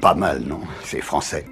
Pas 0.00 0.14
mal, 0.14 0.40
non 0.46 0.60
C'est 0.84 1.00
français. 1.00 1.44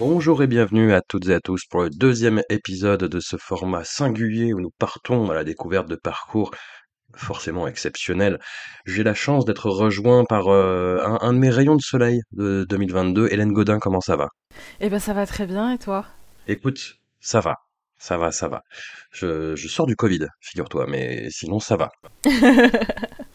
Bonjour 0.00 0.42
et 0.42 0.46
bienvenue 0.46 0.94
à 0.94 1.02
toutes 1.02 1.28
et 1.28 1.34
à 1.34 1.40
tous 1.40 1.66
pour 1.68 1.82
le 1.82 1.90
deuxième 1.90 2.40
épisode 2.48 3.04
de 3.04 3.20
ce 3.20 3.36
format 3.36 3.84
singulier 3.84 4.54
où 4.54 4.60
nous 4.62 4.70
partons 4.78 5.28
à 5.28 5.34
la 5.34 5.44
découverte 5.44 5.88
de 5.88 5.94
parcours 5.94 6.52
forcément 7.14 7.68
exceptionnels. 7.68 8.38
J'ai 8.86 9.02
la 9.02 9.12
chance 9.12 9.44
d'être 9.44 9.68
rejoint 9.68 10.24
par 10.24 10.48
euh, 10.48 10.96
un, 11.04 11.18
un 11.20 11.34
de 11.34 11.38
mes 11.38 11.50
rayons 11.50 11.76
de 11.76 11.82
soleil 11.82 12.22
de 12.32 12.64
2022. 12.70 13.28
Hélène 13.30 13.52
Godin, 13.52 13.78
comment 13.78 14.00
ça 14.00 14.16
va? 14.16 14.28
Eh 14.80 14.88
ben 14.88 14.98
ça 14.98 15.12
va 15.12 15.26
très 15.26 15.44
bien 15.44 15.70
et 15.70 15.76
toi? 15.76 16.06
Écoute, 16.48 16.94
ça 17.20 17.40
va, 17.40 17.56
ça 17.98 18.16
va, 18.16 18.32
ça 18.32 18.48
va. 18.48 18.62
Je, 19.12 19.54
je 19.54 19.68
sors 19.68 19.84
du 19.84 19.96
Covid, 19.96 20.28
figure-toi, 20.40 20.86
mais 20.88 21.28
sinon 21.28 21.60
ça 21.60 21.76
va. 21.76 21.90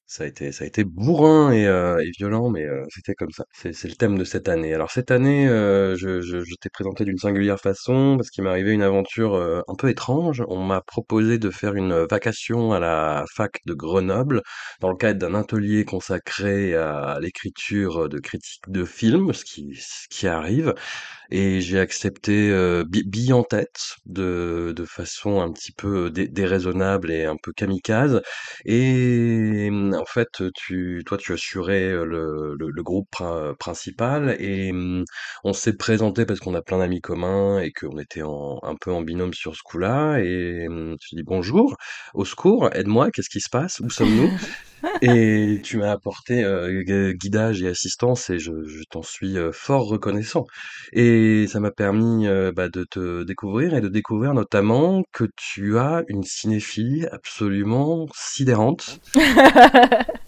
Ça 0.07 0.23
a 0.23 0.27
été, 0.27 0.51
ça 0.51 0.65
a 0.65 0.67
été 0.67 0.83
bourrin 0.83 1.51
et, 1.51 1.65
euh, 1.65 1.97
et 1.99 2.11
violent, 2.11 2.49
mais 2.51 2.63
euh, 2.63 2.83
c'était 2.89 3.15
comme 3.15 3.31
ça. 3.31 3.43
C'est, 3.51 3.73
c'est 3.73 3.87
le 3.87 3.95
thème 3.95 4.19
de 4.19 4.23
cette 4.23 4.47
année. 4.47 4.71
Alors 4.75 4.91
cette 4.91 5.09
année, 5.09 5.47
euh, 5.47 5.95
je, 5.97 6.21
je, 6.21 6.41
je 6.43 6.55
t'ai 6.61 6.69
présenté 6.69 7.05
d'une 7.05 7.17
singulière 7.17 7.59
façon 7.59 8.15
parce 8.15 8.29
qu'il 8.29 8.43
m'est 8.43 8.51
arrivé 8.51 8.71
une 8.71 8.83
aventure 8.83 9.33
euh, 9.33 9.61
un 9.67 9.73
peu 9.73 9.89
étrange. 9.89 10.43
On 10.47 10.63
m'a 10.63 10.81
proposé 10.81 11.39
de 11.39 11.49
faire 11.49 11.73
une 11.73 12.05
vacation 12.07 12.71
à 12.71 12.79
la 12.79 13.25
fac 13.35 13.61
de 13.65 13.73
Grenoble 13.73 14.43
dans 14.79 14.89
le 14.91 14.95
cadre 14.95 15.19
d'un 15.19 15.33
atelier 15.33 15.85
consacré 15.85 16.75
à 16.75 17.17
l'écriture 17.19 18.07
de 18.07 18.19
critiques 18.19 18.69
de 18.69 18.85
films, 18.85 19.33
ce 19.33 19.43
qui, 19.43 19.73
ce 19.75 20.07
qui 20.09 20.27
arrive. 20.27 20.75
Et 21.31 21.61
j'ai 21.61 21.79
accepté 21.79 22.49
euh, 22.51 22.83
bi- 22.87 23.03
bille 23.03 23.33
en 23.33 23.43
tête, 23.43 23.79
de, 24.05 24.73
de 24.75 24.85
façon 24.85 25.41
un 25.41 25.51
petit 25.51 25.71
peu 25.71 26.09
dé- 26.11 26.27
déraisonnable 26.27 27.11
et 27.11 27.25
un 27.25 27.35
peu 27.41 27.51
kamikaze. 27.53 28.21
Et 28.65 29.69
mmh, 29.71 29.94
en 29.95 30.05
fait, 30.05 30.27
tu, 30.55 31.03
toi, 31.05 31.17
tu 31.17 31.33
assurais 31.33 31.91
le, 31.91 32.55
le, 32.57 32.83
groupe 32.83 33.07
prin- 33.11 33.53
principal 33.59 34.35
et 34.39 34.71
mmh, 34.71 35.05
on 35.43 35.53
s'est 35.53 35.75
présenté 35.75 36.25
parce 36.25 36.39
qu'on 36.39 36.53
a 36.55 36.61
plein 36.61 36.79
d'amis 36.79 37.01
communs 37.01 37.59
et 37.59 37.71
qu'on 37.71 37.97
était 37.99 38.21
un 38.21 38.75
peu 38.79 38.91
en 38.91 39.01
binôme 39.01 39.33
sur 39.33 39.55
ce 39.55 39.61
coup-là. 39.63 40.19
Et 40.19 40.67
mmh, 40.69 40.97
tu 40.99 41.15
dis 41.15 41.23
bonjour, 41.23 41.75
au 42.13 42.25
secours, 42.25 42.69
aide-moi, 42.73 43.11
qu'est-ce 43.11 43.29
qui 43.29 43.41
se 43.41 43.49
passe, 43.49 43.79
où 43.81 43.89
sommes-nous? 43.89 44.33
Et 45.01 45.59
tu 45.63 45.77
m'as 45.77 45.91
apporté 45.91 46.43
euh, 46.43 46.83
gu- 46.83 47.15
guidage 47.15 47.61
et 47.61 47.67
assistance 47.67 48.29
et 48.29 48.39
je, 48.39 48.51
je 48.65 48.83
t'en 48.89 49.01
suis 49.01 49.37
euh, 49.37 49.51
fort 49.53 49.87
reconnaissant. 49.87 50.45
Et 50.93 51.47
ça 51.47 51.59
m'a 51.59 51.71
permis 51.71 52.27
euh, 52.27 52.51
bah, 52.51 52.69
de 52.69 52.85
te 52.89 53.23
découvrir 53.23 53.73
et 53.73 53.81
de 53.81 53.89
découvrir 53.89 54.33
notamment 54.33 55.03
que 55.11 55.25
tu 55.35 55.77
as 55.77 56.03
une 56.07 56.23
cinéphilie 56.23 57.05
absolument 57.07 58.07
sidérante. 58.15 58.99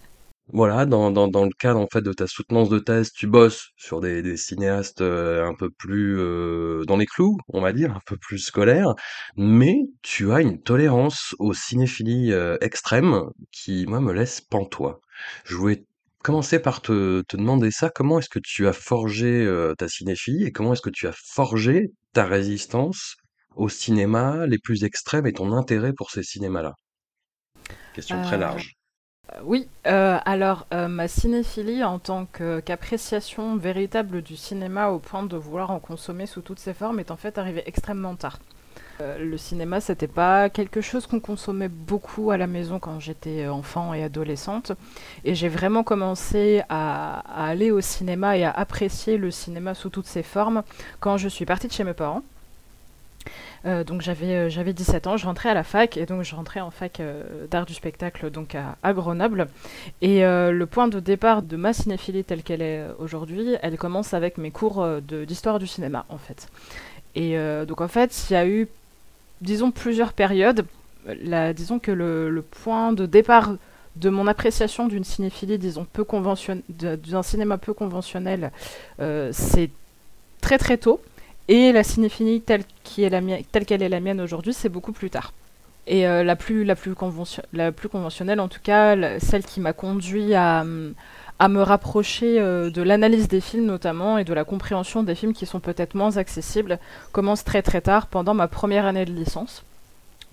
Voilà, 0.50 0.86
dans, 0.86 1.10
dans, 1.10 1.28
dans 1.28 1.44
le 1.44 1.50
cadre 1.58 1.78
en 1.78 1.86
fait 1.92 2.00
de 2.00 2.12
ta 2.12 2.26
soutenance 2.26 2.70
de 2.70 2.78
thèse, 2.78 3.12
tu 3.12 3.26
bosses 3.26 3.68
sur 3.76 4.00
des, 4.00 4.22
des 4.22 4.38
cinéastes 4.38 5.02
euh, 5.02 5.46
un 5.46 5.54
peu 5.54 5.68
plus 5.70 6.18
euh, 6.18 6.84
dans 6.86 6.96
les 6.96 7.04
clous, 7.04 7.36
on 7.48 7.60
va 7.60 7.74
dire, 7.74 7.92
un 7.94 8.00
peu 8.06 8.16
plus 8.16 8.38
scolaires, 8.38 8.94
mais 9.36 9.76
tu 10.02 10.32
as 10.32 10.40
une 10.40 10.62
tolérance 10.62 11.34
aux 11.38 11.52
cinéphilies 11.52 12.32
euh, 12.32 12.56
extrêmes 12.62 13.24
qui, 13.52 13.86
moi, 13.86 14.00
me 14.00 14.12
laisse 14.12 14.40
pantois. 14.40 15.00
Je 15.44 15.54
voulais 15.54 15.84
commencer 16.24 16.58
par 16.60 16.80
te, 16.80 17.20
te 17.28 17.36
demander 17.36 17.70
ça, 17.70 17.90
comment 17.90 18.18
est-ce 18.18 18.30
que 18.30 18.40
tu 18.42 18.66
as 18.66 18.72
forgé 18.72 19.44
euh, 19.44 19.74
ta 19.74 19.86
cinéphilie 19.88 20.44
et 20.44 20.52
comment 20.52 20.72
est-ce 20.72 20.82
que 20.82 20.90
tu 20.90 21.06
as 21.06 21.14
forgé 21.14 21.90
ta 22.14 22.24
résistance 22.24 23.16
au 23.54 23.68
cinéma 23.68 24.46
les 24.46 24.58
plus 24.58 24.84
extrêmes 24.84 25.26
et 25.26 25.32
ton 25.34 25.52
intérêt 25.52 25.92
pour 25.92 26.10
ces 26.10 26.22
cinémas-là? 26.22 26.72
Question 27.92 28.22
très 28.22 28.38
large. 28.38 28.77
Oui, 29.44 29.68
euh, 29.86 30.18
alors 30.24 30.66
euh, 30.72 30.88
ma 30.88 31.06
cinéphilie 31.08 31.84
en 31.84 31.98
tant 31.98 32.26
qu'appréciation 32.26 33.56
véritable 33.56 34.22
du 34.22 34.36
cinéma 34.36 34.88
au 34.88 34.98
point 34.98 35.22
de 35.22 35.36
vouloir 35.36 35.70
en 35.70 35.78
consommer 35.78 36.26
sous 36.26 36.40
toutes 36.40 36.58
ses 36.58 36.74
formes 36.74 36.98
est 36.98 37.10
en 37.10 37.16
fait 37.16 37.38
arrivée 37.38 37.62
extrêmement 37.66 38.14
tard. 38.16 38.38
Euh, 39.00 39.18
le 39.18 39.36
cinéma, 39.36 39.80
c'était 39.80 40.08
pas 40.08 40.48
quelque 40.48 40.80
chose 40.80 41.06
qu'on 41.06 41.20
consommait 41.20 41.68
beaucoup 41.68 42.32
à 42.32 42.36
la 42.36 42.48
maison 42.48 42.80
quand 42.80 42.98
j'étais 42.98 43.46
enfant 43.46 43.94
et 43.94 44.02
adolescente. 44.02 44.72
Et 45.24 45.36
j'ai 45.36 45.48
vraiment 45.48 45.84
commencé 45.84 46.62
à 46.68 47.20
aller 47.48 47.70
au 47.70 47.80
cinéma 47.80 48.36
et 48.36 48.44
à 48.44 48.50
apprécier 48.50 49.16
le 49.16 49.30
cinéma 49.30 49.74
sous 49.74 49.90
toutes 49.90 50.06
ses 50.06 50.24
formes 50.24 50.62
quand 50.98 51.16
je 51.16 51.28
suis 51.28 51.44
partie 51.44 51.68
de 51.68 51.72
chez 51.72 51.84
mes 51.84 51.94
parents. 51.94 52.22
Euh, 53.66 53.84
donc 53.84 54.02
j'avais 54.02 54.34
euh, 54.34 54.48
j'avais 54.48 54.72
17 54.72 55.06
ans, 55.06 55.16
je 55.16 55.26
rentrais 55.26 55.48
à 55.50 55.54
la 55.54 55.64
fac 55.64 55.96
et 55.96 56.06
donc 56.06 56.22
je 56.22 56.34
rentrais 56.34 56.60
en 56.60 56.70
fac 56.70 57.00
euh, 57.00 57.46
d'art 57.50 57.66
du 57.66 57.74
spectacle 57.74 58.30
donc 58.30 58.54
à, 58.54 58.92
Grenoble. 58.92 59.48
Et 60.00 60.20
le 60.22 60.64
point 60.64 60.88
de 60.88 61.00
départ 61.00 61.42
de 61.42 61.56
ma 61.56 61.72
cinéphilie 61.72 62.24
telle 62.24 62.42
qu'elle 62.42 62.62
est 62.62 62.84
aujourd'hui, 62.98 63.56
elle 63.62 63.76
commence 63.76 64.14
avec 64.14 64.38
mes 64.38 64.50
cours 64.50 64.86
d'histoire 65.00 65.58
du 65.58 65.66
cinéma 65.66 66.04
en 66.08 66.18
fait. 66.18 66.48
Et 67.14 67.36
donc 67.66 67.80
en 67.80 67.88
fait, 67.88 68.26
il 68.28 68.32
y 68.32 68.36
a 68.36 68.46
eu, 68.46 68.68
disons, 69.40 69.70
plusieurs 69.70 70.12
périodes. 70.12 70.64
Disons 71.54 71.78
que 71.78 71.90
le, 71.90 72.42
point 72.42 72.92
de 72.92 73.06
départ 73.06 73.54
de 73.96 74.10
mon 74.10 74.26
appréciation 74.26 74.88
d'une 74.88 75.04
cinéphilie, 75.04 75.58
disons, 75.58 75.86
peu 75.92 76.04
d'un 76.68 77.22
cinéma 77.22 77.58
peu 77.58 77.74
conventionnel, 77.74 78.50
c'est 78.98 79.70
très 80.40 80.58
très 80.58 80.78
tôt. 80.78 81.00
Et 81.48 81.72
la 81.72 81.82
cinéphilie 81.82 82.42
telle 82.42 82.62
qui 82.84 83.02
est 83.04 83.10
la 83.10 83.20
mienne- 83.20 83.42
qu'elle 83.66 83.82
est 83.82 83.88
la 83.88 84.00
mienne 84.00 84.20
aujourd'hui, 84.20 84.52
c'est 84.52 84.68
beaucoup 84.68 84.92
plus 84.92 85.10
tard. 85.10 85.32
Et 85.86 86.06
euh, 86.06 86.22
la, 86.22 86.36
plus, 86.36 86.64
la, 86.64 86.76
plus 86.76 86.94
la 87.54 87.72
plus 87.72 87.88
conventionnelle, 87.88 88.40
en 88.40 88.48
tout 88.48 88.60
cas, 88.62 89.18
celle 89.18 89.42
qui 89.42 89.60
m'a 89.60 89.72
conduit 89.72 90.34
à, 90.34 90.62
à 91.38 91.48
me 91.48 91.62
rapprocher 91.62 92.38
euh, 92.38 92.68
de 92.68 92.82
l'analyse 92.82 93.28
des 93.28 93.40
films 93.40 93.64
notamment 93.64 94.18
et 94.18 94.24
de 94.24 94.34
la 94.34 94.44
compréhension 94.44 95.02
des 95.02 95.14
films 95.14 95.32
qui 95.32 95.46
sont 95.46 95.60
peut-être 95.60 95.94
moins 95.94 96.18
accessibles, 96.18 96.78
commence 97.12 97.42
très 97.44 97.62
très 97.62 97.80
tard, 97.80 98.08
pendant 98.08 98.34
ma 98.34 98.48
première 98.48 98.84
année 98.84 99.06
de 99.06 99.12
licence. 99.12 99.64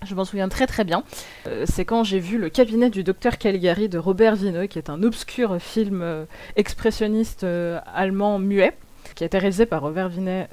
Je 0.06 0.14
m'en 0.14 0.26
souviens 0.26 0.50
très 0.50 0.66
très 0.66 0.84
bien. 0.84 1.04
Euh, 1.46 1.64
c'est 1.66 1.86
quand 1.86 2.04
j'ai 2.04 2.18
vu 2.18 2.36
Le 2.36 2.50
cabinet 2.50 2.90
du 2.90 3.02
docteur 3.02 3.38
Caligari 3.38 3.88
de 3.88 3.96
Robert 3.96 4.36
Vineux, 4.36 4.66
qui 4.66 4.76
est 4.78 4.90
un 4.90 5.02
obscur 5.02 5.56
film 5.58 6.26
expressionniste 6.56 7.46
allemand 7.94 8.38
muet, 8.38 8.76
qui 9.14 9.24
a 9.24 9.26
été 9.26 9.38
réalisé 9.38 9.64
par 9.64 9.80
Robert 9.80 10.10
Vineux 10.10 10.44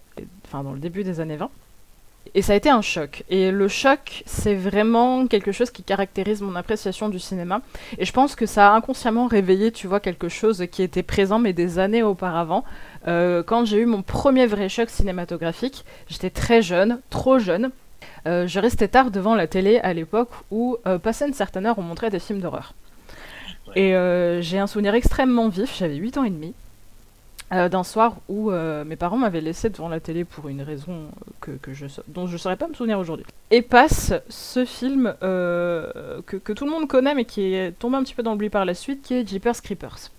enfin, 0.53 0.63
dans 0.63 0.73
le 0.73 0.79
début 0.79 1.03
des 1.03 1.19
années 1.19 1.37
20. 1.37 1.49
Et 2.35 2.41
ça 2.41 2.53
a 2.53 2.55
été 2.55 2.69
un 2.69 2.81
choc. 2.81 3.23
Et 3.29 3.51
le 3.51 3.67
choc, 3.67 4.23
c'est 4.25 4.55
vraiment 4.55 5.27
quelque 5.27 5.51
chose 5.51 5.71
qui 5.71 5.83
caractérise 5.83 6.41
mon 6.41 6.55
appréciation 6.55 7.09
du 7.09 7.19
cinéma. 7.19 7.61
Et 7.97 8.05
je 8.05 8.13
pense 8.13 8.35
que 8.35 8.45
ça 8.45 8.71
a 8.71 8.75
inconsciemment 8.75 9.27
réveillé, 9.27 9.71
tu 9.71 9.87
vois, 9.87 9.99
quelque 9.99 10.29
chose 10.29 10.65
qui 10.71 10.81
était 10.83 11.03
présent, 11.03 11.37
mais 11.37 11.53
des 11.53 11.79
années 11.79 12.01
auparavant. 12.01 12.63
Euh, 13.07 13.43
quand 13.43 13.65
j'ai 13.65 13.79
eu 13.79 13.85
mon 13.85 14.01
premier 14.01 14.45
vrai 14.45 14.69
choc 14.69 14.89
cinématographique, 14.89 15.83
j'étais 16.07 16.29
très 16.29 16.61
jeune, 16.61 17.01
trop 17.09 17.39
jeune. 17.39 17.71
Euh, 18.25 18.47
je 18.47 18.59
restais 18.59 18.87
tard 18.87 19.11
devant 19.11 19.35
la 19.35 19.47
télé 19.47 19.79
à 19.79 19.93
l'époque 19.93 20.29
où, 20.49 20.77
euh, 20.87 20.97
passé 20.97 21.27
une 21.27 21.33
certaine 21.33 21.65
heure, 21.65 21.77
on 21.77 21.83
montrait 21.83 22.09
des 22.09 22.19
films 22.19 22.39
d'horreur. 22.39 22.73
Et 23.75 23.95
euh, 23.95 24.41
j'ai 24.41 24.59
un 24.59 24.67
souvenir 24.67 24.93
extrêmement 24.93 25.49
vif, 25.49 25.77
j'avais 25.77 25.95
8 25.95 26.17
ans 26.17 26.23
et 26.23 26.29
demi, 26.29 26.53
euh, 27.53 27.69
d'un 27.69 27.83
soir 27.83 28.17
où 28.29 28.51
euh, 28.51 28.83
mes 28.83 28.95
parents 28.95 29.17
m'avaient 29.17 29.41
laissé 29.41 29.69
devant 29.69 29.87
la 29.87 29.99
télé 29.99 30.25
pour 30.25 30.49
une 30.49 30.61
raison 30.61 31.09
que, 31.39 31.51
dont 32.07 32.25
je 32.25 32.33
ne 32.33 32.37
saurais 32.37 32.55
pas 32.55 32.67
me 32.67 32.73
souvenir 32.73 32.97
aujourd'hui. 32.97 33.25
Et 33.51 33.61
passe 33.61 34.13
ce 34.27 34.65
film 34.65 35.13
euh, 35.21 36.21
que, 36.25 36.37
que 36.37 36.51
tout 36.51 36.65
le 36.65 36.71
monde 36.71 36.87
connaît 36.87 37.13
mais 37.13 37.25
qui 37.25 37.53
est 37.53 37.71
tombé 37.77 37.97
un 37.97 38.03
petit 38.03 38.15
peu 38.15 38.23
dans 38.23 38.31
l'oubli 38.31 38.49
par 38.49 38.65
la 38.65 38.73
suite, 38.73 39.03
qui 39.03 39.13
est 39.13 39.27
Jeepers 39.27 39.61
Creepers. 39.61 40.09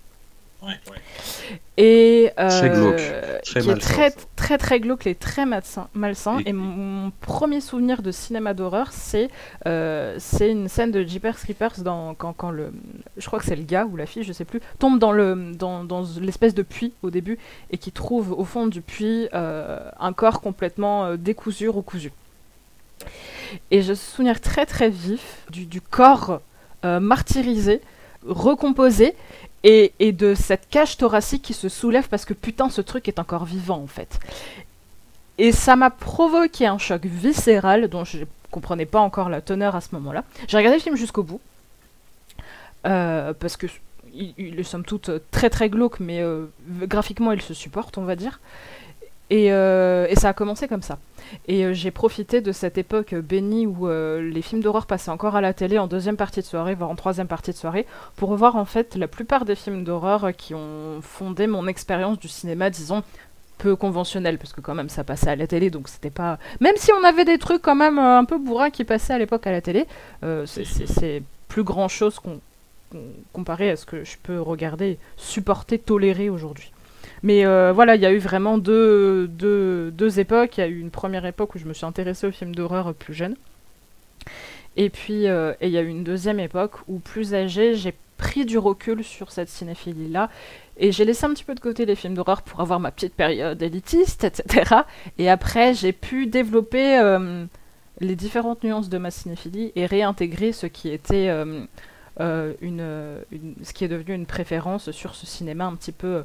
Et 1.77 2.31
euh, 2.39 2.49
Très 2.49 2.71
glauque, 2.71 2.97
très 3.43 3.61
qui 3.61 3.71
est 3.71 3.77
très, 3.79 4.11
très 4.37 4.59
très 4.59 4.79
glauque 4.81 5.07
et 5.09 5.15
très 5.17 5.45
malsain. 5.45 5.89
malsain. 5.95 6.39
Et- 6.39 6.51
Et 6.51 6.53
mon, 6.53 7.11
premier 7.21 7.61
souvenir 7.61 8.01
de 8.03 8.13
cinéma 8.13 8.55
d'horreur, 8.55 8.93
c'est 8.93 9.29
euh, 9.67 10.15
c'est 10.19 10.51
une 10.51 10.69
scène 10.69 10.93
de 10.93 11.03
Jeepers 11.03 11.37
Creepers 11.37 11.81
dans, 11.81 12.15
quand, 12.15 12.33
quand 12.33 12.51
le, 12.53 12.73
je 13.17 13.27
crois 13.27 13.41
que 13.41 13.45
c'est 13.45 13.57
le 13.57 13.65
gars 13.65 13.87
ou 13.87 13.97
la 13.97 14.07
fille, 14.07 14.23
je 14.23 14.33
sais 14.33 14.45
plus, 14.45 14.61
tombe 14.79 14.99
dans 15.01 15.11
le 15.13 15.53
dans, 15.55 15.83
dans 15.85 16.05
l'espèce 16.21 16.55
de 16.55 16.63
puits 16.63 16.93
au 17.03 17.11
début 17.11 17.39
et 17.73 17.79
qui 17.79 17.91
trouve 17.91 18.33
au 18.33 18.45
fond 18.45 18.67
du 18.69 18.81
puits 18.81 19.29
euh, 19.35 19.79
un 19.99 20.13
corps 20.13 20.41
complètement 20.41 21.05
euh, 21.07 21.17
décousu, 21.17 21.69
recousu. 21.69 22.13
Et 23.73 23.83
je 23.83 23.91
me 23.91 23.95
souviens 23.97 24.35
très 24.35 24.65
très 24.67 24.89
vif 24.91 25.39
du, 25.51 25.67
du 25.67 25.81
corps 25.81 26.41
euh, 26.85 27.01
martyrisé, 27.01 27.81
recomposé 28.27 29.15
et, 29.65 30.13
de 30.13 30.35
cette 30.35 30.69
cage 30.69 30.99
thoracique 30.99 31.43
qui 31.43 31.55
se 31.55 31.69
soulève 31.69 32.09
parce 32.09 32.25
que 32.25 32.35
putain 32.35 32.69
ce 32.69 32.83
truc 32.83 33.09
est 33.09 33.19
encore 33.19 33.45
vivant 33.45 33.81
en 33.83 33.87
fait. 33.87 34.19
Et 35.39 35.51
ça 35.51 35.75
m'a 35.75 35.91
provoqué 35.91 36.67
un 36.67 36.79
choc 36.79 37.05
viscéral 37.07 37.89
dont 37.89 38.05
je 38.05 38.25
comprenais 38.51 38.87
pas 38.87 39.01
encore 39.01 39.31
la 39.31 39.41
teneur 39.41 39.75
à 39.75 39.81
ce 39.81 39.89
moment-là. 39.93 40.25
J'ai 40.47 40.57
regardé 40.59 40.77
le 40.79 40.83
film 40.83 40.97
jusqu'au 40.97 41.23
bout. 41.23 41.41
Euh, 42.87 43.33
parce 43.33 43.57
que 43.57 43.67
il, 44.13 44.61
est 44.61 44.65
somme 44.65 44.85
toute 44.85 45.11
très 45.31 45.51
très 45.51 45.69
glauque, 45.69 45.99
mais 45.99 46.23
euh, 46.23 46.47
graphiquement 46.83 47.33
il 47.33 47.41
se 47.41 47.55
supporte, 47.55 47.99
on 47.99 48.05
va 48.05 48.15
dire. 48.15 48.41
Et, 49.31 49.53
euh, 49.53 50.07
et 50.09 50.17
ça 50.17 50.29
a 50.29 50.33
commencé 50.33 50.69
comme 50.69 50.83
ça. 50.83 50.99
Et 51.49 51.73
j'ai 51.73 51.91
profité 51.91 52.41
de 52.41 52.53
cette 52.53 52.77
époque 52.77 53.15
bénie 53.15 53.67
où 53.67 53.89
les 53.89 54.43
films 54.43 54.63
d'horreur 54.63 54.87
passaient 54.87 55.11
encore 55.11 55.37
à 55.37 55.41
la 55.41 55.55
télé 55.55 55.79
en 55.79 55.87
deuxième 55.87 56.17
partie 56.17 56.41
de 56.41 56.45
soirée, 56.45 56.75
voire 56.75 56.91
en 56.91 56.95
troisième 56.95 57.27
partie 57.27 57.51
de 57.51 57.57
soirée, 57.57 57.87
pour 58.17 58.29
revoir 58.29 58.57
en 58.57 58.67
fait 58.67 58.95
la 58.97 59.09
plupart 59.09 59.45
des 59.45 59.55
films 59.55 59.85
d'horreur 59.85 60.33
qui 60.37 60.55
ont 60.55 61.01
fondé 61.01 61.47
mon 61.47 61.67
expérience 61.67 62.19
du 62.19 62.29
cinéma, 62.29 62.69
disons, 62.69 63.03
peu 63.59 63.77
conventionnel 63.77 64.39
parce 64.39 64.53
que 64.53 64.61
quand 64.61 64.75
même 64.75 64.89
ça 64.89 65.05
passait 65.05 65.31
à 65.31 65.37
la 65.37 65.47
télé 65.47 65.71
donc 65.71 65.89
c'était 65.89 66.11
pas 66.11 66.39
même 66.61 66.75
si 66.77 66.91
on 66.93 67.05
avait 67.05 67.25
des 67.25 67.39
trucs 67.39 67.63
quand 67.63 67.75
même 67.75 67.99
euh, 67.99 68.19
un 68.19 68.25
peu 68.25 68.39
bourrins 68.39 68.71
qui 68.71 68.85
passaient 68.85 69.13
à 69.13 69.19
l'époque 69.19 69.47
à 69.47 69.53
la 69.53 69.61
télé 69.61 69.87
euh, 70.23 70.45
c'est 70.47 71.23
plus 71.49 71.63
grand 71.63 71.89
chose 71.89 72.19
qu'on 72.19 72.41
comparé 73.33 73.71
à 73.71 73.77
ce 73.77 73.87
que 73.87 74.05
je 74.05 74.17
peux 74.23 74.41
regarder 74.41 74.99
supporter 75.17 75.79
tolérer 75.79 76.29
aujourd'hui 76.31 76.71
mais 77.25 77.45
euh, 77.45 77.73
voilà 77.73 77.97
il 77.97 78.03
y 78.03 78.07
a 78.07 78.13
eu 78.13 78.19
vraiment 78.19 78.57
deux, 78.57 79.29
époques. 80.19 80.59
Il 80.59 80.61
y 80.61 80.65
a 80.65 80.69
eu 80.69 80.79
une 80.79 80.93
première 80.93 81.27
époque 81.27 81.57
où 81.57 81.59
je 81.59 81.65
me 81.67 81.73
suis 81.73 81.87
intéressée 81.87 82.29
aux 82.29 82.33
films 82.33 82.55
d'horreur 82.55 82.95
plus 82.95 83.15
jeune. 83.15 83.35
Et 84.77 84.91
puis 84.91 85.25
et 85.25 85.55
il 85.63 85.71
y 85.71 85.79
a 85.79 85.83
eu 85.83 85.89
une 85.89 86.05
deuxième 86.05 86.39
époque 86.39 86.77
où 86.87 87.01
plus 87.01 87.35
âgée 87.35 87.75
j'ai 87.75 87.95
pris 88.17 88.45
du 88.45 88.59
recul 88.59 89.03
sur 89.03 89.33
cette 89.33 89.49
cinéphilie 89.49 90.09
là 90.09 90.31
et 90.77 90.93
j'ai 90.93 91.05
laissé 91.05 91.25
un 91.25 91.33
petit 91.33 91.45
peu 91.45 91.55
de 91.55 91.61
côté 91.61 91.87
les 91.87 91.95
films 91.95 92.15
d'horreur 92.15 92.43
pour 92.43 92.61
avoir 92.61 92.81
ma 92.81 92.91
petite 92.91 93.15
période 93.15 93.63
élitiste, 93.63 94.25
etc. 94.25 94.83
Et 95.19 95.31
après, 95.31 95.75
j'ai 95.75 95.93
pu 95.93 96.27
développer 96.27 96.99
euh, 96.99 97.45
les 98.01 98.17
différentes 98.17 98.65
nuances 98.65 98.89
de 98.89 98.99
ma 98.99 99.11
cinéphilie 99.11 99.73
et 99.77 99.87
réintégrer 99.87 100.53
ce 100.53 100.67
qui 100.67 100.91
était 100.91 101.29
euh, 101.29 101.65
euh, 102.21 102.55
une, 102.61 102.85
ce 103.63 103.73
qui 103.73 103.85
est 103.85 103.89
devenu 103.89 104.15
une 104.15 104.27
préférence 104.27 104.91
sur 104.91 105.15
ce 105.15 105.27
cinéma 105.27 105.67
un 105.67 105.77
petit 105.77 105.93
peu 105.93 106.25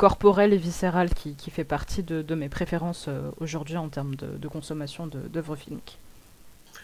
corporel 0.00 0.54
et 0.54 0.56
viscéral 0.56 1.12
qui, 1.12 1.34
qui 1.36 1.50
fait 1.50 1.64
partie 1.64 2.02
de, 2.02 2.22
de 2.22 2.34
mes 2.34 2.48
préférences 2.48 3.10
aujourd'hui 3.36 3.76
en 3.76 3.90
termes 3.90 4.14
de, 4.14 4.38
de 4.38 4.48
consommation 4.48 5.06
d'œuvres 5.06 5.56
filmiques. 5.56 5.98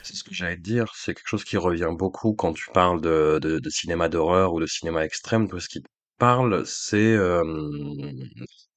C'est 0.02 0.16
ce 0.16 0.22
que 0.22 0.34
j'allais 0.34 0.56
te 0.56 0.60
dire, 0.60 0.92
c'est 0.94 1.14
quelque 1.14 1.26
chose 1.26 1.42
qui 1.42 1.56
revient 1.56 1.88
beaucoup 1.96 2.34
quand 2.34 2.52
tu 2.52 2.66
parles 2.74 3.00
de, 3.00 3.60
cinéma 3.70 4.10
d'horreur 4.10 4.52
ou 4.52 4.60
de 4.60 4.66
cinéma 4.66 5.02
extrême, 5.02 5.48
tout 5.48 5.58
ce 5.60 5.70
qui 5.70 5.82
parle, 6.18 6.66
c'est 6.66 7.16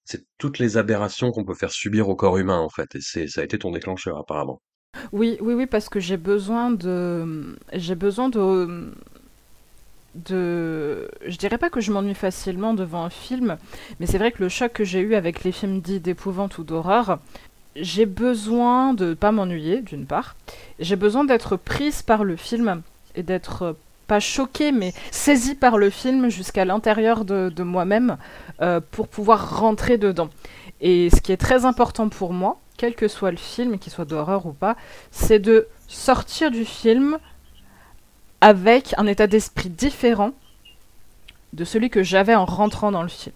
c'est 0.06 0.25
toutes 0.38 0.57
les 0.57 0.77
aberrations 0.77 1.31
qu'on 1.31 1.44
peut 1.44 1.53
faire 1.53 1.71
subir 1.71 2.07
au 2.07 2.15
corps 2.15 2.38
humain, 2.38 2.59
en 2.59 2.69
fait. 2.69 2.95
Et 2.95 3.27
ça 3.27 3.41
a 3.41 3.44
été 3.44 3.59
ton 3.59 3.71
déclencheur, 3.71 4.18
apparemment. 4.18 4.62
Oui, 5.12 5.38
oui, 5.41 5.53
oui, 5.53 5.68
parce 5.68 5.89
que 5.89 6.00
j'ai 6.00 6.18
besoin 6.18 6.71
de, 6.71 7.57
j'ai 7.74 7.95
besoin 7.95 8.30
de, 8.30 8.91
de, 10.25 11.10
je 11.25 11.38
dirais 11.38 11.57
pas 11.57 11.69
que 11.69 11.81
je 11.81 11.92
m'ennuie 11.92 12.13
facilement 12.13 12.74
devant 12.74 13.04
un 13.04 13.10
film, 13.10 13.57
mais 14.00 14.06
c'est 14.06 14.18
vrai 14.18 14.31
que 14.31 14.44
le 14.44 14.50
choc 14.50 14.74
que 14.74 14.83
j'ai 14.83 15.00
eu 15.00 15.16
avec 15.16 15.44
les 15.44 15.51
films 15.51 15.81
dits 15.81 16.00
d'épouvante 16.00 16.57
ou 16.57 16.63
d'horreur, 16.63 17.19
j'ai 17.75 18.06
besoin 18.06 18.94
de 18.94 19.13
pas 19.13 19.31
m'ennuyer, 19.31 19.81
d'une 19.81 20.06
part. 20.06 20.36
J'ai 20.80 20.95
besoin 20.95 21.24
d'être 21.24 21.56
prise 21.56 22.01
par 22.01 22.24
le 22.24 22.36
film 22.36 22.81
et 23.16 23.24
d'être 23.24 23.75
pas 24.07 24.19
choquée, 24.19 24.71
mais 24.71 24.94
saisie 25.12 25.56
par 25.56 25.77
le 25.77 25.89
film 25.89 26.30
jusqu'à 26.30 26.65
l'intérieur 26.65 27.25
de, 27.25 27.63
moi-même 27.63 28.18
euh, 28.62 28.81
pour 28.92 29.07
pouvoir 29.07 29.60
rentrer 29.60 29.98
dedans. 29.98 30.30
Et 30.81 31.10
ce 31.10 31.22
qui 31.22 31.31
est 31.31 31.38
très 31.38 31.65
important 31.65 32.10
pour 32.10 32.33
moi, 32.33 32.60
quel 32.77 32.95
que 32.95 33.07
soit 33.07 33.31
le 33.31 33.38
film, 33.38 33.77
qu'il 33.77 33.92
soit 33.92 34.06
d'horreur 34.06 34.45
ou 34.45 34.54
pas, 34.54 34.75
c'est 35.12 35.39
de 35.39 35.68
sortir 35.88 36.50
du 36.50 36.65
film 36.65 37.19
avec 38.41 38.94
un 38.97 39.07
état 39.07 39.27
d'esprit 39.27 39.69
différent 39.69 40.31
de 41.53 41.63
celui 41.63 41.89
que 41.89 42.03
j'avais 42.03 42.36
en 42.36 42.45
rentrant 42.45 42.91
dans 42.91 43.01
le 43.01 43.09
film. 43.09 43.36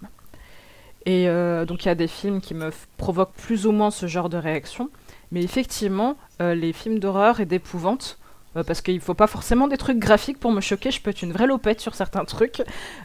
Et 1.06 1.28
euh, 1.28 1.66
donc 1.66 1.84
il 1.84 1.88
y 1.88 1.92
a 1.92 1.96
des 1.96 2.08
films 2.08 2.40
qui 2.40 2.54
me 2.54 2.72
provoquent 2.98 3.34
plus 3.34 3.66
ou 3.66 3.72
moins 3.72 3.92
ce 3.92 4.08
genre 4.08 4.30
de 4.30 4.38
réaction. 4.38 4.90
Mais 5.32 5.44
effectivement, 5.44 6.16
euh, 6.42 6.56
les 6.56 6.74
films 6.74 7.00
d'horreur 7.00 7.40
et 7.40 7.46
d'épouvante 7.46 8.20
euh, 8.56 8.64
parce 8.64 8.82
qu'il 8.82 9.02
faut 9.02 9.16
pas 9.16 9.28
forcément 9.28 9.68
des 9.68 9.78
trucs 9.78 9.98
graphiques 9.98 10.40
pour 10.40 10.52
me 10.52 10.62
choquer, 10.62 10.92
je 10.92 11.02
peux 11.02 11.10
être 11.10 11.24
une 11.24 11.34
vraie 11.34 11.48
lopette 11.48 11.82
sur 11.82 11.96
certains 11.96 12.24
trucs. 12.24 12.64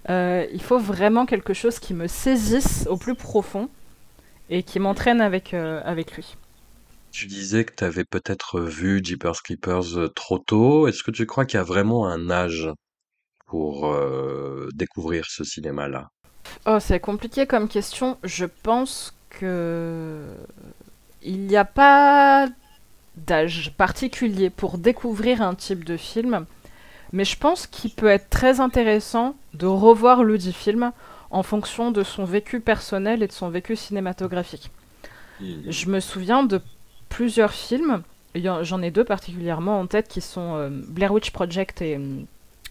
Il 0.09 0.63
faut 0.63 0.79
vraiment 0.79 1.27
quelque 1.27 1.55
chose 1.55 1.79
qui 1.79 1.95
me 1.95 2.07
saisisse 2.07 2.87
au 2.89 2.97
plus 2.97 3.15
profond 3.15 3.69
et 4.51 4.63
qui 4.63 4.79
m'entraîne 4.79 5.21
avec 5.21 5.53
lui. 5.53 6.37
Tu 7.11 7.27
disais 7.27 7.65
que 7.65 7.75
tu 7.75 7.85
avais 7.85 8.05
peut-être 8.05 8.61
vu 8.61 9.01
Jeepers 9.03 9.43
Creepers 9.43 10.13
trop 10.15 10.39
tôt. 10.39 10.87
Est-ce 10.87 11.03
que 11.03 11.11
tu 11.11 11.27
crois 11.27 11.45
qu'il 11.47 11.59
y 11.59 11.61
a 11.61 11.65
vraiment 11.65 12.07
un 12.07 12.31
âge 12.31 12.71
pour 13.47 13.95
découvrir 14.73 15.27
ce 15.29 15.45
cinéma-là? 15.45 16.09
Oh, 16.67 16.79
c'est 16.81 17.01
compliqué 17.01 17.47
comme 17.47 17.69
question. 17.69 18.19
Je 18.25 18.47
pense 18.47 19.15
que 19.31 20.27
il 21.23 21.41
n'y 21.41 21.57
a 21.57 21.65
pas 21.65 22.47
d'âge 23.17 23.73
particulier 23.77 24.51
pour 24.51 24.79
découvrir 24.79 25.43
un 25.43 25.55
type 25.55 25.85
de 25.85 25.97
film, 25.97 26.47
mais 27.13 27.25
je 27.25 27.37
pense 27.37 27.67
qu'il 27.67 27.91
peut 27.91 28.07
être 28.07 28.31
très 28.31 28.61
intéressant 28.61 29.35
de 29.55 29.67
revoir 29.67 30.23
le 30.23 30.39
dit 30.39 30.53
film 30.53 30.93
en 31.31 31.43
fonction 31.43 31.91
de 31.91 32.05
son 32.05 32.25
vécu 32.25 32.61
personnel 32.61 33.23
et 33.23 33.27
de 33.27 33.33
son 33.33 33.49
vécu 33.51 33.75
cinématographique. 33.77 34.71
Je 35.41 35.89
me 35.89 36.01
souviens 36.01 36.45
de 36.45 36.61
plusieurs 37.09 37.53
films, 37.53 38.03
j'en 38.35 38.83
ai 38.83 38.91
deux 38.91 39.05
particulièrement 39.05 39.81
en 39.81 39.87
tête 39.87 40.09
qui 40.09 40.21
sont 40.21 40.55
euh, 40.55 40.69
Blair 40.71 41.13
Witch 41.13 41.31
Project 41.31 41.83
et 41.83 41.97
euh, 41.97 42.21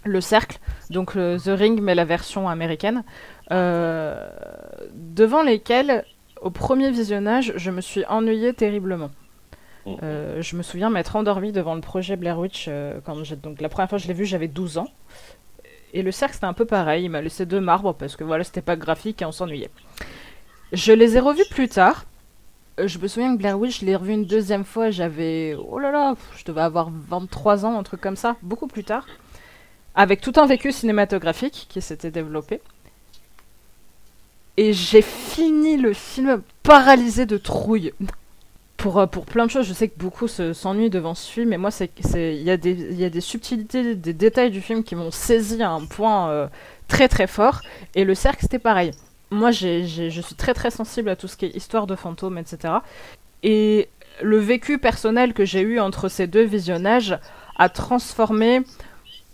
Le 0.03 0.21
Cercle, 0.21 0.59
donc 0.89 1.15
euh, 1.15 1.37
The 1.37 1.57
Ring 1.57 1.81
mais 1.81 1.95
la 1.95 2.05
version 2.05 2.47
américaine, 2.49 3.03
devant 3.49 5.43
lesquels 5.43 6.03
au 6.41 6.49
premier 6.49 6.91
visionnage 6.91 7.53
je 7.55 7.71
me 7.71 7.81
suis 7.81 8.05
ennuyée 8.05 8.53
terriblement. 8.53 9.09
Euh, 10.03 10.41
je 10.41 10.55
me 10.55 10.63
souviens 10.63 10.89
m'être 10.89 11.15
endormie 11.15 11.51
devant 11.51 11.75
le 11.75 11.81
projet 11.81 12.15
Blair 12.17 12.37
Witch 12.37 12.65
euh, 12.67 12.99
quand 13.05 13.15
donc 13.41 13.61
la 13.61 13.69
première 13.69 13.89
fois 13.89 13.97
que 13.97 14.03
je 14.03 14.07
l'ai 14.07 14.13
vu, 14.13 14.25
j'avais 14.25 14.47
12 14.47 14.77
ans. 14.79 14.89
Et 15.93 16.01
le 16.01 16.11
cercle 16.11 16.35
c'était 16.35 16.45
un 16.45 16.53
peu 16.53 16.65
pareil, 16.65 17.05
il 17.05 17.09
m'a 17.09 17.21
laissé 17.21 17.45
deux 17.45 17.61
marbres 17.61 17.93
parce 17.93 18.15
que 18.15 18.23
voilà, 18.23 18.43
c'était 18.43 18.61
pas 18.61 18.75
graphique 18.75 19.21
et 19.21 19.25
on 19.25 19.31
s'ennuyait. 19.31 19.69
Je 20.73 20.91
les 20.91 21.15
ai 21.15 21.19
revus 21.19 21.47
plus 21.49 21.69
tard. 21.69 22.05
Euh, 22.79 22.87
je 22.87 22.99
me 22.99 23.07
souviens 23.07 23.33
que 23.33 23.39
Blair 23.39 23.59
Witch, 23.59 23.81
je 23.81 23.85
l'ai 23.85 23.95
revu 23.95 24.13
une 24.13 24.25
deuxième 24.25 24.63
fois, 24.63 24.91
j'avais 24.91 25.55
oh 25.69 25.79
là 25.79 25.91
là, 25.91 26.15
je 26.37 26.43
devais 26.45 26.61
avoir 26.61 26.89
23 26.91 27.65
ans, 27.65 27.77
un 27.77 27.83
truc 27.83 28.01
comme 28.01 28.15
ça, 28.15 28.35
beaucoup 28.41 28.67
plus 28.67 28.83
tard. 28.83 29.05
Avec 29.95 30.21
tout 30.21 30.33
un 30.35 30.45
vécu 30.45 30.71
cinématographique 30.71 31.65
qui 31.69 31.81
s'était 31.81 32.11
développé. 32.11 32.61
Et 34.57 34.73
j'ai 34.73 35.01
fini 35.01 35.77
le 35.77 35.93
film 35.93 36.41
paralysé 36.63 37.25
de 37.25 37.37
trouille 37.37 37.93
pour, 38.75 38.99
euh, 38.99 39.07
pour 39.07 39.25
plein 39.25 39.45
de 39.45 39.51
choses, 39.51 39.65
je 39.67 39.73
sais 39.73 39.87
que 39.87 39.97
beaucoup 39.97 40.27
s'ennuient 40.27 40.91
devant 40.91 41.15
ce 41.15 41.31
film, 41.31 41.49
mais 41.49 41.57
moi, 41.57 41.71
il 41.79 42.43
y, 42.43 42.51
a 42.51 42.57
des, 42.57 42.93
y 42.95 43.05
a 43.05 43.09
des 43.09 43.21
subtilités, 43.21 43.95
des 43.95 44.13
détails 44.13 44.51
du 44.51 44.61
film 44.61 44.83
qui 44.83 44.95
m'ont 44.95 45.11
saisi 45.11 45.61
à 45.63 45.71
un 45.71 45.85
point 45.85 46.29
euh, 46.29 46.47
très 46.87 47.07
très 47.07 47.27
fort. 47.27 47.61
Et 47.95 48.03
le 48.03 48.13
cercle, 48.13 48.39
c'était 48.41 48.59
pareil. 48.59 48.91
Moi, 49.29 49.51
je 49.51 50.21
suis 50.23 50.35
très 50.35 50.53
très 50.53 50.71
sensible 50.71 51.09
à 51.09 51.15
tout 51.15 51.27
ce 51.27 51.35
qui 51.35 51.45
est 51.45 51.55
histoire 51.55 51.87
de 51.87 51.95
fantômes, 51.95 52.37
etc. 52.37 52.75
Et 53.43 53.89
le 54.21 54.37
vécu 54.37 54.77
personnel 54.77 55.33
que 55.33 55.45
j'ai 55.45 55.61
eu 55.61 55.79
entre 55.79 56.09
ces 56.09 56.27
deux 56.27 56.43
visionnages 56.43 57.17
a 57.57 57.69
transformé, 57.69 58.61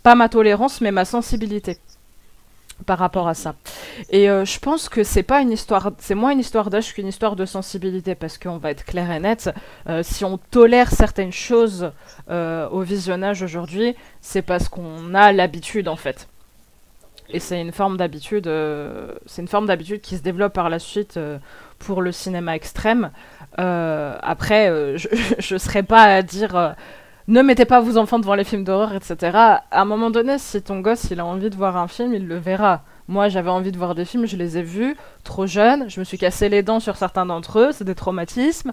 pas 0.02 0.14
ma 0.14 0.28
tolérance, 0.28 0.80
mais 0.80 0.90
ma 0.90 1.04
sensibilité 1.04 1.78
par 2.86 2.98
rapport 2.98 3.28
à 3.28 3.34
ça. 3.34 3.54
Et 4.10 4.28
euh, 4.28 4.44
je 4.44 4.58
pense 4.58 4.88
que 4.88 5.04
c'est 5.04 5.22
pas 5.22 5.40
une 5.40 5.52
histoire, 5.52 5.92
c'est 5.98 6.14
moins 6.14 6.32
une 6.32 6.40
histoire 6.40 6.70
d'âge 6.70 6.92
qu'une 6.92 7.06
histoire 7.06 7.36
de 7.36 7.46
sensibilité, 7.46 8.14
parce 8.14 8.36
qu'on 8.36 8.58
va 8.58 8.70
être 8.70 8.84
clair 8.84 9.10
et 9.10 9.20
net. 9.20 9.50
Euh, 9.88 10.02
si 10.02 10.24
on 10.24 10.38
tolère 10.38 10.90
certaines 10.90 11.32
choses 11.32 11.92
euh, 12.30 12.68
au 12.70 12.80
visionnage 12.80 13.42
aujourd'hui, 13.42 13.94
c'est 14.20 14.42
parce 14.42 14.68
qu'on 14.68 15.14
a 15.14 15.32
l'habitude 15.32 15.88
en 15.88 15.96
fait. 15.96 16.28
Et 17.30 17.40
c'est 17.40 17.60
une 17.60 17.72
forme 17.72 17.96
d'habitude, 17.96 18.50
c'est 19.26 19.42
une 19.42 19.48
forme 19.48 19.66
d'habitude 19.66 20.00
qui 20.00 20.16
se 20.16 20.22
développe 20.22 20.52
par 20.52 20.68
la 20.68 20.78
suite 20.78 21.18
pour 21.78 22.02
le 22.02 22.12
cinéma 22.12 22.54
extrême. 22.54 23.10
après, 23.56 24.96
je, 24.98 25.08
je 25.38 25.56
serais 25.56 25.82
pas 25.82 26.02
à 26.02 26.22
dire 26.22 26.74
ne 27.26 27.40
mettez 27.40 27.64
pas 27.64 27.80
vos 27.80 27.96
enfants 27.96 28.18
devant 28.18 28.34
les 28.34 28.44
films 28.44 28.64
d'horreur, 28.64 28.92
etc. 28.94 29.16
À 29.34 29.62
un 29.70 29.84
moment 29.86 30.10
donné, 30.10 30.38
si 30.38 30.60
ton 30.60 30.80
gosse 30.80 31.04
il 31.10 31.20
a 31.20 31.24
envie 31.24 31.48
de 31.48 31.56
voir 31.56 31.76
un 31.76 31.88
film, 31.88 32.12
il 32.12 32.26
le 32.28 32.36
verra. 32.36 32.82
Moi, 33.08 33.28
j'avais 33.28 33.50
envie 33.50 33.72
de 33.72 33.78
voir 33.78 33.94
des 33.94 34.04
films, 34.04 34.26
je 34.26 34.36
les 34.36 34.58
ai 34.58 34.62
vus, 34.62 34.96
trop 35.24 35.46
jeunes, 35.46 35.88
je 35.88 36.00
me 36.00 36.04
suis 36.04 36.18
cassé 36.18 36.48
les 36.48 36.62
dents 36.62 36.80
sur 36.80 36.96
certains 36.96 37.26
d'entre 37.26 37.58
eux, 37.58 37.72
c'est 37.72 37.84
des 37.84 37.94
traumatismes. 37.94 38.72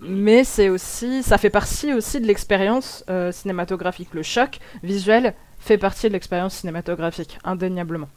Mais 0.00 0.44
c'est 0.44 0.68
aussi, 0.68 1.22
ça 1.22 1.36
fait 1.36 1.50
partie 1.50 1.92
aussi 1.92 2.20
de 2.20 2.26
l'expérience 2.26 3.04
euh, 3.10 3.32
cinématographique. 3.32 4.14
Le 4.14 4.22
choc 4.22 4.58
visuel 4.82 5.34
fait 5.60 5.78
partie 5.78 6.08
de 6.08 6.14
l'expérience 6.14 6.56
cinématographique, 6.56 7.38
indéniablement. 7.44 8.08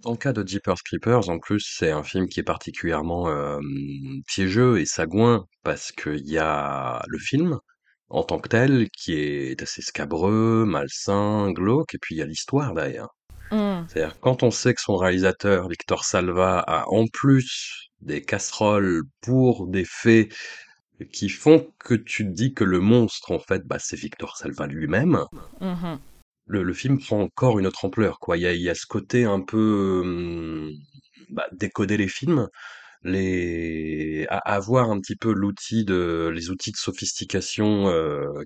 Dans 0.00 0.12
le 0.12 0.16
cas 0.16 0.32
de 0.32 0.46
Jeepers 0.46 0.82
Creepers, 0.84 1.28
en 1.28 1.38
plus, 1.38 1.64
c'est 1.78 1.90
un 1.90 2.02
film 2.02 2.28
qui 2.28 2.40
est 2.40 2.44
particulièrement 2.44 3.28
euh, 3.28 3.60
piégeux 4.26 4.80
et 4.80 4.86
sagouin 4.86 5.44
parce 5.62 5.92
qu'il 5.92 6.28
y 6.28 6.38
a 6.38 7.02
le 7.06 7.18
film 7.18 7.58
en 8.08 8.22
tant 8.22 8.38
que 8.38 8.48
tel 8.48 8.88
qui 8.90 9.14
est 9.14 9.60
assez 9.62 9.82
scabreux, 9.82 10.64
malsain, 10.64 11.50
glauque, 11.52 11.94
et 11.94 11.98
puis 11.98 12.14
il 12.14 12.18
y 12.18 12.22
a 12.22 12.26
l'histoire 12.26 12.72
derrière. 12.72 13.08
Hmm. 13.50 13.84
C'est-à-dire 13.88 14.18
quand 14.20 14.42
on 14.42 14.50
sait 14.50 14.74
que 14.74 14.80
son 14.80 14.96
réalisateur, 14.96 15.68
Victor 15.68 16.04
Salva, 16.04 16.60
a 16.60 16.88
en 16.88 17.06
plus 17.06 17.90
des 18.00 18.22
casseroles 18.22 19.02
pour 19.20 19.66
des 19.66 19.84
faits 19.84 20.32
qui 21.12 21.28
font 21.28 21.68
que 21.78 21.94
tu 21.94 22.24
te 22.24 22.30
dis 22.30 22.54
que 22.54 22.64
le 22.64 22.80
monstre, 22.80 23.32
en 23.32 23.38
fait, 23.38 23.62
bah, 23.66 23.78
c'est 23.78 23.96
Victor 23.96 24.36
Salva 24.36 24.66
lui-même. 24.66 25.24
Mhm. 25.60 25.98
Le, 26.46 26.72
film 26.72 26.98
prend 26.98 27.20
encore 27.20 27.58
une 27.58 27.66
autre 27.66 27.84
ampleur. 27.84 28.18
Il 28.34 28.40
y 28.40 28.70
a, 28.70 28.74
ce 28.74 28.86
côté 28.86 29.24
un 29.24 29.40
peu 29.40 30.70
bah, 31.30 31.46
décoder 31.52 31.96
les 31.96 32.08
films, 32.08 32.48
les 33.02 34.26
avoir 34.30 34.90
un 34.90 35.00
petit 35.00 35.16
peu 35.16 35.34
de 35.34 36.28
les 36.28 36.50
outils 36.50 36.72
de 36.72 36.76
sophistication 36.76 37.92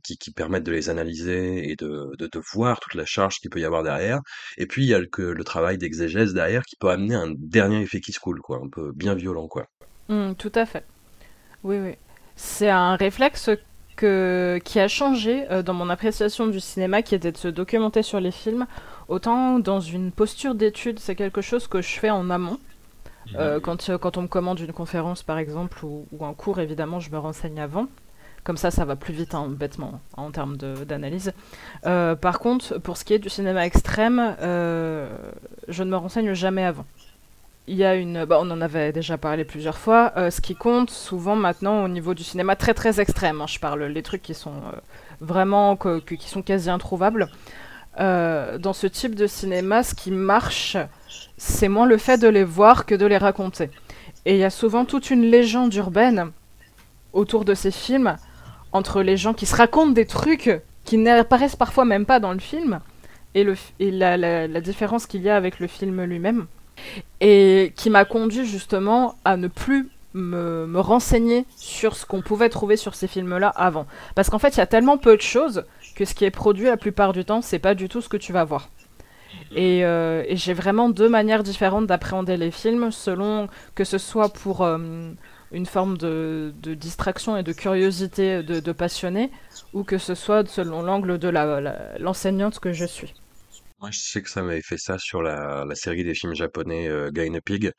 qui, 0.03 0.31
permettent 0.33 0.65
de 0.65 0.73
les 0.73 0.89
analyser 0.89 1.71
et 1.71 1.77
de, 1.77 2.13
de, 2.19 2.43
voir 2.53 2.81
toute 2.81 2.95
la 2.95 3.05
charge 3.05 3.39
qu'il 3.39 3.51
peut 3.51 3.61
y 3.61 3.65
avoir 3.65 3.83
derrière. 3.83 4.21
Et 4.57 4.67
puis 4.67 4.85
il 4.85 4.89
y 4.89 4.95
a 4.95 4.99
le, 4.99 5.45
travail 5.45 5.79
d'exégèse 5.79 6.33
derrière 6.33 6.63
qui 6.65 6.77
peut 6.77 6.91
amener 6.91 7.15
un 7.15 7.33
dernier 7.37 7.83
effet 7.83 8.01
qui 8.01 8.13
se 8.13 8.21
coule, 8.21 8.41
quoi, 8.41 8.61
un 8.63 8.69
peu 8.69 8.93
bien 8.93 9.15
violent, 9.15 9.49
quoi. 9.49 9.67
Hmm, 10.09 10.35
tout 10.35 10.53
à 10.55 10.67
fait. 10.67 10.85
Oui, 11.63 11.77
oui. 11.79 11.95
C'est 12.37 12.71
un 12.71 12.97
réflexe 12.97 13.51
que, 14.01 14.59
qui 14.65 14.81
a 14.81 14.89
changé 14.89 15.45
euh, 15.51 15.63
dans 15.63 15.75
mon 15.75 15.91
appréciation 15.91 16.47
du 16.47 16.59
cinéma, 16.59 17.03
qui 17.03 17.15
était 17.15 17.33
de 17.33 17.37
se 17.37 17.49
documenter 17.49 18.03
sur 18.03 18.19
les 18.19 18.31
films. 18.31 18.67
Autant 19.09 19.59
dans 19.59 19.81
une 19.81 20.11
posture 20.11 20.55
d'étude, 20.55 20.99
c'est 20.99 21.15
quelque 21.15 21.43
chose 21.43 21.67
que 21.67 21.83
je 21.83 21.99
fais 21.99 22.11
en 22.11 22.31
amont. 22.31 22.59
Euh, 23.37 23.61
quand, 23.61 23.91
euh, 23.91 23.99
quand 23.99 24.17
on 24.17 24.23
me 24.23 24.27
commande 24.29 24.59
une 24.59 24.73
conférence, 24.73 25.23
par 25.23 25.39
exemple, 25.39 25.85
ou, 25.85 26.07
ou 26.13 26.25
un 26.25 26.33
cours, 26.33 26.59
évidemment, 26.59 26.99
je 26.99 27.11
me 27.11 27.19
renseigne 27.19 27.61
avant. 27.61 27.87
Comme 28.43 28.57
ça, 28.57 28.71
ça 28.71 28.87
va 28.87 28.97
plus 28.97 29.13
vite, 29.13 29.35
hein, 29.35 29.49
bêtement, 29.51 30.01
en 30.17 30.31
termes 30.31 30.57
d'analyse. 30.57 31.33
Euh, 31.85 32.15
par 32.17 32.39
contre, 32.39 32.79
pour 32.79 32.97
ce 32.97 33.05
qui 33.05 33.13
est 33.13 33.19
du 33.19 33.29
cinéma 33.29 33.67
extrême, 33.67 34.35
euh, 34.41 35.09
je 35.69 35.83
ne 35.83 35.91
me 35.91 35.97
renseigne 35.97 36.33
jamais 36.33 36.65
avant. 36.65 36.87
Il 37.73 37.77
y 37.77 37.85
a 37.85 37.95
une, 37.95 38.25
bah, 38.25 38.39
on 38.41 38.51
en 38.51 38.61
avait 38.61 38.91
déjà 38.91 39.17
parlé 39.17 39.45
plusieurs 39.45 39.79
fois. 39.79 40.13
euh, 40.17 40.31
ce 40.31 40.41
qui 40.41 40.57
compte 40.57 40.91
souvent 40.91 41.37
maintenant 41.37 41.85
au 41.85 41.89
niveau 41.89 42.15
du 42.15 42.25
cinéma 42.25 42.57
très 42.57 42.75
très 42.75 43.01
extrême. 43.01 43.41
hein, 43.41 43.47
je 43.47 43.61
parle 43.61 43.85
les 43.85 44.03
trucs 44.03 44.23
qui 44.23 44.35
sont 44.35 44.55
euh, 44.75 44.77
vraiment 45.21 45.77
qui 45.77 46.29
sont 46.29 46.43
quasi 46.43 46.69
introuvables. 46.69 47.29
Euh, 48.01 48.59
dans 48.59 48.73
ce 48.73 48.89
type 48.89 49.15
de 49.15 49.29
cinéma, 49.29 49.85
ce 49.85 49.95
qui 49.95 50.11
marche, 50.11 50.77
c'est 51.37 51.69
moins 51.69 51.87
le 51.87 51.97
fait 51.97 52.19
de 52.19 52.27
les 52.27 52.43
voir 52.43 52.87
que 52.87 52.97
de 52.97 53.07
les 53.07 53.19
raconter. 53.19 53.71
Et 54.25 54.33
il 54.35 54.39
y 54.39 54.45
a 54.45 54.51
souvent 54.51 54.85
toute 54.85 55.11
une 55.11 55.23
légende 55.23 55.73
urbaine 55.75 56.33
autour 57.13 57.45
de 57.45 57.55
ces 57.55 57.71
films, 57.71 58.17
entre 58.73 59.03
les 59.03 59.17
gens 59.17 59.35
qui 59.35 59.47
se 59.47 59.55
racontent 59.55 59.93
des 59.93 60.07
trucs 60.07 60.51
qui 60.85 60.97
n'apparaissent 60.99 61.57
parfois 61.57 61.85
même 61.85 62.07
pas 62.07 62.19
dans 62.19 62.33
le 62.33 62.41
film, 62.41 62.81
et, 63.35 63.45
le, 63.45 63.55
et 63.79 63.93
la- 63.93 64.17
la 64.17 64.61
différence 64.61 65.07
qu'il 65.07 65.23
y 65.23 65.29
a 65.31 65.37
avec 65.37 65.61
le 65.61 65.69
film 65.69 66.03
lui-même, 66.03 66.47
et 67.21 67.73
qui 67.77 67.91
m'a 67.91 68.05
conduit 68.05 68.47
justement 68.47 69.15
à 69.25 69.37
ne 69.37 69.49
plus 69.49 69.91
me, 70.15 70.81
renseigner 70.81 71.47
sur 71.57 71.97
ce 71.97 72.07
qu'on 72.07 72.23
pouvait 72.23 72.49
trouver 72.49 72.77
sur 72.77 72.95
ces 72.95 73.07
films-là 73.07 73.49
avant. 73.49 73.87
Parce 74.15 74.31
qu'en 74.31 74.39
fait, 74.39 74.57
il 74.57 74.59
y 74.59 74.63
a 74.63 74.67
tellement 74.67 74.99
peu 74.99 75.17
de 75.17 75.23
choses 75.23 75.65
que 75.95 76.05
ce 76.05 76.15
qui 76.15 76.25
est 76.25 76.31
produit 76.31 76.67
la 76.67 76.77
plupart 76.77 77.13
du 77.13 77.25
temps, 77.25 77.43
c'est 77.43 77.59
pas 77.59 77.75
du 77.75 77.89
tout 77.89 78.01
ce 78.01 78.09
que 78.09 78.17
tu 78.17 78.33
vas 78.33 78.45
voir. 78.45 78.69
Et, 79.55 79.85
euh, 79.85 80.25
j'ai 80.31 80.55
vraiment 80.55 80.89
deux 80.89 81.09
manières 81.09 81.43
différentes 81.43 81.87
d'appréhender 81.87 82.37
les 82.37 82.51
films, 82.51 82.91
selon 82.91 83.49
que 83.75 83.85
ce 83.85 83.99
soit 83.99 84.33
pour 84.33 84.63
euh, 84.63 84.79
une 85.53 85.67
forme 85.67 85.97
de, 85.99 86.53
distraction 86.63 87.37
et 87.37 87.43
de 87.43 87.53
curiosité 87.53 88.43
de, 88.43 88.61
de 88.61 88.73
passionné, 88.73 89.31
ou 89.73 89.85
que 89.85 89.99
ce 89.99 90.15
soit 90.15 90.49
selon 90.49 90.83
l'angle 90.83 91.19
de 91.19 91.29
l'enseignante 91.99 92.59
que 92.59 92.73
je 92.73 92.85
suis. 92.85 93.15
Moi, 93.81 93.91
je 93.93 93.99
sais 93.99 94.21
que 94.23 94.29
ça 94.29 94.43
m'avait 94.43 94.61
fait 94.61 94.77
ça 94.77 94.99
sur 94.99 95.23
la, 95.23 95.65
la 95.67 95.75
série 95.75 96.05
des 96.05 96.15
films 96.15 96.35
japonais 96.35 96.87
euh, 96.89 97.11
Guy 97.11 97.23
in 97.31 97.35
a 97.35 97.41
Pig, 97.41 97.73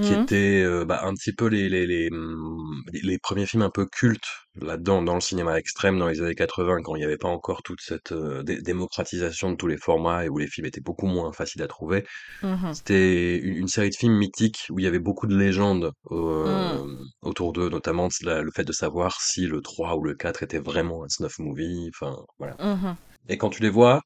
qui 0.00 0.14
Mhm. 0.14 0.22
était 0.22 0.62
euh, 0.64 0.84
bah, 0.86 1.02
un 1.04 1.14
petit 1.14 1.32
peu 1.34 1.46
les, 1.48 1.68
les, 1.68 1.86
les, 1.86 2.08
hum, 2.10 2.82
les- 2.92 3.02
les 3.02 3.18
premiers 3.18 3.46
films 3.46 3.62
un 3.62 3.70
peu 3.70 3.86
cultes 3.86 4.28
là-dedans, 4.56 5.02
dans 5.02 5.14
le 5.14 5.20
cinéma 5.20 5.58
extrême 5.58 5.98
dans 5.98 6.08
les 6.08 6.22
années 6.22 6.34
80, 6.34 6.82
quand 6.82 6.96
il 6.96 7.00
n'y 7.00 7.04
avait 7.04 7.18
pas 7.18 7.28
encore 7.28 7.62
toute 7.62 7.80
cette 7.82 8.12
euh, 8.12 8.42
dé- 8.44 8.62
démocratisation 8.62 9.50
de 9.52 9.56
tous 9.56 9.66
les 9.66 9.76
formats 9.78 10.24
et 10.24 10.30
où 10.30 10.38
les 10.38 10.46
films 10.48 10.66
étaient 10.66 10.80
beaucoup 10.80 11.06
moins 11.06 11.32
faciles 11.32 11.62
à 11.62 11.68
trouver. 11.68 12.04
Mhm. 12.42 12.72
C'était 12.72 13.36
une, 13.38 13.56
une 13.56 13.68
série 13.68 13.90
de 13.90 13.96
films 13.96 14.16
mythiques 14.16 14.66
où 14.70 14.78
il 14.80 14.84
y 14.84 14.88
avait 14.88 14.98
beaucoup 15.00 15.26
de 15.26 15.36
légendes 15.36 15.92
euh, 16.12 16.84
Mm. 16.84 17.04
autour 17.22 17.52
d'eux, 17.52 17.68
notamment 17.70 18.08
la- 18.22 18.42
le 18.42 18.50
fait 18.52 18.64
de 18.64 18.72
savoir 18.72 19.20
si 19.20 19.46
le 19.46 19.60
3 19.62 19.96
ou 19.96 20.04
le 20.04 20.14
4 20.14 20.42
était 20.42 20.60
vraiment 20.60 21.04
un 21.04 21.08
snuff 21.10 21.38
movie, 21.38 21.90
enfin 21.94 22.16
voilà. 22.38 22.56
Mhm. 22.58 22.96
Et 23.28 23.38
quand 23.38 23.50
tu 23.50 23.62
les 23.62 23.70
vois, 23.70 24.02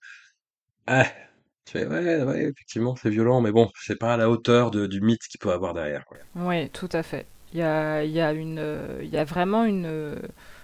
ah, 0.87 1.07
tu 1.67 1.79
ouais, 1.79 2.23
ouais, 2.23 2.45
effectivement, 2.45 2.97
c'est 2.97 3.11
violent, 3.11 3.41
mais 3.41 3.53
bon, 3.53 3.71
c'est 3.79 3.99
pas 3.99 4.15
à 4.15 4.17
la 4.17 4.31
hauteur 4.31 4.71
de, 4.71 4.87
du 4.87 5.01
mythe 5.01 5.27
qu'il 5.29 5.41
peut 5.41 5.53
avoir 5.53 5.75
derrière. 5.75 6.05
Oui, 6.37 6.71
tout 6.71 6.89
à 6.93 7.03
fait. 7.03 7.27
Il 7.53 7.59
y 7.59 7.63
a, 7.63 8.05
y 8.05 8.21
a 8.21 8.33
y 8.33 9.17
a 9.17 9.25
vraiment 9.25 9.65
une, 9.65 10.17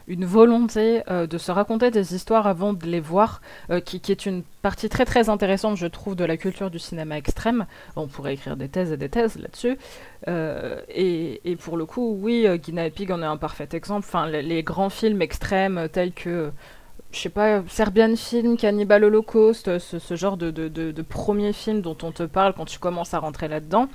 une 0.08 0.24
volonté 0.24 1.02
euh, 1.10 1.26
de 1.26 1.38
se 1.38 1.50
raconter 1.52 1.90
des 1.90 2.14
histoires 2.14 2.46
avant 2.46 2.72
de 2.72 2.86
les 2.86 3.00
voir, 3.00 3.40
euh, 3.70 3.80
qui, 3.80 4.00
qui 4.00 4.12
est 4.12 4.26
une 4.26 4.42
partie 4.62 4.88
très 4.88 5.04
très 5.04 5.28
intéressante, 5.28 5.76
je 5.76 5.86
trouve, 5.86 6.16
de 6.16 6.24
la 6.24 6.36
culture 6.36 6.70
du 6.70 6.78
cinéma 6.78 7.16
extrême. 7.16 7.66
On 7.96 8.06
pourrait 8.06 8.34
écrire 8.34 8.56
des 8.56 8.68
thèses 8.68 8.92
et 8.92 8.96
des 8.96 9.08
thèses 9.08 9.38
là-dessus. 9.38 9.78
Euh, 10.28 10.80
et, 10.88 11.40
et 11.50 11.56
pour 11.56 11.76
le 11.76 11.86
coup, 11.86 12.16
oui, 12.20 12.46
Guinea 12.58 12.90
Pig 12.90 13.10
en 13.10 13.22
est 13.22 13.26
un 13.26 13.36
parfait 13.36 13.68
exemple. 13.72 14.06
Enfin, 14.06 14.26
les, 14.26 14.62
grands 14.62 14.90
films 14.90 15.22
extrêmes 15.22 15.88
tels 15.92 16.12
que, 16.12 16.52
je 17.12 17.18
sais 17.18 17.28
pas, 17.28 17.62
Serbian 17.68 18.16
Film, 18.16 18.56
Cannibal 18.56 19.04
Holocaust, 19.04 19.68
euh, 19.68 19.78
ce, 19.78 20.16
genre 20.16 20.36
de, 20.36 20.50
de, 20.50 20.68
de, 20.68 21.02
premiers 21.02 21.52
films 21.52 21.82
dont 21.82 21.96
on 22.02 22.10
te 22.10 22.22
parle 22.22 22.54
quand 22.54 22.64
tu 22.64 22.78
commences 22.78 23.14
à 23.14 23.18
rentrer 23.18 23.48
là-dedans. 23.48 23.88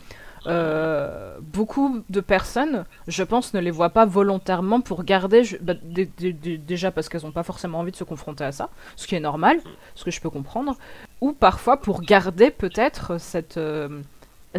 Euh, 0.46 1.38
beaucoup 1.42 2.04
de 2.10 2.22
personnes, 2.22 2.86
je 3.08 3.24
pense, 3.24 3.54
ne 3.54 3.60
les 3.60 3.72
voient 3.72 3.90
pas 3.90 4.06
volontairement 4.06 4.80
pour 4.82 5.04
garder, 5.04 5.42
bah, 5.62 5.74
dé- 5.84 6.10
dé- 6.18 6.32
dé- 6.32 6.58
déjà 6.58 6.92
parce 6.92 7.10
qu'elles 7.10 7.24
n'ont 7.24 7.32
pas 7.32 7.44
forcément 7.44 7.80
envie 7.80 7.92
de 7.92 7.98
se 7.98 8.06
confronter 8.06 8.46
à 8.46 8.52
ça, 8.54 8.70
ce 8.96 9.08
qui 9.08 9.16
est 9.16 9.20
normal, 9.20 9.60
ce 9.96 10.06
que 10.06 10.12
je 10.12 10.22
peux 10.22 10.30
comprendre, 10.30 10.78
ou 11.20 11.34
parfois 11.34 11.78
pour 11.78 12.02
garder 12.02 12.50
peut-être 12.52 13.20
cette, 13.20 13.58
euh, 13.58 13.90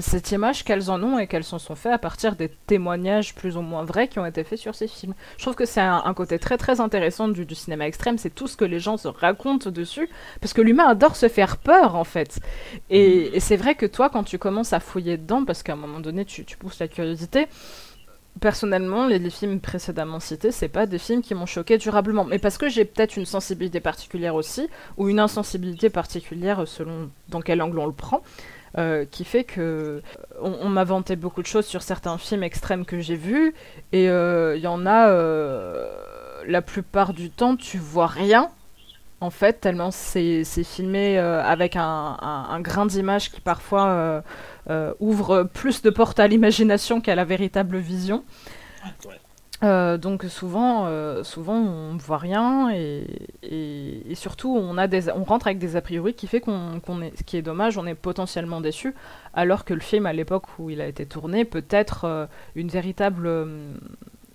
cette 0.01 0.31
image 0.33 0.65
qu'elles 0.65 0.91
en 0.91 1.03
ont 1.03 1.19
et 1.19 1.27
qu'elles 1.27 1.45
s'en 1.45 1.59
sont 1.59 1.75
fait 1.75 1.91
à 1.91 1.99
partir 1.99 2.37
des 2.37 2.49
témoignages 2.67 3.35
plus 3.35 3.57
ou 3.57 3.63
moins 3.63 3.85
vrais 3.85 4.09
qui 4.09 4.19
ont 4.19 4.27
été 4.27 4.45
faits 4.45 4.59
sur 4.59 4.75
ces 4.75 4.89
films. 4.89 5.15
Je 5.37 5.43
trouve 5.43 5.55
que 5.55 5.67
c'est 5.67 5.81
un, 5.81 6.03
un 6.05 6.15
côté 6.15 6.39
très 6.39 6.57
très 6.57 6.81
intéressant 6.81 7.29
du, 7.29 7.45
du 7.45 7.55
cinéma 7.55 7.87
extrême, 7.87 8.19
c'est 8.19 8.35
tout 8.35 8.47
ce 8.47 8.57
que 8.57 8.65
les 8.65 8.81
gens 8.81 8.97
se 8.97 9.09
racontent 9.09 9.71
dessus, 9.71 10.09
parce 10.41 10.53
que 10.53 10.63
l'humain 10.63 10.87
adore 10.89 11.17
se 11.17 11.29
faire 11.29 11.57
peur 11.57 11.95
en 11.95 12.05
fait. 12.05 12.41
Et, 12.91 13.37
et 13.37 13.41
c'est 13.41 13.57
vrai 13.57 13.75
que 13.75 13.87
toi, 13.87 14.09
quand 14.11 14.25
tu 14.25 14.39
commences 14.39 14.73
à 14.73 14.81
fouiller 14.81 15.17
dedans, 15.17 15.45
parce 15.45 15.63
qu'à 15.63 15.75
un 15.75 15.77
moment 15.77 16.01
donné, 16.01 16.25
tu, 16.25 16.45
tu 16.45 16.57
pousses 16.57 16.79
la 16.79 16.89
curiosité, 16.89 17.47
personnellement, 18.41 19.07
les, 19.07 19.19
les 19.19 19.31
films 19.31 19.59
précédemment 19.59 20.21
cités, 20.21 20.53
c'est 20.53 20.69
pas 20.69 20.87
des 20.87 20.99
films 20.99 21.23
qui 21.23 21.35
m'ont 21.35 21.47
choqué 21.47 21.77
durablement. 21.77 22.25
Mais 22.25 22.39
parce 22.39 22.57
que 22.57 22.69
j'ai 22.69 22.85
peut-être 22.85 23.17
une 23.17 23.27
sensibilité 23.27 23.81
particulière 23.81 24.35
aussi, 24.35 24.69
ou 24.97 25.09
une 25.09 25.19
insensibilité 25.19 25.91
particulière 25.91 26.67
selon 26.67 27.11
dans 27.29 27.41
quel 27.41 27.61
angle 27.63 27.79
on 27.79 27.87
le 27.87 27.93
prend. 27.93 28.23
Euh, 28.79 29.05
qui 29.11 29.25
fait 29.25 29.45
que 29.45 29.61
euh, 29.61 30.01
on, 30.41 30.69
m'a 30.69 30.85
vanté 30.85 31.17
beaucoup 31.17 31.43
de 31.43 31.47
choses 31.47 31.67
sur 31.67 31.83
certains 31.83 32.17
films 32.17 32.43
extrêmes 32.43 32.85
que 32.87 33.01
j'ai 33.01 33.17
vus 33.17 33.55
et 33.93 34.09
euh, 34.09 34.57
il 34.57 34.63
y 34.63 34.67
en 34.67 34.87
a 34.87 35.09
euh, 35.09 35.87
la 36.47 36.63
plupart 36.63 37.13
du 37.13 37.31
temps 37.31 37.57
tu 37.57 37.77
vois 37.79 38.07
rien 38.07 38.51
en 39.21 39.31
fait, 39.31 39.61
tellement 39.61 39.91
c'est 39.91 40.45
filmé 40.45 41.19
euh, 41.19 41.43
avec 41.43 41.75
un, 41.77 42.61
grain 42.61 42.87
d'image 42.87 43.33
qui 43.33 43.41
parfois 43.41 43.87
euh, 43.87 44.21
euh, 44.71 44.95
ouvre 45.01 45.43
plus 45.43 45.83
de 45.83 45.91
portes 45.91 46.21
à 46.21 46.29
l'imagination 46.29 47.01
qu'à 47.01 47.17
la 47.17 47.25
véritable 47.25 47.79
vision. 47.79 48.23
Euh, 49.65 49.99
donc 49.99 50.23
souvent, 50.25 50.87
euh, 50.87 51.25
souvent 51.25 51.57
on 51.57 51.95
ne 51.95 51.99
voit 51.99 52.19
rien 52.19 52.71
et, 52.71 54.15
surtout 54.15 54.57
on, 54.57 54.79
a 54.79 54.87
des, 54.87 55.11
on 55.11 55.25
rentre 55.25 55.49
avec 55.49 55.59
des 55.59 55.75
a 55.75 55.81
priori 55.81 56.15
qui 56.15 56.29
fait 56.29 56.41
qu'on 56.41 57.03
est, 57.03 57.17
ce 57.17 57.25
qui 57.25 57.37
est 57.37 57.43
dommage, 57.43 57.77
on 57.77 57.87
est 57.87 57.97
potentiellement 57.97 58.61
déçu, 58.61 58.95
alors 59.35 59.65
que 59.65 59.75
le 59.75 59.81
film 59.81 60.07
à 60.07 60.13
l'époque 60.13 60.45
où 60.59 60.71
il 60.71 60.81
a 60.81 60.87
été 60.87 61.07
tourné 61.07 61.45
peut 61.45 61.65
être 61.71 62.05
euh, 62.05 62.27
une 62.55 62.69
véritable 62.69 63.29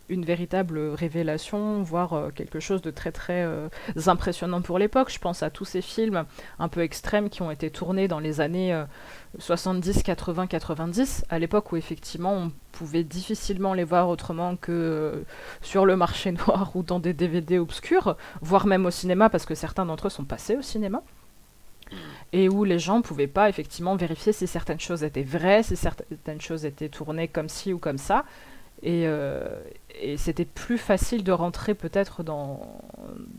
une 0.09 0.25
véritable 0.25 0.79
révélation, 0.79 1.81
voire 1.81 2.13
euh, 2.13 2.29
quelque 2.29 2.59
chose 2.59 2.81
de 2.81 2.91
très 2.91 3.11
très 3.11 3.43
euh, 3.43 3.69
impressionnant 4.07 4.61
pour 4.61 4.77
l'époque. 4.77 5.11
Je 5.11 5.19
pense 5.19 5.43
à 5.43 5.49
tous 5.49 5.65
ces 5.65 5.81
films 5.81 6.25
un 6.59 6.67
peu 6.67 6.81
extrêmes 6.81 7.29
qui 7.29 7.41
ont 7.41 7.51
été 7.51 7.69
tournés 7.69 8.07
dans 8.07 8.19
les 8.19 8.41
années 8.41 8.73
euh, 8.73 8.85
70, 9.39 10.03
80, 10.03 10.47
90, 10.47 11.25
à 11.29 11.39
l'époque 11.39 11.71
où 11.71 11.75
effectivement 11.75 12.33
on 12.33 12.51
pouvait 12.71 13.03
difficilement 13.03 13.73
les 13.73 13.83
voir 13.83 14.09
autrement 14.09 14.55
que 14.55 14.71
euh, 14.71 15.23
sur 15.61 15.85
le 15.85 15.95
marché 15.95 16.31
noir 16.47 16.71
ou 16.75 16.83
dans 16.83 16.99
des 16.99 17.13
DVD 17.13 17.57
obscurs, 17.57 18.15
voire 18.41 18.67
même 18.67 18.85
au 18.85 18.91
cinéma 18.91 19.29
parce 19.29 19.45
que 19.45 19.55
certains 19.55 19.85
d'entre 19.85 20.07
eux 20.07 20.11
sont 20.11 20.25
passés 20.25 20.55
au 20.55 20.61
cinéma. 20.61 21.01
et 22.31 22.49
où 22.49 22.63
les 22.63 22.79
gens 22.79 22.97
ne 22.97 23.03
pouvaient 23.03 23.27
pas 23.27 23.49
effectivement 23.49 23.95
vérifier 23.95 24.33
si 24.33 24.47
certaines 24.47 24.79
choses 24.79 25.03
étaient 25.03 25.23
vraies, 25.23 25.63
si 25.63 25.75
certaines 25.75 26.41
choses 26.41 26.65
étaient 26.65 26.89
tournées 26.89 27.27
comme 27.27 27.49
ci 27.49 27.73
ou 27.73 27.79
comme 27.79 27.97
ça. 27.97 28.25
Et, 28.81 29.07
et 30.01 30.17
c'était 30.17 30.45
plus 30.45 30.77
facile 30.77 31.23
de 31.23 31.31
rentrer 31.31 31.73
peut-être 31.73 32.23
dans, 32.23 32.81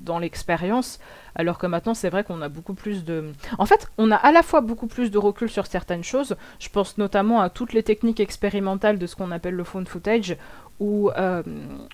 dans 0.01 0.19
l'expérience, 0.19 0.99
alors 1.35 1.59
que 1.59 1.67
maintenant 1.67 1.95
c'est 1.95 2.11
vrai 2.11 2.25
qu'on 2.25 2.41
a 2.43 2.49
beaucoup 2.49 2.75
plus 2.75 3.05
de... 3.05 3.33
En 3.59 3.67
fait, 3.67 3.89
on 3.99 4.11
a 4.11 4.17
à 4.17 4.33
la 4.33 4.43
fois 4.43 4.61
beaucoup 4.61 4.87
plus 4.87 5.11
de 5.11 5.19
recul 5.19 5.49
sur 5.49 5.67
certaines 5.67 6.05
choses, 6.05 6.37
je 6.59 6.69
pense 6.69 6.99
notamment 6.99 7.41
à 7.41 7.51
toutes 7.51 7.73
les 7.73 7.83
techniques 7.83 8.21
expérimentales 8.21 8.99
de 8.99 9.07
ce 9.07 9.17
qu'on 9.17 9.31
appelle 9.31 9.55
le 9.55 9.65
phone 9.65 9.87
footage, 9.87 10.37
où, 10.81 11.11
euh, 11.17 11.43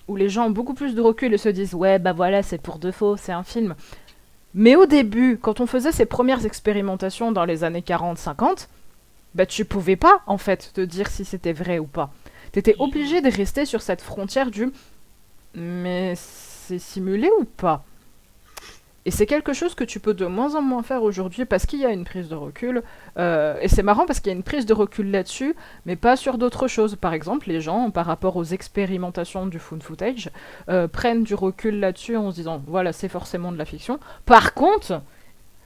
où 0.07 0.15
les 0.15 0.29
gens 0.29 0.47
ont 0.47 0.51
beaucoup 0.51 0.73
plus 0.73 0.95
de 0.95 1.01
recul 1.01 1.33
et 1.33 1.37
se 1.37 1.49
disent 1.49 1.75
ouais 1.75 1.99
bah 1.99 2.13
voilà 2.13 2.41
c'est 2.43 2.61
pour 2.61 2.79
de 2.79 2.91
faux, 2.91 3.17
c'est 3.17 3.31
un 3.31 3.43
film. 3.43 3.75
Mais 4.53 4.75
au 4.75 4.85
début, 4.85 5.37
quand 5.37 5.61
on 5.61 5.65
faisait 5.65 5.91
ces 5.91 6.05
premières 6.05 6.45
expérimentations 6.45 7.31
dans 7.31 7.45
les 7.45 7.63
années 7.63 7.81
40-50, 7.81 8.67
bah 9.33 9.45
tu 9.45 9.65
pouvais 9.65 9.95
pas 9.95 10.21
en 10.27 10.37
fait 10.37 10.71
te 10.73 10.81
dire 10.81 11.07
si 11.07 11.23
c'était 11.23 11.53
vrai 11.53 11.79
ou 11.79 11.85
pas. 11.85 12.11
T'étais 12.51 12.75
obligé 12.79 13.21
de 13.21 13.29
rester 13.29 13.65
sur 13.65 13.81
cette 13.81 14.01
frontière 14.01 14.51
du 14.51 14.71
mais 15.53 16.13
c'est 16.15 16.79
simulé 16.79 17.29
ou 17.39 17.45
pas? 17.45 17.83
Et 19.03 19.09
c'est 19.09 19.25
quelque 19.25 19.51
chose 19.51 19.73
que 19.73 19.83
tu 19.83 19.99
peux 19.99 20.13
de 20.13 20.27
moins 20.27 20.53
en 20.53 20.61
moins 20.61 20.83
faire 20.83 21.01
aujourd'hui 21.01 21.45
parce 21.45 21.65
qu'il 21.65 21.79
y 21.79 21.85
a 21.85 21.89
une 21.89 22.05
prise 22.05 22.29
de 22.29 22.35
recul. 22.35 22.83
Euh, 23.17 23.57
et 23.59 23.67
c'est 23.67 23.81
marrant 23.81 24.05
parce 24.05 24.19
qu'il 24.19 24.31
y 24.31 24.35
a 24.35 24.37
une 24.37 24.43
prise 24.43 24.67
de 24.67 24.73
recul 24.73 25.09
là-dessus, 25.09 25.55
mais 25.87 25.95
pas 25.95 26.15
sur 26.15 26.37
d'autres 26.37 26.67
choses. 26.67 26.95
Par 26.95 27.13
exemple, 27.13 27.47
les 27.47 27.61
gens, 27.61 27.89
par 27.89 28.05
rapport 28.05 28.35
aux 28.35 28.43
expérimentations 28.43 29.47
du 29.47 29.57
found 29.57 29.81
footage, 29.81 30.29
euh, 30.69 30.87
prennent 30.87 31.23
du 31.23 31.33
recul 31.33 31.79
là-dessus 31.79 32.15
en 32.15 32.29
se 32.29 32.35
disant 32.35 32.61
voilà, 32.67 32.93
c'est 32.93 33.09
forcément 33.09 33.51
de 33.51 33.57
la 33.57 33.65
fiction. 33.65 33.99
Par 34.27 34.53
contre, 34.53 35.01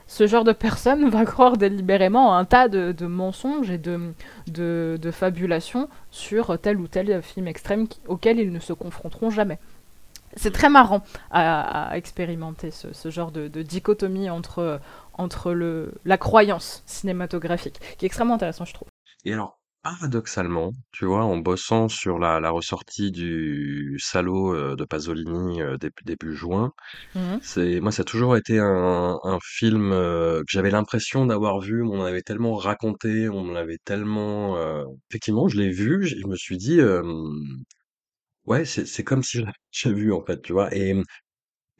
ce 0.08 0.28
genre 0.28 0.44
de 0.44 0.52
personne 0.52 1.10
va 1.10 1.26
croire 1.26 1.58
délibérément 1.58 2.36
un 2.36 2.46
tas 2.46 2.68
de, 2.68 3.06
mensonges 3.06 3.70
et 3.72 3.78
de, 3.78 4.14
de, 4.48 5.12
fabulations 5.12 5.90
sur 6.12 6.60
tel 6.60 6.80
ou 6.80 6.88
tel 6.88 7.22
film 7.22 7.48
extrême 7.48 7.88
auquel 8.08 8.40
ils 8.40 8.52
ne 8.52 8.60
se 8.60 8.74
confronteront 8.74 9.30
jamais. 9.30 9.60
C'est 10.38 10.52
très 10.52 10.70
marrant 10.70 11.02
à, 11.32 11.92
expérimenter 11.96 12.72
ce, 12.72 13.10
genre 13.10 13.32
de, 13.32 13.48
dichotomie 13.62 14.30
entre, 14.30 14.82
entre 15.14 15.54
le, 15.54 15.94
la 16.04 16.18
croyance 16.18 16.84
cinématographique, 16.86 17.80
qui 17.98 18.06
est 18.06 18.08
extrêmement 18.08 18.34
intéressant, 18.36 18.66
je 18.66 18.74
trouve. 18.74 18.90
Et 19.24 19.34
alors, 19.34 19.58
paradoxalement, 19.86 20.72
tu 20.92 21.06
vois, 21.06 21.24
en 21.26 21.38
bossant 21.38 21.90
sur 21.90 22.18
la, 22.18 22.40
la 22.40 22.50
ressortie 22.50 23.12
du 23.12 23.98
Salaud 24.00 24.56
euh, 24.56 24.76
de 24.76 24.84
Pasolini 24.84 25.62
euh, 25.62 25.78
début, 26.06 26.36
juin, 26.36 26.72
mhm. 27.14 27.40
c'est 27.44 27.80
moi 27.82 27.92
ça 27.92 28.02
a 28.02 28.06
toujours 28.06 28.36
été 28.36 28.58
un, 28.60 29.20
un 29.24 29.40
film 29.44 29.92
euh, 29.92 30.40
que 30.40 30.48
j'avais 30.50 30.72
l'impression 30.72 31.28
d'avoir 31.28 31.60
vu, 31.60 31.84
on 31.84 32.00
en 32.02 32.06
avait 32.06 32.24
tellement 32.24 32.56
raconté, 32.56 33.30
on 33.30 33.52
l'avait 33.52 33.78
tellement 33.86 34.58
effectivement, 35.12 35.48
je 35.50 35.58
l'ai 35.62 35.70
vu, 35.70 36.08
je 36.08 36.26
me 36.28 36.36
suis 36.36 36.58
dit 36.58 36.82
Ouais, 38.46 38.66
c'est 38.66 38.86
c'est 38.86 39.04
comme 39.04 39.24
si 39.24 39.40
je 39.72 39.88
l'avais 39.90 40.00
vu, 40.02 40.14
en 40.14 40.24
fait, 40.24 40.42
tu 40.42 40.54
vois? 40.54 40.74
Et, 40.76 40.94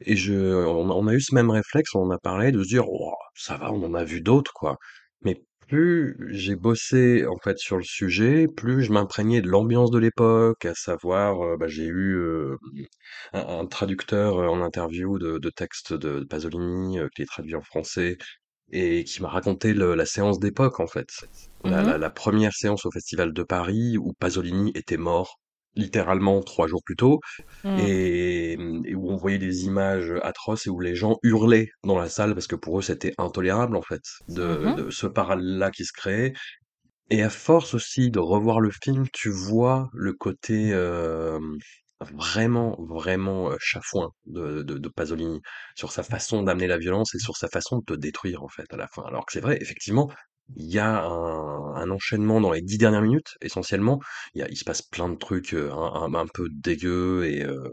et 0.00 0.16
je 0.16 0.34
on 0.34 0.90
a 0.90 0.94
on 0.94 1.06
a 1.08 1.14
eu 1.14 1.20
ce 1.20 1.34
même 1.34 1.50
réflexe, 1.50 1.94
on 1.94 2.02
en 2.02 2.10
a 2.12 2.18
parlé, 2.18 2.52
de 2.52 2.62
se 2.62 2.68
dire: 2.68 2.88
«Oh, 2.88 3.14
ça 3.34 3.56
va, 3.58 3.72
on 3.72 3.82
en 3.84 3.94
a 3.94 4.04
vu 4.04 4.20
d'autres, 4.22 4.52
quoi». 4.54 4.76
Mais 5.22 5.42
plus 5.66 6.16
j'ai 6.30 6.56
bossé, 6.56 7.26
en 7.26 7.36
fait, 7.42 7.58
sur 7.58 7.76
le 7.76 7.82
sujet, 7.84 8.46
plus 8.48 8.82
je 8.84 8.92
m'imprégnais 8.92 9.40
de 9.42 9.48
l'ambiance 9.48 9.90
de 9.90 9.98
l'époque, 9.98 10.64
à 10.64 10.74
savoir, 10.74 11.42
heu, 11.44 11.56
bah, 11.58 11.68
j'ai 11.68 11.86
eu, 11.86 12.14
heu, 12.16 12.56
un 13.32 13.40
un 13.60 13.66
traducteur, 13.66 14.40
heu, 14.40 14.48
en 14.48 14.62
interview 14.62 15.18
de 15.18 15.38
de 15.38 15.50
textes 15.50 15.92
de 15.94 16.24
Pasolini, 16.24 16.98
qui 17.14 17.22
est 17.22 17.26
traduit 17.26 17.54
en 17.56 17.62
français 17.62 18.16
et 18.72 19.04
qui 19.04 19.22
m'a 19.22 19.28
raconté 19.28 19.74
le 19.74 19.94
la 19.96 20.06
séance 20.06 20.38
d'époque, 20.40 20.80
en 20.80 20.86
fait. 20.88 21.08
La 21.64 21.82
Mmh 21.82 21.96
la 21.98 21.98
la 21.98 22.10
1 22.10 22.50
séance 22.52 22.86
au 22.86 22.90
Festival 22.92 23.32
de 23.32 23.42
Paris 23.44 23.98
où 23.98 24.12
Pasolini 24.18 24.72
était 24.76 24.96
mort 24.98 25.40
littéralement 25.76 26.42
trois 26.42 26.66
jours 26.66 26.82
plus 26.84 26.96
tôt, 26.96 27.20
mmh. 27.64 27.78
et, 27.80 28.56
où 28.94 29.10
on 29.10 29.16
voyait 29.16 29.38
des 29.38 29.64
images 29.64 30.12
atroces 30.22 30.66
et 30.66 30.70
où 30.70 30.80
les 30.80 30.94
gens 30.94 31.16
hurlaient 31.22 31.68
dans 31.84 31.98
la 31.98 32.08
salle 32.08 32.34
parce 32.34 32.46
que 32.46 32.56
pour 32.56 32.78
eux 32.78 32.82
c'était 32.82 33.12
intolérable 33.18 33.76
en 33.76 33.82
fait 33.82 34.02
de, 34.28 34.46
Mmh 34.56 34.90
ce 34.90 35.06
parallèle-là 35.06 35.70
qui 35.70 35.84
se 35.84 35.92
créait. 35.92 36.32
Et 37.10 37.22
à 37.22 37.30
force 37.30 37.74
aussi 37.74 38.10
de 38.10 38.18
revoir 38.18 38.60
le 38.60 38.70
film, 38.70 39.06
tu 39.12 39.30
vois 39.30 39.88
le 39.92 40.12
côté 40.12 40.72
euh, 40.72 41.38
vraiment, 42.00 42.76
vraiment 42.80 43.52
chafouin 43.58 44.10
de, 44.26 44.62
de, 44.62 44.78
de 44.78 44.88
Pasolini 44.88 45.40
sur 45.76 45.92
sa 45.92 46.02
façon 46.02 46.42
d'amener 46.42 46.66
la 46.66 46.78
violence 46.78 47.14
et 47.14 47.18
sur 47.18 47.36
sa 47.36 47.48
façon 47.48 47.78
de 47.78 47.84
te 47.84 47.94
détruire 47.94 48.42
en 48.42 48.48
fait 48.48 48.66
à 48.72 48.76
la 48.76 48.88
fin. 48.88 49.02
Alors 49.04 49.24
que 49.26 49.32
c'est 49.32 49.40
vrai, 49.40 49.58
effectivement, 49.60 50.10
il 50.56 50.66
y 50.66 50.78
a 50.78 51.04
un, 51.04 51.55
un 51.76 51.90
enchaînement 51.90 52.40
dans 52.40 52.52
les 52.52 52.62
dix 52.62 52.78
dernières 52.78 53.02
minutes, 53.02 53.36
essentiellement. 53.40 54.00
Il, 54.34 54.40
y 54.40 54.42
a, 54.44 54.48
il 54.48 54.56
se 54.56 54.64
passe 54.64 54.82
plein 54.82 55.08
de 55.08 55.16
trucs 55.16 55.54
euh, 55.54 55.72
un, 55.72 56.14
un, 56.14 56.26
peu 56.26 56.48
dégueux 56.50 57.24
et 57.26 57.44
euh, 57.44 57.72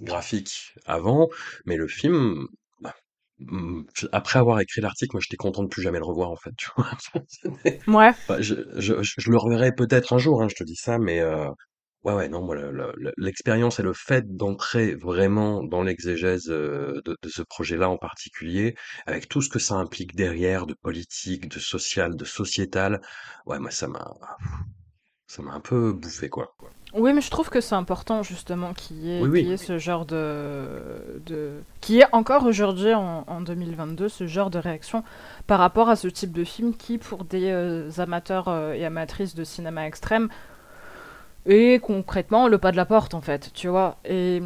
graphiques 0.00 0.74
avant, 0.86 1.28
mais 1.66 1.76
le 1.76 1.88
film, 1.88 2.46
bah, 2.80 2.94
mm, 3.38 3.82
après 4.12 4.38
avoir 4.38 4.60
écrit 4.60 4.80
l'article, 4.80 5.14
moi 5.14 5.20
j'étais 5.22 5.36
content 5.36 5.62
de 5.62 5.68
plus 5.68 5.82
jamais 5.82 5.98
le 5.98 6.04
revoir 6.04 6.30
en 6.30 6.36
fait. 6.36 6.52
Tu 6.56 6.68
vois 6.76 6.90
ouais. 8.28 8.42
Je, 8.42 8.54
je, 8.76 8.94
je, 9.02 9.30
le 9.30 9.36
reverrai 9.36 9.74
peut-être 9.74 10.12
un 10.12 10.18
jour, 10.18 10.42
hein, 10.42 10.48
je 10.48 10.56
te 10.56 10.64
dis 10.64 10.76
ça, 10.76 10.98
mais 10.98 11.20
euh, 11.20 11.48
Ouais, 12.02 12.14
ouais, 12.14 12.28
non, 12.28 12.40
moi, 12.40 12.56
l'expérience 13.18 13.78
et 13.78 13.82
le 13.82 13.92
fait 13.92 14.34
d'entrer 14.34 14.94
vraiment 14.94 15.62
dans 15.62 15.82
l'exégèse 15.82 16.48
euh, 16.48 17.02
de, 17.04 17.14
de 17.20 17.28
ce 17.28 17.42
projet-là 17.42 17.90
en 17.90 17.98
particulier, 17.98 18.74
avec 19.06 19.28
tout 19.28 19.42
ce 19.42 19.50
que 19.50 19.58
ça 19.58 19.74
implique 19.74 20.14
derrière, 20.16 20.66
de 20.66 20.72
politique, 20.72 21.48
de 21.48 21.58
social, 21.58 22.16
de 22.16 22.24
sociétal, 22.24 23.02
ouais, 23.44 23.58
moi, 23.58 23.70
ça 23.70 23.86
m'a, 23.86 24.14
ça 25.26 25.42
m'a 25.42 25.52
un 25.52 25.60
peu 25.60 25.92
bouffé, 25.92 26.28
quoi. 26.28 26.56
Oui, 26.92 27.12
mais 27.12 27.20
je 27.20 27.30
trouve 27.30 27.50
que 27.50 27.60
c'est 27.60 27.76
important 27.76 28.24
justement 28.24 28.74
qu'il 28.74 29.04
y, 29.04 29.12
ait, 29.12 29.56
ce 29.56 29.78
genre 29.78 30.04
de, 30.04 31.22
de... 31.24 31.60
qui 31.80 32.00
est 32.00 32.06
encore 32.12 32.46
aujourd'hui 32.46 32.94
en, 32.94 33.24
en, 33.28 33.40
2022 33.40 34.08
ce 34.08 34.26
genre 34.26 34.50
de 34.50 34.58
réaction 34.58 35.04
par 35.46 35.60
rapport 35.60 35.88
à 35.88 35.94
ce 35.94 36.08
type 36.08 36.32
de 36.32 36.42
film 36.42 36.74
qui, 36.74 36.98
pour 36.98 37.24
des 37.24 37.50
euh, 37.50 37.88
amateurs 37.98 38.48
euh, 38.48 38.72
et 38.72 38.84
amatrices 38.84 39.36
de 39.36 39.44
cinéma 39.44 39.86
extrême, 39.86 40.30
et 41.46 41.78
concrètement 41.78 42.48
le 42.48 42.58
pas 42.58 42.70
de 42.70 42.76
la 42.76 42.84
porte 42.84 43.14
en 43.14 43.20
fait, 43.20 43.50
tu 43.54 43.68
vois. 43.68 43.96
Et 44.04 44.42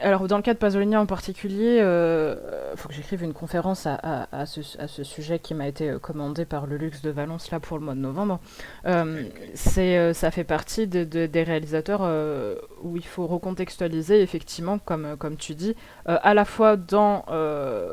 alors 0.00 0.26
dans 0.26 0.36
le 0.36 0.42
cas 0.42 0.54
de 0.54 0.58
Pasolini 0.58 0.96
en 0.96 1.06
particulier, 1.06 1.76
il 1.76 1.82
euh, 1.82 2.76
faut 2.76 2.88
que 2.88 2.94
j'écrive 2.94 3.22
une 3.22 3.32
conférence 3.32 3.86
à, 3.86 4.28
à, 4.32 4.46
ce, 4.46 4.60
à, 4.78 4.88
ce, 4.88 5.04
sujet 5.04 5.38
qui 5.38 5.54
m'a 5.54 5.68
été 5.68 5.94
commandé 6.00 6.44
par 6.44 6.66
le 6.66 6.76
Luxe 6.76 7.02
de 7.02 7.10
Valence 7.10 7.50
là 7.50 7.60
pour 7.60 7.78
le 7.78 7.84
mois 7.84 7.94
de 7.94 8.00
novembre. 8.00 8.40
Euh, 8.86 9.24
c'est 9.54 9.98
euh, 9.98 10.12
ça 10.12 10.30
fait 10.30 10.44
partie 10.44 10.86
de, 10.86 11.04
de, 11.04 11.26
des 11.26 11.42
réalisateurs 11.42 12.00
euh, 12.02 12.56
où 12.82 12.96
il 12.96 13.04
faut 13.04 13.26
recontextualiser 13.26 14.20
effectivement, 14.20 14.78
comme 14.78 15.16
comme 15.18 15.36
tu 15.36 15.54
dis, 15.54 15.74
euh, 16.08 16.18
à 16.22 16.34
la 16.34 16.44
fois 16.44 16.76
dans 16.76 17.24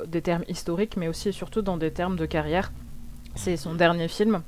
des 0.08 0.22
termes 0.22 0.44
historiques, 0.48 0.98
mais 0.98 1.08
aussi 1.08 1.30
et 1.30 1.32
surtout 1.32 1.62
dans 1.62 1.78
des 1.78 1.92
termes 1.92 2.16
de 2.16 2.26
carrière. 2.26 2.72
C'est 3.36 3.58
son 3.58 3.76
dernier 3.76 4.08
film. 4.08 4.42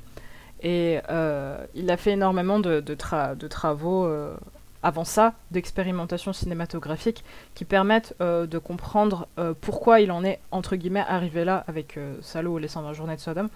Et 0.62 1.00
euh, 1.10 1.64
il 1.74 1.90
a 1.90 1.96
fait 1.96 2.12
énormément 2.12 2.60
de, 2.60 2.80
de, 2.80 2.94
de 3.34 3.48
travaux 3.48 4.04
euh, 4.06 4.34
avant 4.84 5.04
ça, 5.04 5.34
d'expérimentation 5.50 6.32
cinématographique, 6.32 7.24
qui 7.54 7.64
permettent 7.64 8.14
euh, 8.20 8.46
de 8.46 8.58
comprendre 8.58 9.26
euh, 9.38 9.54
pourquoi 9.60 10.00
il 10.00 10.10
en 10.12 10.24
est, 10.24 10.40
entre 10.50 10.76
guillemets, 10.76 11.04
arrivé 11.06 11.44
là 11.44 11.64
avec 11.66 11.96
euh, 11.96 12.14
Salo 12.20 12.54
ou 12.54 12.58
les 12.58 12.68
120 12.68 12.92
journées 12.92 13.16
de 13.16 13.20
Sodome. 13.20 13.48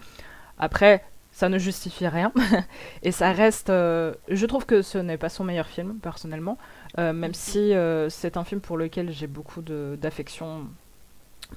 Après, 0.59 1.03
ça 1.31 1.49
ne 1.49 1.57
justifie 1.57 2.07
rien. 2.07 2.31
et 3.03 3.11
ça 3.11 3.31
reste... 3.31 3.67
je 3.69 4.45
trouve 4.45 4.65
que 4.65 4.81
ce 4.81 4.97
n'est 4.97 5.17
pas 5.17 5.29
son 5.29 5.43
meilleur 5.43 5.67
film, 5.67 5.95
personnellement, 6.01 6.57
même 6.97 7.33
si 7.35 7.73
c'est 8.09 8.37
un 8.37 8.43
film 8.43 8.59
pour 8.59 8.75
lequel 8.75 9.11
j'ai 9.11 9.27
beaucoup 9.27 9.61
d'affection 9.61 10.65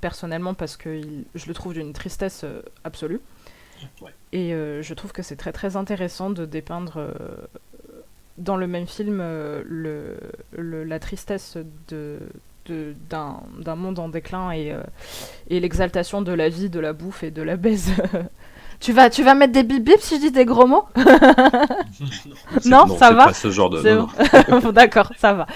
personnellement, 0.03 0.53
parce 0.55 0.77
que 0.77 0.91
il- 0.91 1.25
je 1.35 1.47
le 1.47 1.55
trouve 1.55 1.73
d'une 1.73 1.95
tristesse 1.95 2.45
absolue. 2.85 3.21
Ouais. 4.01 4.11
Et 4.33 4.55
euh, 4.55 4.83
je 4.83 4.95
trouve 4.95 5.13
que 5.13 5.23
c'est 5.23 5.37
très 5.37 5.53
très 5.53 5.77
intéressant 5.77 6.31
de 6.31 6.45
dépeindre 6.47 6.95
euh, 6.99 7.11
dans 8.39 8.57
le 8.57 8.67
même 8.67 8.87
film 8.87 9.19
euh, 9.21 9.63
le, 9.67 10.17
le- 10.57 10.85
la 10.85 10.99
tristesse 10.99 11.57
de, 11.89 12.19
d'un, 13.09 13.41
monde 13.77 13.99
en 13.99 14.09
déclin 14.09 14.53
et, 14.53 14.75
et 15.49 15.59
l'exaltation 15.61 16.23
de 16.23 16.33
la 16.33 16.49
vie, 16.49 16.71
de 16.71 16.79
la 16.81 16.93
bouffe 16.93 17.23
et 17.25 17.31
de 17.33 17.43
la 17.43 17.57
baise. 17.57 17.91
tu, 18.81 18.93
vas, 18.93 19.11
tu 19.11 19.25
vas 19.25 19.35
mettre 19.35 19.53
des 19.53 19.65
bip 19.65 19.85
bip 19.85 19.99
si 20.01 20.17
je 20.17 20.21
dis 20.21 20.31
des 20.31 20.45
gros 20.45 20.67
mots 20.69 20.85
Non, 22.65 22.87
ça 22.97 23.13
va 23.13 23.27
pas 23.27 23.35
ce 23.35 23.51
genre 23.51 23.71
de. 23.71 23.83
Bon. 24.61 24.71
D'accord, 24.73 25.13
ça 25.19 25.33
va. 25.35 25.47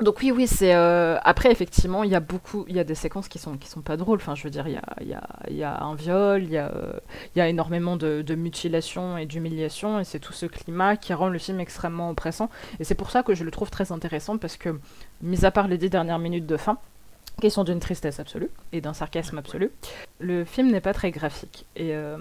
Donc 0.00 0.18
oui, 0.20 0.30
oui, 0.30 0.46
c'est 0.46 0.74
euh, 0.74 1.16
après 1.22 1.50
effectivement, 1.50 2.04
il 2.04 2.10
y 2.10 2.14
a 2.14 2.20
beaucoup, 2.20 2.66
il 2.68 2.76
y 2.76 2.78
a 2.78 2.84
des 2.84 2.94
séquences 2.94 3.28
qui 3.28 3.38
sont 3.38 3.56
qui 3.56 3.68
sont 3.68 3.80
pas 3.80 3.96
drôles. 3.96 4.18
Enfin, 4.18 4.34
je 4.34 4.42
veux 4.42 4.50
dire, 4.50 4.68
il 4.68 4.74
y 4.74 4.76
a 4.76 4.82
il 5.00 5.08
y 5.08 5.14
a, 5.14 5.26
y 5.48 5.62
a 5.62 5.82
un 5.82 5.94
viol, 5.94 6.42
il 6.42 6.50
y 6.50 6.58
a 6.58 6.70
euh, 6.70 6.92
y 7.34 7.40
a 7.40 7.48
énormément 7.48 7.96
de, 7.96 8.20
de 8.20 8.34
mutilation 8.34 9.16
et 9.16 9.24
d'humiliation, 9.24 9.98
et 9.98 10.04
c'est 10.04 10.18
tout 10.18 10.34
ce 10.34 10.44
climat 10.44 10.96
qui 10.96 11.14
rend 11.14 11.28
le 11.28 11.38
film 11.38 11.60
extrêmement 11.60 12.10
oppressant. 12.10 12.50
Et 12.78 12.84
c'est 12.84 12.94
pour 12.94 13.10
ça 13.10 13.22
que 13.22 13.34
je 13.34 13.42
le 13.42 13.50
trouve 13.50 13.70
très 13.70 13.90
intéressant 13.90 14.36
parce 14.36 14.58
que, 14.58 14.78
mis 15.22 15.46
à 15.46 15.50
part 15.50 15.66
les 15.66 15.78
dix 15.78 15.88
dernières 15.88 16.18
minutes 16.18 16.46
de 16.46 16.58
fin, 16.58 16.76
qui 17.40 17.50
sont 17.50 17.64
d'une 17.64 17.80
tristesse 17.80 18.20
absolue 18.20 18.50
et 18.72 18.82
d'un 18.82 18.94
sarcasme 18.94 19.38
absolu. 19.38 19.70
Le 20.20 20.44
film 20.44 20.70
n'est 20.70 20.80
pas 20.80 20.92
très 20.92 21.10
graphique. 21.10 21.66
Et, 21.74 21.94
euh, 21.94 22.18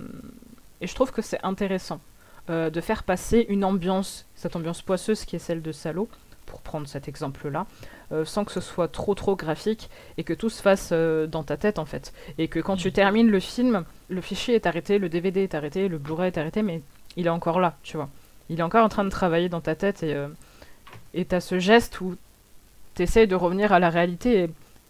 et 0.79 0.87
je 0.87 0.95
trouve 0.95 1.11
que 1.11 1.21
c'est 1.21 1.39
intéressant 1.43 1.99
de 2.47 2.79
faire 2.79 3.01
passer 3.01 3.47
une 3.49 3.65
ambiance, 3.65 4.27
cette 4.35 4.55
ambiance 4.55 4.83
poisseuse 4.83 5.25
qui 5.25 5.35
est 5.35 5.39
celle 5.39 5.63
de 5.63 5.71
Salo, 5.71 6.07
pour 6.45 6.61
prendre 6.61 6.87
cet 6.87 7.07
exemple-là, 7.07 7.65
euh, 8.11 8.25
sans 8.25 8.45
que 8.45 8.51
ce 8.51 8.61
soit 8.61 8.87
trop 8.87 9.15
trop 9.15 9.35
graphique 9.35 9.89
et 10.17 10.23
que 10.23 10.33
tout 10.33 10.49
se 10.49 10.61
fasse 10.61 10.91
dans 10.91 11.43
ta 11.43 11.57
tête 11.57 11.79
en 11.79 11.85
fait. 11.85 12.13
Et 12.37 12.47
que 12.47 12.59
quand 12.59 12.77
tu 12.77 12.91
termines 12.91 13.29
le 13.29 13.39
film, 13.39 13.83
le 14.09 14.21
fichier 14.21 14.55
est 14.55 14.65
arrêté, 14.65 14.99
le 14.99 15.09
DVD 15.09 15.43
est 15.43 15.55
arrêté, 15.55 15.87
le 15.87 15.97
Blu-ray 15.97 16.27
est 16.27 16.37
arrêté, 16.37 16.61
mais 16.61 16.81
il 17.15 17.27
est 17.27 17.31
encore 17.31 17.59
là, 17.59 17.75
tu 17.83 17.97
vois. 17.97 18.09
Il 18.49 18.59
est 18.59 18.63
encore 18.63 18.85
en 18.85 18.89
train 18.89 19.03
de 19.03 19.09
travailler 19.09 19.49
dans 19.49 19.61
ta 19.61 19.75
tête 19.75 20.03
et 20.03 20.15
et 21.15 21.25
t'as 21.25 21.39
ce 21.39 21.59
geste 21.59 22.01
où 22.01 22.15
t'essayes 22.93 23.27
de 23.27 23.35
revenir 23.35 23.71
à 23.73 23.79
la 23.79 23.89
réalité 23.89 24.43
et 24.43 24.49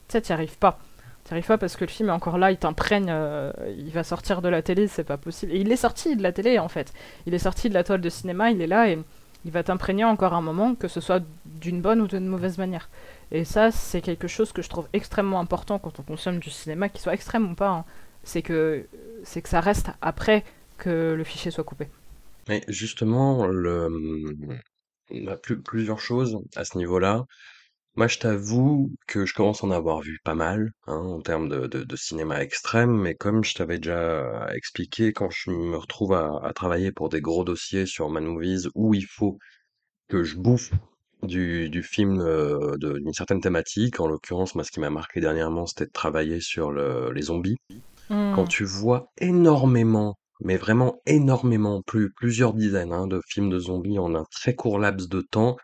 tu 0.09 0.21
t'y 0.21 0.33
arrives 0.33 0.57
pas. 0.57 0.79
T'y 1.23 1.33
arrives 1.33 1.45
pas 1.45 1.57
parce 1.57 1.75
que 1.75 1.85
le 1.85 1.89
film 1.89 2.09
est 2.09 2.13
encore 2.13 2.37
là, 2.37 2.51
il 2.51 2.57
t'imprègne, 2.57 3.07
euh, 3.09 3.51
il 3.77 3.91
va 3.91 4.03
sortir 4.03 4.41
de 4.41 4.49
la 4.49 4.61
télé, 4.61 4.87
c'est 4.87 5.03
pas 5.03 5.17
possible. 5.17 5.51
Et 5.53 5.57
il 5.57 5.71
est 5.71 5.77
sorti 5.77 6.15
de 6.15 6.23
la 6.23 6.31
télé 6.31 6.59
en 6.59 6.67
fait. 6.67 6.93
Il 7.25 7.33
est 7.33 7.39
sorti 7.39 7.69
de 7.69 7.73
la 7.73 7.83
toile 7.83 8.01
de 8.01 8.09
cinéma, 8.09 8.51
il 8.51 8.61
est 8.61 8.67
là 8.67 8.89
et 8.89 8.99
il 9.45 9.51
va 9.51 9.63
t'imprégner 9.63 10.03
encore 10.03 10.33
un 10.33 10.41
moment, 10.41 10.75
que 10.75 10.87
ce 10.87 10.99
soit 10.99 11.23
d'une 11.45 11.81
bonne 11.81 12.01
ou 12.01 12.07
d'une 12.07 12.27
mauvaise 12.27 12.57
manière. 12.57 12.89
Et 13.31 13.45
ça, 13.45 13.71
c'est 13.71 14.01
quelque 14.01 14.27
chose 14.27 14.51
que 14.51 14.61
je 14.61 14.69
trouve 14.69 14.87
extrêmement 14.91 15.39
important 15.39 15.77
quand 15.79 15.99
on 15.99 16.03
consomme 16.03 16.39
du 16.39 16.49
cinéma, 16.49 16.89
qu'il 16.89 17.01
soit 17.01 17.13
extrême 17.13 17.51
ou 17.51 17.55
pas. 17.55 17.69
Hein. 17.69 17.85
C'est 18.23 18.41
que 18.41 18.87
c'est 19.23 19.45
ça 19.45 19.61
reste 19.61 19.91
après 20.01 20.43
que 20.77 21.13
le 21.15 21.23
fichier 21.23 21.51
soit 21.51 21.63
coupé. 21.63 21.87
Mais 22.47 22.63
justement, 22.67 23.45
le, 23.45 23.89
bah, 25.23 25.37
plusieurs 25.63 25.99
choses 25.99 26.39
à 26.55 26.65
ce 26.65 26.77
niveau-là. 26.77 27.25
Moi, 27.97 28.07
je 28.07 28.19
t'avoue 28.19 28.91
que 29.07 29.25
je 29.25 29.33
commence 29.33 29.63
à 29.63 29.67
en 29.67 29.71
avoir 29.71 30.01
vu 30.01 30.19
pas 30.23 30.35
mal, 30.35 30.71
hein, 30.85 30.97
en 30.97 31.21
termes 31.21 31.47
de, 31.47 31.65
de, 31.67 31.95
cinéma 31.95 32.41
extrême, 32.41 32.91
mais 32.91 33.15
comme 33.15 33.45
je 33.45 33.55
t'avais 33.55 33.77
déjà 33.77 34.49
expliqué, 34.53 35.13
quand 35.13 35.29
je 35.29 35.49
me 35.49 35.77
retrouve 35.77 36.13
à, 36.13 36.51
travailler 36.53 36.91
pour 36.91 37.07
des 37.07 37.21
gros 37.21 37.45
dossiers 37.45 37.85
sur 37.85 38.09
Man 38.09 38.25
Movies 38.25 38.67
où 38.75 38.93
il 38.93 39.05
faut 39.05 39.37
que 40.09 40.23
je 40.23 40.35
bouffe 40.35 40.71
du, 41.23 41.69
du 41.69 41.83
film 41.83 42.19
euh, 42.19 42.75
d'une 42.77 43.13
certaine 43.13 43.39
thématique, 43.39 44.01
en 44.01 44.07
l'occurrence, 44.07 44.55
moi, 44.55 44.65
ce 44.65 44.71
qui 44.71 44.81
m'a 44.81 44.89
marqué 44.89 45.21
dernièrement, 45.21 45.65
c'était 45.65 45.85
de 45.85 45.91
travailler 45.91 46.41
sur 46.41 46.71
le, 46.71 47.13
les 47.13 47.23
zombies. 47.23 47.57
Quand 48.09 48.43
hmm. 48.43 48.47
tu 48.49 48.65
vois 48.65 49.07
énormément, 49.19 50.15
mais 50.41 50.57
vraiment 50.57 51.01
énormément, 51.05 51.81
plus, 51.81 52.11
plusieurs 52.11 52.53
dizaines 52.53 52.91
hein, 52.91 53.07
de 53.07 53.21
films 53.25 53.49
de 53.49 53.57
zombies 53.57 53.99
en 53.99 54.15
un 54.15 54.25
très 54.31 54.53
court 54.53 54.79
laps 54.79 55.07
de 55.07 55.21
temps, 55.21 55.55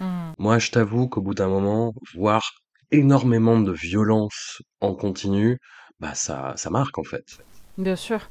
Mmh. 0.00 0.32
Moi, 0.38 0.58
je 0.58 0.70
t'avoue 0.70 1.08
qu'au 1.08 1.20
bout 1.20 1.34
d'un 1.34 1.48
moment, 1.48 1.94
voir 2.14 2.52
énormément 2.90 3.60
de 3.60 3.72
violence 3.72 4.62
en 4.80 4.94
continu, 4.94 5.58
bah 6.00 6.14
ça, 6.14 6.54
ça 6.56 6.70
marque 6.70 6.98
en 6.98 7.04
fait. 7.04 7.38
Bien 7.76 7.96
sûr, 7.96 8.28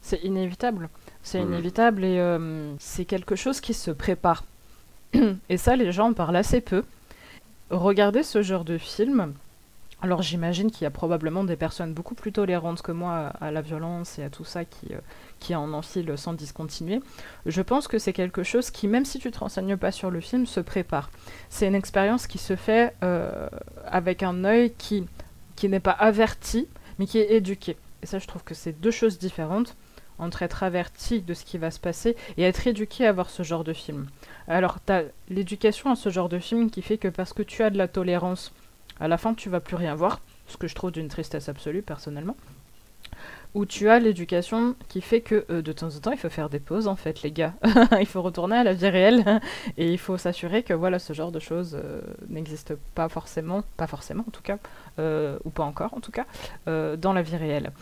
c'est 0.00 0.22
inévitable. 0.22 0.88
C'est 1.22 1.40
mmh. 1.40 1.48
inévitable 1.48 2.04
et 2.04 2.18
euh, 2.18 2.74
c'est 2.78 3.04
quelque 3.04 3.36
chose 3.36 3.60
qui 3.60 3.74
se 3.74 3.90
prépare. 3.90 4.44
et 5.48 5.56
ça, 5.56 5.76
les 5.76 5.92
gens 5.92 6.10
en 6.10 6.12
parlent 6.12 6.36
assez 6.36 6.60
peu. 6.60 6.84
Regardez 7.70 8.22
ce 8.22 8.42
genre 8.42 8.64
de 8.64 8.76
film, 8.76 9.32
alors 10.02 10.20
j'imagine 10.20 10.70
qu'il 10.70 10.82
y 10.82 10.86
a 10.86 10.90
probablement 10.90 11.44
des 11.44 11.56
personnes 11.56 11.94
beaucoup 11.94 12.14
plus 12.14 12.32
tolérantes 12.32 12.82
que 12.82 12.92
moi 12.92 13.32
à, 13.40 13.50
la 13.52 13.62
violence 13.62 14.18
et 14.18 14.24
à 14.24 14.30
tout 14.30 14.44
ça 14.44 14.64
qui, 14.64 14.92
euh, 14.92 14.98
qui 15.42 15.56
en 15.56 15.72
enfilent 15.72 16.16
sans 16.16 16.34
discontinuer. 16.34 17.00
Je 17.46 17.62
pense 17.62 17.88
que 17.88 17.98
c'est 17.98 18.12
quelque 18.12 18.44
chose 18.44 18.70
qui, 18.70 18.86
même 18.86 19.04
si 19.04 19.18
tu 19.18 19.30
te 19.32 19.40
renseignes 19.40 19.76
pas 19.76 19.90
sur 19.90 20.10
le 20.10 20.20
film, 20.20 20.46
se 20.46 20.60
prépare. 20.60 21.10
C'est 21.50 21.66
une 21.66 21.74
expérience 21.74 22.28
qui 22.28 22.38
se 22.38 22.54
fait 22.54 22.94
euh, 23.02 23.48
avec 23.84 24.22
un 24.22 24.44
œil 24.44 24.72
qui, 24.78 25.04
qui 25.56 25.68
n'est 25.68 25.80
pas 25.80 25.90
averti, 25.90 26.68
mais 26.98 27.06
qui 27.06 27.18
est 27.18 27.32
éduqué. 27.32 27.76
Et 28.02 28.06
ça, 28.06 28.20
je 28.20 28.26
trouve 28.28 28.44
que 28.44 28.54
c'est 28.54 28.80
deux 28.80 28.92
choses 28.92 29.18
différentes 29.18 29.76
entre 30.18 30.42
être 30.42 30.62
averti 30.62 31.20
de 31.20 31.34
ce 31.34 31.44
qui 31.44 31.58
va 31.58 31.72
se 31.72 31.80
passer 31.80 32.16
et 32.36 32.44
être 32.44 32.64
éduqué 32.68 33.04
à 33.06 33.12
voir 33.12 33.28
ce 33.28 33.42
genre 33.42 33.64
de 33.64 33.72
film. 33.72 34.06
Alors, 34.46 34.78
tu 34.84 34.92
as 34.92 35.04
l'éducation 35.28 35.90
à 35.90 35.96
ce 35.96 36.10
genre 36.10 36.28
de 36.28 36.38
film 36.38 36.70
qui 36.70 36.82
fait 36.82 36.98
que 36.98 37.08
parce 37.08 37.32
que 37.32 37.42
tu 37.42 37.64
as 37.64 37.70
de 37.70 37.78
la 37.78 37.88
tolérance 37.88 38.52
à 39.00 39.08
la 39.08 39.18
fin, 39.18 39.34
tu 39.34 39.48
vas 39.48 39.58
plus 39.58 39.74
rien 39.74 39.96
voir, 39.96 40.20
ce 40.46 40.56
que 40.56 40.68
je 40.68 40.76
trouve 40.76 40.92
d'une 40.92 41.08
tristesse 41.08 41.48
absolue 41.48 41.82
personnellement. 41.82 42.36
Où 43.54 43.66
tu 43.66 43.90
as 43.90 43.98
l'éducation 43.98 44.74
qui 44.88 45.02
fait 45.02 45.20
que 45.20 45.44
euh, 45.50 45.60
de 45.60 45.72
temps 45.72 45.94
en 45.94 46.00
temps 46.00 46.12
il 46.12 46.18
faut 46.18 46.30
faire 46.30 46.48
des 46.48 46.58
pauses 46.58 46.88
en 46.88 46.96
fait 46.96 47.22
les 47.22 47.30
gars. 47.30 47.52
il 48.00 48.06
faut 48.06 48.22
retourner 48.22 48.56
à 48.56 48.64
la 48.64 48.72
vie 48.72 48.88
réelle 48.88 49.40
et 49.76 49.92
il 49.92 49.98
faut 49.98 50.16
s'assurer 50.16 50.62
que 50.62 50.72
voilà 50.72 50.98
ce 50.98 51.12
genre 51.12 51.32
de 51.32 51.38
choses 51.38 51.78
euh, 51.82 52.00
n'existe 52.28 52.74
pas 52.94 53.08
forcément, 53.08 53.62
pas 53.76 53.86
forcément 53.86 54.24
en 54.26 54.30
tout 54.30 54.42
cas, 54.42 54.58
euh, 54.98 55.38
ou 55.44 55.50
pas 55.50 55.64
encore 55.64 55.92
en 55.94 56.00
tout 56.00 56.12
cas, 56.12 56.26
dans 56.66 57.12
la 57.12 57.22
vie 57.22 57.36
réelle. 57.36 57.72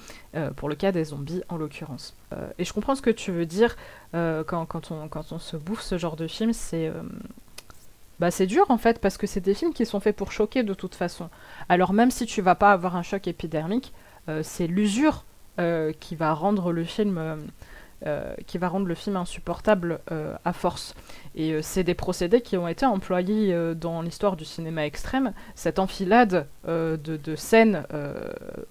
pour 0.56 0.68
le 0.68 0.74
cas 0.74 0.92
des 0.92 1.04
zombies 1.04 1.42
en 1.48 1.56
l'occurrence. 1.56 2.16
et 2.58 2.64
je 2.64 2.72
comprends 2.72 2.94
ce 2.94 3.02
que 3.02 3.10
tu 3.10 3.30
veux 3.30 3.46
dire 3.46 3.76
quand, 4.12 4.66
quand, 4.66 4.90
on, 4.90 5.08
quand 5.08 5.32
on 5.32 5.38
se 5.38 5.56
bouffe 5.56 5.82
ce 5.82 5.98
genre 5.98 6.16
de 6.16 6.26
film, 6.26 6.52
c'est 6.52 6.90
bah 8.20 8.30
c'est 8.30 8.46
dur 8.46 8.66
en 8.68 8.76
fait 8.76 9.00
parce 9.00 9.16
que 9.16 9.26
c'est 9.26 9.40
des 9.40 9.54
films 9.54 9.72
qui 9.72 9.86
sont 9.86 9.98
faits 9.98 10.14
pour 10.14 10.30
choquer 10.30 10.62
de 10.62 10.74
toute 10.74 10.94
façon. 10.94 11.30
Alors 11.70 11.94
même 11.94 12.10
si 12.10 12.26
tu 12.26 12.42
vas 12.42 12.54
pas 12.54 12.70
avoir 12.70 12.94
un 12.94 13.02
choc 13.02 13.26
épidermique, 13.26 13.94
euh, 14.28 14.42
c'est 14.44 14.66
l'usure 14.66 15.14
euh, 15.14 15.29
qui 16.00 16.16
va 16.16 16.32
rendre 16.32 16.72
le 16.72 16.84
film 16.84 17.48
euh, 18.06 18.34
qui 18.46 18.56
va 18.56 18.68
rendre 18.68 18.86
le 18.86 18.94
film 18.94 19.16
insupportable 19.16 20.00
à 20.44 20.52
force. 20.52 20.94
Et 21.34 21.60
c'est 21.60 21.84
des 21.84 21.94
procédés 21.94 22.40
qui 22.40 22.56
ont 22.56 22.66
été 22.66 22.86
employés 22.86 23.54
dans 23.74 24.00
l'histoire 24.00 24.36
du 24.36 24.44
cinéma 24.46 24.86
extrême, 24.86 25.34
cette 25.54 25.78
enfilade 25.78 26.46
de, 26.66 26.96
de, 26.96 27.36
scènes 27.36 27.84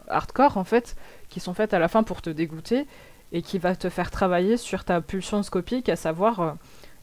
hardcore 0.07 0.57
en 0.57 0.63
fait, 0.63 0.95
qui 1.29 1.39
sont 1.39 1.53
faites 1.53 1.75
à 1.75 1.79
la 1.79 1.87
fin 1.87 2.01
pour 2.01 2.23
te 2.23 2.31
dégoûter 2.31 2.87
et 3.31 3.43
qui 3.43 3.59
va 3.59 3.75
te 3.75 3.89
faire 3.89 4.09
travailler 4.09 4.57
sur 4.57 4.83
ta 4.83 4.99
pulsion 4.99 5.43
scopique, 5.43 5.89
à 5.89 5.95
savoir 5.95 6.55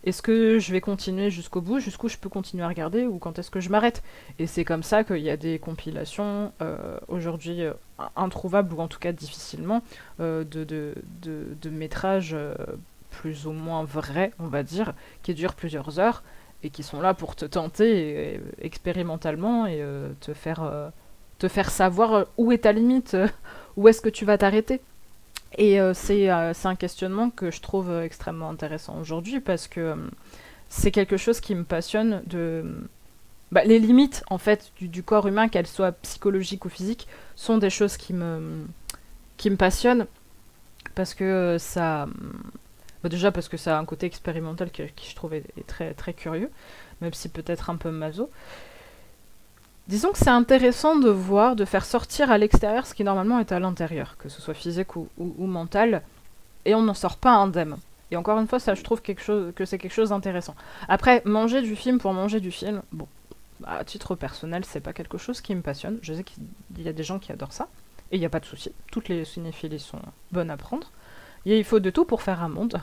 est-ce 0.06 0.22
que 0.22 0.60
je 0.60 0.70
vais 0.70 0.80
continuer 0.80 1.30
jusqu'au 1.30 1.60
bout, 1.60 1.80
jusqu'où 1.80 2.08
je 2.08 2.16
peux 2.16 2.28
continuer 2.28 2.62
à 2.62 2.68
regarder, 2.68 3.06
ou 3.06 3.18
quand 3.18 3.40
est-ce 3.40 3.50
que 3.50 3.58
je 3.58 3.70
m'arrête? 3.70 4.04
Et 4.38 4.46
c'est 4.46 4.64
comme 4.64 4.84
ça 4.84 5.02
qu'il 5.02 5.18
y 5.18 5.30
a 5.30 5.36
des 5.36 5.58
compilations 5.58 6.52
euh, 6.62 6.96
aujourd'hui 7.08 7.62
euh, 7.62 7.72
introuvables, 8.14 8.72
ou 8.72 8.78
en 8.80 8.86
tout 8.86 9.00
cas 9.00 9.10
difficilement, 9.10 9.82
euh, 10.20 10.44
de, 10.44 10.62
de, 10.62 10.94
de, 11.22 11.70
métrages 11.70 12.36
plus 13.10 13.48
ou 13.48 13.52
moins 13.52 13.82
vrais, 13.82 14.32
on 14.38 14.46
va 14.46 14.62
dire, 14.62 14.94
qui 15.24 15.34
durent 15.34 15.54
plusieurs 15.54 15.98
heures, 15.98 16.22
et 16.62 16.70
qui 16.70 16.84
sont 16.84 17.00
là 17.00 17.12
pour 17.12 17.34
te 17.34 17.44
tenter 17.44 18.40
expérimentalement 18.60 19.66
et 19.66 19.84
te, 20.20 20.32
faire, 20.32 20.92
te 21.38 21.48
faire 21.48 21.70
savoir 21.70 22.26
où 22.36 22.52
est 22.52 22.58
ta 22.58 22.72
limite, 22.72 23.16
où 23.76 23.88
est-ce 23.88 24.00
que 24.00 24.08
tu 24.08 24.24
vas 24.24 24.38
t'arrêter? 24.38 24.80
Et 25.56 25.80
euh, 25.80 25.92
euh, 26.10 26.52
c'est 26.54 26.68
un 26.68 26.76
questionnement 26.76 27.30
que 27.30 27.50
je 27.50 27.60
trouve 27.60 27.90
euh, 27.90 28.02
extrêmement 28.02 28.50
intéressant 28.50 28.98
aujourd'hui 29.00 29.40
parce 29.40 29.68
que 29.68 29.96
c'est 30.68 30.90
quelque 30.90 31.16
chose 31.16 31.40
qui 31.40 31.54
me 31.54 31.64
passionne 31.64 32.22
de... 32.26 32.64
Bah, 33.52 33.64
les 33.64 33.78
limites 33.78 34.24
en 34.28 34.38
fait 34.38 34.72
du, 34.80 35.02
corps 35.02 35.26
humain, 35.28 35.48
qu'elles 35.48 35.68
soient 35.68 35.92
psychologiques 35.92 36.64
ou 36.64 36.68
physiques, 36.68 37.06
sont 37.36 37.58
des 37.58 37.70
choses 37.70 37.96
qui 37.96 38.12
me, 38.12 38.66
qui 39.36 39.50
me 39.50 39.56
passionnent 39.56 40.06
parce 40.94 41.14
que 41.14 41.56
ça... 41.58 42.06
Bah, 43.02 43.08
déjà 43.08 43.32
parce 43.32 43.48
que 43.48 43.56
ça 43.56 43.78
a 43.78 43.80
un 43.80 43.84
côté 43.84 44.06
expérimental 44.06 44.70
qui, 44.70 45.08
je 45.08 45.14
trouve 45.14 45.34
est, 45.34 45.44
très, 45.66 45.94
très 45.94 46.12
curieux, 46.12 46.50
même 47.00 47.14
si 47.14 47.28
peut-être 47.28 47.70
un 47.70 47.76
peu 47.76 47.90
maso. 47.90 48.30
Disons 49.88 50.10
que 50.10 50.18
c'est 50.18 50.30
intéressant 50.30 50.96
de 50.96 51.08
voir, 51.08 51.54
de 51.54 51.64
faire 51.64 51.84
sortir 51.84 52.30
à 52.30 52.38
l'extérieur 52.38 52.86
ce 52.86 52.94
qui 52.94 53.04
normalement 53.04 53.38
est 53.38 53.52
à 53.52 53.60
l'intérieur, 53.60 54.16
que 54.18 54.28
ce 54.28 54.42
soit 54.42 54.54
physique 54.54 54.96
ou, 54.96 55.08
mental, 55.38 56.02
et 56.64 56.74
on 56.74 56.82
n'en 56.82 56.94
sort 56.94 57.16
pas 57.16 57.34
indemne. 57.34 57.76
Et 58.10 58.16
encore 58.16 58.38
une 58.38 58.48
fois, 58.48 58.58
ça, 58.58 58.74
je 58.74 58.82
trouve 58.82 59.00
que 59.00 59.64
c'est 59.64 59.78
quelque 59.78 59.94
chose 59.94 60.08
d'intéressant. 60.08 60.56
Après, 60.88 61.22
manger 61.24 61.62
du 61.62 61.76
film 61.76 61.98
pour 61.98 62.12
manger 62.12 62.40
du 62.40 62.50
film, 62.50 62.82
bon, 62.90 63.06
à 63.64 63.84
titre 63.84 64.16
personnel, 64.16 64.64
c'est 64.64 64.80
pas 64.80 64.92
quelque 64.92 65.18
chose 65.18 65.40
qui 65.40 65.54
me 65.54 65.62
passionne. 65.62 65.98
Je 66.02 66.14
sais 66.14 66.24
qu'il 66.24 66.42
y 66.78 66.88
a 66.88 66.92
des 66.92 67.04
gens 67.04 67.20
qui 67.20 67.30
adorent 67.30 67.52
ça, 67.52 67.68
et 68.10 68.16
il 68.16 68.20
n'y 68.20 68.26
a 68.26 68.30
pas 68.30 68.40
de 68.40 68.44
souci. 68.44 68.72
Toutes 68.90 69.08
les 69.08 69.24
cinéphiles 69.24 69.78
sont 69.78 70.00
bonnes 70.32 70.50
à 70.50 70.56
prendre. 70.56 70.90
Il 71.44 71.62
faut 71.62 71.78
de 71.78 71.90
tout 71.90 72.04
pour 72.04 72.22
faire 72.22 72.42
un 72.42 72.48
monde. 72.48 72.80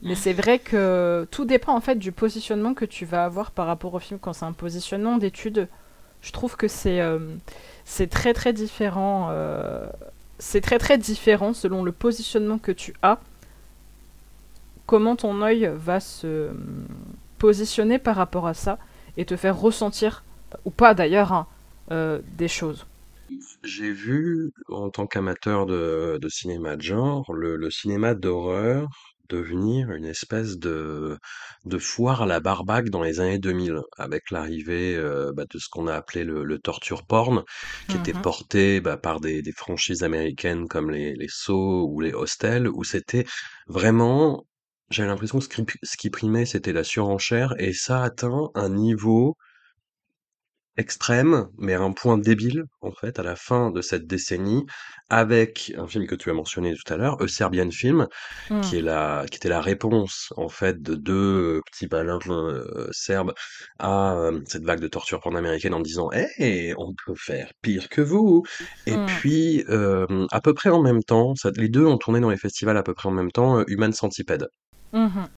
Mais 0.00 0.14
c'est 0.14 0.32
vrai 0.32 0.58
que 0.60 1.26
tout 1.30 1.44
dépend 1.44 1.74
en 1.74 1.80
fait 1.80 1.96
du 1.96 2.12
positionnement 2.12 2.72
que 2.72 2.86
tu 2.86 3.04
vas 3.04 3.24
avoir 3.24 3.50
par 3.50 3.66
rapport 3.66 3.92
au 3.92 3.98
film. 3.98 4.18
Quand 4.18 4.32
c'est 4.32 4.46
un 4.46 4.52
positionnement 4.52 5.18
d'étude 5.18 5.68
je 6.22 6.32
trouve 6.32 6.56
que 6.56 6.68
c'est 6.68 7.00
euh, 7.00 7.18
très 8.10 8.34
très 8.34 8.52
différent. 8.52 9.28
Euh, 9.30 9.86
c'est 10.38 10.60
très 10.60 10.78
très 10.78 10.98
différent 10.98 11.52
selon 11.52 11.82
le 11.82 11.92
positionnement 11.92 12.58
que 12.58 12.72
tu 12.72 12.94
as. 13.02 13.20
Comment 14.86 15.16
ton 15.16 15.42
œil 15.42 15.70
va 15.74 16.00
se 16.00 16.50
positionner 17.38 17.98
par 17.98 18.16
rapport 18.16 18.46
à 18.46 18.54
ça 18.54 18.78
et 19.16 19.24
te 19.24 19.36
faire 19.36 19.58
ressentir, 19.58 20.24
ou 20.64 20.70
pas 20.70 20.94
d'ailleurs, 20.94 21.32
hein, 21.32 21.46
euh, 21.90 22.20
des 22.36 22.48
choses. 22.48 22.86
J'ai 23.62 23.92
vu, 23.92 24.52
en 24.68 24.88
tant 24.88 25.06
qu'amateur 25.06 25.66
de, 25.66 26.18
cinéma 26.28 26.76
de 26.76 26.82
genre, 26.82 27.30
le 27.32 27.70
cinéma 27.70 28.14
d'horreur 28.14 28.88
devenir 29.28 29.90
une 29.92 30.04
espèce 30.06 30.58
de, 30.58 31.18
de 31.64 31.78
foire 31.78 32.22
à 32.22 32.26
la 32.26 32.40
barbaque 32.40 32.90
dans 32.90 33.02
les 33.02 33.20
années 33.20 33.38
2000, 33.38 33.80
avec 33.96 34.30
l'arrivée 34.30 34.96
euh, 34.96 35.32
bah, 35.34 35.44
de 35.50 35.58
ce 35.58 35.68
qu'on 35.70 35.86
a 35.86 35.94
appelé 35.94 36.24
le, 36.24 36.44
le 36.44 36.58
torture 36.58 37.04
porn, 37.06 37.44
qui 37.88 37.96
était 37.96 38.14
Mhm. 38.14 38.22
porté 38.22 38.80
bah, 38.80 38.96
par 38.96 39.20
des, 39.20 39.42
des 39.42 39.52
franchises 39.52 40.02
américaines 40.02 40.68
comme 40.68 40.90
les, 40.90 41.14
les 41.14 41.28
Saw 41.28 41.86
ou 41.90 42.00
les 42.00 42.12
Hostel, 42.12 42.68
où 42.68 42.84
c'était 42.84 43.24
vraiment, 43.66 44.46
j'avais 44.90 45.08
l'impression 45.08 45.38
que 45.38 45.44
ce 45.44 45.48
qui, 45.48 45.64
ce 45.82 45.96
qui 45.96 46.10
primait, 46.10 46.46
c'était 46.46 46.72
la 46.72 46.84
surenchère, 46.84 47.54
et 47.58 47.72
ça 47.72 48.02
atteint 48.02 48.50
un 48.54 48.68
niveau 48.70 49.36
extrême, 50.78 51.48
mais 51.58 51.74
à 51.74 51.80
un 51.80 51.92
point 51.92 52.16
débile, 52.18 52.64
en 52.80 52.92
fait, 52.92 53.18
à 53.18 53.22
la 53.22 53.36
fin 53.36 53.70
de 53.70 53.82
cette 53.82 54.06
décennie, 54.06 54.64
avec 55.10 55.72
un 55.76 55.86
film 55.86 56.06
que 56.06 56.14
tu 56.14 56.30
as 56.30 56.34
mentionné 56.34 56.74
tout 56.74 56.92
à 56.92 56.96
l'heure, 56.96 57.20
A 57.22 57.28
Serbian 57.28 57.70
Film, 57.70 58.06
qui 58.62 58.76
est 58.78 58.82
la, 58.82 59.24
qui 59.30 59.36
était 59.36 59.48
la 59.48 59.60
réponse, 59.60 60.32
en 60.36 60.48
fait, 60.48 60.80
de 60.82 60.94
deux 60.94 61.60
petits 61.70 61.88
malins 61.90 62.18
euh, 62.28 62.88
serbes 62.92 63.34
à 63.78 64.14
euh, 64.16 64.40
cette 64.46 64.64
vague 64.64 64.80
de 64.80 64.88
torture 64.88 65.20
pan-américaine 65.20 65.74
en 65.74 65.80
disant, 65.80 66.10
hey, 66.12 66.74
on 66.78 66.94
peut 67.06 67.14
faire 67.16 67.50
pire 67.62 67.88
que 67.88 68.00
vous. 68.00 68.44
Et 68.86 68.96
Mm. 68.96 69.06
puis, 69.06 69.64
euh, 69.68 70.26
à 70.30 70.40
peu 70.40 70.54
près 70.54 70.70
en 70.70 70.82
même 70.82 71.02
temps, 71.02 71.34
ça, 71.34 71.50
les 71.56 71.68
deux 71.68 71.84
ont 71.86 71.98
tourné 71.98 72.20
dans 72.20 72.30
les 72.30 72.36
festivals 72.36 72.76
à 72.76 72.82
peu 72.82 72.94
près 72.94 73.08
en 73.08 73.12
même 73.12 73.32
temps, 73.32 73.64
Human 73.66 73.92
Centipede. 73.92 74.48
Mhm. 74.92 75.28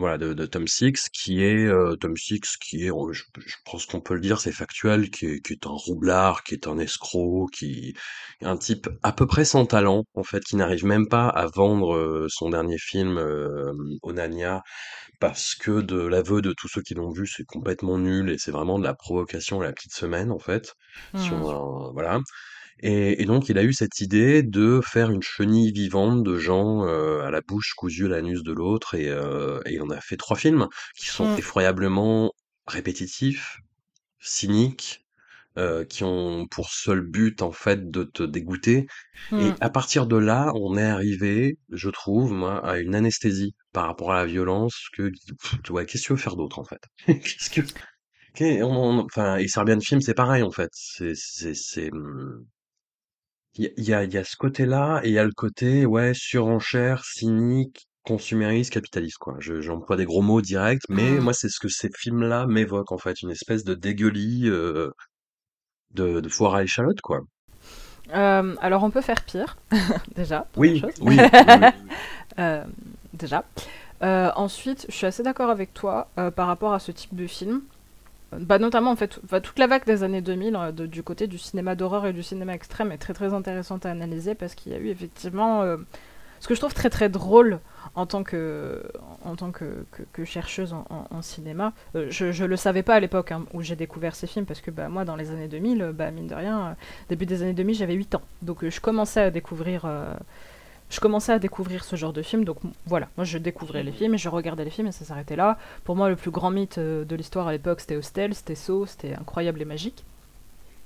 Voilà, 0.00 0.18
de, 0.18 0.32
de 0.34 0.46
Tom 0.46 0.66
Six, 0.66 1.08
qui 1.10 1.42
est 1.44 1.66
euh, 1.66 1.94
Tom 1.96 2.16
Six, 2.16 2.56
qui 2.58 2.86
est, 2.86 2.90
euh, 2.90 3.12
je, 3.12 3.24
je 3.46 3.56
pense 3.64 3.86
qu'on 3.86 4.00
peut 4.00 4.14
le 4.14 4.20
dire, 4.20 4.40
c'est 4.40 4.52
factuel, 4.52 5.10
qui 5.10 5.26
est, 5.26 5.40
qui 5.46 5.52
est 5.54 5.66
un 5.66 5.70
roublard, 5.70 6.42
qui 6.44 6.54
est 6.54 6.66
un 6.66 6.78
escroc, 6.78 7.48
qui 7.52 7.94
est 8.40 8.46
un 8.46 8.56
type 8.56 8.88
à 9.02 9.12
peu 9.12 9.26
près 9.26 9.44
sans 9.44 9.66
talent, 9.66 10.04
en 10.14 10.22
fait, 10.24 10.42
qui 10.44 10.56
n'arrive 10.56 10.84
même 10.86 11.08
pas 11.08 11.28
à 11.28 11.46
vendre 11.46 11.94
euh, 11.94 12.26
son 12.30 12.50
dernier 12.50 12.78
film, 12.78 13.18
euh, 13.18 13.72
Onania, 14.02 14.62
parce 15.20 15.54
que 15.54 15.80
de 15.80 15.96
l'aveu 15.98 16.42
de 16.42 16.52
tous 16.52 16.68
ceux 16.68 16.82
qui 16.82 16.94
l'ont 16.94 17.10
vu, 17.10 17.26
c'est 17.26 17.44
complètement 17.44 17.98
nul 17.98 18.30
et 18.30 18.38
c'est 18.38 18.52
vraiment 18.52 18.78
de 18.78 18.84
la 18.84 18.94
provocation 18.94 19.60
à 19.60 19.64
la 19.64 19.72
petite 19.72 19.94
semaine, 19.94 20.30
en 20.32 20.38
fait. 20.38 20.74
Mm. 21.12 21.18
un- 21.20 21.90
voilà. 21.92 22.20
Et, 22.82 23.22
et 23.22 23.24
donc, 23.26 23.48
il 23.48 23.58
a 23.58 23.64
eu 23.64 23.72
cette 23.72 24.00
idée 24.00 24.42
de 24.42 24.80
faire 24.82 25.10
une 25.10 25.22
chenille 25.22 25.72
vivante 25.72 26.22
de 26.24 26.36
gens 26.38 26.84
euh, 26.86 27.22
à 27.22 27.30
la 27.30 27.40
bouche 27.42 27.74
cousue 27.76 28.08
l'anus 28.08 28.42
de 28.42 28.52
l'autre. 28.52 28.94
Et, 28.94 29.08
euh, 29.08 29.60
et 29.66 29.80
en 29.80 29.90
a 29.90 30.00
fait 30.00 30.16
trois 30.16 30.36
films 30.36 30.68
qui 30.96 31.06
sont 31.08 31.28
Mm. 31.28 31.36
effroyablement 31.36 32.32
répétitifs, 32.66 33.58
cyniques, 34.20 35.06
euh, 35.58 35.84
qui 35.84 36.04
ont 36.04 36.46
pour 36.48 36.70
seul 36.70 37.02
but, 37.02 37.42
en 37.42 37.52
fait, 37.52 37.90
de 37.90 38.04
te 38.04 38.22
dégoûter. 38.22 38.86
Et 39.38 39.54
Mm. 39.54 39.56
à 39.60 39.70
partir 39.70 40.06
de 40.06 40.16
là, 40.16 40.52
on 40.56 40.76
est 40.78 40.84
arrivé, 40.84 41.58
je 41.70 41.90
trouve, 41.90 42.32
moi, 42.32 42.64
à 42.66 42.78
une 42.78 42.94
anesthésie 42.96 43.54
par 43.72 43.86
rapport 43.86 44.12
à 44.12 44.16
la 44.16 44.26
violence 44.26 44.88
que, 44.94 45.10
pff, 45.10 45.70
ouais, 45.70 45.86
qu'est-ce 45.86 46.04
que 46.04 46.08
tu 46.08 46.12
veux 46.14 46.18
faire 46.18 46.36
d'autre, 46.36 46.58
en 46.60 46.64
fait? 46.64 46.82
Qu'est-ce 47.06 47.50
que... 47.50 47.60
qu'est- 48.34 48.62
on- 48.62 48.70
on- 49.00 49.04
Enfin, 49.06 49.36
et 49.38 49.48
Serbian 49.48 49.80
Film, 49.80 50.00
c'est 50.00 50.14
pareil, 50.14 50.42
en 50.42 50.50
fait. 50.50 50.70
C'est, 50.72 51.14
c'est, 51.14 51.54
c'est, 51.54 51.92
hum, 51.92 52.44
il 53.76 53.84
y 53.84 53.94
a, 53.94 54.04
il 54.04 54.12
y 54.12 54.18
a 54.18 54.24
ce 54.24 54.36
côté-là, 54.36 55.00
et 55.04 55.08
il 55.08 55.12
y 55.14 55.18
a 55.18 55.24
le 55.24 55.32
côté, 55.32 55.86
ouais, 55.86 56.12
surenchère, 56.14 57.04
cynique, 57.04 57.88
consumériste, 58.04 58.72
capitaliste, 58.72 59.18
quoi. 59.18 59.36
Je, 59.40 59.60
j'emploie 59.60 59.96
des 59.96 60.04
gros 60.06 60.22
mots 60.22 60.40
directs, 60.40 60.82
mais 60.88 61.18
Mm. 61.18 61.20
moi, 61.20 61.32
c'est 61.34 61.48
ce 61.48 61.60
que 61.60 61.68
ces 61.68 61.90
films-là 61.96 62.46
m'évoquent, 62.46 62.92
en 62.92 62.98
fait. 62.98 63.20
Une 63.22 63.30
espèce 63.30 63.64
de 63.64 63.74
dégueulis, 63.74 64.48
euh, 64.48 64.90
de, 65.92 66.20
de 66.20 66.28
foire 66.28 66.56
à 66.56 66.62
l'échalote, 66.62 67.00
quoi. 67.00 67.20
Euh, 68.12 68.56
alors 68.60 68.82
on 68.82 68.90
peut 68.90 69.02
faire 69.02 69.22
pire, 69.24 69.56
déjà, 70.16 70.46
première 70.52 70.74
Oui, 70.74 70.80
chose. 70.80 70.94
oui, 71.00 71.30
oui, 71.40 71.70
oui. 71.82 71.90
Euh, 72.38 72.64
déjà. 73.14 73.44
Euh, 74.02 74.30
ensuite, 74.36 74.86
je 74.88 74.94
suis 74.94 75.06
assez 75.06 75.22
d'accord 75.22 75.50
avec 75.50 75.74
toi 75.74 76.08
euh, 76.18 76.30
par 76.30 76.46
rapport 76.46 76.72
à 76.72 76.78
ce 76.78 76.92
type 76.92 77.14
de 77.14 77.26
film. 77.26 77.62
Bah, 78.32 78.58
notamment, 78.58 78.90
en 78.90 78.96
fait, 78.96 79.20
toute 79.42 79.58
la 79.58 79.66
vague 79.66 79.84
des 79.84 80.02
années 80.02 80.22
2000 80.22 80.56
euh, 80.56 80.72
du 80.72 81.02
côté 81.02 81.26
du 81.26 81.38
cinéma 81.38 81.74
d'horreur 81.74 82.06
et 82.06 82.12
du 82.12 82.22
cinéma 82.22 82.54
extrême 82.54 82.92
est 82.92 82.98
très 82.98 83.14
très 83.14 83.34
intéressante 83.34 83.86
à 83.86 83.90
analyser 83.90 84.34
parce 84.34 84.54
qu'il 84.54 84.72
y 84.72 84.74
a 84.74 84.78
eu 84.78 84.88
effectivement 84.88 85.62
euh, 85.62 85.76
ce 86.40 86.48
que 86.48 86.54
je 86.54 86.60
trouve 86.60 86.74
très 86.74 86.90
très 86.90 87.08
drôle 87.08 87.60
en 87.94 88.06
tant 88.06 88.24
que, 88.24 88.82
en 89.24 89.36
tant 89.36 89.52
que, 89.52 89.84
chercheuse 90.24 90.72
en, 90.72 91.22
cinéma. 91.22 91.72
Euh, 91.94 92.06
je, 92.10 92.32
je 92.32 92.44
le 92.44 92.56
savais 92.56 92.82
pas 92.82 92.94
à 92.94 93.00
l'époque 93.00 93.32
hein, 93.32 93.44
où 93.52 93.62
j'ai 93.62 93.76
découvert 93.76 94.14
ces 94.14 94.26
films 94.26 94.46
parce 94.46 94.60
que 94.60 94.70
bah, 94.70 94.88
moi, 94.88 95.04
dans 95.04 95.16
les 95.16 95.30
années 95.30 95.48
2000, 95.48 95.82
euh, 95.82 95.92
bah, 95.92 96.10
mine 96.10 96.26
de 96.26 96.34
rien, 96.34 96.76
début 97.08 97.26
des 97.26 97.42
années 97.42 97.52
2000, 97.52 97.76
j'avais 97.76 97.94
8 97.94 98.14
ans. 98.14 98.22
Donc 98.42 98.66
je 98.68 98.80
commençais 98.80 99.20
à 99.20 99.30
découvrir. 99.30 99.86
Je 100.90 101.00
commençais 101.00 101.32
à 101.32 101.38
découvrir 101.38 101.84
ce 101.84 101.96
genre 101.96 102.12
de 102.12 102.22
film, 102.22 102.44
donc 102.44 102.58
voilà, 102.86 103.08
moi 103.16 103.24
je 103.24 103.38
découvrais 103.38 103.82
les 103.82 103.92
films 103.92 104.14
et 104.14 104.18
je 104.18 104.28
regardais 104.28 104.64
les 104.64 104.70
films 104.70 104.88
et 104.88 104.92
ça 104.92 105.04
s'arrêtait 105.04 105.36
là. 105.36 105.56
Pour 105.84 105.96
moi, 105.96 106.08
le 106.08 106.16
plus 106.16 106.30
grand 106.32 106.50
mythe 106.50 106.78
euh, 106.78 107.04
de 107.04 107.14
l'histoire 107.16 107.46
à 107.48 107.52
l'époque, 107.52 107.80
c'était 107.80 107.96
Hostel, 107.96 108.34
c'était 108.34 108.54
Saw, 108.56 108.86
c'était 108.86 109.14
incroyable 109.14 109.62
et 109.62 109.64
magique. 109.64 110.04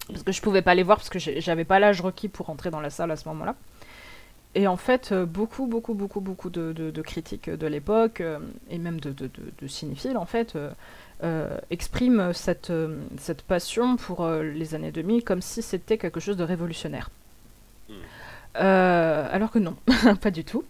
Parce 0.09 0.23
que 0.23 0.33
je 0.33 0.43
pouvais 0.43 0.61
pas 0.63 0.75
les 0.75 0.83
voir 0.83 0.99
parce 0.99 1.09
que 1.09 1.19
j'avais 1.19 1.65
pas 1.65 1.79
l'âge 1.79 2.03
requis 2.03 2.29
pour 2.29 2.51
entrer 2.51 2.71
dans 2.71 2.81
la 2.81 2.91
salle 2.91 3.11
à 3.11 3.17
ce 3.17 3.27
moment-là. 3.31 3.55
Et 4.55 4.67
en 4.69 4.77
fait, 4.77 5.11
euh, 5.11 5.27
beaucoup, 5.27 5.67
beaucoup, 5.67 5.95
beaucoup, 5.95 6.21
beaucoup 6.21 6.51
de, 6.51 6.73
de- 6.73 6.91
de 6.91 7.03
critiques 7.03 7.51
de 7.51 7.67
l'époque, 7.67 8.21
euh, 8.21 8.39
et 8.71 8.79
même 8.79 9.01
de, 9.01 9.15
cinéphiles, 9.67 10.17
en 10.19 10.27
fait, 10.27 10.57
euh, 11.25 11.59
expriment 11.71 12.33
cette, 12.33 12.73
cette 13.19 13.43
passion 13.43 13.97
pour 13.97 14.29
les 14.29 14.75
années 14.75 14.93
2000 14.93 15.25
comme 15.25 15.41
si 15.43 15.63
c'était 15.63 15.97
quelque 15.99 16.21
chose 16.21 16.37
de 16.37 16.45
révolutionnaire. 16.45 17.09
Euh, 18.57 19.29
alors 19.31 19.51
que 19.51 19.59
non, 19.59 19.77
pas 20.21 20.31
du 20.31 20.45
tout. 20.45 20.65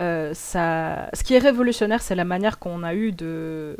Euh. 0.00 0.34
Ce 0.34 1.22
qui 1.22 1.34
est 1.34 1.38
révolutionnaire, 1.38 2.02
c'est 2.02 2.14
la 2.14 2.24
manière 2.24 2.58
qu'on 2.58 2.82
a 2.82 2.94
eu 2.94 3.12
de. 3.12 3.76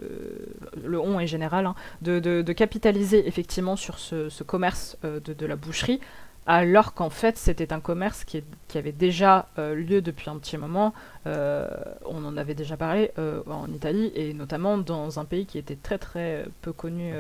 Le 0.83 0.99
on 0.99 1.21
est 1.21 1.27
général, 1.27 1.67
hein, 1.67 1.75
de, 2.03 2.53
capitaliser 2.53 3.27
effectivement 3.29 3.77
sur 3.77 3.99
ce, 3.99 4.29
ce 4.29 4.43
commerce 4.43 4.97
euh, 5.05 5.21
de, 5.21 5.47
la 5.47 5.57
boucherie, 5.57 6.01
alors 6.47 6.95
qu'en 6.95 7.11
fait 7.11 7.37
c'était 7.37 7.73
un 7.73 7.81
commerce 7.81 8.25
qui, 8.25 8.43
avait 8.75 8.93
déjà 8.93 9.49
lieu 9.57 10.01
depuis 10.01 10.31
un 10.31 10.39
petit 10.39 10.57
moment. 10.57 10.95
On 11.25 12.25
en 12.25 12.37
avait 12.37 12.55
déjà 12.55 12.77
parlé 12.77 13.11
en 13.47 13.69
Italie 13.73 14.13
et 14.15 14.33
notamment 14.33 14.79
dans 14.79 15.19
un 15.19 15.25
pays 15.25 15.45
qui 15.47 15.59
était 15.59 15.77
très 15.77 15.99
très 15.99 16.45
peu 16.63 16.73
connu 16.73 17.13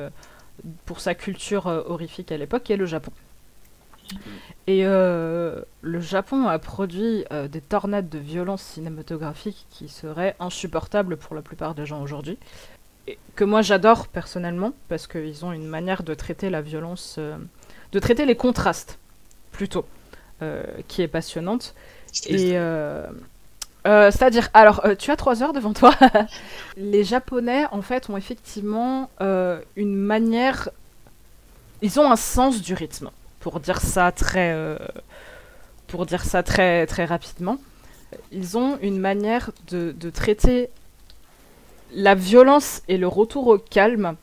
pour 0.85 1.01
sa 1.01 1.15
culture 1.15 1.67
horrifique 1.67 2.33
à 2.33 2.37
l'époque, 2.37 2.63
qui 2.63 2.73
est 2.73 2.77
le 2.79 2.87
Japon. 2.87 3.13
Et 4.67 4.85
euh, 4.85 5.61
le 5.83 6.01
Japon 6.01 6.47
a 6.49 6.59
produit 6.59 7.25
euh, 7.33 7.49
des 7.49 7.61
tornades 7.61 8.09
de 8.09 8.19
violence 8.19 8.63
cinématographique 8.63 9.67
qui 9.71 9.89
seraient 9.89 10.35
insupportables 10.41 11.17
pour 11.17 11.37
la 11.37 11.43
plupart 11.43 11.75
des 11.75 11.87
gens 11.87 12.03
aujourd'hui. 12.03 12.39
Et 13.07 13.19
que 13.37 13.45
moi 13.45 13.63
j'adore 13.63 14.09
personnellement, 14.09 14.73
parce 14.89 15.07
qu'ils 15.07 15.45
ont 15.45 15.53
une 15.53 15.67
manière 15.67 16.03
de 16.03 16.15
traiter 16.15 16.51
la 16.51 16.63
violence, 16.63 17.17
euh, 17.19 17.37
de 17.93 17.99
traiter 17.99 18.27
les 18.27 18.37
contrastes, 18.37 18.99
plutôt, 19.53 19.87
qui 20.89 21.01
est 21.01 21.09
passionnante. 21.09 21.75
Et 22.27 22.59
euh, 22.59 23.07
euh, 23.87 24.11
c'est-à-dire, 24.11 24.49
alors, 24.53 24.85
euh, 24.85 24.95
tu 24.97 25.11
as 25.11 25.17
trois 25.17 25.43
heures 25.43 25.53
devant 25.53 25.73
toi. 25.73 25.95
les 26.77 27.05
Japonais, 27.05 27.67
en 27.71 27.83
fait, 27.83 28.11
ont 28.11 28.17
effectivement 28.17 29.11
euh, 29.21 29.61
une 29.77 29.95
manière. 29.95 30.71
Ils 31.83 32.01
ont 32.01 32.11
un 32.11 32.17
sens 32.17 32.61
du 32.61 32.75
rythme, 32.75 33.11
pour 33.47 33.61
dire 33.61 33.81
ça 33.81 34.11
très, 34.11 34.51
euh, 34.55 34.77
pour 35.87 36.05
dire 36.05 36.25
ça 36.25 36.43
très, 36.43 36.85
très 36.89 37.05
rapidement. 37.05 37.59
Ils 38.33 38.59
ont 38.59 38.77
une 38.83 38.99
manière 38.99 39.53
de, 39.69 39.95
traiter 40.11 40.69
la 41.93 42.17
violence 42.17 42.83
et 42.89 42.97
le 42.97 43.07
retour 43.07 43.47
au 43.47 43.59
calme 43.59 44.17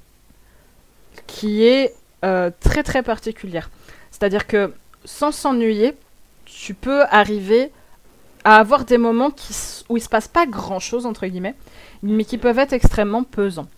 qui 1.25 1.63
est 1.63 1.93
euh, 2.25 2.51
très 2.59 2.83
très 2.83 3.01
particulière. 3.01 3.69
C'est-à-dire 4.12 4.45
que 4.45 4.73
sans 5.05 5.31
s'ennuyer, 5.31 5.95
tu 6.43 6.73
peux 6.73 7.03
arriver 7.03 7.71
à 8.43 8.57
avoir 8.57 8.83
des 8.83 8.97
moments 8.97 9.31
où 9.88 9.95
il 9.95 10.03
se 10.03 10.09
passe 10.09 10.27
pas 10.27 10.45
grand 10.45 10.81
chose 10.81 11.05
entre 11.05 11.25
guillemets, 11.27 11.55
mais 12.01 12.25
qui 12.25 12.38
peuvent 12.38 12.59
être 12.59 12.73
extrêmement 12.73 13.23
pesants. 13.23 13.69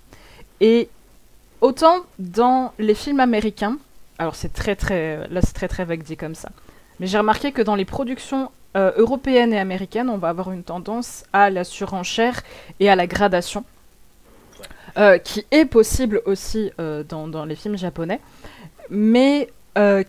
Et 0.60 0.90
autant 1.62 1.98
dans 2.18 2.74
les 2.80 2.96
films 2.96 3.20
américains, 3.20 3.78
alors 4.18 4.36
c'est 4.36 4.54
très 4.54 4.76
très 4.76 5.28
là 5.30 5.42
c'est 5.42 5.54
très 5.54 5.68
très 5.68 5.86
vague 5.86 6.04
dit 6.04 6.18
comme 6.18 6.36
ça, 6.36 6.50
mais 7.00 7.08
j'ai 7.08 7.18
remarqué 7.18 7.52
que 7.52 7.62
dans 7.62 7.76
les 7.76 7.86
productions 7.86 8.52
euh, 8.76 8.92
européennes 8.98 9.54
et 9.54 9.60
américaines, 9.60 10.10
on 10.10 10.18
va 10.18 10.30
avoir 10.30 10.52
une 10.52 10.64
tendance 10.64 11.24
à 11.32 11.50
la 11.50 11.64
surenchère 11.64 12.42
et 12.82 12.90
à 12.90 12.96
la 12.98 13.08
gradation, 13.08 13.64
euh, 14.98 15.18
qui 15.18 15.46
est 15.52 15.66
possible 15.66 16.22
aussi 16.26 16.72
euh, 16.80 17.04
dans, 17.04 17.30
dans 17.30 17.46
les 17.46 17.56
films 17.56 17.78
japonais, 17.78 18.20
mais 18.90 19.50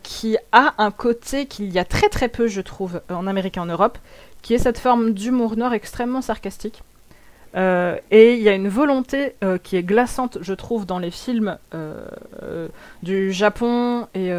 qui 0.05 0.37
a 0.53 0.75
un 0.79 0.92
côté 0.92 1.47
qu'il 1.47 1.73
y 1.73 1.81
a 1.81 1.85
très 1.85 2.09
très 2.09 2.29
peu, 2.29 2.47
je 2.47 2.61
trouve, 2.61 3.01
en 3.11 3.27
Amérique 3.27 3.57
et 3.57 3.61
en 3.61 3.66
Europe, 3.66 3.99
qui 4.40 4.55
est 4.55 4.59
cette 4.59 4.79
forme 4.79 5.11
d'humour 5.11 5.57
noir 5.57 5.75
extrêmement 5.75 6.23
sarcastique. 6.23 6.85
Euh, 7.55 7.97
et 8.11 8.35
il 8.35 8.43
y 8.43 8.49
a 8.49 8.55
une 8.55 8.69
volonté 8.69 9.35
euh, 9.43 9.57
qui 9.59 9.77
est 9.77 9.83
glaçante, 9.83 10.39
je 10.41 10.53
trouve, 10.53 10.85
dans 10.85 10.99
les 10.99 11.11
films 11.11 11.59
euh, 11.75 12.69
du 13.03 13.33
Japon 13.33 14.09
et, 14.15 14.31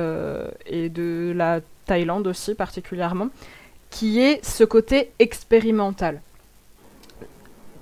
et 0.68 0.90
de 0.90 1.34
la 1.36 1.62
Thaïlande 1.86 2.28
aussi 2.28 2.54
particulièrement, 2.54 3.30
qui 3.90 4.20
est 4.20 4.44
ce 4.46 4.64
côté 4.64 5.12
expérimental. 5.20 6.22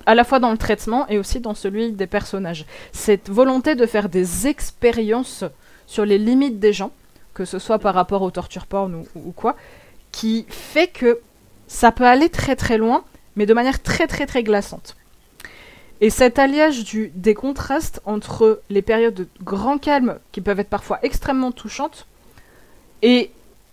à 0.06 0.14
la 0.14 0.22
fois 0.22 0.38
dans 0.38 0.52
le 0.52 0.58
traitement 0.58 1.06
et 1.08 1.18
aussi 1.18 1.40
dans 1.40 1.54
celui 1.54 1.90
des 1.90 2.06
personnages. 2.06 2.64
Cette 2.92 3.28
volonté 3.28 3.74
de 3.74 3.86
faire 3.86 4.08
des 4.08 4.46
expériences 4.46 5.44
sur 5.86 6.04
les 6.04 6.18
limites 6.18 6.60
des 6.60 6.72
gens, 6.72 6.92
que 7.34 7.44
ce 7.44 7.58
soit 7.58 7.80
par 7.80 7.94
rapport 7.94 8.22
au 8.22 8.30
torture 8.30 8.66
porn 8.66 9.04
ou, 9.16 9.32
quoi, 9.32 9.56
qui 10.12 10.46
fait 10.48 10.86
que 10.86 11.20
ça 11.66 11.90
peut 11.90 12.06
aller 12.06 12.28
très 12.28 12.54
très 12.54 12.78
loin, 12.78 13.04
mais 13.34 13.46
de 13.46 13.54
manière 13.54 13.82
très 13.82 14.06
très 14.06 14.26
très 14.26 14.44
glaçante. 14.44 14.96
Et 16.00 16.10
cet 16.10 16.38
alliage 16.38 16.84
du, 16.84 17.10
des 17.14 17.34
contrastes 17.34 18.00
entre 18.04 18.60
les 18.68 18.82
périodes 18.82 19.14
de 19.14 19.28
grand 19.42 19.78
calme, 19.78 20.18
qui 20.32 20.40
peuvent 20.40 20.60
être 20.60 20.68
parfois 20.68 20.98
extrêmement 21.02 21.52
touchantes, 21.52 22.06
et 23.02 23.30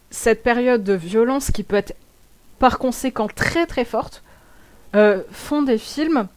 cette 0.10 0.44
période 0.44 0.84
de 0.84 0.94
violence 0.94 1.52
qui 1.52 1.64
peut 1.64 1.76
être 1.76 1.96
par 2.60 2.78
conséquent 2.78 3.28
très 3.28 3.66
très 3.66 3.84
forte, 3.84 4.24
euh, 4.96 5.22
font 5.32 5.64
des 5.64 5.78
films 5.78 6.28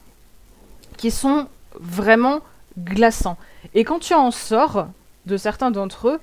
qui 0.96 1.11
sont 1.11 1.46
vraiment 1.79 2.40
glaçants. 2.79 3.37
Et 3.75 3.85
quand 3.85 3.99
tu 3.99 4.14
en 4.14 4.31
sors 4.31 4.88
de 5.27 5.37
certains 5.37 5.70
d'entre 5.70 6.09
eux, 6.09 6.20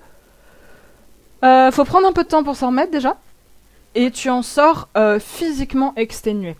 euh, 1.43 1.71
faut 1.71 1.85
prendre 1.85 2.07
un 2.07 2.13
peu 2.13 2.23
de 2.23 2.29
temps 2.29 2.43
pour 2.43 2.55
s'en 2.55 2.67
remettre 2.67 2.91
déjà. 2.91 3.17
Et 3.95 4.11
tu 4.11 4.29
en 4.29 4.41
sors 4.41 4.89
euh, 4.97 5.19
physiquement 5.19 5.93
exténué. 5.95 6.55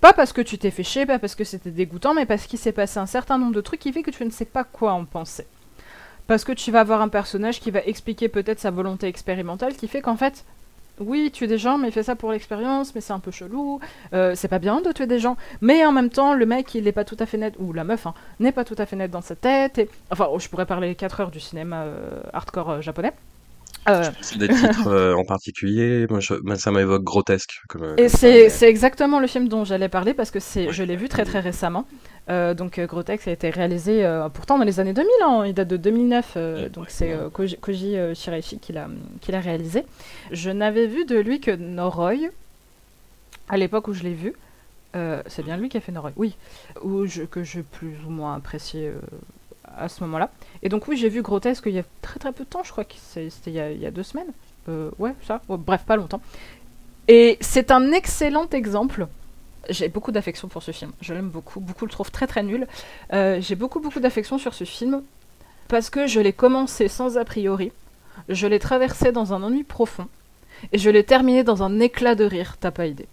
Pas 0.00 0.12
parce 0.12 0.32
que 0.32 0.40
tu 0.40 0.58
t'es 0.58 0.70
fait 0.70 0.84
chier, 0.84 1.06
pas 1.06 1.18
parce 1.18 1.34
que 1.34 1.44
c'était 1.44 1.70
dégoûtant, 1.70 2.14
mais 2.14 2.26
parce 2.26 2.46
qu'il 2.46 2.58
s'est 2.58 2.72
passé 2.72 2.98
un 2.98 3.06
certain 3.06 3.38
nombre 3.38 3.54
de 3.54 3.60
trucs 3.60 3.80
qui 3.80 3.92
fait 3.92 4.02
que 4.02 4.10
tu 4.10 4.24
ne 4.24 4.30
sais 4.30 4.44
pas 4.44 4.64
quoi 4.64 4.92
en 4.92 5.04
penser. 5.04 5.46
Parce 6.28 6.44
que 6.44 6.52
tu 6.52 6.70
vas 6.70 6.80
avoir 6.80 7.00
un 7.00 7.08
personnage 7.08 7.58
qui 7.58 7.70
va 7.70 7.80
expliquer 7.80 8.28
peut-être 8.28 8.60
sa 8.60 8.70
volonté 8.70 9.06
expérimentale, 9.08 9.74
qui 9.74 9.88
fait 9.88 10.02
qu'en 10.02 10.16
fait, 10.16 10.44
oui, 11.00 11.30
tuer 11.32 11.46
des 11.46 11.58
gens, 11.58 11.78
mais 11.78 11.88
il 11.88 11.92
fait 11.92 12.02
ça 12.02 12.16
pour 12.16 12.32
l'expérience, 12.32 12.94
mais 12.94 13.00
c'est 13.00 13.12
un 13.12 13.18
peu 13.18 13.30
chelou. 13.30 13.80
Euh, 14.12 14.34
c'est 14.34 14.48
pas 14.48 14.58
bien 14.58 14.80
de 14.80 14.92
tuer 14.92 15.06
des 15.06 15.18
gens. 15.18 15.36
Mais 15.60 15.84
en 15.84 15.92
même 15.92 16.10
temps, 16.10 16.34
le 16.34 16.46
mec, 16.46 16.74
il 16.74 16.84
n'est 16.84 16.92
pas 16.92 17.04
tout 17.04 17.16
à 17.18 17.26
fait 17.26 17.38
net, 17.38 17.54
ou 17.58 17.72
la 17.72 17.84
meuf, 17.84 18.06
hein, 18.06 18.14
n'est 18.40 18.52
pas 18.52 18.64
tout 18.64 18.74
à 18.78 18.86
fait 18.86 18.96
net 18.96 19.10
dans 19.10 19.20
sa 19.20 19.36
tête. 19.36 19.78
Et... 19.78 19.88
Enfin, 20.10 20.28
oh, 20.30 20.38
je 20.38 20.48
pourrais 20.48 20.66
parler 20.66 20.94
4 20.94 21.20
heures 21.20 21.30
du 21.30 21.40
cinéma 21.40 21.82
euh, 21.82 22.20
hardcore 22.32 22.70
euh, 22.70 22.80
japonais. 22.80 23.12
Euh... 23.88 24.04
Des 24.36 24.48
titres 24.48 25.14
en 25.16 25.24
particulier, 25.24 26.06
moi, 26.10 26.56
ça 26.56 26.70
m'évoque 26.70 27.04
grotesque. 27.04 27.62
et 27.96 28.08
c'est 28.08 28.68
exactement 28.68 29.20
le 29.20 29.26
film 29.26 29.48
dont 29.48 29.64
j'allais 29.64 29.88
parler 29.88 30.14
parce 30.14 30.30
que 30.30 30.40
c'est, 30.40 30.72
je 30.72 30.82
l'ai 30.82 30.96
vu 30.96 31.08
très 31.08 31.24
très 31.24 31.40
récemment. 31.40 31.86
Euh, 32.28 32.52
donc 32.52 32.78
Grotex 32.78 33.26
a 33.26 33.30
été 33.30 33.48
réalisé 33.48 34.06
pourtant 34.34 34.58
dans 34.58 34.64
les 34.64 34.80
années 34.80 34.92
2000, 34.92 35.10
hein, 35.24 35.44
il 35.46 35.54
date 35.54 35.68
de 35.68 35.78
2009, 35.78 36.36
donc 36.72 36.86
c'est 36.88 37.16
Koji, 37.32 37.56
Koji 37.56 37.96
Shiraishi 38.14 38.58
qui 38.58 38.72
l'a, 38.72 38.88
qui 39.20 39.32
l'a 39.32 39.40
réalisé. 39.40 39.84
Je 40.30 40.50
n'avais 40.50 40.86
vu 40.86 41.04
de 41.06 41.18
lui 41.18 41.40
que 41.40 41.50
Noroi 41.50 42.30
à 43.48 43.56
l'époque 43.56 43.88
où 43.88 43.94
je 43.94 44.02
l'ai 44.02 44.14
vu. 44.14 44.34
c'est 44.94 45.42
bien 45.42 45.56
lui 45.56 45.70
qui 45.70 45.78
a 45.78 45.80
fait 45.80 45.92
Noroi, 45.92 46.12
oui, 46.16 46.36
ou 46.82 47.06
que 47.30 47.42
j'ai 47.42 47.62
plus 47.62 47.96
ou 48.06 48.10
moins 48.10 48.34
apprécié 48.34 48.92
à 49.78 49.88
ce 49.88 50.02
moment-là. 50.04 50.30
Et 50.62 50.68
donc 50.68 50.88
oui, 50.88 50.96
j'ai 50.96 51.08
vu 51.08 51.22
Grotesque 51.22 51.64
il 51.66 51.74
y 51.74 51.78
a 51.78 51.84
très 52.02 52.18
très 52.18 52.32
peu 52.32 52.44
de 52.44 52.48
temps, 52.48 52.62
je 52.64 52.72
crois 52.72 52.84
que 52.84 52.94
c'était 52.96 53.50
il, 53.50 53.80
y 53.80 53.86
a 53.86 53.90
deux 53.90 54.02
semaines. 54.02 54.32
Euh, 54.68 54.90
ouais, 54.98 55.14
ça. 55.26 55.40
bref, 55.48 55.84
pas 55.86 55.96
longtemps. 55.96 56.20
Et 57.08 57.38
c'est 57.40 57.70
un 57.70 57.92
excellent 57.92 58.48
exemple. 58.50 59.06
J'ai 59.70 59.88
beaucoup 59.88 60.12
d'affection 60.12 60.48
pour 60.48 60.62
ce 60.62 60.72
film. 60.72 60.92
Je 61.00 61.14
l'aime 61.14 61.28
beaucoup. 61.28 61.60
Beaucoup 61.60 61.84
le 61.84 61.90
trouvent 61.90 62.10
très 62.10 62.26
très 62.26 62.42
nul. 62.42 62.66
Euh, 63.12 63.40
j'ai 63.40 63.54
beaucoup 63.54 63.80
beaucoup 63.80 64.00
d'affection 64.00 64.38
sur 64.38 64.54
ce 64.54 64.64
film 64.64 65.02
parce 65.68 65.90
que 65.90 66.06
je 66.06 66.20
l'ai 66.20 66.32
commencé 66.32 66.88
sans 66.88 67.16
a 67.16 67.24
priori. 67.24 67.72
Je 68.28 68.46
l'ai 68.46 68.58
traversé 68.58 69.12
dans 69.12 69.32
un 69.32 69.42
ennui 69.42 69.64
profond. 69.64 70.06
Et 70.72 70.78
je 70.78 70.90
l'ai 70.90 71.04
terminé 71.04 71.44
dans 71.44 71.62
un 71.62 71.80
éclat 71.80 72.14
de 72.14 72.24
rire, 72.24 72.56
t'as 72.58 72.70
pas 72.70 72.86
idée. 72.86 73.06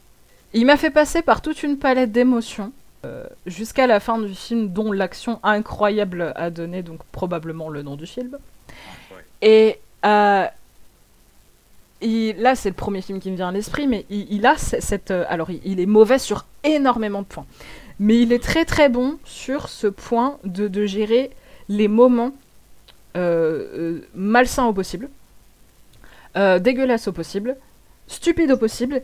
Il 0.53 0.65
m'a 0.65 0.77
fait 0.77 0.89
passer 0.89 1.21
par 1.21 1.41
toute 1.41 1.63
une 1.63 1.77
palette 1.77 2.11
d'émotions 2.11 2.71
jusqu'à 3.45 3.87
la 3.87 3.99
fin 3.99 4.17
du 4.17 4.33
film, 4.33 4.69
dont 4.69 4.91
l'action 4.91 5.39
incroyable 5.43 6.33
a 6.35 6.49
donné 6.49 6.83
donc 6.83 7.03
probablement 7.11 7.69
le 7.69 7.81
nom 7.81 7.95
du 7.95 8.05
film. 8.05 8.37
Et 9.41 9.79
euh, 10.05 10.47
là, 12.01 12.55
c'est 12.55 12.69
le 12.69 12.75
premier 12.75 13.01
film 13.01 13.19
qui 13.19 13.31
me 13.31 13.35
vient 13.35 13.49
à 13.49 13.51
l'esprit, 13.51 13.87
mais 13.87 14.05
il, 14.09 14.45
a 14.45 14.57
cette. 14.57 15.11
Euh, 15.11 15.25
alors, 15.29 15.49
il, 15.51 15.79
est 15.79 15.85
mauvais 15.85 16.19
sur 16.19 16.45
énormément 16.63 17.21
de 17.21 17.27
points. 17.27 17.45
Mais 17.99 18.19
il 18.19 18.33
est 18.33 18.43
très 18.43 18.65
très 18.65 18.89
bon 18.89 19.17
sur 19.23 19.69
ce 19.69 19.87
point 19.87 20.37
de, 20.43 20.67
de 20.67 20.85
gérer 20.85 21.31
les 21.69 21.87
moments 21.87 22.31
malsains 24.13 24.65
au 24.65 24.73
possible, 24.73 25.07
dégueulasses 26.35 27.07
au 27.07 27.13
possible, 27.13 27.55
stupides 28.07 28.51
au 28.51 28.57
possible, 28.57 29.01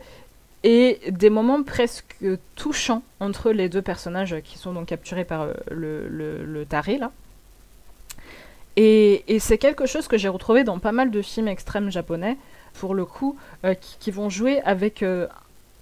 et 0.64 1.00
des 1.10 1.30
moments 1.30 1.62
presque 1.62 2.16
touchants 2.54 3.02
entre 3.20 3.50
les 3.50 3.68
deux 3.68 3.82
personnages 3.82 4.36
qui 4.44 4.58
sont 4.58 4.72
donc 4.72 4.86
capturés 4.86 5.24
par 5.24 5.42
euh, 5.42 5.54
le, 5.70 6.08
le, 6.44 6.64
taré 6.66 6.98
là. 6.98 7.10
Et, 8.76 9.24
et 9.34 9.38
c'est 9.38 9.58
quelque 9.58 9.86
chose 9.86 10.08
que 10.08 10.16
j'ai 10.16 10.28
retrouvé 10.28 10.64
dans 10.64 10.78
pas 10.78 10.92
mal 10.92 11.10
de 11.10 11.20
films 11.20 11.48
extrêmes 11.48 11.90
japonais, 11.90 12.38
pour 12.74 12.94
le 12.94 13.04
coup, 13.04 13.36
euh, 13.64 13.74
qui, 13.74 14.10
vont 14.10 14.30
jouer 14.30 14.62
avec, 14.62 15.02
euh, 15.02 15.26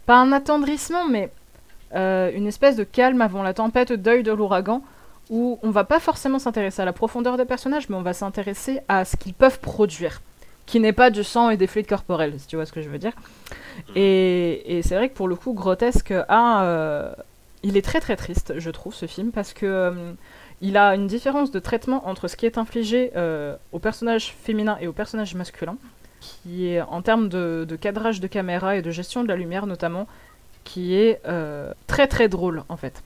pas 0.06 0.16
un 0.16 0.32
attendrissement, 0.32 1.06
mais 1.06 1.30
une 1.92 2.46
espèce 2.46 2.76
de 2.76 2.84
calme 2.84 3.20
avant 3.20 3.42
la 3.42 3.52
tempête, 3.52 3.92
deuil 3.92 4.22
de 4.22 4.30
l'ouragan, 4.30 4.80
où 5.28 5.58
on 5.62 5.70
va 5.70 5.82
pas 5.82 5.98
forcément 5.98 6.38
s'intéresser 6.38 6.82
à 6.82 6.84
la 6.84 6.92
profondeur 6.92 7.36
des 7.36 7.44
personnages, 7.44 7.88
mais 7.88 7.96
on 7.96 8.02
va 8.02 8.12
s'intéresser 8.12 8.78
à 8.88 9.04
ce 9.04 9.16
qu'ils 9.16 9.34
peuvent 9.34 9.58
produire 9.58 10.20
qui 10.70 10.78
n'est 10.78 10.92
pas 10.92 11.11
du 11.11 11.24
sang 11.24 11.50
et 11.50 11.56
des 11.56 11.66
fluides 11.66 11.88
corporels, 11.88 12.38
si 12.38 12.46
tu 12.46 12.54
vois 12.54 12.64
ce 12.64 12.70
que 12.70 12.80
je 12.80 12.88
veux 12.88 12.98
dire. 12.98 13.12
Mm. 13.88 13.92
Et, 13.96 14.80
c'est 14.85 14.94
vrai 14.94 15.09
que 15.09 15.14
pour 15.14 15.26
le 15.26 15.35
coup, 15.35 15.52
Grotesque 15.52 16.14
a. 16.28 16.62
Euh, 16.62 17.12
il 17.64 17.76
est 17.76 17.83
très 17.83 17.98
très 17.98 18.14
triste, 18.14 18.54
je 18.56 18.70
trouve, 18.70 18.94
ce 18.94 19.06
film, 19.06 19.33
parce 19.33 19.52
que. 19.52 19.66
Euh, 19.66 20.12
il 20.62 20.76
a 20.76 20.94
une 20.94 21.06
différence 21.06 21.50
de 21.50 21.59
traitement 21.59 22.06
entre 22.06 22.28
ce 22.28 22.37
qui 22.37 22.44
est 22.44 22.59
infligé 22.59 23.12
euh, 23.16 23.56
au 23.72 23.78
personnage 23.78 24.35
féminin 24.42 24.76
et 24.78 24.87
au 24.87 24.92
personnage 24.92 25.35
masculin, 25.35 25.76
qui 26.20 26.66
est 26.66 26.83
en 26.83 27.00
termes 27.00 27.30
de, 27.30 27.66
cadrage 27.80 28.20
de 28.20 28.26
caméra 28.26 28.76
et 28.76 28.83
de 28.83 28.90
gestion 28.90 29.22
de 29.22 29.28
la 29.28 29.37
lumière 29.37 29.64
notamment, 29.64 30.06
qui 30.64 30.94
est 30.94 31.22
très 31.87 32.06
très 32.06 32.28
drôle 32.28 32.62
en 32.68 32.76
fait. 32.76 33.02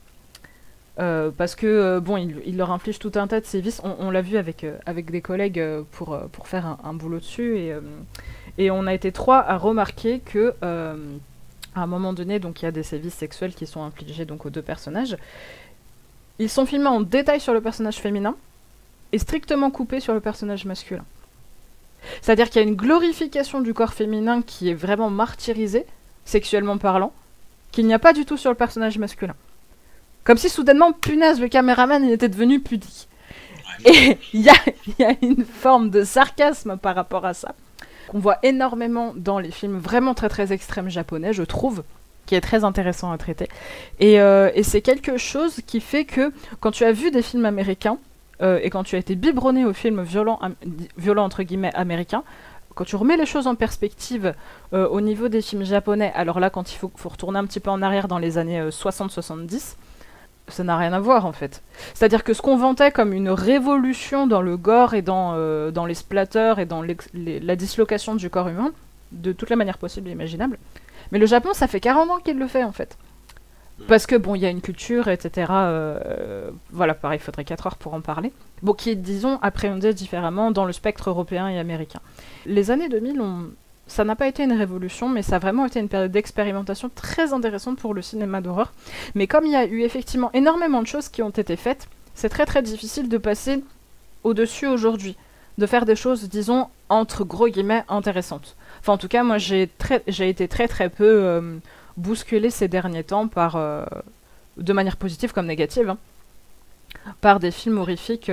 Euh, 0.97 1.29
parce 1.35 1.55
que 1.55 1.67
euh, 1.67 1.99
bon, 1.99 2.15
leur 2.53 2.71
inflige 2.71 2.99
tout 2.99 3.11
un 3.15 3.27
tas 3.27 3.41
de 3.41 3.45
sévices. 3.45 3.81
On, 3.83 4.09
l'a 4.11 4.21
vu 4.21 4.37
avec, 4.37 4.63
euh, 4.63 4.77
avec 4.85 5.11
des 5.11 5.21
collègues 5.21 5.61
pour, 5.91 6.17
pour 6.31 6.47
faire 6.47 6.77
un, 6.83 6.93
boulot 6.93 7.19
dessus 7.19 7.57
et, 8.57 8.71
on 8.71 8.87
a 8.87 8.93
été 8.93 9.11
trois 9.11 9.39
à 9.39 9.57
remarquer 9.57 10.19
que 10.19 10.53
à 10.61 11.81
un 11.81 11.87
moment 11.87 12.13
donné, 12.13 12.39
donc 12.39 12.61
il 12.61 12.65
y 12.65 12.67
a 12.69 12.71
des 12.71 12.83
sévices 12.83 13.15
sexuels 13.15 13.53
qui 13.53 13.67
sont 13.67 13.83
infligés 13.83 14.23
donc 14.23 14.45
aux 14.45 14.49
deux 14.49 14.61
personnages. 14.61 15.17
Ils 16.39 16.49
sont 16.49 16.65
filmés 16.65 16.87
en 16.87 17.01
détail 17.01 17.41
sur 17.41 17.53
le 17.53 17.59
personnage 17.59 17.97
féminin 17.97 18.35
et 19.11 19.19
strictement 19.19 19.71
coupés 19.71 19.99
sur 19.99 20.13
le 20.13 20.21
personnage 20.21 20.63
masculin. 20.63 21.03
C'est-à-dire 22.21 22.49
qu'il 22.49 22.61
y 22.61 22.65
a 22.65 22.67
une 22.67 22.75
glorification 22.75 23.59
du 23.59 23.73
corps 23.73 23.93
féminin 23.93 24.41
qui 24.41 24.69
est 24.69 24.73
vraiment 24.73 25.09
martyrisée, 25.09 25.85
sexuellement 26.23 26.77
parlant, 26.77 27.11
qu'il 27.71 27.87
n'y 27.87 27.93
a 27.93 27.99
pas 27.99 28.13
du 28.13 28.25
tout 28.25 28.37
sur 28.37 28.51
le 28.51 28.55
personnage 28.55 28.97
masculin. 28.97 29.35
Comme 30.25 30.37
si 30.37 30.49
soudainement, 30.49 30.91
punaise, 30.91 31.39
le 31.39 31.47
caméraman 31.47 32.03
il 32.03 32.11
était 32.11 32.27
devenu 32.27 32.59
pudique. 32.59 33.07
Et 33.85 34.17
il 34.33 34.41
y 34.41 34.49
a, 34.49 35.13
une 35.21 35.45
forme 35.45 35.91
de 35.91 36.03
sarcasme 36.03 36.77
par 36.77 36.95
rapport 36.95 37.25
à 37.25 37.35
ça, 37.35 37.53
qu'on 38.07 38.19
voit 38.19 38.39
énormément 38.41 39.13
dans 39.15 39.37
les 39.39 39.51
films 39.51 39.77
vraiment 39.77 40.15
très 40.15 40.27
très 40.27 40.51
extrêmes 40.51 40.89
japonais, 40.89 41.31
je 41.31 41.43
trouve, 41.43 41.83
qui 42.25 42.33
est 42.33 42.41
très 42.41 42.63
intéressant 42.63 43.11
à 43.11 43.19
traiter. 43.19 43.47
Et, 43.99 44.19
euh, 44.19 44.49
c'est 44.63 44.81
quelque 44.81 45.17
chose 45.17 45.61
qui 45.67 45.79
fait 45.79 46.05
que 46.05 46.33
quand 46.59 46.71
tu 46.71 46.85
as 46.85 46.91
vu 46.91 47.11
des 47.11 47.21
films 47.21 47.45
américains, 47.45 47.99
euh, 48.41 48.59
et 48.63 48.71
quand 48.71 48.83
tu 48.83 48.95
as 48.95 48.99
été 48.99 49.13
biberonné 49.13 49.63
aux 49.63 49.73
films 49.73 50.01
violents, 50.01 50.39
violents 50.97 51.23
entre 51.23 51.43
guillemets 51.43 51.73
américains, 51.75 52.23
quand 52.73 52.83
tu 52.83 52.95
remets 52.95 53.15
les 53.15 53.27
choses 53.27 53.45
en 53.45 53.55
perspective 53.55 54.33
euh, 54.73 54.87
au 54.87 55.01
niveau 55.01 55.29
des 55.29 55.41
films 55.41 55.63
japonais, 55.63 56.11
alors 56.15 56.39
là, 56.39 56.49
quand 56.49 56.73
il 56.73 56.77
faut, 56.77 56.91
faut, 56.95 57.09
retourner 57.09 57.37
un 57.37 57.45
petit 57.45 57.59
peu 57.59 57.69
en 57.69 57.83
arrière 57.83 58.07
dans 58.07 58.17
les 58.17 58.39
années 58.39 58.59
60-70, 58.69 59.75
ça 60.47 60.63
n'a 60.63 60.77
rien 60.77 60.93
à 60.93 60.99
voir 60.99 61.25
en 61.25 61.31
fait. 61.31 61.63
C'est-à-dire 61.93 62.23
que 62.23 62.33
ce 62.33 62.41
qu'on 62.41 62.57
vantait 62.57 62.91
comme 62.91 63.13
une 63.13 63.29
révolution 63.29 64.27
dans 64.27 64.41
le 64.41 64.57
gore 64.57 64.93
et 64.93 65.01
dans, 65.01 65.33
euh, 65.35 65.71
dans 65.71 65.85
les 65.85 65.95
splatters 65.95 66.59
et 66.59 66.65
dans 66.65 66.83
la 66.83 67.55
dislocation 67.55 68.15
du 68.15 68.29
corps 68.29 68.49
humain, 68.49 68.71
de 69.11 69.31
toutes 69.31 69.49
les 69.49 69.55
manières 69.55 69.77
possibles 69.77 70.09
et 70.09 70.11
imaginables, 70.11 70.57
mais 71.11 71.19
le 71.19 71.25
Japon, 71.25 71.49
ça 71.53 71.67
fait 71.67 71.79
40 71.79 72.09
ans 72.09 72.17
qu'il 72.17 72.37
le 72.37 72.47
fait 72.47 72.63
en 72.63 72.71
fait. 72.71 72.97
Parce 73.87 74.05
que 74.05 74.15
bon, 74.15 74.35
il 74.35 74.41
y 74.41 74.45
a 74.45 74.49
une 74.49 74.61
culture, 74.61 75.09
etc. 75.09 75.47
Euh, 75.51 76.49
voilà, 76.71 76.93
pareil, 76.93 77.19
il 77.19 77.23
faudrait 77.23 77.43
4 77.43 77.67
heures 77.67 77.75
pour 77.75 77.93
en 77.93 77.99
parler. 77.99 78.31
Bon, 78.61 78.73
qui 78.73 78.89
est, 78.89 78.95
disons, 78.95 79.37
appréhendé 79.41 79.93
différemment 79.93 80.51
dans 80.51 80.63
le 80.63 80.71
spectre 80.71 81.09
européen 81.09 81.49
et 81.49 81.59
américain. 81.59 81.99
Les 82.45 82.71
années 82.71 82.87
2000 82.87 83.19
ont 83.19 83.49
ça 83.87 84.03
n'a 84.03 84.15
pas 84.15 84.27
été 84.27 84.43
une 84.43 84.53
révolution, 84.53 85.09
mais 85.09 85.21
ça 85.21 85.35
a 85.35 85.39
vraiment 85.39 85.65
été 85.65 85.79
une 85.79 85.89
période 85.89 86.11
d'expérimentation 86.11 86.89
très 86.93 87.33
intéressante 87.33 87.77
pour 87.77 87.93
le 87.93 88.01
cinéma 88.01 88.41
d'horreur. 88.41 88.73
Mais 89.13 89.27
comme 89.27 89.45
il 89.45 89.51
y 89.51 89.55
a 89.55 89.65
eu 89.65 89.81
effectivement 89.81 90.31
énormément 90.33 90.81
de 90.81 90.87
choses 90.87 91.07
qui 91.07 91.21
ont 91.21 91.29
été 91.29 91.55
faites, 91.55 91.87
c'est 92.15 92.29
très 92.29 92.45
très 92.45 92.63
difficile 92.63 93.09
de 93.09 93.17
passer 93.17 93.63
au-dessus 94.23 94.65
aujourd'hui, 94.65 95.15
de 95.59 95.67
faire 95.67 95.85
des 95.85 95.95
choses, 95.95 96.27
disons, 96.29 96.67
entre 96.89 97.23
gros 97.23 97.47
guillemets, 97.47 97.83
intéressantes. 97.87 98.55
Enfin, 98.79 98.93
en 98.93 98.97
tout 98.97 99.07
cas, 99.07 99.23
moi, 99.23 99.37
j'ai, 99.37 99.69
été 100.07 100.47
très 100.47 100.67
très 100.67 100.89
peu 100.89 101.05
euh, 101.05 101.57
bousculé 101.95 102.49
ces 102.49 102.67
derniers 102.67 103.03
temps 103.03 103.27
par, 103.27 103.55
euh, 103.55 103.85
de 104.57 104.73
manière 104.73 104.97
positive 104.97 105.31
comme 105.31 105.45
négative, 105.45 105.89
hein, 105.89 105.97
par 107.21 107.39
des 107.39 107.51
films 107.51 107.77
horrifiques 107.77 108.31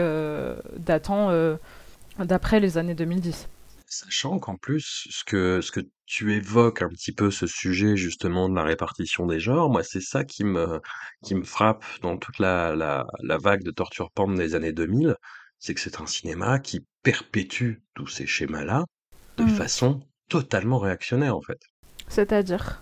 datant 0.79 1.31
d'après 2.19 2.59
les 2.61 2.79
années 2.79 2.95
2010. 2.95 3.49
Sachant 3.95 4.39
qu'en 4.39 4.57
plus, 4.57 5.07
ce 5.11 5.23
que, 5.25 5.61
ce 5.61 5.71
que 5.71 5.81
tu 6.07 6.35
évoques 6.35 6.81
un 6.83 6.89
petit 6.89 7.13
peu 7.13 7.31
ce 7.31 7.47
sujet 7.47 7.95
justement 7.97 8.49
de 8.49 8.55
la 8.55 8.63
répartition 8.65 9.27
des 9.27 9.39
genres, 9.39 9.69
moi 9.71 9.83
c'est 9.83 10.01
ça 10.01 10.25
qui 10.25 10.45
me, 10.45 10.81
qui 11.23 11.35
me 11.35 11.45
frappe 11.45 11.85
dans 12.01 12.17
toute 12.17 12.39
la, 12.39 12.75
la, 12.75 13.07
la 13.23 13.37
vague 13.39 13.63
de 13.63 13.71
torture 13.71 14.11
porn 14.13 14.35
des 14.35 14.55
années 14.55 14.73
2000, 14.73 15.17
c'est 15.59 15.75
que 15.75 15.81
c'est 15.81 16.01
un 16.01 16.07
cinéma 16.07 16.59
qui 16.59 16.87
perpétue 17.03 17.75
tous 17.95 18.07
ces 18.09 18.27
schémas-là 18.27 18.85
de 19.37 19.45
Mmh. 19.45 19.47
façon 19.47 20.01
totalement 20.29 20.79
réactionnaire 20.79 21.37
en 21.37 21.43
fait. 21.43 21.61
C'est-à-dire? 22.09 22.81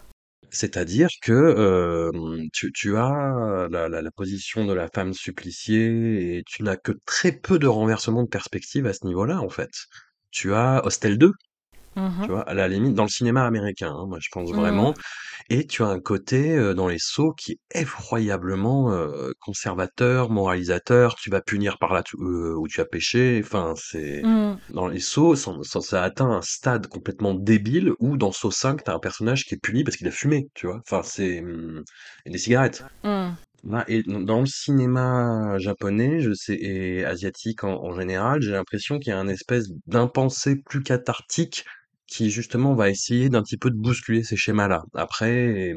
C'est-à-dire 0.53 1.09
que 1.23 2.11
tu 2.53 2.73
tu 2.73 2.97
as 2.97 3.69
la 3.71 3.89
la 3.89 4.03
la 4.03 4.11
position 4.11 4.65
de 4.67 4.73
la 4.75 4.89
femme 4.89 5.13
suppliciée 5.15 6.39
et 6.39 6.43
tu 6.45 6.63
n'as 6.65 6.77
que 6.77 6.93
très 7.07 7.33
peu 7.33 7.59
de 7.59 7.67
renversement 7.69 8.23
de 8.25 8.29
perspective 8.29 8.87
à 8.87 8.93
ce 8.93 9.07
niveau-là, 9.07 9.41
en 9.41 9.49
fait. 9.49 9.71
Tu 10.31 10.55
as 10.55 10.85
Hostel 10.87 11.18
2, 11.18 11.33
Mmh 11.97 12.22
tu 12.22 12.33
vois? 12.33 12.43
À 12.43 12.55
la 12.55 12.68
limite 12.68 12.95
dans 12.95 13.05
le 13.05 13.09
cinéma 13.11 13.47
américain, 13.47 13.93
hein, 13.95 14.07
moi 14.09 14.18
je 14.20 14.28
pense 14.33 14.53
Mmh 14.53 14.55
vraiment 14.55 14.95
et 15.51 15.66
tu 15.66 15.83
as 15.85 15.89
un 15.89 16.01
côté, 16.01 16.57
heu, 16.59 16.74
dans 16.74 16.89
les 16.89 16.99
Saw 17.01 17.33
qui 17.35 17.53
est 17.53 17.81
effroyablement, 17.81 18.93
heu, 18.95 19.35
conservateur, 19.41 20.31
moralisateur. 20.31 21.16
Tu 21.16 21.31
vas 21.31 21.41
punir 21.43 21.78
par 21.78 21.93
là 21.95 22.03
tu 22.05 22.16
heu, 22.20 22.57
où 22.59 22.68
tu 22.68 22.81
as 22.81 22.87
péché. 22.87 23.41
Enfin, 23.45 23.74
c'est 23.76 24.26
Mmh. 24.26 24.61
dans 24.70 24.89
les 24.89 25.01
Saw, 25.01 25.37
ça 25.37 25.53
ça 25.64 25.81
ça 25.83 26.03
atteint 26.05 26.31
un 26.31 26.43
stade 26.43 26.87
complètement 26.89 27.35
débile 27.35 27.93
où 28.01 28.16
dans 28.18 28.33
Saw 28.33 28.51
5, 28.53 28.85
tu 28.85 28.91
as 28.91 28.95
un 28.95 28.99
personnage 29.01 29.45
qui 29.47 29.55
est 29.55 29.59
puni 29.62 29.85
parce 29.85 29.97
qu'il 29.99 30.09
a 30.09 30.12
fumé, 30.12 30.49
tu 30.55 30.66
vois? 30.66 30.81
Enfin, 30.87 31.03
c'est, 31.05 31.43
et 32.26 32.31
des 32.31 32.39
cigarettes. 32.39 32.85
Là 33.65 33.85
et 33.89 34.03
dans 34.03 34.41
le 34.41 34.47
cinéma 34.47 35.59
japonais, 35.59 36.21
je 36.21 36.33
sais 36.33 36.55
et 36.55 37.05
asiatique 37.05 37.65
en 37.65 37.93
général, 37.95 38.41
j'ai 38.41 38.53
l'impression 38.53 38.99
qu'il 38.99 39.11
y 39.11 39.13
a 39.13 39.19
un 39.19 39.29
espèce 39.29 39.69
d'impensé 39.87 40.57
plus 40.57 40.83
cathartique 40.83 41.65
qui 42.07 42.31
justement 42.31 42.75
va 42.75 42.91
essayer 42.91 43.29
d'un 43.29 43.43
petit 43.43 43.57
peu 43.57 43.71
de 43.71 43.77
bousculer 43.77 44.25
ces 44.25 44.37
schémas-là. 44.37 44.83
Après, 44.95 45.75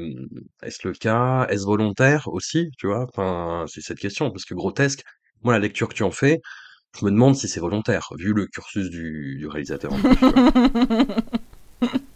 est-ce 0.63 0.87
le 0.87 0.93
cas? 0.93 1.45
Est-ce 1.49 1.65
volontaire 1.65 2.27
aussi? 2.27 2.69
Tu 2.77 2.87
vois? 2.87 3.05
Enfin, 3.09 3.65
c'est 3.67 3.81
cette 3.81 3.99
question 3.99 4.31
parce 4.31 4.45
que 4.45 4.55
grotesque, 4.55 5.03
moi 5.43 5.53
la 5.53 5.59
lecture 5.59 5.89
que 5.89 5.93
tu 5.93 6.03
en 6.03 6.11
fais, 6.11 6.39
je 6.99 7.05
me 7.05 7.11
demande 7.11 7.35
si 7.35 7.47
c'est 7.47 7.59
volontaire, 7.59 8.07
vu 8.17 8.33
le 8.33 8.47
cursus 8.47 8.89
du 8.89 9.47
réalisateur? 9.47 9.91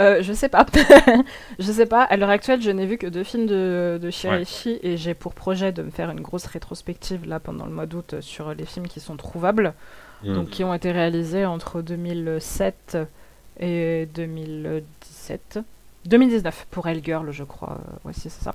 Euh, 0.00 0.22
je 0.22 0.32
sais 0.32 0.48
pas. 0.48 0.66
je 1.58 1.70
sais 1.70 1.86
pas. 1.86 2.02
À 2.02 2.16
l'heure 2.16 2.30
actuelle, 2.30 2.60
je 2.62 2.70
n'ai 2.70 2.86
vu 2.86 2.98
que 2.98 3.06
deux 3.06 3.24
films 3.24 3.46
de, 3.46 3.98
de 4.00 4.06
Ouais. 4.06 4.10
Shiraishi 4.10 4.78
et 4.82 4.96
j'ai 4.96 5.14
pour 5.14 5.34
projet 5.34 5.70
de 5.72 5.82
me 5.82 5.90
faire 5.90 6.10
une 6.10 6.20
grosse 6.22 6.46
rétrospective 6.46 7.26
là 7.26 7.38
pendant 7.40 7.66
le 7.66 7.72
mois 7.72 7.86
d'août 7.86 8.16
sur 8.20 8.54
les 8.54 8.64
films 8.66 8.88
qui 8.88 9.00
sont 9.00 9.16
trouvables, 9.16 9.74
donc 10.24 10.46
Mmh. 10.46 10.50
qui 10.50 10.64
ont 10.64 10.74
été 10.74 10.90
réalisés 10.92 11.44
entre 11.44 11.82
2007 11.82 12.96
et 13.60 14.08
2017. 14.14 15.60
2019 16.06 16.66
pour 16.70 16.88
Hellgirl, 16.88 17.30
je 17.30 17.44
crois. 17.44 17.78
Euh, 17.78 18.08
Ouais, 18.08 18.12
si, 18.12 18.28
c'est 18.28 18.42
ça. 18.42 18.54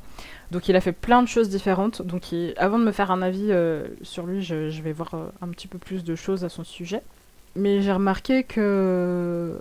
Donc 0.51 0.67
il 0.67 0.75
a 0.75 0.81
fait 0.81 0.91
plein 0.91 1.21
de 1.23 1.27
choses 1.29 1.47
différentes. 1.49 2.01
Donc 2.01 2.31
il- 2.33 2.53
avant 2.57 2.77
de 2.79 2.83
me 2.83 2.91
faire 2.91 3.09
un 3.11 3.21
avis 3.21 3.47
euh, 3.51 3.87
sur 4.01 4.25
lui, 4.25 4.41
je, 4.41 4.69
je 4.69 4.81
vais 4.81 4.91
voir 4.91 5.13
euh, 5.13 5.27
un 5.41 5.47
petit 5.49 5.67
peu 5.67 5.77
plus 5.77 6.03
de 6.03 6.15
choses 6.15 6.43
à 6.43 6.49
son 6.49 6.63
sujet. 6.65 7.01
Mais 7.55 7.81
j'ai 7.81 7.91
remarqué 7.93 8.43
que 8.43 9.57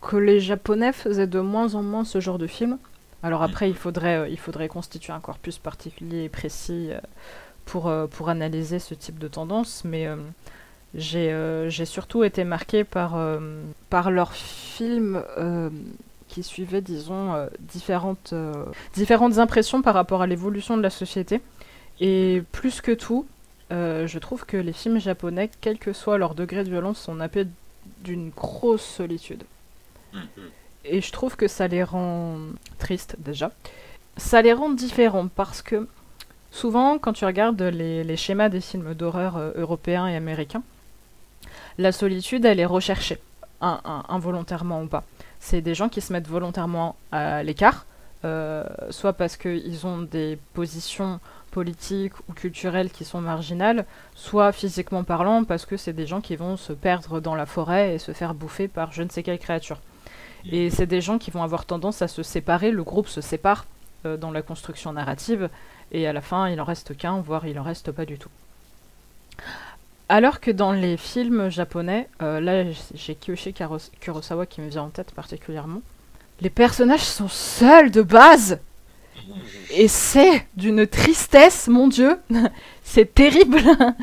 que 0.00 0.16
les 0.16 0.40
Japonais 0.40 0.92
faisaient 0.92 1.26
de 1.26 1.40
moins 1.40 1.74
en 1.74 1.82
moins 1.82 2.04
ce 2.04 2.20
genre 2.20 2.38
de 2.38 2.46
film. 2.46 2.78
Alors 3.22 3.42
après, 3.42 3.68
il 3.68 3.74
faudrait, 3.74 4.30
euh, 4.30 4.68
constituer 4.68 5.12
un 5.12 5.20
corpus 5.20 5.58
particulier 5.58 6.24
et 6.24 6.28
précis 6.28 6.90
euh, 6.90 7.00
pour, 7.64 7.88
euh, 7.88 8.06
pour 8.06 8.28
analyser 8.28 8.78
ce 8.78 8.94
type 8.94 9.18
de 9.18 9.26
tendance, 9.26 9.82
mais 9.84 10.08
j'ai 10.94 11.84
surtout 11.84 12.22
été 12.22 12.44
marqué 12.44 12.84
par, 12.84 13.18
par 13.90 14.10
leurs 14.10 14.32
films 14.32 15.22
qui 16.28 16.42
suivaient, 16.42 16.80
disons, 16.80 17.48
différentes, 17.58 18.32
différentes 18.94 19.38
impressions 19.38 19.82
par 19.82 19.94
rapport 19.94 20.22
à 20.22 20.26
l'évolution 20.26 20.76
de 20.76 20.82
la 20.82 20.90
société. 20.90 21.40
Et 22.00 22.42
plus 22.52 22.80
que 22.80 22.92
tout, 22.92 23.26
je 23.70 24.18
trouve 24.18 24.46
que 24.46 24.56
les 24.56 24.72
films 24.72 25.00
japonais, 25.00 25.50
quel 25.60 25.78
que 25.78 25.92
soit 25.92 26.16
leur 26.16 26.34
degré 26.34 26.64
de 26.64 26.70
violence, 26.70 26.98
sont 27.00 27.16
nappés 27.16 27.46
d'une 28.04 28.30
grosse 28.30 28.84
solitude. 28.84 29.42
Et 30.84 31.00
je 31.00 31.10
trouve 31.12 31.36
que 31.36 31.48
ça 31.48 31.66
les 31.68 31.82
rend 31.82 32.36
tristes 32.78 33.16
déjà. 33.18 33.50
Ça 34.16 34.40
les 34.42 34.52
rend 34.52 34.70
différents 34.70 35.28
parce 35.28 35.60
que 35.62 35.88
souvent, 36.50 36.98
quand 36.98 37.12
tu 37.12 37.24
regardes 37.24 37.60
les, 37.60 38.16
schémas 38.16 38.48
des 38.48 38.60
films 38.60 38.94
d'horreur 38.94 39.36
euh, 39.36 39.52
européens 39.56 40.06
et 40.06 40.16
américains, 40.16 40.62
la 41.78 41.92
solitude, 41.92 42.44
elle 42.44 42.60
est 42.60 42.64
recherchée, 42.66 43.18
in- 43.60 43.80
in- 43.84 44.04
involontairement 44.08 44.82
ou 44.82 44.86
pas. 44.86 45.04
C'est 45.40 45.60
des 45.60 45.74
gens 45.74 45.88
qui 45.88 46.00
se 46.00 46.12
mettent 46.12 46.28
volontairement 46.28 46.96
à 47.12 47.42
l'écart, 47.42 47.84
euh, 48.24 48.64
soit 48.90 49.12
parce 49.12 49.36
qu'ils 49.36 49.86
ont 49.86 49.98
des 49.98 50.38
positions 50.54 51.20
politiques 51.50 52.14
ou 52.28 52.32
culturelles 52.32 52.90
qui 52.90 53.04
sont 53.04 53.20
marginales, 53.20 53.84
soit 54.14 54.52
physiquement 54.52 55.04
parlant, 55.04 55.44
parce 55.44 55.66
que 55.66 55.76
c'est 55.76 55.92
des 55.92 56.06
gens 56.06 56.20
qui 56.20 56.36
vont 56.36 56.56
se 56.56 56.72
perdre 56.72 57.20
dans 57.20 57.34
la 57.34 57.46
forêt 57.46 57.94
et 57.94 57.98
se 57.98 58.12
faire 58.12 58.34
bouffer 58.34 58.68
par 58.68 58.92
je 58.92 59.02
ne 59.02 59.08
sais 59.10 59.22
quelle 59.22 59.38
créature. 59.38 59.78
Et 60.52 60.70
c'est 60.70 60.86
des 60.86 61.00
gens 61.00 61.18
qui 61.18 61.30
vont 61.30 61.42
avoir 61.42 61.64
tendance 61.64 62.02
à 62.02 62.08
se 62.08 62.22
séparer, 62.22 62.70
le 62.70 62.84
groupe 62.84 63.08
se 63.08 63.20
sépare 63.20 63.66
euh, 64.04 64.16
dans 64.16 64.30
la 64.30 64.42
construction 64.42 64.92
narrative, 64.92 65.48
et 65.92 66.06
à 66.06 66.12
la 66.12 66.20
fin, 66.20 66.48
il 66.48 66.60
en 66.60 66.64
reste 66.64 66.96
qu'un, 66.96 67.20
voire 67.20 67.46
il 67.46 67.58
en 67.58 67.62
reste 67.62 67.90
pas 67.92 68.04
du 68.04 68.18
tout. 68.18 68.28
Alors 70.08 70.40
que 70.40 70.52
dans 70.52 70.70
les 70.72 70.96
films 70.96 71.48
japonais, 71.50 72.08
euh, 72.22 72.40
là 72.40 72.64
j'ai 72.94 73.16
Kiyoshi 73.16 73.52
Karos- 73.52 73.90
Kurosawa 74.00 74.46
qui 74.46 74.60
me 74.60 74.68
vient 74.68 74.84
en 74.84 74.88
tête 74.88 75.10
particulièrement, 75.12 75.80
les 76.40 76.50
personnages 76.50 77.00
sont 77.02 77.28
seuls 77.28 77.90
de 77.90 78.02
base. 78.02 78.60
Et 79.70 79.88
c'est 79.88 80.46
d'une 80.56 80.86
tristesse, 80.86 81.66
mon 81.66 81.88
dieu, 81.88 82.20
c'est 82.84 83.14
terrible. 83.14 83.60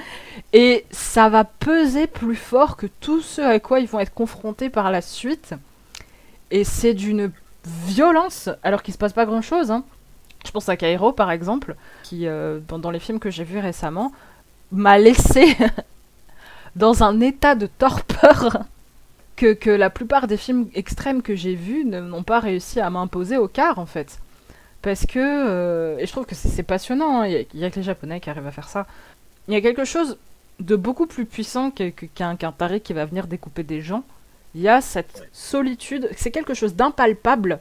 Et 0.56 0.86
ça 0.91 1.30
va 1.30 1.46
peser 1.46 2.06
plus 2.06 2.36
fort 2.36 2.76
que 2.78 2.86
tout 3.00 3.22
ce 3.22 3.41
à 3.41 3.60
quoi 3.60 3.80
ils 3.80 3.88
vont 3.88 4.00
être 4.00 4.14
confrontés 4.14 4.70
par 4.70 4.91
la 4.91 5.02
suite 5.02 5.54
et 6.54 6.64
c'est 6.64 6.93
d'une 6.93 7.32
violence 7.66 8.49
alors 8.62 8.84
qu'il 8.84 8.93
se 8.93 8.97
passe 8.99 9.12
pas 9.14 9.26
grand 9.26 9.41
chose. 9.41 9.72
Hein. 9.72 9.84
Je 10.45 10.51
pense 10.51 10.70
à 10.70 10.78
Kairo 10.78 11.12
par 11.12 11.32
exemple, 11.32 11.76
qui 12.04 12.28
euh, 12.28 12.60
dans, 12.70 12.91
les 12.91 12.99
films 12.99 13.20
que 13.20 13.30
j'ai 13.32 13.43
vus 13.43 13.60
récemment 13.60 14.12
m'a 14.72 14.97
laissé 14.97 15.58
dans 16.76 17.04
un 17.04 17.20
état 17.20 17.56
de 17.56 17.66
torpeur 17.68 18.64
que, 19.36 19.54
que 19.54 19.70
la 19.72 19.89
plupart 19.89 20.28
des 20.28 20.38
films 20.38 20.68
extrêmes 20.76 21.22
que 21.24 21.36
j'ai 21.36 21.56
vus 21.56 21.86
n'ont 21.86 22.24
pas 22.24 22.39
réussi 22.39 22.80
à 22.80 22.89
m'imposer 22.89 23.38
au 23.38 23.47
quart 23.47 23.80
en 23.80 23.86
fait. 23.88 24.20
Parce 24.84 25.06
que, 25.06 25.18
euh, 25.20 25.97
et 25.97 26.06
je 26.06 26.12
trouve 26.12 26.26
que 26.26 26.36
c'est 26.36 26.62
passionnant, 26.64 27.22
hein, 27.22 27.28
il 27.28 27.32
y, 27.34 27.38
a- 27.38 27.43
il 27.54 27.60
y 27.62 27.66
a 27.66 27.72
que 27.72 27.78
les 27.78 27.84
Japonais 27.84 28.20
qui 28.20 28.30
arrivent 28.30 28.45
à 28.47 28.51
faire 28.51 28.68
ça. 28.68 28.86
Il 29.47 29.54
y 29.54 29.58
a 29.58 29.62
quelque 29.62 29.86
chose 29.86 30.18
de 30.60 30.76
beaucoup 30.76 31.08
plus 31.08 31.26
puissant 31.26 31.72
qu'un 31.72 32.36
qu'un 32.36 32.51
taré 32.51 32.80
qui 32.82 32.93
va 32.93 33.06
venir 33.06 33.26
découper 33.28 33.64
des 33.64 33.82
gens. 33.82 34.04
Il 34.56 34.62
y 34.62 34.70
a 34.70 34.82
cette 34.82 35.28
solitude, 35.32 36.10
c'est 36.16 36.32
quelque 36.32 36.54
chose 36.54 36.76
d'impalpable 36.76 37.60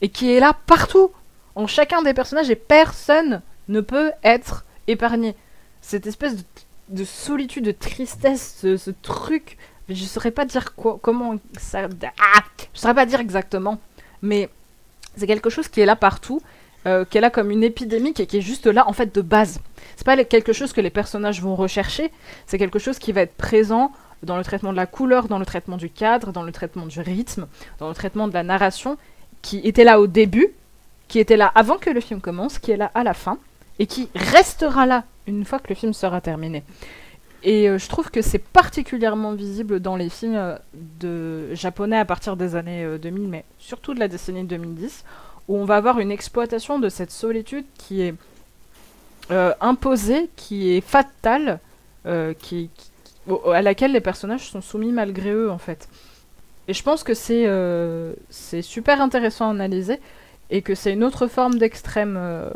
et 0.00 0.08
qui 0.08 0.32
est 0.32 0.40
là 0.40 0.56
partout, 0.66 1.10
en 1.54 1.66
chacun 1.66 2.02
des 2.02 2.14
personnages, 2.14 2.50
et 2.50 2.56
personne 2.56 3.42
ne 3.68 3.80
peut 3.80 4.12
être 4.22 4.64
épargné. 4.86 5.34
Cette 5.80 6.06
espèce 6.06 6.36
de, 6.36 6.42
de 6.88 7.04
solitude, 7.04 7.64
de 7.64 7.72
tristesse, 7.72 8.58
ce, 8.60 8.90
truc, 8.90 9.56
je 9.88 10.04
saurais 10.04 10.30
pas 10.30 10.44
dire 10.44 10.74
quoi, 10.74 10.98
comment 11.00 11.36
ça. 11.58 11.88
Ah, 12.18 12.42
je 12.74 12.80
saurais 12.80 12.94
pas 12.94 13.06
dire 13.06 13.20
exactement, 13.20 13.80
mais 14.20 14.50
c'est 15.16 15.26
quelque 15.26 15.50
chose 15.50 15.68
qui 15.68 15.80
est 15.80 15.86
là 15.86 15.96
partout, 15.96 16.42
euh, 16.86 17.04
qui 17.04 17.18
est 17.18 17.20
là 17.20 17.30
comme 17.30 17.50
une 17.50 17.64
épidémie, 17.64 18.14
et 18.18 18.26
qui 18.26 18.38
est 18.38 18.42
juste 18.42 18.66
là 18.66 18.86
en 18.88 18.92
fait 18.92 19.14
de 19.14 19.22
base. 19.22 19.60
C'est 19.96 20.04
pas 20.04 20.22
quelque 20.24 20.52
chose 20.52 20.72
que 20.72 20.80
les 20.80 20.90
personnages 20.90 21.40
vont 21.40 21.56
rechercher, 21.56 22.12
c'est 22.46 22.58
quelque 22.58 22.78
chose 22.78 22.98
qui 22.98 23.12
va 23.12 23.22
être 23.22 23.34
présent 23.34 23.92
dans 24.22 24.36
le 24.36 24.44
traitement 24.44 24.72
de 24.72 24.76
la 24.76 24.86
couleur, 24.86 25.28
dans 25.28 25.38
le 25.38 25.46
traitement 25.46 25.76
du 25.76 25.90
cadre, 25.90 26.32
dans 26.32 26.42
le 26.42 26.52
traitement 26.52 26.86
du 26.86 27.00
rythme, 27.00 27.46
dans 27.78 27.88
le 27.88 27.94
traitement 27.94 28.28
de 28.28 28.34
la 28.34 28.42
narration, 28.42 28.96
qui 29.42 29.58
était 29.64 29.84
là 29.84 30.00
au 30.00 30.06
début, 30.06 30.48
qui 31.08 31.18
était 31.18 31.36
là 31.36 31.50
avant 31.54 31.78
que 31.78 31.90
le 31.90 32.00
film 32.00 32.20
commence, 32.20 32.58
qui 32.58 32.70
est 32.72 32.76
là 32.76 32.90
à 32.94 33.04
la 33.04 33.14
fin, 33.14 33.38
et 33.78 33.86
qui 33.86 34.08
restera 34.14 34.86
là 34.86 35.04
une 35.26 35.44
fois 35.44 35.58
que 35.58 35.68
le 35.68 35.74
film 35.74 35.92
sera 35.92 36.20
terminé. 36.20 36.64
Et 37.42 37.68
euh, 37.68 37.78
je 37.78 37.88
trouve 37.88 38.10
que 38.10 38.22
c'est 38.22 38.38
particulièrement 38.40 39.32
visible 39.34 39.78
dans 39.80 39.94
les 39.94 40.08
films 40.08 40.56
euh, 41.04 41.54
japonais 41.54 41.98
à 41.98 42.04
partir 42.04 42.36
des 42.36 42.56
années 42.56 42.84
euh, 42.84 42.98
2000, 42.98 43.28
mais 43.28 43.44
surtout 43.58 43.94
de 43.94 44.00
la 44.00 44.08
décennie 44.08 44.44
2010, 44.44 45.04
où 45.48 45.56
on 45.56 45.64
va 45.64 45.76
avoir 45.76 46.00
une 46.00 46.10
exploitation 46.10 46.78
de 46.80 46.88
cette 46.88 47.12
solitude 47.12 47.66
qui 47.78 48.00
est 48.02 48.14
euh, 49.30 49.52
imposée, 49.60 50.28
qui 50.36 50.70
est 50.72 50.80
fatale, 50.80 51.60
euh, 52.06 52.32
qui, 52.34 52.70
qui- 52.76 52.90
à 53.52 53.62
laquelle 53.62 53.92
les 53.92 54.00
personnages 54.00 54.50
sont 54.50 54.60
soumis 54.60 54.92
malgré 54.92 55.30
eux 55.30 55.50
en 55.50 55.58
fait. 55.58 55.88
Et 56.68 56.74
je 56.74 56.82
pense 56.82 57.04
que 57.04 57.14
c'est 57.14 57.46
euh, 57.46 58.12
super 58.30 59.00
intéressant 59.00 59.48
à 59.48 59.50
analyser 59.50 60.00
et 60.50 60.62
que 60.62 60.74
c'est 60.74 60.92
une 60.92 61.04
autre 61.04 61.26
forme 61.26 61.58
d'extrême 61.58 62.16
euh, 62.18 62.50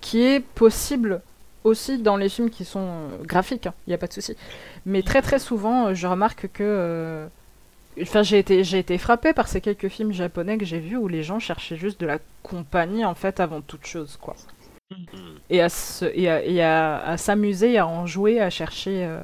qui 0.00 0.22
est 0.22 0.40
possible 0.40 1.20
aussi 1.64 1.98
dans 1.98 2.16
les 2.16 2.28
films 2.28 2.50
qui 2.50 2.64
sont 2.64 3.08
graphiques, 3.22 3.66
il 3.66 3.68
hein, 3.68 3.74
n'y 3.86 3.94
a 3.94 3.98
pas 3.98 4.06
de 4.06 4.12
souci. 4.14 4.34
Mais 4.86 5.02
très 5.02 5.20
très 5.20 5.38
souvent, 5.38 5.92
je 5.94 6.06
remarque 6.06 6.48
que 6.52 7.28
Enfin, 8.00 8.22
j'ai 8.22 8.38
été, 8.38 8.62
j'ai 8.64 8.78
été 8.78 8.98
frappé 8.98 9.32
par 9.32 9.48
ces 9.48 9.60
quelques 9.60 9.88
films 9.88 10.12
japonais 10.12 10.58
que 10.58 10.64
j'ai 10.64 10.78
vus 10.78 10.96
où 10.96 11.08
les 11.08 11.22
gens 11.22 11.38
cherchaient 11.38 11.76
juste 11.76 12.00
de 12.00 12.06
la 12.06 12.18
compagnie 12.42 13.04
en 13.04 13.14
fait 13.14 13.40
avant 13.40 13.60
toute 13.60 13.86
chose, 13.86 14.16
quoi. 14.20 14.36
Et 15.50 15.60
à, 15.60 15.68
se, 15.68 16.04
et 16.04 16.62
à, 16.62 17.16
s'amuser, 17.16 17.78
à 17.78 17.86
en 17.86 18.06
jouer, 18.06 18.40
à 18.40 18.50
chercher 18.50 19.04
euh, 19.04 19.20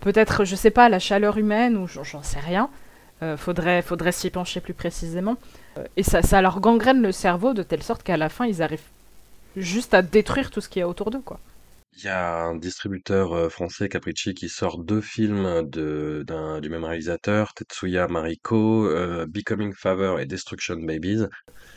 peut-être, 0.00 0.44
je 0.44 0.56
sais 0.56 0.70
pas, 0.70 0.88
la 0.88 0.98
chaleur 0.98 1.36
humaine 1.36 1.76
ou 1.76 1.86
j'en 1.86 2.22
sais 2.22 2.40
rien. 2.40 2.70
Euh, 3.22 3.36
faudrait, 3.36 3.82
faudrait 3.82 4.12
s'y 4.12 4.30
pencher 4.30 4.60
plus 4.60 4.74
précisément. 4.74 5.36
Euh, 5.76 5.84
et 5.96 6.04
ça, 6.04 6.22
ça 6.22 6.40
leur 6.40 6.60
gangrène 6.60 7.02
le 7.02 7.10
cerveau 7.10 7.52
de 7.52 7.64
telle 7.64 7.82
sorte 7.82 8.04
qu'à 8.04 8.16
la 8.16 8.28
fin, 8.28 8.46
ils 8.46 8.62
arrivent 8.62 8.80
juste 9.56 9.92
à 9.92 10.02
détruire 10.02 10.50
tout 10.50 10.60
ce 10.60 10.68
qu'il 10.68 10.80
y 10.80 10.82
a 10.82 10.88
autour 10.88 11.10
d'eux, 11.10 11.22
quoi. 11.24 11.40
Il 12.00 12.04
y 12.04 12.08
a 12.08 12.44
un 12.44 12.54
distributeur 12.54 13.32
euh, 13.32 13.48
français, 13.48 13.88
Capricci, 13.88 14.32
qui 14.32 14.48
sort 14.48 14.78
deux 14.78 15.00
films 15.00 15.68
de, 15.68 16.22
d'un, 16.24 16.60
du 16.60 16.68
même 16.68 16.84
réalisateur, 16.84 17.54
Tetsuya 17.54 18.06
Mariko, 18.06 18.86
euh, 18.86 19.26
Becoming 19.26 19.74
Father 19.74 20.14
et 20.20 20.26
Destruction 20.26 20.76
Babies. 20.76 21.24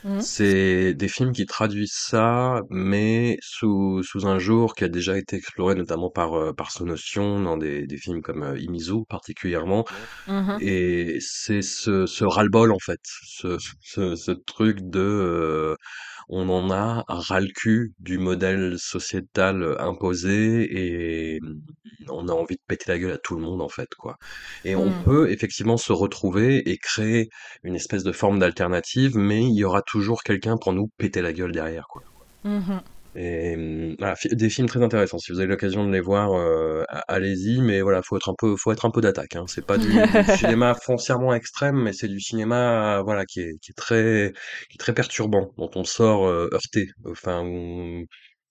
Mmh. 0.04 0.20
C'est 0.22 0.94
des 0.94 1.08
films 1.08 1.32
qui 1.32 1.48
traduisent 1.48 1.96
ça, 1.96 2.62
mais 2.70 3.40
sous, 3.42 4.04
sous 4.04 4.28
un 4.28 4.38
jour 4.38 4.76
qui 4.76 4.84
a 4.84 4.90
déjà 4.90 5.18
été 5.18 5.38
exploré 5.38 5.74
notamment 5.74 6.12
par, 6.12 6.36
euh, 6.36 6.54
par 6.54 6.72
Sonotion 6.72 7.42
dans 7.42 7.58
des, 7.58 7.88
des 7.88 7.98
films 7.98 8.22
comme 8.22 8.56
Imizu 8.60 9.06
particulièrement. 9.10 9.86
Mmh 10.28 10.58
et 10.62 11.18
c'est 11.20 11.64
ce, 11.64 12.06
ce 12.06 12.26
ras-le-bol 12.26 12.72
en 12.72 12.80
fait, 12.80 13.00
ce, 13.04 13.58
ce, 13.82 14.16
ce 14.16 14.32
truc 14.32 14.78
de 14.82 15.76
on 16.42 16.50
en 16.50 16.72
a 16.72 17.04
ras 17.08 17.40
le 17.40 17.48
cul 17.48 17.94
du 18.00 18.18
modèle 18.18 18.76
sociétal 18.78 19.64
euh, 19.64 19.82
imposé 19.82 20.68
et 20.72 21.40
on 22.10 22.28
a 22.28 22.34
envie 22.34 22.56
de 22.56 22.62
péter 22.68 22.86
la 22.88 23.00
gueule 23.00 23.14
à 23.14 23.18
tout 23.18 23.36
le 23.36 23.42
monde 23.42 23.62
en 23.62 23.70
fait 23.70 23.90
quoi. 23.98 24.18
Et 24.66 24.76
on 24.76 24.90
mmh. 24.90 25.04
peut 25.04 25.32
effectivement 25.32 25.78
se 25.78 25.94
retrouver 25.94 26.70
et 26.70 26.78
créer 26.78 27.30
une 27.64 27.76
espèce 27.76 28.04
de 28.04 28.12
forme 28.12 28.40
d'alternative, 28.40 29.18
mais 29.18 29.44
il 29.44 29.54
y 29.54 29.64
aura 29.64 29.82
toujours 29.82 30.24
quelqu'un 30.24 30.58
pour 30.58 30.74
nous 30.74 30.88
péter 30.98 31.22
la 31.22 31.34
gueule 31.34 31.52
derrière 31.52 31.88
quoi. 31.88 32.04
Mmh 32.44 32.80
et 33.16 33.96
voilà, 34.00 34.16
des 34.32 34.50
films 34.50 34.68
très 34.68 34.82
intéressants. 34.82 35.18
Si 35.18 35.32
vous 35.32 35.40
avez 35.40 35.48
l'occasion 35.48 35.86
de 35.86 35.92
les 35.92 36.00
voir, 36.00 36.34
euh, 36.34 36.84
allez-y. 37.08 37.62
Mais 37.62 37.82
voilà, 37.82 38.02
faut 38.04 38.16
être 38.16 38.30
un 38.30 38.36
peu, 38.38 38.56
faut 38.56 38.72
être 38.72 38.86
un 38.86 38.92
peu 38.92 39.02
d'attaque. 39.02 39.36
Hein. 39.36 39.46
C'est 39.48 39.66
pas 39.66 39.78
du, 39.78 39.92
cinéma 40.38 40.76
foncièrement 40.76 41.34
extrême, 41.34 41.76
mais 41.76 41.94
c'est 41.94 42.08
du 42.08 42.22
cinéma, 42.22 43.02
voilà, 43.04 43.26
qui 43.26 43.42
est, 43.42 43.58
qui 43.62 43.72
est 43.72 43.76
très, 43.76 44.32
qui 44.70 44.76
est 44.76 44.80
très 44.80 44.94
perturbant, 44.94 45.52
dont 45.58 45.72
on 45.76 45.84
sort 45.84 46.26
euh, 46.28 46.50
heurté. 46.54 46.90
Enfin, 47.06 47.42
on 47.44 48.06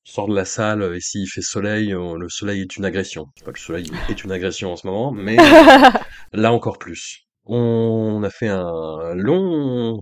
sort 0.04 0.28
de 0.28 0.34
la 0.34 0.44
salle 0.44 0.94
et 0.94 1.00
s'il 1.00 1.28
fait 1.28 1.42
soleil, 1.42 1.90
le 1.92 2.28
soleil 2.28 2.62
est 2.62 2.76
une 2.76 2.84
agression. 2.84 3.26
Pas 3.44 3.52
que 3.52 3.58
le 3.58 3.64
soleil 3.64 3.90
est 4.08 4.24
une 4.24 4.32
agression 4.32 4.72
en 4.72 4.76
ce 4.76 4.86
moment, 4.86 5.12
mais 5.12 5.36
là 6.32 6.52
encore 6.52 6.78
plus. 6.78 7.26
On 7.46 8.22
a 8.22 8.30
fait 8.30 8.48
un 8.48 9.14
long 9.14 10.00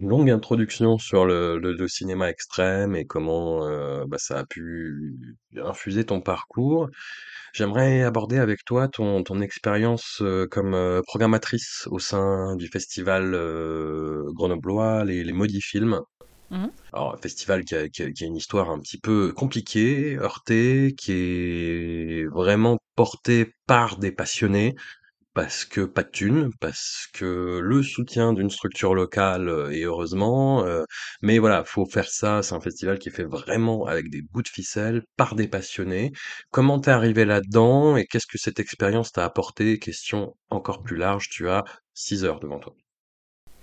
longue 0.00 0.30
introduction 0.30 0.98
sur 0.98 1.24
le, 1.24 1.58
le, 1.58 1.88
cinéma 1.88 2.30
extrême 2.30 2.96
et 2.96 3.04
comment 3.04 3.66
euh, 3.66 4.04
bah, 4.06 4.18
ça 4.18 4.38
a 4.38 4.44
pu 4.44 5.16
infuser 5.56 6.04
ton 6.04 6.20
parcours. 6.20 6.88
J'aimerais 7.52 8.02
aborder 8.02 8.38
avec 8.38 8.64
toi 8.64 8.88
ton, 8.88 9.22
ton 9.22 9.40
expérience 9.40 10.18
euh, 10.22 10.46
comme 10.48 10.74
euh, 10.74 11.02
programmatrice 11.02 11.88
au 11.90 11.98
sein 11.98 12.56
du 12.56 12.68
festival 12.68 13.32
grenoblois, 14.34 15.04
les, 15.04 15.24
les 15.24 15.32
Maudits 15.32 15.60
Films. 15.60 16.00
Mmh. 16.50 16.66
Alors, 16.92 17.14
un 17.14 17.16
festival 17.16 17.64
qui 17.64 17.76
a, 17.76 17.88
qui, 17.88 18.02
a, 18.02 18.10
qui 18.10 18.24
a, 18.24 18.26
une 18.26 18.36
histoire 18.36 18.70
un 18.70 18.80
petit 18.80 18.98
peu 18.98 19.32
compliquée, 19.32 20.16
heurtée, 20.16 20.94
qui 20.98 21.12
est 21.12 22.24
vraiment 22.26 22.78
porté 22.96 23.54
par 23.66 23.98
des 23.98 24.10
passionnés, 24.10 24.74
parce 25.34 25.64
que 25.64 25.82
pas 25.82 26.02
de 26.02 26.10
thunes, 26.10 26.50
parce 26.60 27.06
que 27.12 27.60
le 27.62 27.82
soutien 27.82 28.32
d'une 28.32 28.50
structure 28.50 28.94
locale, 28.94 29.48
euh, 29.48 29.70
et 29.70 29.82
heureusement, 29.82 30.64
euh, 30.64 30.82
mais 31.22 31.38
voilà, 31.38 31.62
faut 31.64 31.86
faire 31.86 32.08
ça, 32.08 32.42
c'est 32.42 32.54
un 32.54 32.60
festival 32.60 32.98
qui 32.98 33.10
est 33.10 33.12
fait 33.12 33.24
vraiment 33.24 33.86
avec 33.86 34.10
des 34.10 34.22
bouts 34.22 34.42
de 34.42 34.48
ficelle, 34.48 35.02
par 35.16 35.36
des 35.36 35.46
passionnés. 35.46 36.10
Comment 36.50 36.80
t'es 36.80 36.90
arrivé 36.90 37.24
là-dedans 37.24 37.96
et 37.96 38.06
qu'est-ce 38.06 38.26
que 38.26 38.38
cette 38.38 38.58
expérience 38.58 39.12
t'a 39.12 39.24
apporté? 39.24 39.78
Question 39.78 40.34
encore 40.50 40.82
plus 40.82 40.96
large, 40.96 41.28
tu 41.28 41.48
as 41.48 41.64
6 41.94 42.24
heures 42.24 42.40
devant 42.40 42.58
toi. 42.58 42.74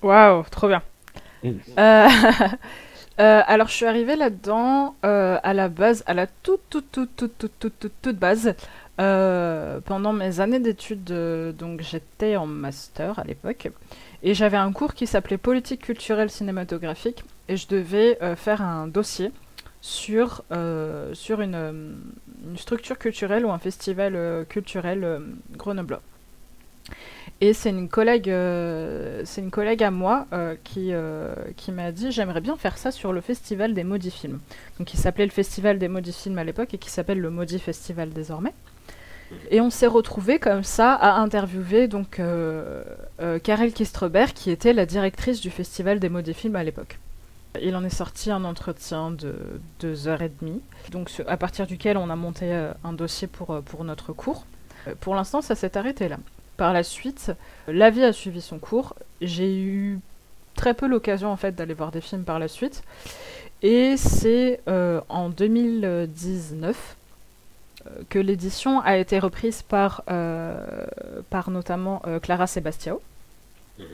Waouh, 0.02 0.44
trop 0.50 0.70
bien. 0.70 0.82
Mmh. 1.44 1.50
Euh, 1.78 2.08
alors 3.18 3.68
je 3.68 3.74
suis 3.74 3.86
arrivée 3.86 4.16
là-dedans 4.16 4.96
à 5.02 5.54
la 5.54 5.70
base, 5.70 6.04
à 6.08 6.14
la 6.14 6.28
toute 6.28 6.62
toute 6.70 6.92
toute 6.92 7.16
toute 7.16 7.38
toute 7.38 7.60
toute, 7.60 7.94
toute 8.02 8.18
base. 8.18 8.56
Euh, 9.00 9.80
pendant 9.86 10.12
mes 10.12 10.40
années 10.40 10.60
d'études, 10.60 11.12
euh, 11.12 11.52
donc 11.52 11.82
j'étais 11.82 12.36
en 12.36 12.48
master 12.48 13.20
à 13.20 13.24
l'époque, 13.24 13.70
et 14.24 14.34
j'avais 14.34 14.58
un 14.58 14.72
cours 14.72 14.96
qui 14.96 15.06
s'appelait 15.06 15.38
politique 15.38 15.82
culturelle 15.82 16.32
cinématographique, 16.32 17.24
et 17.48 17.58
je 17.58 17.68
devais 17.68 18.18
euh, 18.24 18.36
faire 18.36 18.64
un 18.64 18.88
dossier 18.88 19.32
sur, 19.82 20.44
sur 21.14 21.40
une, 21.40 21.98
structure 22.56 22.98
culturelle 22.98 23.46
ou 23.46 23.52
un 23.52 23.60
festival 23.60 24.46
culturel 24.50 25.22
grenoblois. 25.56 26.02
Et 27.40 27.54
c'est 27.54 27.70
une 27.70 27.88
collègue, 27.88 28.28
une 28.28 29.52
collègue 29.52 29.84
à 29.84 29.92
moi 29.92 30.26
qui, 30.66 30.92
qui 31.56 31.72
m'a 31.72 31.92
dit 31.92 32.12
j'aimerais 32.12 32.42
bien 32.42 32.58
faire 32.58 32.78
ça 32.78 32.92
sur 32.92 33.14
le 33.14 33.22
festival 33.22 33.74
des 33.74 33.86
maudits 33.86 34.12
films. 34.12 34.40
Donc 34.78 34.94
il 34.94 34.98
s'appelait 34.98 35.26
le 35.26 35.32
festival 35.32 35.78
des 35.78 35.88
maudits 35.88 36.12
films 36.12 36.40
à 36.40 36.44
l'époque 36.44 36.74
et 36.74 36.80
qui 36.80 36.90
s'appelle 36.90 37.22
le 37.22 37.30
maudit 37.30 37.60
festival 37.60 38.10
désormais. 38.10 38.54
Et 39.52 39.62
on 39.62 39.70
s'est 39.70 39.88
retrouvé 39.88 40.40
comme 40.40 40.64
ça 40.64 40.94
à 40.94 41.18
interviewer 41.20 41.88
donc 41.88 42.20
euh, 42.20 42.84
euh, 43.22 43.40
Karel 43.40 43.74
Kistreberg, 43.74 44.32
qui 44.34 44.52
était 44.52 44.74
la 44.74 44.86
directrice 44.86 45.42
du 45.42 45.50
Festival 45.50 46.00
des 46.00 46.10
mots 46.10 46.22
des 46.22 46.34
films 46.34 46.56
à 46.56 46.64
l'époque. 46.64 47.00
Il 47.62 47.76
en 47.76 47.84
est 47.84 47.90
sorti 47.90 48.30
un 48.30 48.44
entretien 48.44 49.12
de 49.12 49.36
deux 49.80 50.08
heures 50.08 50.22
et 50.22 50.32
demie, 50.42 50.62
donc 50.92 51.10
à 51.28 51.38
partir 51.38 51.66
duquel 51.66 51.98
on 51.98 52.10
a 52.10 52.16
monté 52.16 52.54
euh, 52.54 52.72
un 52.84 52.94
dossier 52.94 53.28
pour, 53.28 53.62
pour 53.64 53.84
notre 53.84 54.14
cours. 54.14 54.46
Pour 55.02 55.16
l'instant, 55.16 55.42
ça 55.42 55.56
s'est 55.56 55.78
arrêté 55.78 56.08
là. 56.08 56.18
Par 56.56 56.72
la 56.72 56.84
suite, 56.84 57.34
la 57.68 57.90
vie 57.90 58.04
a 58.04 58.14
suivi 58.14 58.42
son 58.42 58.58
cours. 58.58 58.96
J'ai 59.22 59.60
eu 59.60 60.00
très 60.56 60.74
peu 60.74 60.88
l'occasion 60.88 61.30
en 61.30 61.36
fait 61.36 61.54
d'aller 61.54 61.74
voir 61.74 61.92
des 61.92 62.02
films 62.02 62.24
par 62.24 62.40
la 62.40 62.48
suite. 62.48 62.84
Et 63.62 63.98
c'est 63.98 64.62
en 64.68 65.30
2019 65.30 66.96
que 68.10 68.20
l'édition 68.20 68.80
a 68.82 68.98
été 68.98 69.20
reprise 69.20 69.62
par, 69.62 70.04
euh, 70.10 70.86
par 71.30 71.50
notamment 71.50 72.02
euh, 72.08 72.20
Clara 72.20 72.48
Sebastiao, 72.48 73.02
mhm. 73.80 73.86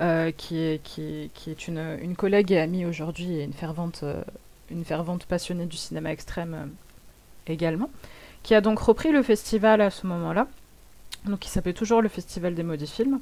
euh, 0.00 0.30
qui 0.32 0.58
est, 0.58 0.82
qui, 0.82 1.30
qui 1.34 1.50
est 1.50 1.68
une, 1.68 1.98
une, 2.02 2.16
collègue 2.16 2.52
et 2.52 2.58
amie 2.58 2.86
aujourd'hui 2.86 3.36
et 3.36 3.44
une 3.44 3.52
fervente, 3.52 4.04
une 4.70 4.84
fervente 4.84 5.26
passionnée 5.26 5.66
du 5.66 5.76
cinéma 5.76 6.12
extrême 6.12 6.70
également, 7.46 7.90
qui 8.42 8.54
a 8.54 8.60
donc 8.60 8.78
repris 8.78 9.12
le 9.12 9.22
festival 9.22 9.80
à 9.80 9.90
ce 9.90 10.06
moment-là, 10.06 10.46
donc 11.24 11.40
qui 11.40 11.48
s'appelait 11.48 11.72
toujours 11.72 12.02
le 12.02 12.08
Festival 12.08 12.54
des 12.54 12.64
Maudits 12.64 12.86
Films, 12.86 13.20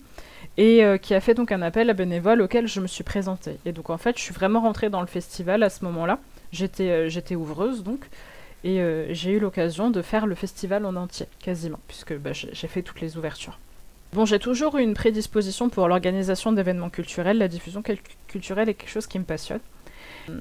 et 0.56 0.82
qui 1.02 1.14
a 1.14 1.20
fait 1.20 1.34
donc 1.34 1.52
un 1.52 1.60
appel 1.60 1.90
à 1.90 1.92
bénévoles 1.92 2.40
auquel 2.40 2.66
je 2.66 2.80
me 2.80 2.86
suis 2.86 3.04
présentée. 3.04 3.58
Et 3.66 3.72
donc 3.72 3.90
en 3.90 3.98
fait, 3.98 4.16
je 4.16 4.22
suis 4.22 4.32
vraiment 4.32 4.60
rentrée 4.60 4.88
dans 4.88 5.02
le 5.02 5.06
festival 5.06 5.62
à 5.62 5.68
ce 5.68 5.84
moment-là. 5.84 6.18
J'étais, 6.50 7.10
j'étais 7.10 7.34
ouvreuse 7.34 7.82
donc, 7.82 8.00
et 8.62 8.80
euh, 8.80 9.06
j'ai 9.12 9.32
eu 9.32 9.38
l'occasion 9.38 9.90
de 9.90 10.02
faire 10.02 10.26
le 10.26 10.34
festival 10.34 10.84
en 10.84 10.96
entier, 10.96 11.26
quasiment, 11.38 11.80
puisque 11.88 12.16
bah, 12.16 12.32
j'ai 12.32 12.68
fait 12.68 12.82
toutes 12.82 13.00
les 13.00 13.16
ouvertures. 13.16 13.58
Bon, 14.12 14.24
j'ai 14.24 14.38
toujours 14.38 14.76
eu 14.76 14.82
une 14.82 14.94
prédisposition 14.94 15.68
pour 15.68 15.88
l'organisation 15.88 16.52
d'événements 16.52 16.90
culturels. 16.90 17.38
La 17.38 17.48
diffusion 17.48 17.82
culturelle 18.26 18.68
est 18.68 18.74
quelque 18.74 18.90
chose 18.90 19.06
qui 19.06 19.18
me 19.18 19.24
passionne. 19.24 19.60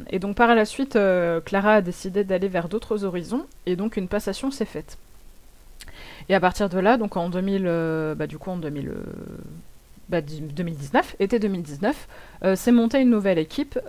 Et 0.09 0.19
donc 0.19 0.35
par 0.35 0.53
la 0.53 0.65
suite, 0.65 0.95
euh, 0.95 1.39
Clara 1.39 1.75
a 1.75 1.81
décidé 1.81 2.23
d'aller 2.23 2.47
vers 2.47 2.67
d'autres 2.67 3.05
horizons, 3.05 3.45
et 3.65 3.75
donc 3.75 3.95
une 3.95 4.07
passation 4.07 4.51
s'est 4.51 4.65
faite. 4.65 4.97
Et 6.27 6.35
à 6.35 6.39
partir 6.39 6.69
de 6.69 6.77
là, 6.77 6.97
donc 6.97 7.15
en 7.15 7.29
2000, 7.29 7.63
euh, 7.65 8.15
bah, 8.15 8.27
du 8.27 8.37
coup 8.37 8.49
en 8.49 8.57
2000, 8.57 8.91
bah, 10.09 10.21
2019, 10.21 11.15
été 11.19 11.39
2019, 11.39 12.07
s'est 12.55 12.71
montée 12.71 12.99
une 12.99 13.09
nouvelle 13.09 13.39
équipe, 13.39 13.79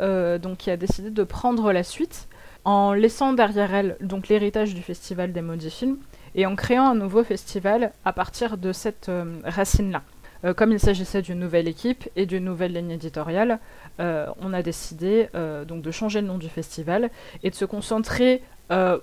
donc 0.43 0.59
qui 0.59 0.71
a 0.71 0.77
décidé 0.77 1.11
de 1.11 1.25
prendre 1.25 1.73
la 1.73 1.83
suite 1.83 2.29
en 2.65 2.93
laissant 2.93 3.33
derrière 3.33 3.75
elle 3.75 3.97
donc 4.01 4.29
l'héritage 4.29 4.75
du 4.75 4.83
festival 4.83 5.33
des 5.33 5.43
maudits 5.43 5.71
films 5.71 5.99
et 6.35 6.47
en 6.47 6.57
créant 6.57 6.89
un 6.91 6.95
nouveau 6.95 7.25
festival 7.25 7.93
à 8.05 8.13
partir 8.13 8.57
de 8.57 8.73
cette 8.73 9.09
euh, 9.09 9.25
racine-là. 9.45 10.03
Euh, 10.45 10.55
comme 10.55 10.73
il 10.73 10.81
s'agissait 10.81 11.23
d'une 11.23 11.39
nouvelle 11.39 11.69
équipe 11.69 12.09
et 12.17 12.27
d'une 12.27 12.45
nouvelle 12.45 12.73
ligne 12.73 12.93
éditoriale, 12.93 13.59
euh, 13.99 14.27
on 14.41 14.53
a 14.53 14.63
décidé 14.63 15.29
donc 15.67 15.83
de 15.83 15.91
changer 15.91 16.21
le 16.21 16.27
nom 16.27 16.39
du 16.39 16.49
festival 16.49 17.11
et 17.43 17.51
de 17.51 17.55
se 17.55 17.65
concentrer 17.65 18.43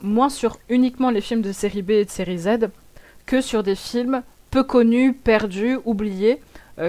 moins 0.01 0.29
sur 0.29 0.57
uniquement 0.69 1.09
les 1.09 1.19
films 1.19 1.41
de 1.41 1.51
série 1.51 1.81
B 1.81 1.91
et 1.91 2.05
de 2.05 2.09
série 2.09 2.37
Z 2.37 2.69
que 3.25 3.41
sur 3.41 3.63
des 3.63 3.75
films 3.75 4.23
peu 4.49 4.63
connus, 4.63 5.13
perdus, 5.13 5.77
oubliés, 5.83 6.39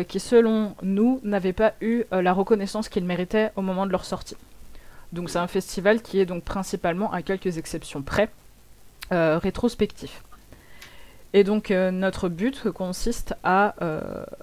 qui 0.06 0.20
selon 0.20 0.76
nous 0.82 1.20
n'avaient 1.24 1.52
pas 1.52 1.74
eu 1.80 2.04
la 2.12 2.32
reconnaissance 2.32 2.88
qu'ils 2.88 3.04
méritaient 3.04 3.50
au 3.56 3.62
moment 3.62 3.84
de 3.84 3.90
leur 3.90 4.04
sortie. 4.04 4.36
Donc 5.12 5.30
c'est 5.30 5.38
un 5.38 5.46
festival 5.46 6.02
qui 6.02 6.20
est 6.20 6.26
donc 6.26 6.44
principalement, 6.44 7.12
à 7.12 7.22
quelques 7.22 7.58
exceptions 7.58 8.02
près, 8.02 8.28
rétrospectif. 9.10 10.22
Et 11.32 11.44
donc 11.44 11.70
notre 11.70 12.28
but 12.28 12.70
consiste 12.70 13.34
à, 13.42 13.74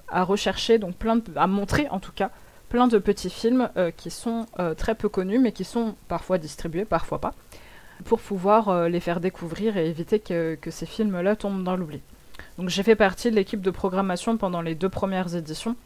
à 0.08 0.24
rechercher, 0.24 0.78
donc 0.78 0.96
plein 0.96 1.20
à 1.36 1.46
montrer 1.46 1.88
en 1.90 2.00
tout 2.00 2.12
cas, 2.12 2.30
plein 2.68 2.88
de 2.88 2.98
petits 2.98 3.30
films 3.30 3.70
qui 3.96 4.10
sont 4.10 4.46
très 4.76 4.96
peu 4.96 5.08
connus, 5.08 5.38
mais 5.38 5.52
qui 5.52 5.62
sont 5.62 5.94
parfois 6.08 6.38
distribués, 6.38 6.84
parfois 6.84 7.20
pas, 7.20 7.34
pour 8.04 8.18
pouvoir 8.18 8.88
les 8.88 9.00
faire 9.00 9.20
découvrir 9.20 9.76
et 9.76 9.88
éviter 9.88 10.18
que, 10.18 10.56
que 10.60 10.72
ces 10.72 10.86
films-là 10.86 11.36
tombent 11.36 11.62
dans 11.62 11.76
l'oubli. 11.76 12.00
Donc 12.58 12.68
j'ai 12.68 12.82
fait 12.82 12.96
partie 12.96 13.30
de 13.30 13.36
l'équipe 13.36 13.60
de 13.60 13.70
programmation 13.70 14.36
pendant 14.36 14.62
les 14.62 14.74
deux 14.74 14.88
premières 14.88 15.34
éditions, 15.34 15.76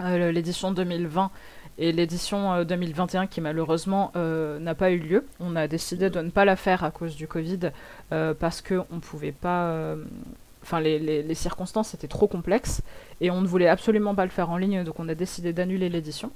euh, 0.00 0.32
l'édition 0.32 0.70
2020 0.72 1.30
et 1.78 1.92
l'édition 1.92 2.62
2021 2.64 3.22
euh, 3.22 3.26
qui 3.26 3.40
malheureusement 3.40 4.12
euh, 4.16 4.58
n'a 4.58 4.74
pas 4.74 4.90
eu 4.90 4.98
lieu. 4.98 5.26
On 5.40 5.56
a 5.56 5.68
décidé 5.68 6.10
de 6.10 6.20
ne 6.20 6.30
pas 6.30 6.44
la 6.44 6.56
faire 6.56 6.84
à 6.84 6.90
cause 6.90 7.16
du 7.16 7.28
Covid 7.28 7.70
parce 8.38 8.62
qu'on 8.62 8.86
ne 8.90 9.00
pouvait 9.00 9.32
pas... 9.32 9.96
Enfin, 10.62 10.80
les, 10.80 11.34
circonstances 11.34 11.92
étaient 11.94 12.08
trop 12.08 12.26
complexes 12.26 12.80
et 13.20 13.30
on 13.30 13.40
ne 13.40 13.46
voulait 13.46 13.68
absolument 13.68 14.14
pas 14.14 14.24
le 14.24 14.30
faire 14.30 14.50
en 14.50 14.56
ligne, 14.56 14.82
donc 14.84 14.98
on 14.98 15.08
a 15.08 15.14
décidé 15.14 15.52
d'annuler 15.52 15.88
l'édition. 15.88 16.30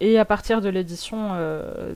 Et 0.00 0.18
à 0.18 0.24
partir 0.24 0.60
de 0.60 0.68
l'édition 0.68 1.32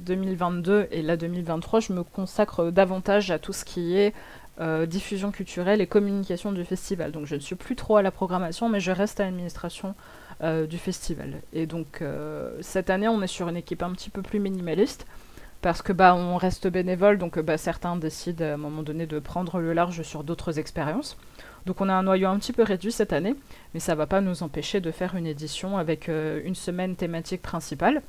2022 0.01 0.89
et 0.91 1.03
la 1.03 1.17
2023, 1.17 1.81
je 1.81 1.93
me 1.93 2.03
consacre 2.03 2.71
davantage 2.71 3.31
à 3.31 3.39
tout 3.39 3.53
ce 3.53 3.65
qui 3.65 3.97
est 3.97 4.13
euh, 4.61 4.85
diffusion 4.85 5.31
culturelle 5.31 5.81
et 5.81 5.87
communication 5.87 6.53
du 6.53 6.63
festival. 6.63 7.11
Donc 7.11 7.25
je 7.25 7.35
ne 7.37 7.41
suis 7.41 7.55
plus 7.55 7.75
trop 7.75 7.97
à 7.97 8.03
la 8.03 8.11
programmation, 8.11 8.69
mais 8.69 8.81
je 8.81 8.93
reste 8.93 9.19
à 9.19 9.25
l'administration 9.25 9.95
euh, 10.43 10.67
du 10.67 10.79
festival. 10.79 11.41
Et 11.53 11.67
donc 11.67 12.03
euh, 12.03 12.57
cette 12.61 12.91
année, 12.91 13.09
on 13.09 13.23
est 13.23 13.27
sur 13.27 13.49
une 13.49 13.57
équipe 13.57 13.83
un 13.83 13.93
petit 13.93 14.11
peu 14.11 14.23
plus 14.23 14.41
minimaliste 14.41 15.07
parce 15.61 15.83
que 15.83 15.93
bah 15.93 16.15
on 16.15 16.37
reste 16.37 16.67
bénévole, 16.67 17.19
donc 17.19 17.39
bah, 17.39 17.57
certains 17.57 17.97
décident 17.97 18.45
à 18.45 18.55
un 18.55 18.57
moment 18.57 18.83
donné 18.83 19.07
de 19.07 19.19
prendre 19.21 19.61
le 19.61 19.73
large 19.73 20.03
sur 20.03 20.25
d'autres 20.25 20.59
expériences. 20.59 21.17
Donc 21.67 21.81
on 21.81 21.89
a 21.89 21.93
un 21.93 22.03
noyau 22.03 22.29
un 22.29 22.39
petit 22.39 22.53
peu 22.53 22.65
réduit 22.65 22.91
cette 22.91 23.13
année, 23.13 23.37
mais 23.73 23.79
ça 23.81 23.95
va 23.95 24.07
pas 24.07 24.21
nous 24.21 24.43
empêcher 24.43 24.81
de 24.81 24.91
faire 24.91 25.15
une 25.15 25.29
édition 25.29 25.79
avec 25.79 26.09
une 26.09 26.57
semaine 26.57 26.97
thématique 26.97 27.43
principale 27.43 28.03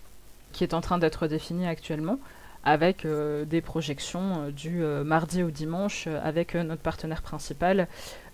qui 0.53 0.63
est 0.63 0.73
en 0.73 0.81
train 0.81 0.97
d'être 0.97 1.27
définie 1.27 1.67
actuellement 1.67 2.17
avec 2.63 3.05
euh, 3.05 3.45
des 3.45 3.61
projections 3.61 4.45
euh, 4.45 4.51
du 4.51 4.83
euh, 4.83 5.03
mardi 5.03 5.43
au 5.43 5.51
dimanche 5.51 6.07
avec 6.07 6.55
notre 6.55 6.81
partenaire 6.81 7.21
principal, 7.21 7.87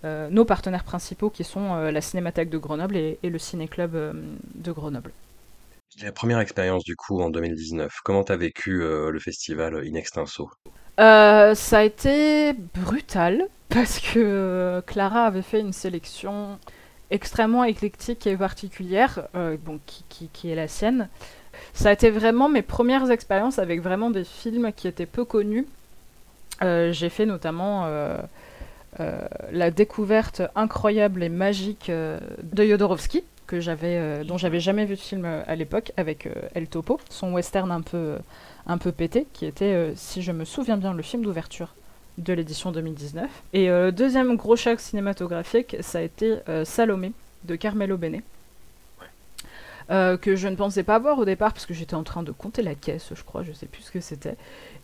nos 0.03 0.45
partenaires 0.45 0.85
principaux 0.85 1.29
qui 1.29 1.43
sont 1.43 1.75
la 1.75 1.99
Cinémathèque 1.99 2.49
de 2.49 2.57
Grenoble 2.57 2.95
et, 2.95 3.17
le 3.21 3.37
Ciné-Club 3.37 4.15
de 4.55 4.71
Grenoble. 4.71 5.11
La 6.01 6.13
première 6.13 6.39
expérience 6.39 6.85
du 6.85 6.95
coup 6.95 7.19
en 7.21 7.29
2019, 7.29 7.91
comment 8.05 8.23
tu 8.23 8.31
as 8.31 8.37
vécu 8.37 8.79
le 8.79 9.19
festival 9.19 9.75
In 9.75 9.95
Extenso? 9.95 10.49
Ça 10.97 11.53
a 11.53 11.83
été 11.83 12.53
brutal 12.53 13.49
parce 13.69 13.99
que 13.99 14.81
Clara 14.87 15.25
avait 15.25 15.41
fait 15.41 15.59
une 15.59 15.73
sélection 15.73 16.59
extrêmement 17.11 17.65
éclectique 17.65 18.25
et 18.25 18.37
particulière, 18.37 19.27
bon, 19.33 19.81
qui, 19.85 20.29
qui, 20.31 20.49
est 20.49 20.55
la 20.55 20.69
sienne. 20.69 21.09
Ça 21.73 21.89
a 21.89 21.91
été 21.93 22.09
vraiment 22.09 22.49
mes 22.49 22.61
premières 22.61 23.09
expériences 23.11 23.59
avec 23.59 23.81
vraiment 23.81 24.09
des 24.09 24.23
films 24.23 24.71
qui 24.75 24.87
étaient 24.87 25.05
peu 25.05 25.25
connus. 25.25 25.65
Euh, 26.61 26.91
j'ai 26.91 27.09
fait 27.09 27.25
notamment 27.25 27.85
euh, 27.85 28.17
euh, 28.99 29.21
la 29.51 29.71
découverte 29.71 30.41
incroyable 30.55 31.23
et 31.23 31.29
magique 31.29 31.89
de 31.89 32.63
Jodorowsky, 32.63 33.23
que 33.47 33.59
j'avais, 33.59 34.23
dont 34.25 34.37
j'avais 34.37 34.59
jamais 34.59 34.85
vu 34.85 34.95
de 34.95 34.99
film 34.99 35.25
à 35.25 35.55
l'époque, 35.55 35.91
avec 35.97 36.27
El 36.53 36.67
Topo, 36.67 36.99
son 37.09 37.33
western 37.33 37.71
un 37.71 37.81
peu, 37.81 38.17
un 38.67 38.77
peu 38.77 38.91
pété, 38.91 39.25
qui 39.33 39.45
était, 39.45 39.93
si 39.95 40.21
je 40.21 40.31
me 40.31 40.45
souviens 40.45 40.77
bien, 40.77 40.93
le 40.93 41.01
film 41.01 41.23
d'ouverture 41.23 41.73
de 42.19 42.33
l'édition 42.33 42.71
2019. 42.71 43.27
Et 43.53 43.67
le 43.67 43.91
deuxième 43.91 44.35
gros 44.35 44.55
choc 44.55 44.79
cinématographique, 44.79 45.77
ça 45.79 45.97
a 45.97 46.01
été 46.01 46.37
Salomé 46.63 47.13
de 47.45 47.55
Carmelo 47.55 47.97
Bene. 47.97 48.21
Euh, 49.91 50.17
que 50.17 50.35
je 50.35 50.47
ne 50.47 50.55
pensais 50.55 50.83
pas 50.83 50.99
voir 50.99 51.17
au 51.17 51.25
départ 51.25 51.51
parce 51.51 51.65
que 51.65 51.73
j'étais 51.73 51.95
en 51.95 52.03
train 52.03 52.21
de 52.21 52.31
compter 52.31 52.61
la 52.61 52.75
caisse, 52.75 53.11
je 53.15 53.23
crois, 53.23 53.41
je 53.41 53.51
sais 53.53 53.65
plus 53.65 53.81
ce 53.81 53.91
que 53.91 53.99
c'était. 53.99 54.35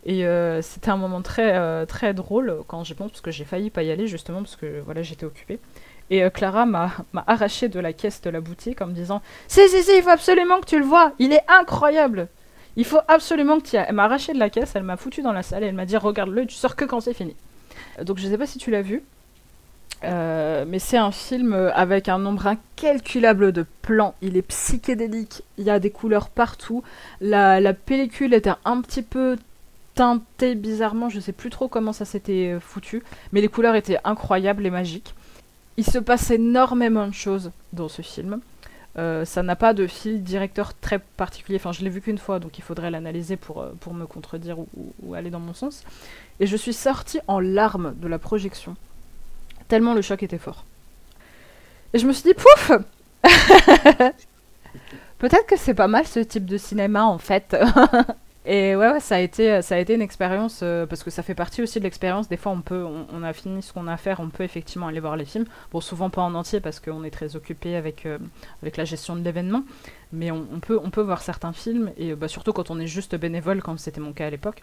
Et 0.04 0.26
euh, 0.26 0.62
c'était 0.62 0.90
un 0.90 0.96
moment 0.96 1.22
très, 1.22 1.56
euh, 1.56 1.86
très 1.86 2.12
drôle 2.12 2.62
quand 2.66 2.82
j'y 2.82 2.94
pense 2.94 3.12
parce 3.12 3.20
que 3.20 3.30
j'ai 3.30 3.44
failli 3.44 3.70
pas 3.70 3.84
y 3.84 3.92
aller 3.92 4.08
justement 4.08 4.38
parce 4.38 4.56
que 4.56 4.80
voilà, 4.80 5.02
j'étais 5.02 5.24
occupée. 5.24 5.60
Et 6.10 6.28
Clara 6.30 6.66
m'a 6.66 6.92
arraché 7.26 7.68
de 7.68 7.78
la 7.78 7.92
caisse 7.92 8.20
de 8.20 8.30
la 8.30 8.40
boutique 8.40 8.80
en 8.80 8.86
me 8.86 8.92
disant 8.92 9.22
Si, 9.46 9.68
si, 9.68 9.82
si, 9.82 9.96
il 9.96 10.02
faut 10.02 10.10
absolument 10.10 10.60
que 10.60 10.66
tu 10.66 10.78
le 10.78 10.84
vois, 10.84 11.12
il 11.20 11.32
est 11.32 11.42
incroyable 11.48 12.28
Il 12.76 12.84
faut 12.84 13.00
absolument 13.06 13.58
que 13.58 13.66
tu 13.66 13.76
y 13.76 13.78
ailles. 13.78 13.86
Elle 13.88 13.94
m'a 13.94 14.04
arraché 14.04 14.32
de 14.32 14.38
la 14.38 14.50
caisse, 14.50 14.72
elle 14.74 14.84
m'a 14.84 14.96
foutu 14.96 15.22
dans 15.22 15.32
la 15.32 15.42
salle 15.42 15.62
et 15.62 15.66
elle 15.66 15.74
m'a 15.74 15.86
dit 15.86 15.96
Regarde-le, 15.96 16.46
tu 16.46 16.56
sors 16.56 16.74
que 16.74 16.84
quand 16.84 17.00
c'est 17.00 17.14
fini. 17.14 17.36
Donc 18.02 18.18
je 18.18 18.26
sais 18.26 18.38
pas 18.38 18.46
si 18.46 18.58
tu 18.58 18.72
l'as 18.72 18.82
vu. 18.82 19.04
Euh, 20.04 20.64
mais 20.68 20.78
c'est 20.78 20.98
un 20.98 21.10
film 21.10 21.54
avec 21.74 22.08
un 22.08 22.18
nombre 22.18 22.46
incalculable 22.46 23.52
de 23.52 23.64
plans. 23.82 24.14
Il 24.22 24.36
est 24.36 24.42
psychédélique, 24.42 25.42
il 25.58 25.64
y 25.64 25.70
a 25.70 25.78
des 25.78 25.90
couleurs 25.90 26.28
partout. 26.28 26.82
La, 27.20 27.72
pellicule 27.72 28.34
était 28.34 28.52
un 28.64 28.80
petit 28.82 29.02
peu 29.02 29.36
teintée 29.94 30.54
bizarrement, 30.54 31.08
je 31.08 31.20
sais 31.20 31.32
plus 31.32 31.48
trop 31.48 31.68
comment 31.68 31.94
ça 31.94 32.04
s'était 32.04 32.52
euh, 32.52 32.60
foutu, 32.60 33.02
mais 33.32 33.40
les 33.40 33.48
couleurs 33.48 33.74
étaient 33.74 33.98
incroyables 34.04 34.66
et 34.66 34.70
magiques. 34.70 35.14
Il 35.78 35.86
se 35.86 35.98
passe 35.98 36.30
énormément 36.30 37.06
de 37.06 37.14
choses 37.14 37.50
dans 37.72 37.88
ce 37.88 38.02
film. 38.02 38.40
Euh, 38.98 39.24
ça 39.24 39.42
n'a 39.42 39.56
pas 39.56 39.72
de 39.72 39.86
fil 39.86 40.22
directeur 40.22 40.74
très 40.74 40.98
particulier. 40.98 41.56
Enfin, 41.58 41.72
je 41.72 41.82
l'ai 41.82 41.90
vu 41.90 42.02
qu'une 42.02 42.18
fois, 42.18 42.40
donc 42.40 42.58
il 42.58 42.62
faudrait 42.62 42.90
l'analyser 42.90 43.36
pour, 43.36 43.66
pour 43.80 43.94
me 43.94 44.06
contredire 44.06 44.58
ou, 44.58 44.68
ou, 45.02 45.14
aller 45.14 45.30
dans 45.30 45.40
mon 45.40 45.54
sens. 45.54 45.84
Et 46.40 46.46
je 46.46 46.56
suis 46.56 46.72
sortie 46.74 47.20
en 47.26 47.40
larmes 47.40 47.94
de 47.98 48.08
la 48.08 48.18
projection 48.18 48.76
tellement 49.68 49.94
le 49.94 50.02
choc 50.02 50.22
était 50.22 50.38
fort. 50.38 50.64
Et 51.92 51.98
je 51.98 52.06
me 52.06 52.12
suis 52.12 52.24
dit, 52.24 52.34
pouf 52.34 52.72
Peut-être 55.18 55.46
que 55.46 55.56
c'est 55.56 55.74
pas 55.74 55.88
mal 55.88 56.06
ce 56.06 56.20
type 56.20 56.44
de 56.44 56.58
cinéma 56.58 57.04
en 57.04 57.18
fait. 57.18 57.56
Et 58.48 58.76
ouais, 58.76 59.00
ça 59.00 59.16
a 59.16 59.18
été, 59.18 59.60
ça 59.60 59.74
a 59.74 59.78
été 59.78 59.94
une 59.94 60.02
expérience 60.02 60.60
euh, 60.62 60.86
parce 60.86 61.02
que 61.02 61.10
ça 61.10 61.24
fait 61.24 61.34
partie 61.34 61.62
aussi 61.62 61.80
de 61.80 61.84
l'expérience. 61.84 62.28
Des 62.28 62.36
fois, 62.36 62.52
on 62.52 62.60
peut, 62.60 62.84
on, 62.84 63.24
a 63.24 63.32
fini 63.32 63.60
ce 63.60 63.72
qu'on 63.72 63.88
a 63.88 63.94
à 63.94 63.96
faire, 63.96 64.20
on 64.20 64.28
peut 64.28 64.44
effectivement 64.44 64.86
aller 64.86 65.00
voir 65.00 65.16
les 65.16 65.24
films. 65.24 65.46
Bon, 65.72 65.80
souvent 65.80 66.10
pas 66.10 66.22
en 66.22 66.32
entier 66.36 66.60
parce 66.60 66.78
qu'on 66.78 67.02
est 67.02 67.10
très 67.10 67.34
occupé 67.34 67.74
avec 67.74 68.06
euh, 68.06 68.18
avec 68.62 68.76
la 68.76 68.84
gestion 68.84 69.16
de 69.16 69.22
l'événement, 69.22 69.64
mais 70.12 70.30
on, 70.30 70.60
peut, 70.60 70.78
on 70.80 70.90
peut 70.90 71.00
voir 71.00 71.22
certains 71.22 71.52
films 71.52 71.90
et 71.96 72.14
bah, 72.14 72.28
surtout 72.28 72.52
quand 72.52 72.70
on 72.70 72.78
est 72.78 72.86
juste 72.86 73.16
bénévole, 73.16 73.62
comme 73.62 73.78
c'était 73.78 74.00
mon 74.00 74.12
cas 74.12 74.28
à 74.28 74.30
l'époque. 74.30 74.62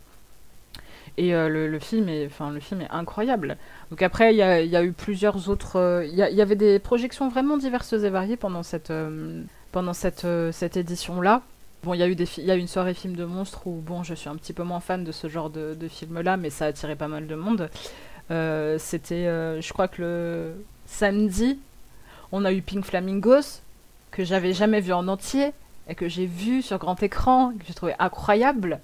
Et 1.17 1.35
euh, 1.35 1.47
le, 1.47 1.79
film 1.79 2.09
est, 2.09 2.29
le 2.39 2.59
film 2.59 2.81
est 2.81 2.89
incroyable. 2.89 3.57
Donc 3.91 4.01
après, 4.01 4.33
il 4.33 4.37
y 4.37 4.41
a, 4.41 4.83
eu 4.83 4.91
plusieurs 4.93 5.49
autres. 5.49 5.77
Euh, 5.77 6.05
il 6.05 6.15
y, 6.15 6.41
avait 6.41 6.55
des 6.55 6.79
projections 6.79 7.29
vraiment 7.29 7.57
diverses 7.57 7.93
et 7.93 8.09
variées 8.09 8.37
pendant 8.37 8.63
cette, 8.63 8.89
euh, 8.89 9.43
pendant 9.71 9.93
cette, 9.93 10.25
cette 10.51 10.75
édition-là. 10.75 11.41
Bon, 11.83 11.93
il 11.93 11.99
y 11.99 12.03
a 12.03 12.07
eu 12.07 12.15
des, 12.15 12.27
y 12.37 12.49
a 12.49 12.55
une 12.55 12.67
soirée 12.67 12.93
film 12.93 13.15
de 13.15 13.25
monstres 13.25 13.67
où 13.67 13.73
bon, 13.73 14.03
je 14.03 14.15
suis 14.15 14.29
un 14.29 14.35
petit 14.35 14.53
peu 14.53 14.63
moins 14.63 14.79
fan 14.79 15.03
de 15.03 15.11
ce 15.11 15.27
genre 15.27 15.49
de, 15.49 15.75
de 15.75 15.87
film-là, 15.87 16.37
mais 16.37 16.49
ça 16.49 16.65
a 16.65 16.67
attiré 16.69 16.95
pas 16.95 17.07
mal 17.07 17.27
de 17.27 17.35
monde. 17.35 17.69
C'était, 18.79 19.25
je 19.61 19.73
crois 19.73 19.87
que 19.87 20.01
le 20.01 20.65
samedi, 20.87 21.59
on 22.31 22.45
a 22.45 22.53
eu 22.53 22.61
Pink 22.63 22.85
Flamingos 22.85 23.61
que 24.09 24.23
j'avais 24.23 24.53
jamais 24.53 24.79
vu 24.79 24.93
en 24.93 25.07
entier 25.07 25.51
et 25.87 25.95
que 25.95 26.07
j'ai 26.07 26.25
vu 26.25 26.61
sur 26.61 26.77
grand 26.77 27.01
écran, 27.03 27.51
que 27.59 27.65
j'ai 27.67 27.73
trouvé 27.73 27.93
incroyable. 27.99 28.79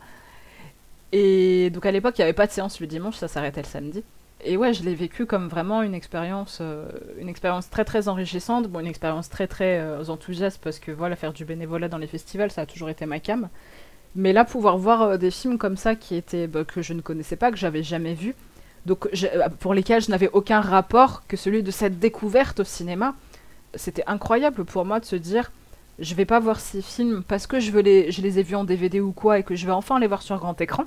Et 1.12 1.70
donc 1.72 1.86
à 1.86 1.92
l'époque, 1.92 2.18
il 2.18 2.22
n'y 2.22 2.24
avait 2.24 2.34
pas 2.34 2.48
de 2.48 2.52
séance 2.52 2.80
le 2.80 2.88
dimanche, 2.88 3.16
ça 3.16 3.28
s'arrêtait 3.28 3.62
le 3.62 3.68
samedi. 3.68 4.04
Et 4.42 4.56
ouais, 4.56 4.74
je 4.74 4.84
l'ai 4.84 4.96
vécu 4.96 5.26
comme 5.26 5.50
vraiment 5.50 5.82
une 5.82 5.94
expérience, 5.94 6.60
euh, 6.62 6.88
une 7.20 7.28
expérience 7.28 7.70
très 7.70 7.84
très 7.84 8.08
enrichissante, 8.08 8.68
bon, 8.68 8.80
une 8.80 8.88
expérience 8.88 9.30
très 9.30 9.48
très 9.48 9.80
euh, 9.80 10.06
enthousiaste 10.06 10.62
parce 10.64 10.80
que 10.80 10.92
voilà, 10.92 11.18
faire 11.18 11.34
du 11.34 11.44
bénévolat 11.44 11.90
dans 11.90 11.98
les 11.98 12.08
festivals, 12.08 12.50
ça 12.50 12.62
a 12.62 12.66
toujours 12.66 12.90
été 12.90 13.06
ma 13.06 13.20
cam. 13.20 13.50
Mais 14.16 14.32
là, 14.32 14.46
pouvoir 14.46 14.78
voir 14.78 15.02
euh, 15.02 15.18
des 15.18 15.32
films 15.32 15.58
comme 15.58 15.76
ça 15.76 15.96
qui 15.96 16.16
étaient 16.16 16.48
bah, 16.48 16.64
que 16.64 16.82
je 16.82 16.94
ne 16.94 17.02
connaissais 17.02 17.36
pas, 17.36 17.52
que 17.52 17.58
j'avais 17.58 17.84
jamais 17.84 18.14
vu, 18.14 18.34
donc 18.86 19.10
pour 19.60 19.74
lesquels 19.74 20.02
je 20.02 20.10
n'avais 20.10 20.30
aucun 20.32 20.62
rapport 20.62 21.28
que 21.28 21.36
celui 21.36 21.62
de 21.62 21.72
cette 21.72 22.00
découverte 22.00 22.62
au 22.62 22.64
cinéma, 22.64 23.16
c'était 23.76 24.06
incroyable 24.08 24.64
pour 24.64 24.86
moi 24.86 25.02
de 25.02 25.06
se 25.06 25.18
dire 25.18 25.52
je 26.00 26.16
vais 26.16 26.26
pas 26.26 26.40
voir 26.40 26.60
ces 26.60 26.82
films 26.82 27.24
parce 27.28 27.48
que 27.48 27.60
je, 27.60 27.72
veux 27.72 27.82
les, 27.82 28.12
je 28.12 28.22
ai 28.22 28.44
vus 28.44 28.56
en 28.56 28.64
DVD 28.64 29.00
ou 29.00 29.12
quoi 29.12 29.40
et 29.40 29.44
que 29.44 29.56
je 29.56 29.66
vais 29.66 29.72
enfin 29.72 30.00
les 30.00 30.08
voir 30.08 30.22
sur 30.22 30.38
grand 30.38 30.60
écran. 30.62 30.86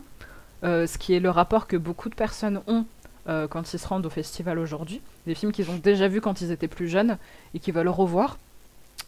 Euh, 0.65 0.87
ce 0.87 0.97
qui 0.97 1.13
est 1.13 1.21
le 1.21 1.31
rapport 1.31 1.67
que 1.67 1.77
beaucoup 1.77 2.09
de 2.09 2.15
personnes 2.15 2.61
ont 2.69 2.85
euh, 3.29 3.49
quand 3.49 3.73
ils 3.73 3.79
se 3.79 3.87
rendent 3.87 4.07
au 4.07 4.11
festival 4.11 4.59
aujourd'hui. 4.59 5.01
Des 5.27 5.35
films 5.35 5.53
qu'ils 5.53 5.71
ont 5.71 5.77
déjà 5.77 6.09
vus 6.09 6.21
quand 6.21 6.41
ils 6.41 6.51
étaient 6.51 6.69
plus 6.69 6.89
jeunes 6.89 7.19
et 7.55 7.59
qui 7.59 7.73
veulent 7.73 7.89
revoir 7.89 8.39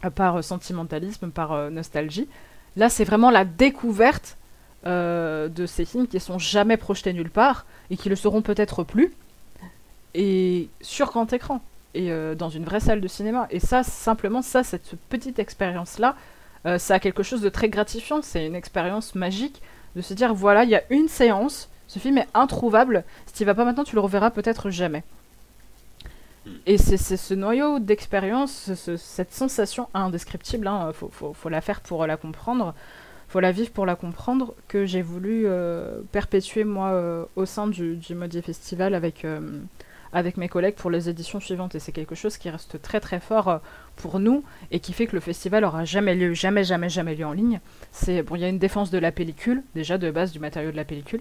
euh, 0.05 0.11
par 0.11 0.43
sentimentalisme, 0.43 1.31
par 1.31 1.71
nostalgie. 1.71 2.29
Là, 2.77 2.89
c'est 2.89 3.05
vraiment 3.05 3.31
la 3.31 3.45
découverte 3.45 4.37
de 4.85 5.67
ces 5.67 5.87
films 5.87 6.07
qui 6.07 6.21
sont 6.21 6.39
jamais 6.39 6.77
projetés 6.77 7.15
nulle 7.15 7.31
part 7.31 7.65
et 7.89 7.97
qui 7.97 8.11
le 8.11 8.17
seront 8.17 8.43
peut-être 8.43 8.85
plus. 8.85 9.15
Et 10.13 10.69
sur 10.83 11.07
grand 11.07 11.33
écran 11.33 11.63
et 11.95 12.11
dans 12.37 12.49
une 12.49 12.65
vraie 12.65 12.81
salle 12.81 13.01
de 13.01 13.09
cinéma. 13.09 13.47
Et 13.51 13.61
ça, 13.61 13.83
simplement, 13.83 14.43
ça, 14.43 14.63
cette 14.63 14.95
petite 15.09 15.39
expérience-là, 15.39 16.17
ça 16.79 16.95
a 16.95 16.99
quelque 16.99 17.23
chose 17.23 17.41
de 17.41 17.49
très 17.49 17.69
gratifiant. 17.69 18.21
C'est 18.23 18.47
une 18.47 18.55
expérience 18.55 19.15
magique 19.15 19.63
de 19.97 20.03
se 20.03 20.15
dire 20.15 20.35
voilà, 20.35 20.65
il 20.65 20.71
y 20.71 20.75
a 20.75 20.83
une 20.91 21.09
séance, 21.09 21.69
ce 21.87 21.99
film 21.99 22.19
est 22.19 22.29
introuvable, 22.35 23.05
si 23.27 23.35
tu 23.35 23.45
vas 23.45 23.55
pas 23.55 23.65
maintenant, 23.65 23.85
tu 23.85 23.95
le 23.95 24.01
reverras 24.01 24.31
peut-être 24.31 24.71
jamais. 24.71 25.05
Hmm. 26.47 26.51
Et 26.67 26.79
c'est 26.79 26.97
ce 26.97 27.35
noyau 27.35 27.79
d'expérience, 27.79 28.73
cette 28.97 29.33
sensation 29.33 29.89
indescriptible, 29.95 30.67
hein, 30.67 30.93
faut, 30.93 31.33
faut, 31.33 31.49
la 31.49 31.61
faire 31.61 31.81
pour 31.81 32.07
la 32.07 32.17
comprendre, 32.17 32.75
faut 33.29 33.41
la 33.41 33.53
vivre 33.53 33.71
pour 33.71 33.87
la 33.87 33.97
comprendre, 33.97 34.55
que 34.69 34.85
j'ai 34.87 35.03
voulu 35.03 35.45
euh, 35.47 36.01
perpétuer 36.13 36.65
moi 36.65 36.89
euh, 36.89 37.25
au 37.37 37.47
sein 37.47 37.67
du, 37.67 37.97
du 37.97 38.15
Modi 38.15 38.43
Festival 38.43 38.95
avec, 38.95 39.25
euh, 39.25 39.41
avec 40.15 40.39
mes 40.39 40.49
collègues 40.49 40.77
pour 40.77 40.91
les 40.91 41.11
éditions 41.11 41.41
suivantes. 41.41 41.75
Et 41.75 41.81
c'est 41.81 41.93
quelque 41.93 42.15
chose 42.15 42.39
qui 42.39 42.49
reste 42.49 42.81
très 42.81 43.01
très 43.01 43.21
fort 43.21 43.61
pour 43.97 44.19
nous 44.21 44.43
et 44.71 44.81
qui 44.81 44.95
fait 44.95 45.07
que 45.07 45.15
le 45.15 45.21
festival 45.21 45.65
aura 45.65 45.85
jamais 45.85 46.15
lieu, 46.15 46.33
jamais, 46.33 46.65
jamais, 46.65 46.89
jamais 46.89 47.15
lieu 47.15 47.27
en 47.27 47.33
ligne. 47.33 47.61
C'est 47.93 48.23
bon, 48.23 48.37
il 48.37 48.41
y 48.41 48.45
a 48.45 48.49
une 48.49 48.59
défense 48.59 48.91
de 48.91 48.99
la 48.99 49.13
pellicule, 49.13 49.63
déjà 49.75 49.99
de 49.99 50.11
base 50.11 50.33
du 50.33 50.39
matériau 50.39 50.71
de 50.71 50.77
la 50.77 50.85
pellicule. 50.85 51.21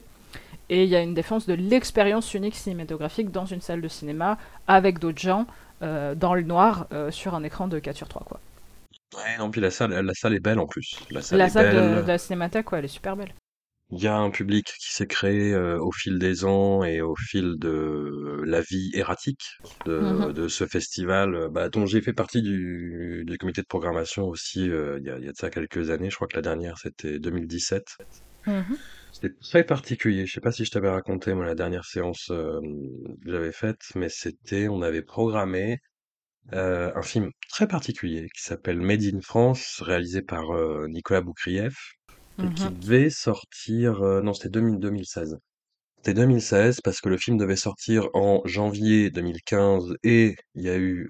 Et 0.70 0.84
il 0.84 0.90
y 0.90 0.96
a 0.96 1.02
une 1.02 1.14
défense 1.14 1.46
de 1.46 1.54
l'expérience 1.54 2.34
unique 2.34 2.56
cinématographique 2.56 3.32
dans 3.32 3.46
une 3.46 3.60
salle 3.60 3.82
de 3.82 3.88
cinéma 3.90 4.38
avec 4.68 5.00
d'autres 5.00 5.20
gens 5.20 5.46
dans 5.82 6.34
le 6.34 6.44
noir 6.44 6.88
sur 7.10 7.36
un 7.36 7.44
écran 7.44 7.68
de 7.68 7.78
4 7.78 7.98
sur 7.98 8.08
3 8.08 8.24
quoi. 8.26 8.40
Ouais, 9.16 9.38
non, 9.38 9.52
puis 9.52 9.62
la 9.62 9.70
salle, 9.70 9.92
la 9.92 10.14
salle 10.14 10.34
est 10.34 10.40
belle 10.40 10.60
en 10.60 10.66
plus. 10.66 10.98
La 11.12 11.22
salle, 11.22 11.38
la 11.38 11.50
salle 11.50 11.76
De, 11.76 12.08
la 12.08 12.18
cinémathèque, 12.18 12.72
ouais, 12.72 12.80
elle 12.80 12.86
est 12.86 12.88
super 12.88 13.16
belle. 13.16 13.34
Il 13.96 14.04
y 14.04 14.08
a 14.08 14.18
un 14.18 14.30
public 14.30 14.66
qui 14.66 14.94
s'est 14.94 15.08
créé 15.08 15.54
euh, 15.54 15.80
au 15.80 15.92
fil 15.92 16.20
des 16.20 16.46
ans 16.46 16.84
et 16.84 17.02
au 17.02 17.16
fil 17.16 17.56
de 17.58 18.42
la 18.46 18.62
vie 18.62 18.92
erratique 18.94 19.44
de, 19.86 20.00
mm-hmm. 20.00 20.34
de 20.34 20.48
ce 20.48 20.66
festival, 20.66 21.50
bah, 21.52 21.70
dont 21.70 21.86
j'ai 21.86 22.02
fait 22.02 22.14
partie 22.14 22.42
du, 22.42 23.24
du, 23.26 23.38
comité 23.38 23.62
de 23.62 23.68
programmation 23.68 24.28
aussi 24.28 24.70
euh, 24.70 24.98
il, 25.00 25.06
y 25.06 25.10
a, 25.10 25.18
il 25.18 25.26
y 25.26 25.28
a 25.30 25.32
de 25.32 25.38
ça 25.38 25.50
quelques 25.50 25.90
années. 25.90 26.10
Je 26.10 26.16
crois 26.16 26.28
que 26.28 26.36
la 26.36 26.42
dernière, 26.42 26.78
c'était 26.78 27.20
2017. 27.20 27.84
Mm-hmm. 28.48 28.78
C'était 29.12 29.36
très 29.42 29.64
particulier. 29.64 30.26
Je 30.26 30.34
sais 30.34 30.42
pas 30.42 30.52
si 30.52 30.66
je 30.66 30.72
t'avais 30.72 30.90
raconté, 30.90 31.34
moi, 31.34 31.46
la 31.46 31.56
dernière 31.56 31.86
séance 31.86 32.30
euh, 32.32 32.60
que 33.24 33.32
j'avais 33.32 33.52
faite, 33.52 33.82
mais 33.96 34.10
c'était, 34.10 34.68
on 34.68 34.82
avait 34.82 35.04
programmé 35.04 35.80
euh, 36.52 36.92
un 36.96 37.02
film 37.02 37.32
très 37.50 37.68
particulier 37.68 38.28
qui 38.36 38.42
s'appelle 38.42 38.82
Made 38.82 39.04
in 39.04 39.22
France, 39.22 39.82
réalisé 39.82 40.22
par 40.22 40.52
euh, 40.52 40.88
Nicolas 40.90 41.22
Boukrieff, 41.22 41.94
et 42.40 42.54
qui 42.54 42.66
mmh 42.66 42.80
devait 42.80 43.10
sortir, 43.10 44.02
euh, 44.02 44.22
non, 44.22 44.34
c'était 44.34 44.50
2016. 44.50 45.38
C'était 45.98 46.20
2016 46.20 46.82
parce 46.82 47.00
que 47.00 47.08
le 47.08 47.18
film 47.18 47.38
devait 47.38 47.56
sortir 47.56 48.10
en 48.14 48.42
janvier 48.44 49.10
2015 49.10 49.96
et 50.04 50.36
il 50.54 50.62
y 50.62 50.70
a 50.70 50.76
eu 50.76 51.10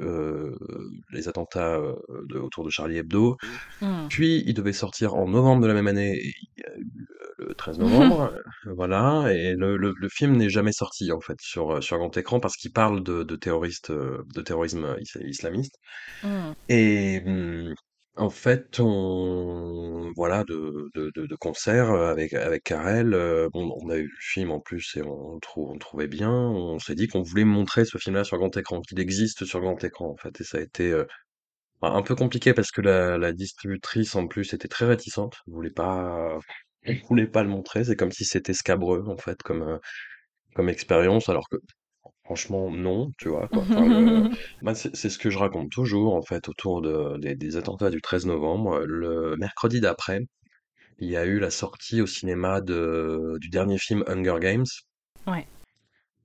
les 1.11 1.27
attentats 1.27 1.81
de, 2.29 2.37
autour 2.37 2.63
de 2.63 2.69
Charlie 2.69 2.97
Hebdo. 2.97 3.35
Mmh. 3.81 4.07
Puis 4.09 4.43
il 4.45 4.53
devait 4.53 4.71
sortir 4.71 5.15
en 5.15 5.27
novembre 5.27 5.63
de 5.63 5.67
la 5.67 5.73
même 5.73 5.87
année 5.87 6.15
et 6.15 6.33
il 6.37 6.61
y 6.61 6.63
a 6.63 6.77
eu 6.77 7.07
le 7.39 7.55
13 7.55 7.79
novembre, 7.79 8.35
voilà. 8.77 9.33
Et 9.33 9.55
le, 9.55 9.77
le, 9.77 9.95
le 9.97 10.09
film 10.09 10.37
n'est 10.37 10.49
jamais 10.51 10.73
sorti 10.73 11.11
en 11.11 11.21
fait 11.21 11.39
sur 11.41 11.81
sur 11.81 11.97
grand 11.97 12.15
écran 12.15 12.39
parce 12.39 12.55
qu'il 12.55 12.71
parle 12.71 13.01
de, 13.01 13.23
de 13.23 13.35
terroristes, 13.35 13.91
de 13.91 14.41
terrorisme 14.43 14.95
islamiste. 15.25 15.79
Mmh. 16.23 16.51
Et 16.69 17.23
en 18.15 18.29
fait, 18.29 18.79
on 18.79 20.11
voilà 20.15 20.43
de 20.43 20.89
de, 20.95 21.11
de, 21.15 21.35
concert 21.35 21.91
avec 21.91 22.33
avec 22.33 22.63
Karel. 22.63 23.11
bon, 23.51 23.75
on 23.81 23.89
a 23.89 23.97
eu 23.97 24.03
le 24.07 24.17
film 24.19 24.51
en 24.51 24.59
plus 24.59 24.95
et 24.97 25.01
on, 25.03 25.39
trouve 25.39 25.71
on 25.71 25.77
trouvait 25.77 26.07
bien. 26.07 26.31
On 26.31 26.79
s'est 26.79 26.95
dit 26.95 27.07
qu'on 27.07 27.23
voulait 27.23 27.45
montrer 27.45 27.85
ce 27.85 27.97
film-là 27.97 28.23
sur 28.23 28.37
grand 28.37 28.55
écran, 28.57 28.81
qu'il 28.81 28.99
existe 28.99 29.45
sur 29.45 29.61
grand 29.61 29.83
écran 29.83 30.09
en 30.11 30.17
fait. 30.17 30.39
Et 30.41 30.43
ça 30.43 30.59
a 30.59 30.61
été 30.61 30.93
un 31.81 32.01
peu 32.01 32.15
compliqué 32.15 32.53
parce 32.53 32.71
que 32.71 32.81
la, 32.81 33.17
la 33.17 33.33
distributrice 33.33 34.15
en 34.15 34.27
plus 34.27 34.53
était 34.53 34.67
très 34.67 34.85
réticente, 34.85 35.37
voulait 35.47 35.69
pas 35.71 36.39
je 36.83 37.01
voulais 37.07 37.27
pas 37.27 37.43
le 37.43 37.49
montrer, 37.49 37.83
c'est 37.85 37.95
comme 37.95 38.11
si 38.11 38.25
c'était 38.25 38.53
scabreux 38.53 39.05
en 39.07 39.17
fait 39.17 39.41
comme 39.43 39.63
euh, 39.63 39.77
comme 40.55 40.69
expérience, 40.69 41.29
alors 41.29 41.49
que 41.49 41.57
franchement 42.33 42.71
non, 42.71 43.11
tu 43.19 43.29
vois 43.29 43.47
quoi. 43.47 43.63
Bah, 44.63 44.73
c'est 44.73 44.95
c'est 44.95 45.09
ce 45.09 45.19
que 45.19 45.29
je 45.29 45.37
raconte 45.37 45.69
toujours 45.69 46.15
en 46.15 46.23
fait 46.23 46.49
autour 46.49 46.81
de, 46.81 47.17
des, 47.19 47.35
des 47.35 47.57
attentats 47.57 47.91
du 47.91 48.01
13 48.01 48.25
novembre. 48.25 48.79
Le 48.79 49.35
mercredi 49.37 49.81
d'après, 49.81 50.21
il 50.97 51.09
y 51.09 51.17
a 51.17 51.25
eu 51.25 51.37
la 51.37 51.51
sortie 51.51 52.01
au 52.01 52.07
cinéma 52.07 52.61
de, 52.61 53.37
du 53.39 53.49
dernier 53.49 53.77
film 53.77 54.03
Hunger 54.07 54.37
Games. 54.39 54.65
Ouais. 55.27 55.45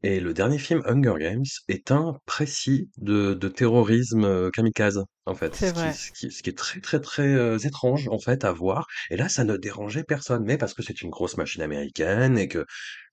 Et 0.02 0.20
le 0.20 0.32
dernier 0.32 0.58
film, 0.58 0.82
Hunger 0.86 1.14
Games, 1.18 1.44
est 1.68 1.90
un 1.90 2.16
précis 2.24 2.88
de, 2.98 3.34
de 3.34 3.48
terrorisme 3.48 4.24
euh, 4.24 4.50
kamikaze, 4.50 5.04
en 5.26 5.34
fait. 5.34 5.54
C'est 5.54 5.72
vrai. 5.72 5.92
Ce 5.92 6.12
qui, 6.12 6.30
ce 6.30 6.42
qui 6.42 6.50
est 6.50 6.56
très, 6.56 6.80
très, 6.80 7.00
très 7.00 7.34
euh, 7.34 7.58
étrange, 7.58 8.08
en 8.08 8.18
fait, 8.20 8.44
à 8.44 8.52
voir. 8.52 8.86
Et 9.10 9.16
là, 9.16 9.28
ça 9.28 9.44
ne 9.44 9.56
dérangeait 9.56 10.04
personne, 10.04 10.44
mais 10.44 10.56
parce 10.56 10.74
que 10.74 10.82
c'est 10.82 11.02
une 11.02 11.10
grosse 11.10 11.36
machine 11.36 11.62
américaine 11.62 12.38
et 12.38 12.46
que 12.48 12.64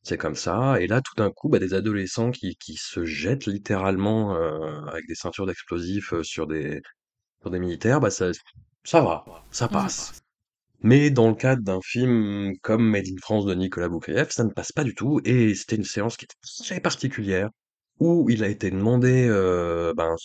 c'est 0.04 0.18
comme 0.18 0.36
ça. 0.36 0.80
Et 0.80 0.88
là, 0.88 1.02
tout 1.02 1.16
d'un 1.18 1.32
coup, 1.32 1.50
bah, 1.50 1.60
des 1.60 1.74
adolescents 1.74 2.32
qui, 2.32 2.56
qui 2.58 2.76
se 2.76 3.04
jettent 3.06 3.48
littéralement 3.48 4.36
euh, 4.36 4.86
avec 4.88 5.08
des 5.08 5.16
ceintures 5.16 5.48
d'explosifs 5.48 6.14
sur 6.22 6.46
des, 6.46 6.82
sur 7.42 7.52
des 7.52 7.60
militaires, 7.60 8.00
bah, 8.00 8.12
ça, 8.12 8.32
ça 8.84 9.02
va, 9.02 9.26
ça 9.52 9.68
passe. 9.68 10.14
Mais 10.86 11.10
dans 11.10 11.30
le 11.30 11.34
cadre 11.36 11.64
d'un 11.64 11.80
film 11.82 12.54
comme 12.62 12.88
Made 12.88 13.08
in 13.08 13.18
France 13.20 13.46
de 13.46 13.56
Nicolas 13.56 13.90
Boukrieff, 13.90 14.30
ça 14.30 14.44
ne 14.44 14.52
passe 14.52 14.72
pas 14.72 14.84
du 14.84 14.94
tout. 14.94 15.20
Et 15.26 15.56
c'était 15.56 15.78
une 15.78 15.84
séance 15.84 16.16
qui 16.16 16.26
était 16.26 16.36
très 16.64 16.80
particulière, 16.80 17.50
où 18.00 18.30
il 18.30 18.44
a 18.44 18.48
été 18.50 18.70
demandé 18.70 19.28
euh, 19.28 19.96
ben, 19.96 20.16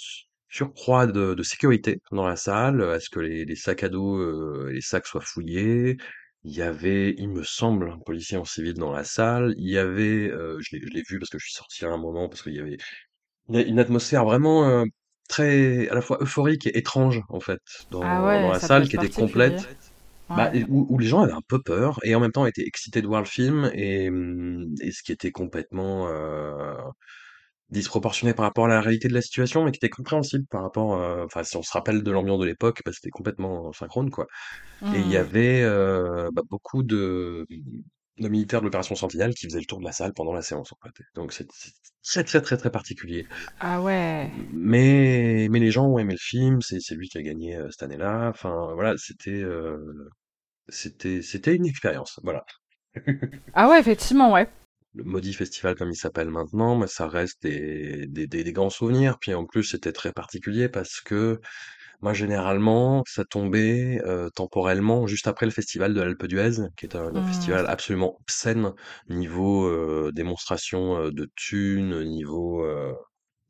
surcroît 0.51 1.07
de, 1.07 1.33
de, 1.33 1.43
sécurité 1.43 2.03
dans 2.13 2.29
la 2.29 2.37
salle, 2.37 2.83
à 2.83 3.01
ce 3.01 3.09
que 3.09 3.21
les, 3.21 3.47
les 3.47 3.57
sacs 3.57 3.85
à 3.85 3.89
dos 3.89 4.19
euh, 4.19 4.71
les 4.71 4.83
sacs 4.83 5.07
soient 5.07 5.23
fouillés? 5.23 5.97
Il 6.45 6.53
y 6.55 6.61
avait, 6.61 7.15
il 7.17 7.31
me 7.31 7.43
semble, 7.43 7.91
un 7.93 7.99
policier 8.05 8.37
en 8.37 8.45
civil 8.45 8.75
dans 8.75 8.93
la 8.93 9.05
salle. 9.05 9.55
Il 9.57 9.71
y 9.71 9.79
avait, 9.79 10.29
euh, 10.31 10.59
je 10.61 10.77
l'ai 10.77 11.03
vu 11.09 11.19
parce 11.19 11.31
que 11.31 11.39
je 11.39 11.45
suis 11.47 11.55
sorti 11.55 11.87
à 11.87 11.89
un 11.89 11.97
moment, 11.97 12.29
parce 12.29 12.43
qu'il 12.43 12.55
y 12.55 12.61
avait 12.61 12.77
une, 13.49 13.79
atmosphère 13.79 14.27
vraiment 14.27 14.69
euh, 14.69 14.85
très, 15.27 15.89
à 15.89 15.95
la 15.95 16.03
fois 16.03 16.19
euphorique 16.21 16.67
et 16.67 16.77
étrange, 16.77 17.23
en 17.31 17.41
fait, 17.41 17.61
dans, 17.91 18.03
ah 18.03 18.43
dans 18.43 18.53
la 18.53 18.61
salle, 18.61 18.89
qui 18.91 18.97
était 18.97 19.09
complète. 19.09 19.67
Bah, 20.37 20.53
où, 20.69 20.97
les 20.99 21.09
gens 21.09 21.23
avaient 21.23 21.33
un 21.33 21.43
peu 21.49 21.61
peur 21.61 21.99
et 22.05 22.15
en 22.15 22.21
même 22.21 22.31
temps 22.31 22.47
étaient 22.47 22.65
excités 22.65 23.03
de 23.03 23.07
voir 23.09 23.21
le 23.21 23.27
film 23.27 23.69
et, 23.75 24.09
mmh, 24.11 24.77
et 24.81 24.93
ce 24.93 25.03
qui 25.03 25.11
était 25.11 25.33
complètement 25.33 26.07
euh, 26.07 26.77
disproportionné 27.71 28.33
par 28.33 28.45
rapport 28.45 28.67
à 28.67 28.69
la 28.69 28.81
réalité 28.81 29.09
de 29.09 29.15
la 29.15 29.23
situation, 29.23 29.65
mais 29.65 29.73
qui 29.73 29.79
était 29.79 29.89
compréhensible 29.89 30.47
par 30.49 30.63
rapport, 30.63 30.95
euh, 30.95 31.25
enfin 31.25 31.43
si 31.43 31.57
on 31.57 31.63
se 31.63 31.73
rappelle 31.73 32.05
de 32.05 32.11
l'ambiance 32.13 32.39
de 32.39 32.47
l'époque, 32.47 32.81
bah, 32.85 32.93
c'était 32.95 33.11
complètement 33.11 33.73
synchrone 33.73 34.11
quoi. 34.11 34.29
Et 34.95 35.01
il 35.01 35.11
y 35.11 35.15
mmh. 35.15 35.21
avait 35.21 35.63
euh, 35.63 36.31
bah, 36.33 36.43
beaucoup 36.49 36.85
de, 36.85 37.45
de 38.19 38.29
militaires 38.29 38.61
de 38.61 38.67
l'opération 38.67 38.95
Sentinelle 38.95 39.35
qui 39.35 39.47
faisaient 39.47 39.59
le 39.59 39.67
tour 39.67 39.81
de 39.81 39.85
la 39.85 39.93
salle 39.93 40.13
pendant 40.15 40.33
la 40.33 40.43
séance 40.43 40.73
en 40.73 40.77
fait. 40.85 41.05
Donc 41.17 41.33
c'est 41.33 41.49
très 42.05 42.23
très 42.23 42.41
très 42.41 42.57
très 42.57 42.71
particulier. 42.71 43.27
Ah 43.59 43.83
ouais. 43.83 44.31
Mais 44.53 45.49
mais 45.51 45.59
les 45.59 45.73
gens 45.73 45.87
ont 45.87 45.99
aimé 45.99 46.13
le 46.13 46.21
film, 46.21 46.61
c'est 46.63 46.79
c'est 46.79 46.95
lui 46.95 47.09
qui 47.09 47.19
a 47.19 47.23
gagné 47.23 47.59
cette 47.71 47.83
année-là. 47.83 48.29
Enfin 48.29 48.71
voilà, 48.75 48.95
c'était 48.97 49.43
c'était, 50.71 51.23
c'était 51.23 51.55
une 51.55 51.67
expérience, 51.67 52.21
voilà. 52.23 52.45
ah 53.55 53.69
ouais, 53.69 53.81
effectivement, 53.81 54.33
ouais. 54.33 54.49
Le 54.95 55.05
Maudit 55.05 55.35
Festival, 55.35 55.77
comme 55.77 55.91
il 55.91 55.97
s'appelle 55.97 56.31
maintenant, 56.31 56.77
mais 56.77 56.89
ça 56.89 57.07
reste 57.07 57.43
des, 57.43 58.07
des, 58.09 58.27
des, 58.27 58.53
grands 58.53 58.71
souvenirs. 58.71 59.19
Puis 59.21 59.35
en 59.35 59.47
plus, 59.47 59.63
c'était 59.63 59.93
très 59.93 60.13
particulier 60.13 60.69
parce 60.69 61.01
que 61.01 61.41
moi, 62.01 62.13
généralement, 62.13 63.05
ça 63.07 63.25
tombait 63.25 64.01
euh, 64.05 64.31
temporellement 64.31 65.07
juste 65.07 65.29
après 65.29 65.47
le 65.47 65.53
festival 65.53 65.95
de 65.95 66.01
l'Alpe 66.01 66.27
d'Huez, 66.27 66.69
qui 66.77 66.87
est 66.87 66.97
un, 66.97 67.13
mmh. 67.13 67.27
festival 67.27 67.67
absolument 67.69 68.17
obscène 68.21 68.73
niveau 69.09 69.67
euh, 69.67 70.11
démonstration 70.13 70.97
euh, 70.97 71.11
de 71.13 71.31
thunes, 71.37 72.03
niveau 72.05 72.65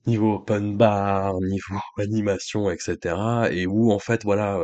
niveau 0.06 0.34
open 0.36 0.76
bar, 0.76 1.40
niveau 1.40 1.78
animation, 1.98 2.70
etc. 2.70 3.14
Et 3.50 3.66
où 3.66 3.92
en 3.92 3.98
fait, 3.98 4.24
voilà, 4.24 4.58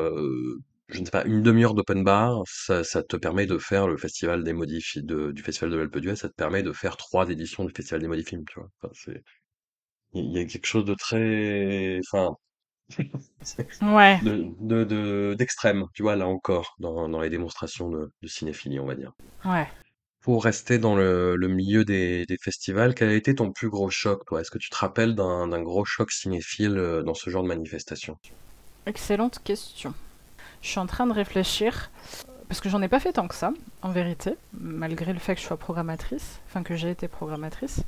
je 0.88 1.00
ne 1.00 1.04
sais 1.04 1.10
pas, 1.10 1.24
une 1.24 1.42
demi-heure 1.42 1.74
d'open 1.74 2.04
bar, 2.04 2.42
ça, 2.46 2.84
ça, 2.84 3.02
te 3.02 3.16
permet 3.16 3.46
de 3.46 3.58
faire 3.58 3.88
le 3.88 3.96
festival 3.96 4.44
des 4.44 4.52
modifs 4.52 4.96
de, 4.98 5.32
du 5.32 5.42
festival 5.42 5.70
de 5.70 5.76
l'Alpe 5.76 5.98
d'Huez, 5.98 6.16
ça 6.16 6.28
te 6.28 6.34
permet 6.34 6.62
de 6.62 6.72
faire 6.72 6.96
trois 6.96 7.28
éditions 7.28 7.64
du 7.64 7.72
festival 7.74 8.00
des 8.00 8.08
modifilms, 8.08 8.44
tu 8.48 8.60
vois. 8.60 8.68
Enfin, 8.80 8.92
c'est, 8.94 9.22
il 10.14 10.32
y 10.32 10.38
a 10.38 10.44
quelque 10.44 10.66
chose 10.66 10.84
de 10.84 10.94
très, 10.94 12.00
enfin, 12.06 12.36
ouais. 13.82 14.20
de, 14.22 14.84
de, 14.84 15.34
d'extrême, 15.34 15.84
tu 15.94 16.02
vois, 16.02 16.16
là 16.16 16.26
encore, 16.26 16.74
dans, 16.78 17.08
dans 17.08 17.20
les 17.20 17.30
démonstrations 17.30 17.90
de, 17.90 18.12
de 18.22 18.28
cinéphilie, 18.28 18.80
on 18.80 18.86
va 18.86 18.94
dire. 18.94 19.12
Ouais. 19.44 19.66
Pour 20.20 20.44
rester 20.44 20.78
dans 20.78 20.96
le, 20.96 21.36
le 21.36 21.48
milieu 21.48 21.84
des, 21.84 22.26
des, 22.26 22.36
festivals, 22.40 22.94
quel 22.94 23.08
a 23.08 23.14
été 23.14 23.34
ton 23.34 23.52
plus 23.52 23.68
gros 23.68 23.90
choc, 23.90 24.24
toi? 24.26 24.40
Est-ce 24.40 24.50
que 24.50 24.58
tu 24.58 24.70
te 24.70 24.76
rappelles 24.76 25.14
d'un, 25.14 25.48
d'un 25.48 25.62
gros 25.62 25.84
choc 25.84 26.10
cinéphile 26.10 26.78
euh, 26.78 27.02
dans 27.02 27.14
ce 27.14 27.30
genre 27.30 27.42
de 27.42 27.48
manifestation? 27.48 28.16
Excellente 28.86 29.40
question. 29.44 29.94
Je 30.62 30.68
suis 30.68 30.78
en 30.78 30.86
train 30.86 31.06
de 31.06 31.12
réfléchir, 31.12 31.90
parce 32.48 32.60
que 32.60 32.68
j'en 32.68 32.82
ai 32.82 32.88
pas 32.88 33.00
fait 33.00 33.12
tant 33.12 33.28
que 33.28 33.34
ça, 33.34 33.52
en 33.82 33.90
vérité, 33.90 34.34
malgré 34.58 35.12
le 35.12 35.18
fait 35.18 35.34
que 35.34 35.40
je 35.40 35.46
sois 35.46 35.56
programmatrice, 35.56 36.40
enfin 36.48 36.62
que 36.62 36.74
j'ai 36.74 36.90
été 36.90 37.08
programmatrice. 37.08 37.82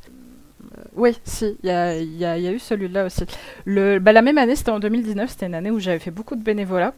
Euh, 0.76 0.82
oui, 0.94 1.18
si, 1.24 1.56
il 1.62 1.68
y 1.68 1.70
a, 1.72 1.96
y, 1.98 2.06
y 2.06 2.24
a, 2.24 2.52
eu 2.52 2.58
celui-là 2.58 3.06
aussi. 3.06 3.24
Le, 3.64 3.98
bah, 3.98 4.12
la 4.12 4.22
même 4.22 4.38
année, 4.38 4.56
c'était 4.56 4.70
en 4.70 4.80
2019, 4.80 5.30
c'était 5.30 5.46
une 5.46 5.54
année 5.54 5.70
où 5.70 5.78
j'avais 5.78 5.98
fait 5.98 6.10
beaucoup 6.10 6.36
de 6.36 6.42
bénévolat. 6.42 6.94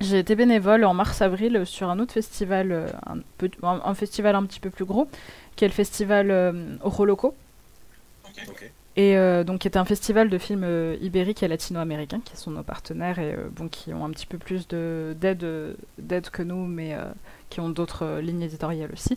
j'ai 0.00 0.18
été 0.18 0.34
bénévole 0.34 0.84
en 0.84 0.94
mars-avril 0.94 1.64
sur 1.64 1.88
un 1.90 1.98
autre 1.98 2.12
festival, 2.12 2.72
euh, 2.72 2.88
un, 3.62 3.94
festival 3.94 4.34
un 4.34 4.44
petit 4.44 4.60
peu 4.60 4.70
plus 4.70 4.84
gros, 4.84 5.08
qui 5.56 5.64
est 5.64 5.68
le 5.68 5.74
festival 5.74 6.30
euh, 6.30 6.76
Roloco. 6.82 7.34
Et 8.96 9.16
euh, 9.16 9.42
donc, 9.42 9.60
qui 9.60 9.68
est 9.68 9.76
un 9.76 9.84
festival 9.84 10.28
de 10.28 10.36
films 10.36 10.64
euh, 10.64 10.96
ibériques 11.00 11.42
et 11.42 11.48
latino-américains, 11.48 12.20
qui 12.24 12.36
sont 12.36 12.50
nos 12.50 12.62
partenaires 12.62 13.18
et 13.18 13.36
bon, 13.50 13.68
qui 13.68 13.92
ont 13.94 14.04
un 14.04 14.10
petit 14.10 14.26
peu 14.26 14.38
plus 14.38 14.68
d'aide 14.68 16.30
que 16.30 16.42
nous, 16.42 16.66
mais 16.66 16.96
qui 17.48 17.60
ont 17.60 17.70
d'autres 17.70 18.20
lignes 18.20 18.42
éditoriales 18.42 18.90
aussi. 18.92 19.16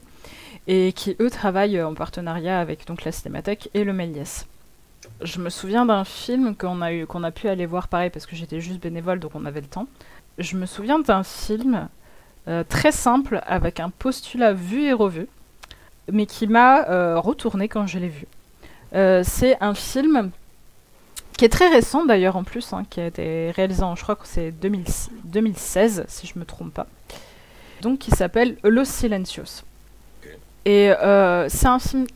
Et 0.68 0.94
qui, 0.94 1.16
eux, 1.20 1.30
travaillent 1.30 1.82
en 1.82 1.94
partenariat 1.94 2.60
avec 2.60 2.88
donc, 2.88 3.04
la 3.04 3.12
Cinémathèque 3.12 3.70
et 3.74 3.84
le 3.84 3.94
Méliès. 3.94 4.48
Je 5.22 5.40
me 5.40 5.50
souviens 5.50 5.86
d'un 5.86 6.04
film 6.04 6.56
qu'on 6.56 6.82
a, 6.82 6.92
eu, 6.94 7.06
qu'on 7.06 7.24
a 7.24 7.32
pu 7.32 7.48
aller 7.48 7.66
voir 7.66 7.88
pareil 7.88 8.10
parce 8.10 8.26
que 8.26 8.36
j'étais 8.36 8.60
juste 8.60 8.82
bénévole, 8.82 9.20
donc 9.20 9.32
on 9.36 9.46
avait 9.46 9.62
le 9.62 9.68
temps 9.68 9.88
je 10.38 10.58
me 10.58 10.66
souviens 10.66 11.00
d'un 11.00 11.24
film 11.24 11.88
euh, 12.48 12.64
très 12.68 12.92
simple 12.92 13.42
avec 13.46 13.80
un 13.80 13.90
postulat 13.90 14.54
vu 14.54 14.84
et 14.84 14.94
revu, 14.94 15.28
mais 16.12 16.26
qui 16.26 16.48
m'a 16.48 16.88
euh, 16.90 17.20
retourné 17.20 17.68
quand 17.68 17.88
je 17.88 18.00
l'ai 18.00 18.10
vu. 18.10 18.28
Euh, 18.96 19.24
c'est 19.26 19.58
un 19.62 19.74
film 19.74 20.32
qui 21.38 21.46
est 21.46 21.50
très 21.50 21.68
récent 21.68 22.06
d'ailleurs 22.06 22.38
en 22.38 22.44
plus, 22.44 22.72
hein, 22.74 22.84
qui 22.90 23.02
a 23.02 23.08
été 23.08 23.52
réalisé 23.52 23.84
en, 23.84 23.96
je 23.96 24.04
crois 24.04 24.16
que 24.16 24.28
c'est 24.28 24.52
2016 24.52 26.06
si 26.08 26.28
je 26.28 26.40
me 26.40 26.46
trompe 26.46 26.74
pas. 26.74 26.88
Donc 27.82 28.00
qui 28.00 28.12
s'appelle 28.12 28.58
Los 28.64 28.86
Silencios. 28.86 29.64
Et 30.64 30.92
c'est 31.50 31.68
un 31.68 31.80
film 31.80 32.08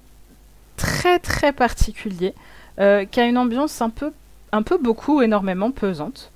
très 0.77 1.19
très 1.19 1.51
particulier, 1.51 2.33
qui 2.77 3.19
a 3.19 3.25
une 3.25 3.37
ambiance 3.37 3.81
un 3.81 3.89
peu, 3.89 4.11
un 4.51 4.63
peu 4.63 4.77
beaucoup, 4.77 5.21
énormément 5.21 5.71
pesante 5.71 6.31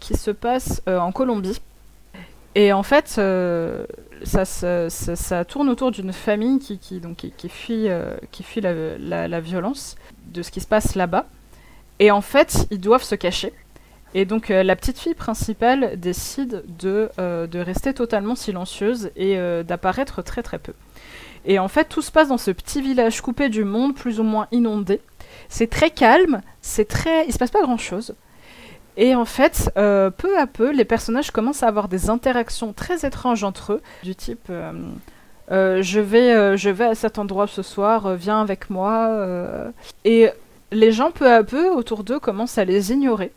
qui 0.00 0.16
se 0.16 0.30
passe 0.30 0.82
euh, 0.88 0.98
en 0.98 1.12
Colombie. 1.12 1.60
Et 2.54 2.72
en 2.72 2.82
fait, 2.82 3.16
euh, 3.18 3.84
ça, 4.24 5.44
tourne 5.44 5.68
autour 5.68 5.90
d'une 5.90 6.12
famille 6.12 6.58
qui, 6.58 7.00
donc, 7.00 7.26
qui, 7.36 7.48
fuit, 7.48 7.88
euh, 7.88 8.16
qui 8.32 8.42
fuit 8.42 8.60
la, 8.60 9.28
la, 9.28 9.40
violence 9.40 9.96
de 10.26 10.42
ce 10.42 10.50
qui 10.50 10.60
se 10.60 10.66
passe 10.66 10.94
là-bas. 10.94 11.26
Et 11.98 12.10
en 12.10 12.20
fait, 12.20 12.66
ils 12.70 12.80
doivent 12.80 13.02
se 13.02 13.14
cacher. 13.14 13.52
Et 14.12 14.24
donc 14.24 14.48
la 14.48 14.74
petite 14.74 14.98
fille 14.98 15.14
principale 15.14 15.96
décide 15.96 16.64
de, 16.80 17.10
de 17.18 17.58
rester 17.60 17.94
totalement 17.94 18.34
silencieuse 18.34 19.12
et 19.14 19.36
d'apparaître 19.62 20.20
très 20.22 20.42
très 20.42 20.58
peu. 20.58 20.72
Et 21.44 21.58
en 21.58 21.68
fait, 21.68 21.84
tout 21.84 22.02
se 22.02 22.10
passe 22.10 22.28
dans 22.28 22.38
ce 22.38 22.50
petit 22.50 22.82
village 22.82 23.20
coupé 23.20 23.48
du 23.48 23.64
monde, 23.64 23.94
plus 23.94 24.20
ou 24.20 24.24
moins 24.24 24.48
inondé. 24.50 25.00
C'est 25.48 25.70
très 25.70 25.90
calme, 25.90 26.42
c'est 26.60 26.86
très, 26.86 27.26
il 27.26 27.32
se 27.32 27.38
passe 27.38 27.50
pas 27.50 27.62
grand 27.62 27.78
chose. 27.78 28.14
Et 29.00 29.14
en 29.14 29.24
fait, 29.24 29.72
euh, 29.78 30.10
peu 30.10 30.38
à 30.38 30.46
peu, 30.46 30.72
les 30.72 30.84
personnages 30.84 31.30
commencent 31.30 31.62
à 31.62 31.68
avoir 31.68 31.88
des 31.88 32.10
interactions 32.10 32.74
très 32.74 33.06
étranges 33.06 33.44
entre 33.44 33.72
eux, 33.72 33.82
du 34.02 34.14
type 34.14 34.48
euh, 34.50 34.72
euh, 35.50 35.80
je, 35.80 36.00
vais, 36.00 36.58
je 36.58 36.68
vais 36.68 36.84
à 36.84 36.94
cet 36.94 37.18
endroit 37.18 37.46
ce 37.46 37.62
soir, 37.62 38.14
viens 38.14 38.42
avec 38.42 38.68
moi. 38.68 39.72
Et 40.04 40.28
les 40.70 40.92
gens, 40.92 41.10
peu 41.12 41.32
à 41.32 41.42
peu, 41.42 41.70
autour 41.70 42.04
d'eux, 42.04 42.20
commencent 42.20 42.58
à 42.58 42.66
les 42.66 42.92
ignorer. 42.92 43.32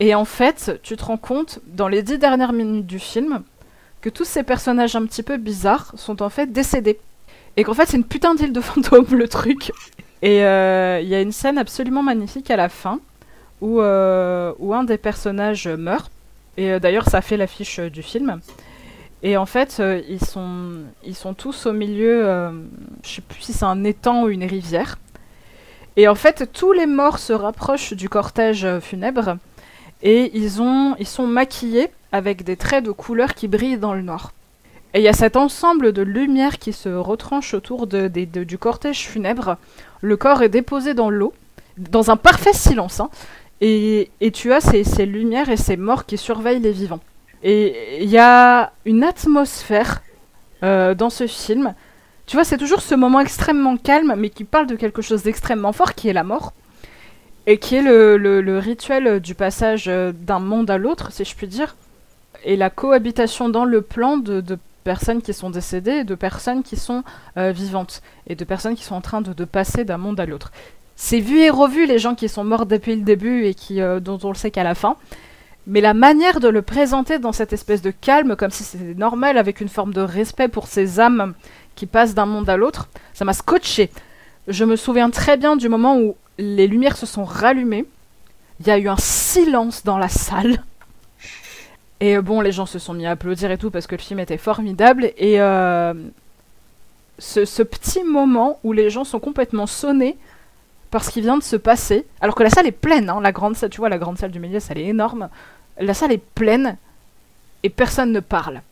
Et 0.00 0.16
en 0.16 0.24
fait, 0.24 0.80
tu 0.82 0.96
te 0.96 1.04
rends 1.04 1.16
compte, 1.16 1.60
dans 1.68 1.86
les 1.86 2.02
dix 2.02 2.18
dernières 2.18 2.52
minutes 2.52 2.86
du 2.86 2.98
film, 2.98 3.44
que 4.00 4.08
tous 4.08 4.24
ces 4.24 4.42
personnages 4.42 4.96
un 4.96 5.06
petit 5.06 5.22
peu 5.22 5.36
bizarres 5.36 5.92
sont 5.94 6.22
en 6.22 6.28
fait 6.28 6.52
décédés. 6.52 6.98
Et 7.56 7.62
qu'en 7.62 7.74
fait, 7.74 7.86
c'est 7.86 7.96
une 7.96 8.04
putain 8.04 8.34
d'île 8.34 8.52
de 8.52 8.60
fantômes, 8.60 9.06
le 9.12 9.28
truc. 9.28 9.70
Et 10.22 10.38
il 10.38 11.08
y 11.08 11.14
a 11.14 11.20
une 11.20 11.32
scène 11.32 11.56
absolument 11.56 12.02
magnifique 12.02 12.50
à 12.50 12.56
la 12.56 12.68
fin 12.68 12.98
où, 13.64 13.80
euh, 13.80 14.52
où 14.58 14.74
un 14.74 14.84
des 14.84 14.98
personnages 14.98 15.66
meurt. 15.66 16.10
Et 16.58 16.70
euh, 16.70 16.78
d'ailleurs, 16.78 17.08
ça 17.08 17.22
fait 17.22 17.38
l'affiche 17.38 17.78
euh, 17.78 17.88
du 17.88 18.02
film. 18.02 18.40
Et 19.22 19.38
en 19.38 19.46
fait, 19.46 19.80
ils, 20.06 20.22
sont, 20.22 20.82
ils 21.02 21.14
sont 21.14 21.32
tous 21.32 21.64
au 21.64 21.72
milieu, 21.72 22.26
je 23.02 23.08
sais 23.08 23.22
plus 23.22 23.40
si 23.40 23.54
c'est 23.54 23.64
un 23.64 23.82
étang 23.82 24.24
ou 24.24 24.28
une 24.28 24.44
rivière. 24.44 24.98
Et 25.96 26.08
en 26.08 26.14
fait, 26.14 26.50
tous 26.52 26.72
les 26.72 26.84
morts 26.84 27.18
se 27.18 27.32
rapprochent 27.32 27.94
du 27.94 28.10
cortège 28.10 28.66
funèbre 28.80 29.38
et 30.02 30.30
ils, 30.36 30.60
ont, 30.60 30.94
ils 30.98 31.06
sont 31.06 31.26
maquillés 31.26 31.88
avec 32.12 32.44
des 32.44 32.58
traits 32.58 32.84
de 32.84 32.90
couleur 32.90 33.34
qui 33.34 33.48
brillent 33.48 33.78
dans 33.78 33.94
le 33.94 34.02
noir. 34.02 34.34
Et 34.92 34.98
il 34.98 35.04
y 35.04 35.08
a 35.08 35.14
cet 35.14 35.36
ensemble 35.36 35.94
de 35.94 36.02
lumière 36.02 36.58
qui 36.58 36.74
se 36.74 36.90
retranche 36.90 37.54
autour 37.54 37.86
du 37.86 38.58
cortège 38.58 39.06
funèbre. 39.06 39.56
Le 40.02 40.18
corps 40.18 40.42
est 40.42 40.50
déposé 40.50 40.92
dans 40.92 41.08
l'eau, 41.08 41.32
dans 41.78 42.10
un 42.10 42.18
parfait 42.18 42.52
silence. 42.52 43.00
Hein. 43.00 43.08
Et, 43.60 44.10
tu 44.32 44.52
as 44.52 44.60
ces, 44.60 45.06
lumières 45.06 45.48
et 45.48 45.56
ces 45.56 45.76
morts 45.76 46.06
qui 46.06 46.18
surveillent 46.18 46.60
les 46.60 46.72
vivants. 46.72 47.00
Et 47.42 48.02
il 48.02 48.08
y 48.08 48.18
a 48.18 48.72
une 48.84 49.04
atmosphère 49.04 50.02
euh, 50.62 50.94
dans 50.94 51.10
ce 51.10 51.26
film. 51.26 51.74
Tu 52.26 52.36
vois, 52.36 52.44
c'est 52.44 52.56
toujours 52.56 52.80
ce 52.80 52.94
moment 52.94 53.20
extrêmement 53.20 53.76
calme, 53.76 54.14
mais 54.16 54.30
qui 54.30 54.44
parle 54.44 54.66
de 54.66 54.76
quelque 54.76 55.02
chose 55.02 55.22
d'extrêmement 55.22 55.72
fort, 55.72 55.94
qui 55.94 56.08
est 56.08 56.12
la 56.12 56.24
mort. 56.24 56.52
Et 57.46 57.58
qui 57.58 57.76
est 57.76 57.82
le, 57.82 58.58
rituel 58.58 59.20
du 59.20 59.34
passage 59.34 59.84
euh, 59.88 60.12
d'un 60.12 60.38
monde 60.38 60.70
à 60.70 60.78
l'autre, 60.78 61.12
si 61.12 61.24
je 61.24 61.36
puis 61.36 61.46
dire. 61.46 61.76
Et 62.44 62.56
la 62.56 62.70
cohabitation 62.70 63.48
dans 63.48 63.64
le 63.64 63.82
plan 63.82 64.16
de, 64.16 64.42
personnes 64.82 65.22
qui 65.22 65.32
sont 65.32 65.48
décédées 65.48 65.98
et 65.98 66.04
de 66.04 66.14
personnes 66.14 66.62
qui 66.62 66.76
sont 66.76 67.04
euh, 67.38 67.52
vivantes. 67.52 68.02
Et 68.26 68.34
de 68.34 68.44
personnes 68.44 68.74
qui 68.74 68.84
sont 68.84 68.94
en 68.94 69.00
train 69.00 69.20
de 69.22 69.44
passer 69.44 69.84
d'un 69.84 69.98
monde 69.98 70.20
à 70.20 70.26
l'autre 70.26 70.50
c'est 70.96 71.20
vu 71.20 71.40
et 71.40 71.50
revu 71.50 71.86
les 71.86 71.98
gens 71.98 72.14
qui 72.14 72.28
sont 72.28 72.44
morts 72.44 72.66
depuis 72.66 72.94
le 72.94 73.02
début 73.02 73.44
et 73.44 73.54
qui, 73.54 73.80
euh, 73.80 74.00
dont 74.00 74.18
on 74.22 74.28
le 74.28 74.34
sait 74.34 74.50
qu'à 74.50 74.64
la 74.64 74.74
fin. 74.74 74.96
Mais 75.66 75.80
la 75.80 75.94
manière 75.94 76.40
de 76.40 76.48
le 76.48 76.62
présenter 76.62 77.18
dans 77.18 77.32
cette 77.32 77.52
espèce 77.52 77.80
de 77.80 77.90
calme, 77.90 78.36
comme 78.36 78.50
si 78.50 78.64
c'était 78.64 78.94
normal, 78.94 79.38
avec 79.38 79.60
une 79.60 79.68
forme 79.68 79.94
de 79.94 80.02
respect 80.02 80.48
pour 80.48 80.66
ces 80.66 81.00
âmes 81.00 81.34
qui 81.74 81.86
passent 81.86 82.14
d'un 82.14 82.26
monde 82.26 82.48
à 82.48 82.56
l'autre, 82.56 82.88
ça 83.14 83.24
m'a 83.24 83.32
scotché. 83.32 83.90
Je 84.46 84.64
me 84.64 84.76
souviens 84.76 85.10
très 85.10 85.36
bien 85.36 85.56
du 85.56 85.68
moment 85.68 85.98
où 85.98 86.16
les 86.38 86.66
lumières 86.66 86.96
se 86.96 87.06
sont 87.06 87.24
rallumées. 87.24 87.86
Il 88.60 88.66
y 88.66 88.70
a 88.70 88.78
eu 88.78 88.88
un 88.88 88.98
silence 88.98 89.84
dans 89.84 89.96
la 89.96 90.08
salle. 90.08 90.62
Et 92.00 92.16
euh, 92.16 92.22
bon, 92.22 92.42
les 92.42 92.52
gens 92.52 92.66
se 92.66 92.78
sont 92.78 92.92
mis 92.92 93.06
à 93.06 93.12
applaudir 93.12 93.50
et 93.50 93.58
tout 93.58 93.70
parce 93.70 93.86
que 93.86 93.94
le 93.94 94.02
film 94.02 94.20
était 94.20 94.36
formidable. 94.36 95.12
Et 95.16 95.40
euh, 95.40 95.94
ce, 97.18 97.46
ce, 97.46 97.62
petit 97.62 98.04
moment 98.04 98.60
où 98.64 98.72
les 98.72 98.90
gens 98.90 99.04
sont 99.04 99.20
complètement 99.20 99.66
sonnés 99.66 100.18
parce 100.94 101.10
qu'il 101.10 101.24
vient 101.24 101.36
de 101.36 101.42
se 101.42 101.56
passer, 101.56 102.06
alors 102.20 102.36
que 102.36 102.44
la 102.44 102.50
salle 102.50 102.68
est 102.68 102.70
pleine, 102.70 103.10
hein, 103.10 103.18
la 103.20 103.32
grande 103.32 103.56
salle, 103.56 103.68
tu 103.68 103.78
vois, 103.78 103.88
la 103.88 103.98
grande 103.98 104.16
salle 104.16 104.30
du 104.30 104.38
milieu, 104.38 104.60
elle 104.70 104.78
est 104.78 104.86
énorme, 104.86 105.28
la 105.80 105.92
salle 105.92 106.12
est 106.12 106.22
pleine 106.24 106.76
et 107.64 107.68
personne 107.68 108.12
ne 108.12 108.20
parle. 108.20 108.62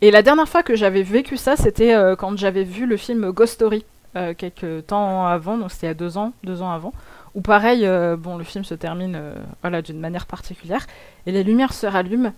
Et 0.00 0.10
la 0.10 0.22
dernière 0.22 0.48
fois 0.48 0.64
que 0.64 0.74
j'avais 0.74 1.04
vécu 1.04 1.36
ça, 1.36 1.54
c'était 1.54 1.94
euh, 1.94 2.16
quand 2.16 2.36
j'avais 2.36 2.64
vu 2.64 2.84
le 2.84 2.96
film 2.96 3.30
Ghost 3.30 3.54
Story, 3.54 3.84
euh, 4.16 4.34
quelques 4.36 4.88
temps 4.88 5.24
avant, 5.24 5.56
donc 5.56 5.70
c'était 5.70 5.86
a 5.86 5.94
deux 5.94 6.18
ans, 6.18 6.32
deux 6.42 6.62
ans 6.62 6.72
avant, 6.72 6.92
où 7.36 7.42
pareil, 7.42 7.86
euh, 7.86 8.16
bon, 8.16 8.36
le 8.36 8.42
film 8.42 8.64
se 8.64 8.74
termine 8.74 9.16
voilà, 9.62 9.82
d'une 9.82 10.00
manière 10.00 10.26
particulière, 10.26 10.84
et 11.26 11.30
les 11.30 11.44
lumières 11.44 11.74
se 11.74 11.86
rallument, 11.86 12.30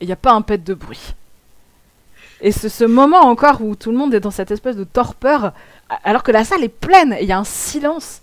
et 0.00 0.04
il 0.04 0.06
n'y 0.06 0.12
a 0.12 0.16
pas 0.16 0.34
un 0.34 0.42
pet 0.42 0.62
de 0.62 0.74
bruit. 0.74 1.14
Et 2.40 2.52
c'est 2.52 2.68
ce 2.68 2.84
moment 2.84 3.22
encore 3.22 3.60
où 3.60 3.74
tout 3.74 3.90
le 3.90 3.96
monde 3.96 4.14
est 4.14 4.20
dans 4.20 4.30
cette 4.30 4.52
espèce 4.52 4.76
de 4.76 4.84
torpeur, 4.84 5.52
alors 5.88 6.22
que 6.22 6.32
la 6.32 6.44
salle 6.44 6.64
est 6.64 6.68
pleine, 6.68 7.16
il 7.20 7.26
y 7.26 7.32
a 7.32 7.38
un 7.38 7.44
silence. 7.44 8.22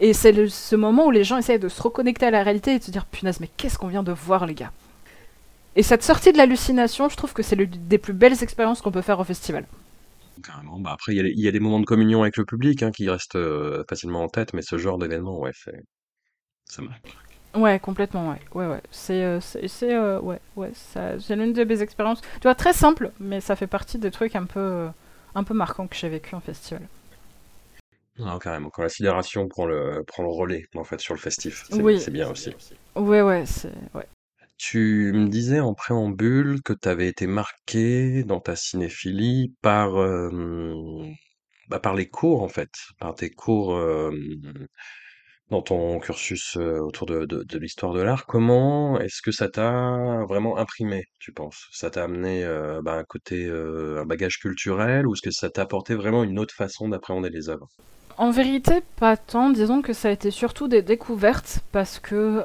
Et 0.00 0.14
c'est 0.14 0.48
ce 0.48 0.76
moment 0.76 1.06
où 1.06 1.10
les 1.10 1.24
gens 1.24 1.36
essayent 1.36 1.58
de 1.58 1.68
se 1.68 1.82
reconnecter 1.82 2.26
à 2.26 2.30
la 2.30 2.42
réalité 2.42 2.74
et 2.74 2.78
de 2.78 2.84
se 2.84 2.90
dire 2.90 3.04
punaise, 3.04 3.38
mais 3.40 3.50
qu'est-ce 3.56 3.78
qu'on 3.78 3.88
vient 3.88 4.02
de 4.02 4.12
voir, 4.12 4.46
les 4.46 4.54
gars? 4.54 4.72
Et 5.76 5.82
cette 5.82 6.02
sortie 6.02 6.32
de 6.32 6.38
l'hallucination, 6.38 7.08
je 7.08 7.16
trouve 7.16 7.32
que 7.32 7.42
c'est 7.42 7.54
l'une 7.54 7.70
des 7.70 7.98
plus 7.98 8.14
belles 8.14 8.42
expériences 8.42 8.80
qu'on 8.80 8.90
peut 8.90 9.02
faire 9.02 9.20
au 9.20 9.24
festival. 9.24 9.66
Carrément. 10.42 10.78
Bah 10.80 10.92
après, 10.92 11.14
il 11.14 11.38
y, 11.38 11.48
a 11.48 11.52
des 11.52 11.60
moments 11.60 11.80
de 11.80 11.84
communion 11.84 12.22
avec 12.22 12.38
le 12.38 12.46
public 12.46 12.82
hein, 12.82 12.90
qui 12.90 13.08
restent 13.10 13.36
euh, 13.36 13.84
facilement 13.88 14.22
en 14.22 14.28
tête, 14.28 14.54
mais 14.54 14.62
ce 14.62 14.78
genre 14.78 14.96
d'événement, 14.96 15.38
ouais, 15.38 15.52
c'est. 15.54 15.84
Ça 16.64 16.80
marque. 16.82 17.14
Ouais, 17.54 17.78
complètement, 17.78 18.30
ouais. 18.30 18.40
Ouais, 18.54 18.66
ouais. 18.66 18.80
C'est, 18.90 19.22
euh, 19.22 19.40
c'est, 19.40 19.94
euh, 19.94 20.18
ouais, 20.20 20.40
ouais. 20.56 20.70
c'est 20.74 21.36
l'une 21.36 21.52
de 21.52 21.64
mes 21.64 21.82
expériences. 21.82 22.20
Tu 22.20 22.42
vois, 22.44 22.54
très 22.54 22.72
simple, 22.72 23.10
mais 23.20 23.40
ça 23.40 23.54
fait 23.54 23.66
partie 23.66 23.98
des 23.98 24.10
trucs 24.10 24.34
un 24.34 24.44
peu 24.44 24.88
un 25.34 25.44
peu 25.44 25.54
marquant 25.54 25.86
que 25.86 25.96
j'ai 25.96 26.08
vécu 26.08 26.34
en 26.34 26.40
festival. 26.40 26.82
Ah, 28.22 28.38
carrément, 28.42 28.70
quand 28.70 28.82
la 28.82 28.88
sidération 28.88 29.48
prend 29.48 29.66
le, 29.66 30.04
prend 30.06 30.22
le 30.22 30.28
relais 30.28 30.66
en 30.74 30.84
fait 30.84 31.00
sur 31.00 31.14
le 31.14 31.20
festif, 31.20 31.64
c'est 31.70 32.10
bien 32.10 32.30
aussi. 32.30 32.52
Ouais, 32.94 33.22
ouais, 33.22 33.44
c'est. 33.46 33.72
Ouais. 33.94 34.06
Tu 34.58 35.12
me 35.14 35.28
disais 35.28 35.60
en 35.60 35.72
préambule 35.72 36.62
que 36.62 36.74
tu 36.74 36.86
avais 36.88 37.08
été 37.08 37.26
marqué 37.26 38.24
dans 38.24 38.40
ta 38.40 38.56
cinéphilie 38.56 39.54
par, 39.62 39.98
euh, 39.98 40.30
bah, 41.68 41.80
par 41.80 41.94
les 41.94 42.08
cours 42.08 42.42
en 42.42 42.48
fait, 42.48 42.70
par 42.98 43.14
tes 43.14 43.30
cours 43.30 43.74
euh, 43.74 44.10
dans 45.50 45.62
ton 45.62 45.98
cursus 45.98 46.56
euh, 46.56 46.78
autour 46.78 47.06
de, 47.06 47.58
l'histoire 47.58 47.92
de 47.92 48.00
l'art, 48.00 48.26
comment 48.26 49.00
est-ce 49.00 49.20
que 49.20 49.32
ça 49.32 49.48
t'a 49.48 50.24
vraiment 50.28 50.58
imprimé, 50.58 51.04
tu 51.18 51.32
penses? 51.32 51.66
Ça 51.72 51.90
t'a 51.90 52.04
amené 52.04 52.44
euh, 52.44 52.80
bah, 52.82 52.94
un 52.94 53.04
côté, 53.04 53.46
euh, 53.46 54.00
un 54.00 54.06
bagage 54.06 54.38
culturel, 54.38 55.06
ou 55.06 55.14
est-ce 55.14 55.22
que 55.22 55.32
ça 55.32 55.50
t'a 55.50 55.62
apporté 55.62 55.94
vraiment 55.94 56.22
une 56.22 56.38
autre 56.38 56.54
façon 56.54 56.88
d'appréhender 56.88 57.30
les 57.30 57.48
œuvres? 57.48 57.66
En 58.16 58.30
vérité, 58.30 58.82
pas 58.96 59.16
tant. 59.16 59.50
Disons 59.50 59.80
que 59.80 59.92
ça 59.92 60.08
a 60.08 60.10
été 60.12 60.30
surtout 60.30 60.68
des 60.68 60.82
découvertes 60.82 61.60
parce 61.72 61.98
que 61.98 62.40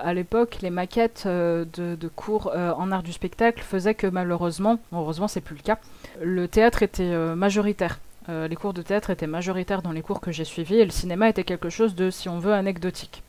à 0.00 0.14
l'époque, 0.14 0.58
les 0.62 0.70
maquettes 0.70 1.26
de, 1.26 2.08
cours 2.16 2.50
en 2.54 2.90
art 2.90 3.02
du 3.02 3.12
spectacle 3.12 3.62
faisaient 3.62 3.94
que 3.94 4.06
malheureusement, 4.06 4.78
heureusement 4.90 5.28
c'est 5.28 5.42
plus 5.42 5.56
le 5.56 5.60
cas, 5.60 5.78
le 6.22 6.48
théâtre 6.48 6.82
était 6.82 7.14
majoritaire. 7.34 7.98
Les 8.28 8.56
cours 8.56 8.72
de 8.72 8.82
théâtre 8.82 9.10
étaient 9.10 9.26
majoritaires 9.26 9.82
dans 9.82 9.92
les 9.92 10.02
cours 10.02 10.20
que 10.20 10.32
j'ai 10.32 10.44
suivis 10.44 10.76
et 10.76 10.84
le 10.84 10.90
cinéma 10.90 11.28
était 11.28 11.44
quelque 11.44 11.70
chose 11.70 11.94
de, 11.94 12.10
si 12.10 12.28
on 12.28 12.38
veut, 12.38 12.52
anecdotique. 12.52 13.22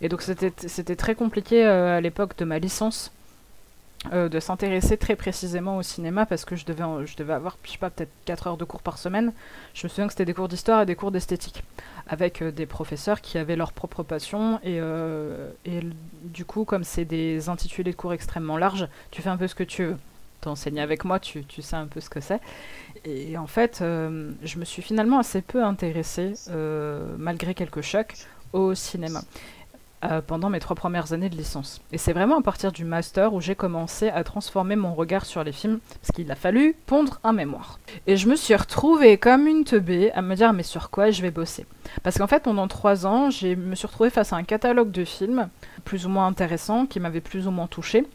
Et 0.00 0.08
donc 0.08 0.22
c'était 0.22 0.96
très 0.96 1.14
compliqué 1.14 1.64
à 1.64 2.00
l'époque 2.00 2.36
de 2.36 2.44
ma 2.44 2.58
licence 2.58 3.12
euh, 4.12 4.28
de 4.28 4.38
s'intéresser 4.38 4.96
très 4.96 5.16
précisément 5.16 5.78
au 5.78 5.82
cinéma 5.82 6.26
parce 6.26 6.44
que 6.44 6.54
je 6.54 6.64
devais, 6.64 6.84
je 7.06 7.16
devais 7.16 7.32
avoir, 7.32 7.56
je 7.64 7.72
sais 7.72 7.78
pas, 7.78 7.90
peut-être 7.90 8.12
4 8.24 8.46
heures 8.46 8.56
de 8.56 8.64
cours 8.64 8.82
par 8.82 8.98
semaine. 8.98 9.32
Je 9.74 9.84
me 9.84 9.88
souviens 9.88 10.06
que 10.06 10.12
c'était 10.12 10.26
des 10.26 10.34
cours 10.34 10.46
d'histoire 10.46 10.82
et 10.82 10.86
des 10.86 10.94
cours 10.94 11.10
d'esthétique 11.10 11.64
avec 12.06 12.40
euh, 12.40 12.52
des 12.52 12.66
professeurs 12.66 13.20
qui 13.20 13.36
avaient 13.36 13.56
leur 13.56 13.72
propre 13.72 14.04
passion 14.04 14.60
et, 14.62 14.78
euh, 14.80 15.50
et 15.64 15.80
du 16.22 16.44
coup, 16.44 16.64
comme 16.64 16.84
c'est 16.84 17.04
des 17.04 17.48
intitulés 17.48 17.90
de 17.90 17.96
cours 17.96 18.12
extrêmement 18.12 18.58
larges, 18.58 18.86
tu 19.10 19.22
fais 19.22 19.30
un 19.30 19.36
peu 19.36 19.48
ce 19.48 19.56
que 19.56 19.64
tu 19.64 19.84
veux. 19.86 19.96
T'enseignes 20.40 20.80
avec 20.80 21.04
moi, 21.04 21.18
tu, 21.18 21.44
tu, 21.44 21.60
sais 21.62 21.76
un 21.76 21.86
peu 21.86 22.00
ce 22.00 22.10
que 22.10 22.20
c'est. 22.20 22.40
Et 23.06 23.38
en 23.38 23.46
fait, 23.46 23.78
je 23.80 24.58
me 24.58 24.64
suis 24.64 24.82
finalement 24.82 25.18
assez 25.18 25.40
peu 25.40 25.62
intéressée, 25.62 26.34
malgré 27.16 27.54
quelques 27.54 27.82
chocs, 27.82 28.14
au 28.52 28.74
cinéma. 28.74 29.22
Euh, 30.04 30.20
pendant 30.20 30.50
mes 30.50 30.60
trois 30.60 30.76
premières 30.76 31.14
années 31.14 31.30
de 31.30 31.36
licence. 31.36 31.80
Et 31.90 31.96
c'est 31.96 32.12
vraiment 32.12 32.38
à 32.38 32.42
partir 32.42 32.70
du 32.70 32.84
master 32.84 33.32
où 33.32 33.40
j'ai 33.40 33.54
commencé 33.54 34.10
à 34.10 34.24
transformer 34.24 34.76
mon 34.76 34.94
regard 34.94 35.24
sur 35.24 35.42
les 35.42 35.52
films, 35.52 35.78
parce 36.02 36.12
qu'il 36.12 36.30
a 36.30 36.34
fallu 36.34 36.76
pondre 36.84 37.18
un 37.24 37.32
mémoire. 37.32 37.80
Et 38.06 38.18
je 38.18 38.28
me 38.28 38.36
suis 38.36 38.54
retrouvée 38.54 39.16
comme 39.16 39.46
une 39.46 39.64
teubée 39.64 40.12
à 40.12 40.20
me 40.20 40.36
dire 40.36 40.52
mais 40.52 40.64
sur 40.64 40.90
quoi 40.90 41.10
je 41.10 41.22
vais 41.22 41.30
bosser? 41.30 41.64
Parce 42.02 42.18
qu'en 42.18 42.26
fait 42.26 42.42
pendant 42.42 42.68
trois 42.68 43.06
ans, 43.06 43.30
je 43.30 43.54
me 43.54 43.74
suis 43.74 43.86
retrouvée 43.86 44.10
face 44.10 44.34
à 44.34 44.36
un 44.36 44.44
catalogue 44.44 44.90
de 44.90 45.04
films 45.04 45.48
plus 45.86 46.04
ou 46.04 46.10
moins 46.10 46.26
intéressants, 46.26 46.84
qui 46.84 47.00
m'avaient 47.00 47.22
plus 47.22 47.48
ou 47.48 47.50
moins 47.50 47.66
touché, 47.66 48.06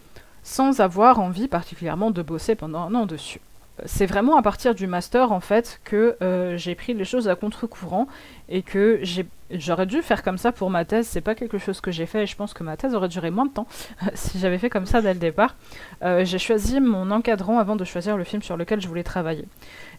sans 0.43 0.81
avoir 0.81 1.19
envie 1.19 1.47
particulièrement 1.47 2.11
de 2.11 2.21
bosser 2.21 2.53
pendant 2.53 2.81
un 2.81 2.93
an 2.93 3.07
dessus 3.07 3.41
c'est 3.85 4.05
vraiment 4.05 4.37
à 4.37 4.41
partir 4.41 4.75
du 4.75 4.87
master 4.87 5.31
en 5.31 5.39
fait 5.39 5.79
que 5.83 6.17
euh, 6.21 6.57
j'ai 6.57 6.75
pris 6.75 6.93
les 6.93 7.05
choses 7.05 7.27
à 7.27 7.35
contre-courant 7.35 8.07
et 8.49 8.61
que 8.61 9.01
j'aurais 9.49 9.85
dû 9.85 10.01
faire 10.01 10.23
comme 10.23 10.37
ça 10.37 10.51
pour 10.51 10.69
ma 10.69 10.85
thèse. 10.85 11.07
C'est 11.07 11.21
pas 11.21 11.35
quelque 11.35 11.57
chose 11.57 11.81
que 11.81 11.91
j'ai 11.91 12.05
fait 12.05 12.23
et 12.23 12.27
je 12.27 12.35
pense 12.35 12.53
que 12.53 12.63
ma 12.63 12.77
thèse 12.77 12.93
aurait 12.93 13.09
duré 13.09 13.31
moins 13.31 13.45
de 13.45 13.51
temps 13.51 13.67
si 14.13 14.39
j'avais 14.39 14.57
fait 14.57 14.69
comme 14.69 14.85
ça 14.85 15.01
dès 15.01 15.13
le 15.13 15.19
départ. 15.19 15.55
Euh, 16.03 16.25
j'ai 16.25 16.39
choisi 16.39 16.79
mon 16.79 17.11
encadrant 17.11 17.59
avant 17.59 17.75
de 17.75 17.85
choisir 17.85 18.17
le 18.17 18.23
film 18.23 18.41
sur 18.41 18.57
lequel 18.57 18.81
je 18.81 18.87
voulais 18.87 19.03
travailler. 19.03 19.45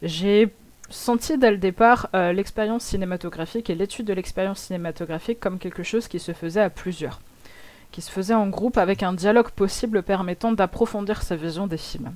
J'ai 0.03 0.53
senti 0.91 1.39
dès 1.39 1.51
le 1.51 1.59
départ 1.59 2.09
euh, 2.15 2.33
l'expérience 2.33 2.85
cinématographique 2.85 3.71
et 3.71 3.75
l'étude 3.75 4.07
de 4.07 4.13
l'expérience 4.13 4.61
cinématographique 4.61 5.41
comme 5.41 5.59
quelque 5.59 5.83
chose 5.83 6.07
qui 6.09 6.19
se 6.19 6.33
faisait 6.33 6.61
à 6.61 6.71
plusieurs, 6.71 7.21
qui 7.91 8.03
se 8.03 8.11
faisait 8.11 8.35
en 8.35 8.49
groupe 8.49 8.79
avec 8.79 9.03
un 9.03 9.13
dialogue 9.13 9.51
possible 9.51 10.03
permettant 10.03 10.53
d'approfondir 10.53 11.23
sa 11.23 11.37
vision 11.37 11.67
des 11.67 11.79
films. 11.79 12.13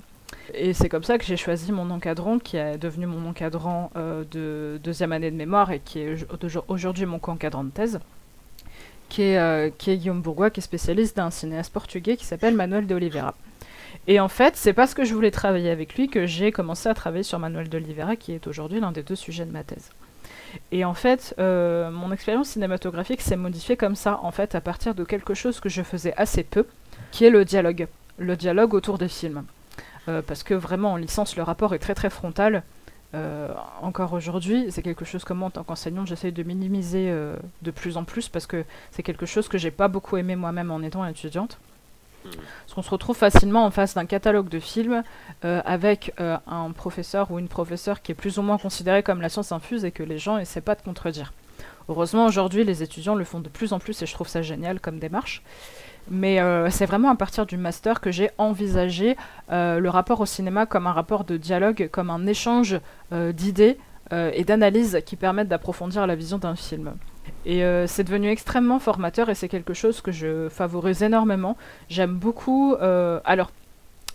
Et 0.55 0.72
c'est 0.72 0.88
comme 0.88 1.03
ça 1.03 1.18
que 1.18 1.24
j'ai 1.24 1.36
choisi 1.36 1.72
mon 1.72 1.90
encadrant, 1.90 2.38
qui 2.38 2.57
est 2.57 2.78
devenu 2.78 3.07
mon 3.07 3.28
encadrant 3.28 3.90
euh, 3.97 4.24
de 4.30 4.78
deuxième 4.82 5.12
année 5.12 5.30
de 5.30 5.36
mémoire 5.36 5.72
et 5.72 5.80
qui 5.80 6.01
est 6.01 6.26
aujourd'hui 6.68 7.07
mon 7.07 7.18
co-encadrant 7.18 7.64
de 7.64 7.70
thèse, 7.70 7.99
qui 9.09 9.22
est, 9.22 9.38
euh, 9.38 9.70
qui 9.76 9.90
est 9.90 9.97
Guillaume 9.97 10.22
Bourgois, 10.22 10.51
qui 10.51 10.61
est 10.61 10.62
spécialiste 10.62 11.16
d'un 11.16 11.30
cinéaste 11.30 11.72
portugais 11.72 12.16
qui 12.16 12.24
s'appelle 12.24 12.55
Manuel 12.55 12.86
de 12.86 12.94
Oliveira. 12.94 13.34
Et 14.07 14.20
en 14.20 14.28
fait, 14.28 14.57
c'est 14.57 14.72
parce 14.72 14.94
que 14.94 15.05
je 15.05 15.14
voulais 15.14 15.30
travailler 15.30 15.70
avec 15.70 15.97
lui 15.97 16.09
que 16.09 16.26
j'ai 16.26 16.53
commencé 16.53 16.88
à 16.88 16.94
travailler 16.94 17.24
sur 17.24 17.38
Manuel 17.38 17.68
de 17.68 17.76
Oliveira, 17.76 18.14
qui 18.14 18.32
est 18.32 18.47
aujourd'hui 18.47 18.78
l'un 18.78 18.92
des 18.92 19.03
deux 19.03 19.16
sujets 19.16 19.44
de 19.44 19.53
ma 19.53 19.64
thèse. 19.64 19.90
Et 20.70 20.84
en 20.84 20.94
fait, 20.94 21.34
euh, 21.38 21.90
mon 21.90 22.12
expérience 22.12 22.51
cinématographique 22.51 23.20
s'est 23.20 23.36
modifiée 23.36 23.76
comme 23.76 23.97
ça, 23.97 24.20
en 24.22 24.30
fait, 24.30 24.55
à 24.55 24.61
partir 24.61 24.94
de 24.94 25.03
quelque 25.03 25.34
chose 25.34 25.59
que 25.61 25.68
je 25.68 25.82
faisais 25.82 26.14
assez 26.16 26.44
peu, 26.44 26.66
qui 27.11 27.24
est 27.24 27.30
le 27.30 27.44
dialogue. 27.44 27.88
Le 28.18 28.36
dialogue 28.36 28.74
autour 28.74 28.97
des 28.97 29.09
films. 29.09 29.44
Euh, 30.09 30.22
parce 30.22 30.42
que 30.42 30.54
vraiment 30.54 30.92
en 30.92 30.96
licence 30.96 31.36
le 31.36 31.42
rapport 31.42 31.74
est 31.74 31.78
très 31.78 31.94
très 31.94 32.11
frontal. 32.11 32.62
Euh, 33.14 33.48
encore 33.82 34.12
aujourd'hui, 34.12 34.66
c'est 34.70 34.82
quelque 34.82 35.04
chose 35.04 35.24
que 35.24 35.32
moi 35.32 35.48
en 35.48 35.50
tant 35.50 35.64
qu'enseignante 35.64 36.07
j'essaye 36.07 36.32
de 36.32 36.42
minimiser 36.42 37.09
euh, 37.11 37.36
de 37.62 37.70
plus 37.70 37.96
en 37.96 38.04
plus 38.04 38.28
parce 38.28 38.46
que 38.46 38.64
c'est 38.90 39.02
quelque 39.02 39.26
chose 39.26 39.48
que 39.48 39.59
j'ai 39.59 39.70
pas 39.70 39.88
beaucoup 39.88 40.16
aimé 40.16 40.36
moi-même 40.36 40.70
en 40.70 40.80
étant 40.82 41.07
étudiante. 41.07 41.59
Parce 42.24 42.74
qu'on 42.74 42.82
se 42.82 42.90
retrouve 42.90 43.16
facilement 43.16 43.64
en 43.64 43.70
face 43.70 43.94
d'un 43.94 44.04
catalogue 44.04 44.48
de 44.48 44.59
films 44.59 45.04
avec 45.42 46.12
un 46.18 46.72
professeur 46.72 47.30
ou 47.30 47.38
une 47.38 47.46
professeure 47.46 48.02
qui 48.02 48.11
est 48.11 48.16
plus 48.16 48.40
ou 48.40 48.42
moins 48.42 48.59
considéré 48.59 49.04
comme 49.04 49.20
la 49.20 49.28
science 49.28 49.52
infuse 49.52 49.84
et 49.84 49.92
que 49.92 50.02
les 50.02 50.18
gens 50.18 50.36
essaient 50.36 50.61
pas 50.61 50.74
de 50.74 50.82
contredire. 50.82 51.32
Heureusement 51.88 52.26
aujourd'hui 52.26 52.64
les 52.64 52.82
étudiants 52.82 53.14
le 53.14 53.24
font 53.24 53.38
de 53.38 53.48
plus 53.48 53.72
en 53.72 53.78
plus 53.78 54.02
et 54.02 54.07
je 54.07 54.12
trouve 54.12 54.26
ça 54.26 54.42
génial 54.42 54.80
comme 54.80 54.98
démarche. 54.98 55.40
Mais 56.11 56.40
euh, 56.40 56.70
c'est 56.70 56.86
vraiment 56.86 57.11
à 57.11 57.16
partir 57.16 57.46
du 57.46 57.57
master 57.57 58.00
que 58.00 58.11
j'ai 58.11 58.30
envisagé 58.38 59.16
euh, 59.50 59.80
le 59.80 59.90
rapport 59.90 60.20
au 60.20 60.26
cinéma 60.26 60.66
comme 60.66 60.86
un 60.86 60.92
rapport 60.92 61.24
de 61.24 61.36
dialogue, 61.36 61.88
comme 61.90 62.11
un 62.11 62.26
échange 62.26 62.78
euh, 63.12 63.32
d'idées 63.32 63.78
et 64.12 64.44
d'analyses 64.44 65.00
qui 65.04 65.16
permettent 65.16 65.48
d'approfondir 65.48 66.07
la 66.07 66.14
vision 66.14 66.38
d'un 66.38 66.54
film. 66.54 66.94
Et 67.44 67.64
c'est 67.88 68.04
devenu 68.04 68.28
extrêmement 68.28 68.78
formateur 68.78 69.28
et 69.30 69.34
c'est 69.34 69.48
quelque 69.48 69.74
chose 69.74 70.00
que 70.00 70.12
je 70.12 70.48
favorise 70.48 71.02
énormément. 71.02 71.57
J'aime 71.88 72.14
beaucoup... 72.14 72.76
alors, 73.24 73.50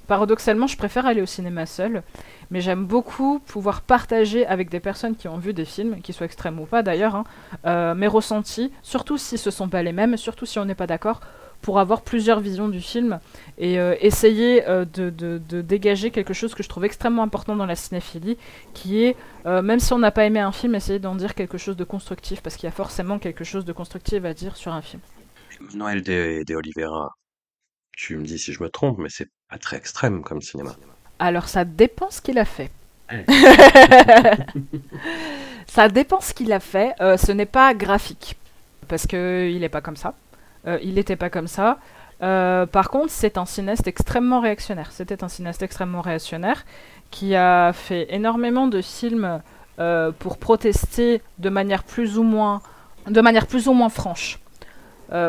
paradoxalement, 0.07 0.65
je 0.65 0.77
préfère 0.77 1.05
aller 1.07 1.21
au 1.21 1.25
cinéma 1.25 1.65
seul, 1.65 2.03
mais 2.51 2.61
j'aime 2.61 2.85
beaucoup 2.85 3.39
pouvoir 3.39 3.81
partager 3.81 4.47
avec 4.47 4.69
des 4.69 4.79
personnes 4.79 5.17
qui 5.17 5.27
ont 5.27 5.37
vu 5.37 5.51
des 5.51 5.65
films, 5.65 5.99
qu'ils 5.99 6.15
soient 6.15 6.25
extrêmes 6.25 6.57
ou 6.61 6.65
pas 6.65 6.83
d'ailleurs, 6.83 7.25
hein, 7.65 7.93
mes 7.95 8.07
ressentis, 8.07 8.71
surtout 8.83 9.17
si 9.17 9.37
ce 9.37 9.49
ne 9.49 9.51
sont 9.51 9.67
pas 9.67 9.83
les 9.83 9.91
mêmes, 9.91 10.15
surtout 10.15 10.45
si 10.45 10.57
on 10.57 10.63
n'est 10.63 10.73
pas 10.73 10.87
d'accord, 10.87 11.19
pour 11.61 11.79
avoir 11.79 12.01
plusieurs 12.01 12.39
visions 12.39 12.69
du 12.69 12.81
film 12.81 13.19
et 13.57 13.79
euh, 13.79 13.95
essayer 13.99 14.67
euh, 14.67 14.85
de, 14.85 15.39
dégager 15.61 16.11
quelque 16.11 16.33
chose 16.33 16.55
que 16.55 16.63
je 16.63 16.69
trouve 16.69 16.85
extrêmement 16.85 17.23
important 17.23 17.55
dans 17.55 17.65
la 17.65 17.75
cinéphilie, 17.75 18.37
qui 18.73 19.03
est, 19.03 19.15
euh, 19.45 19.61
même 19.61 19.79
si 19.79 19.93
on 19.93 19.99
n'a 19.99 20.11
pas 20.11 20.25
aimé 20.25 20.39
un 20.39 20.51
film, 20.51 20.75
essayer 20.75 20.99
d'en 20.99 21.15
dire 21.15 21.35
quelque 21.35 21.57
chose 21.57 21.77
de 21.77 21.83
constructif, 21.83 22.41
parce 22.41 22.55
qu'il 22.55 22.65
y 22.65 22.71
a 22.71 22.75
forcément 22.75 23.19
quelque 23.19 23.43
chose 23.43 23.65
de 23.65 23.73
constructif 23.73 24.25
à 24.25 24.33
dire 24.33 24.55
sur 24.57 24.73
un 24.73 24.81
film. 24.81 25.01
Noël 25.75 26.01
de, 26.01 26.43
de 26.45 26.55
Oliveira, 26.55 27.11
tu 27.95 28.17
me 28.17 28.25
dis 28.25 28.39
si 28.39 28.51
je 28.53 28.63
me 28.63 28.69
trompe, 28.69 28.97
mais 28.97 29.09
c'est 29.09 29.29
pas 29.49 29.59
très 29.59 29.77
extrême 29.77 30.23
comme 30.23 30.41
cinéma. 30.41 30.75
Alors 31.19 31.47
ça 31.47 31.65
dépend 31.65 32.09
ce 32.09 32.21
qu'il 32.21 32.39
a 32.39 32.45
fait. 32.45 32.71
ça 35.67 35.89
dépend 35.89 36.21
ce 36.21 36.33
qu'il 36.33 36.51
a 36.53 36.59
fait. 36.59 36.95
ce 36.99 37.31
n'est 37.31 37.45
pas 37.45 37.75
graphique, 37.75 38.37
parce 38.87 39.05
qu'il 39.05 39.59
n'est 39.59 39.69
pas 39.69 39.81
comme 39.81 39.97
ça. 39.97 40.15
Euh, 40.67 40.79
il 40.83 40.95
n'était 40.95 41.15
pas 41.15 41.29
comme 41.29 41.47
ça. 41.47 41.77
Euh, 42.21 42.65
par 42.65 42.89
contre, 42.89 43.09
c'est 43.09 43.37
un 43.37 43.45
cinéaste 43.45 43.87
extrêmement 43.87 44.41
réactionnaire. 44.41 44.91
C'était 44.91 45.23
un 45.23 45.27
cinéaste 45.27 45.63
extrêmement 45.63 46.01
réactionnaire 46.01 46.65
qui 47.09 47.35
a 47.35 47.73
fait 47.73 48.07
énormément 48.13 48.67
de 48.67 48.81
films 48.81 49.41
euh, 49.79 50.11
pour 50.17 50.37
protester 50.37 51.21
de 51.39 51.49
manière 51.49 51.83
plus 51.83 52.17
ou 52.17 52.23
moins, 52.23 52.61
de 53.07 53.21
manière 53.21 53.47
plus 53.47 53.67
ou 53.67 53.73
moins 53.73 53.89
franche 53.89 54.39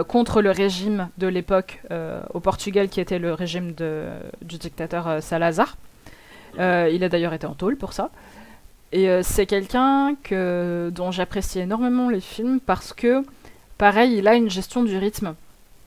contre 0.07 0.43
le 0.43 0.53
régime 0.53 1.09
de 1.19 1.27
l'époque 1.27 1.83
au 2.33 2.39
Portugal, 2.39 2.89
qui 2.89 3.01
était 3.01 3.19
le 3.19 3.35
régime 3.35 3.73
du 3.73 4.57
dictateur 4.57 5.21
Salazar. 5.21 5.77
il 6.57 7.03
a 7.03 7.09
d'ailleurs 7.09 7.33
été 7.33 7.49
en 7.49 7.55
tôle 7.55 7.77
pour 7.77 7.93
ça. 7.93 8.11
Et 8.93 9.09
c'est 9.25 9.45
quelqu'un 9.45 10.15
que, 10.23 10.93
dont 10.95 11.11
j'apprécie 11.11 11.59
énormément 11.59 12.11
les 12.11 12.21
films 12.21 12.61
parce 12.61 12.93
que 12.93 13.25
Pareil, 13.83 14.15
il 14.17 14.29
a 14.29 14.37
une 14.37 14.49
gestion 14.49 14.85
du 14.85 14.97
rythme 14.97 15.35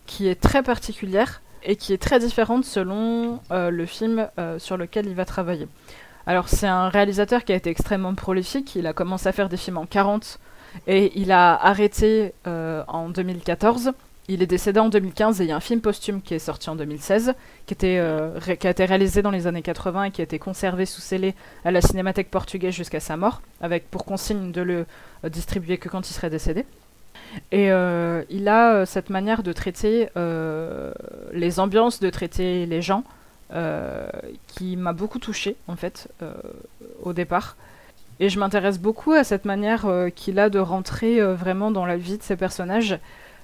qui 0.05 0.27
est 0.27 0.35
très 0.35 0.61
particulière 0.61 1.41
et 1.63 1.77
qui 1.77 1.93
est 1.93 1.97
très 1.97 2.19
différente 2.19 2.65
selon 2.65 3.39
euh, 3.51 3.69
le 3.69 3.85
film 3.85 4.27
euh, 4.37 4.59
sur 4.59 4.75
lequel 4.75 5.05
il 5.05 5.15
va 5.15 5.23
travailler. 5.23 5.69
Alors 6.27 6.49
c'est 6.49 6.67
un 6.67 6.89
réalisateur 6.89 7.45
qui 7.45 7.53
a 7.53 7.55
été 7.55 7.69
extrêmement 7.69 8.13
prolifique, 8.13 8.75
il 8.75 8.85
a 8.85 8.91
commencé 8.91 9.29
à 9.29 9.31
faire 9.31 9.47
des 9.47 9.55
films 9.55 9.77
en 9.77 9.85
40 9.85 10.39
et 10.87 11.17
il 11.17 11.31
a 11.31 11.55
arrêté 11.55 12.33
euh, 12.47 12.83
en 12.89 13.07
2014. 13.07 13.93
Il 14.27 14.41
est 14.41 14.47
décédé 14.47 14.81
en 14.81 14.89
2015 14.89 15.39
et 15.39 15.45
il 15.45 15.47
y 15.47 15.53
a 15.53 15.55
un 15.55 15.61
film 15.61 15.79
posthume 15.79 16.21
qui 16.21 16.33
est 16.33 16.39
sorti 16.39 16.69
en 16.69 16.75
2016, 16.75 17.33
qui, 17.65 17.73
était, 17.75 18.03
qui 18.59 18.67
a 18.67 18.71
été 18.71 18.83
réalisé 18.83 19.21
dans 19.21 19.31
les 19.31 19.47
années 19.47 19.61
80 19.61 20.03
et 20.03 20.11
qui 20.11 20.19
a 20.19 20.25
été 20.25 20.37
conservé 20.37 20.85
sous 20.85 20.99
scellé 20.99 21.33
à 21.63 21.71
la 21.71 21.79
Cinémathèque 21.79 22.29
portugaise 22.29 22.73
jusqu'à 22.73 22.99
sa 22.99 23.15
mort, 23.15 23.41
avec 23.61 23.89
pour 23.89 24.03
consigne 24.03 24.51
de 24.51 24.61
le 24.61 24.85
distribuer 25.29 25.77
que 25.77 25.87
quand 25.87 26.09
il 26.09 26.13
serait 26.13 26.29
décédé. 26.29 26.65
Et 27.51 27.71
euh, 27.71 28.23
il 28.29 28.47
a 28.47 28.73
euh, 28.73 28.85
cette 28.85 29.09
manière 29.09 29.43
de 29.43 29.53
traiter 29.53 30.09
euh, 30.17 30.93
les 31.31 31.59
ambiances, 31.59 31.99
de 31.99 32.09
traiter 32.09 32.65
les 32.65 32.81
gens, 32.81 33.03
qui 34.47 34.75
m'a 34.75 34.91
beaucoup 34.91 35.19
touchée 35.19 35.55
en 35.67 35.77
fait 35.77 36.09
au 37.03 37.13
départ. 37.13 37.55
Et 38.19 38.27
je 38.27 38.37
m'intéresse 38.39 38.79
beaucoup 38.79 39.13
à 39.13 39.23
cette 39.23 39.45
manière 39.45 39.85
qu'il 40.15 40.39
a 40.39 40.49
de 40.49 40.59
rentrer 40.59 41.21
vraiment 41.21 41.71
dans 41.71 41.85
la 41.85 41.95
vie 41.95 42.17
de 42.17 42.23
ses 42.23 42.35
personnages. 42.35 42.99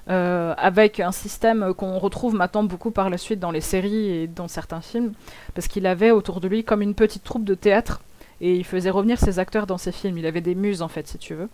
avec 0.08 1.00
un 1.00 1.14
système 1.14 1.74
qu'on 1.76 1.98
retrouve 2.00 2.34
maintenant 2.34 2.64
beaucoup 2.64 2.92
par 2.92 3.10
la 3.10 3.18
suite 3.18 3.40
dans 3.40 3.52
les 3.52 3.62
séries 3.62 4.10
et 4.10 4.28
dans 4.28 4.50
certains 4.50 4.82
films, 4.82 5.14
parce 5.54 5.68
qu'il 5.70 5.86
avait 5.86 6.12
autour 6.12 6.42
de 6.42 6.48
lui 6.50 6.66
comme 6.66 6.82
une 6.82 6.96
petite 6.96 7.24
troupe 7.24 7.46
de 7.46 7.56
théâtre, 7.56 8.02
et 8.42 8.56
il 8.56 8.66
faisait 8.66 8.90
revenir 8.90 9.20
ses 9.20 9.40
acteurs 9.40 9.68
dans 9.68 9.78
ses 9.78 9.94
films. 9.94 10.18
Il 10.18 10.26
avait 10.26 10.42
des 10.42 10.56
muses 10.56 10.82
en 10.82 10.90
fait, 10.90 11.08
si 11.08 11.20
tu 11.20 11.36
veux. 11.36 11.48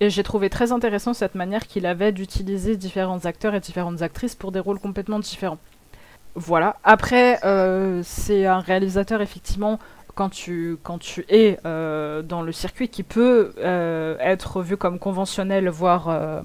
Et 0.00 0.10
j'ai 0.10 0.22
trouvé 0.22 0.48
très 0.48 0.70
intéressant 0.70 1.12
cette 1.12 1.34
manière 1.34 1.66
qu'il 1.66 1.84
avait 1.86 2.12
d'utiliser 2.12 2.76
différents 2.76 3.24
acteurs 3.24 3.54
et 3.54 3.60
différentes 3.60 4.02
actrices 4.02 4.36
pour 4.36 4.52
des 4.52 4.60
rôles 4.60 4.78
complètement 4.78 5.18
différents. 5.18 5.58
Voilà. 6.36 6.76
Après, 6.84 7.40
euh, 7.44 8.00
c'est 8.04 8.46
un 8.46 8.60
réalisateur, 8.60 9.20
effectivement, 9.20 9.80
quand 10.14 10.28
tu, 10.28 10.76
quand 10.84 10.98
tu 10.98 11.24
es 11.28 11.58
euh, 11.66 12.22
dans 12.22 12.42
le 12.42 12.52
circuit, 12.52 12.88
qui 12.88 13.02
peut 13.02 13.52
euh, 13.58 14.16
être 14.20 14.62
vu 14.62 14.76
comme 14.76 15.00
conventionnel, 15.00 15.68
voire 15.68 16.44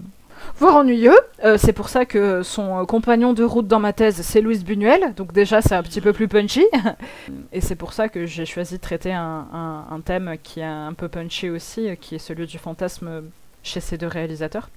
voire 0.58 0.78
ennuyeux. 0.78 1.18
C'est 1.58 1.74
pour 1.74 1.90
ça 1.90 2.06
que 2.06 2.42
son 2.42 2.86
compagnon 2.88 3.34
de 3.34 3.44
route 3.44 3.68
dans 3.68 3.80
ma 3.80 3.94
thèse, 3.94 4.22
c'est 4.22 4.42
Louise 4.42 4.66
Buñuel. 4.66 5.14
Donc 5.16 5.32
déjà, 5.32 5.62
c'est 5.62 5.76
un 5.76 5.84
petit 5.84 6.02
peu 6.02 6.12
plus 6.12 6.28
punchy. 6.28 6.66
Et 7.54 7.62
c'est 7.62 7.76
pour 7.76 7.94
ça 7.94 8.10
que 8.10 8.26
j'ai 8.26 8.46
choisi 8.46 8.78
de 8.78 8.82
traiter 8.82 9.14
un, 9.14 10.02
thème 10.04 10.38
qui 10.42 10.60
est 10.60 10.64
un 10.64 10.94
peu 10.94 11.08
punchy 11.08 11.50
aussi, 11.52 11.96
qui 12.02 12.16
est 12.16 12.20
celui 12.20 12.48
du 12.48 12.58
fantasme 12.58 13.24
chez 13.64 13.80
ces 13.80 13.98
deux 13.98 14.08
réalisateurs. 14.08 14.70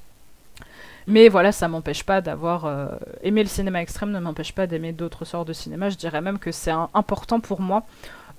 Mais 1.08 1.28
voilà, 1.28 1.52
ça 1.52 1.68
m'empêche 1.68 2.02
pas 2.02 2.20
d'avoir 2.20 2.64
euh, 2.64 2.88
aimé 3.22 3.42
le 3.42 3.48
cinéma 3.48 3.80
extrême, 3.80 4.10
ne 4.10 4.18
m'empêche 4.18 4.52
pas 4.52 4.66
d'aimer 4.66 4.92
d'autres 4.92 5.24
sortes 5.24 5.46
de 5.46 5.52
cinéma. 5.52 5.88
Je 5.90 5.96
dirais 5.96 6.20
même 6.20 6.38
que 6.38 6.50
c'est 6.50 6.72
important 6.94 7.38
pour 7.38 7.60
moi 7.60 7.84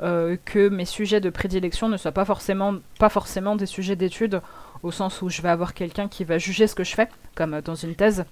euh, 0.02 0.36
que 0.44 0.68
mes 0.68 0.84
sujets 0.84 1.22
de 1.22 1.30
prédilection 1.30 1.88
ne 1.88 1.96
soient 1.96 2.12
pas 2.12 2.26
forcément, 2.26 2.76
pas 3.00 3.10
forcément 3.10 3.56
des 3.56 3.66
sujets 3.66 3.96
d'études 3.96 4.42
au 4.84 4.92
sens 4.92 5.22
où 5.22 5.30
je 5.30 5.42
vais 5.42 5.50
avoir 5.50 5.74
quelqu'un 5.74 6.08
qui 6.08 6.24
va 6.24 6.38
juger 6.38 6.68
ce 6.68 6.76
que 6.76 6.84
je 6.84 6.94
fais, 6.94 7.08
comme 7.36 7.62
dans 7.62 7.76
une 7.76 7.96
thèse. 7.96 8.26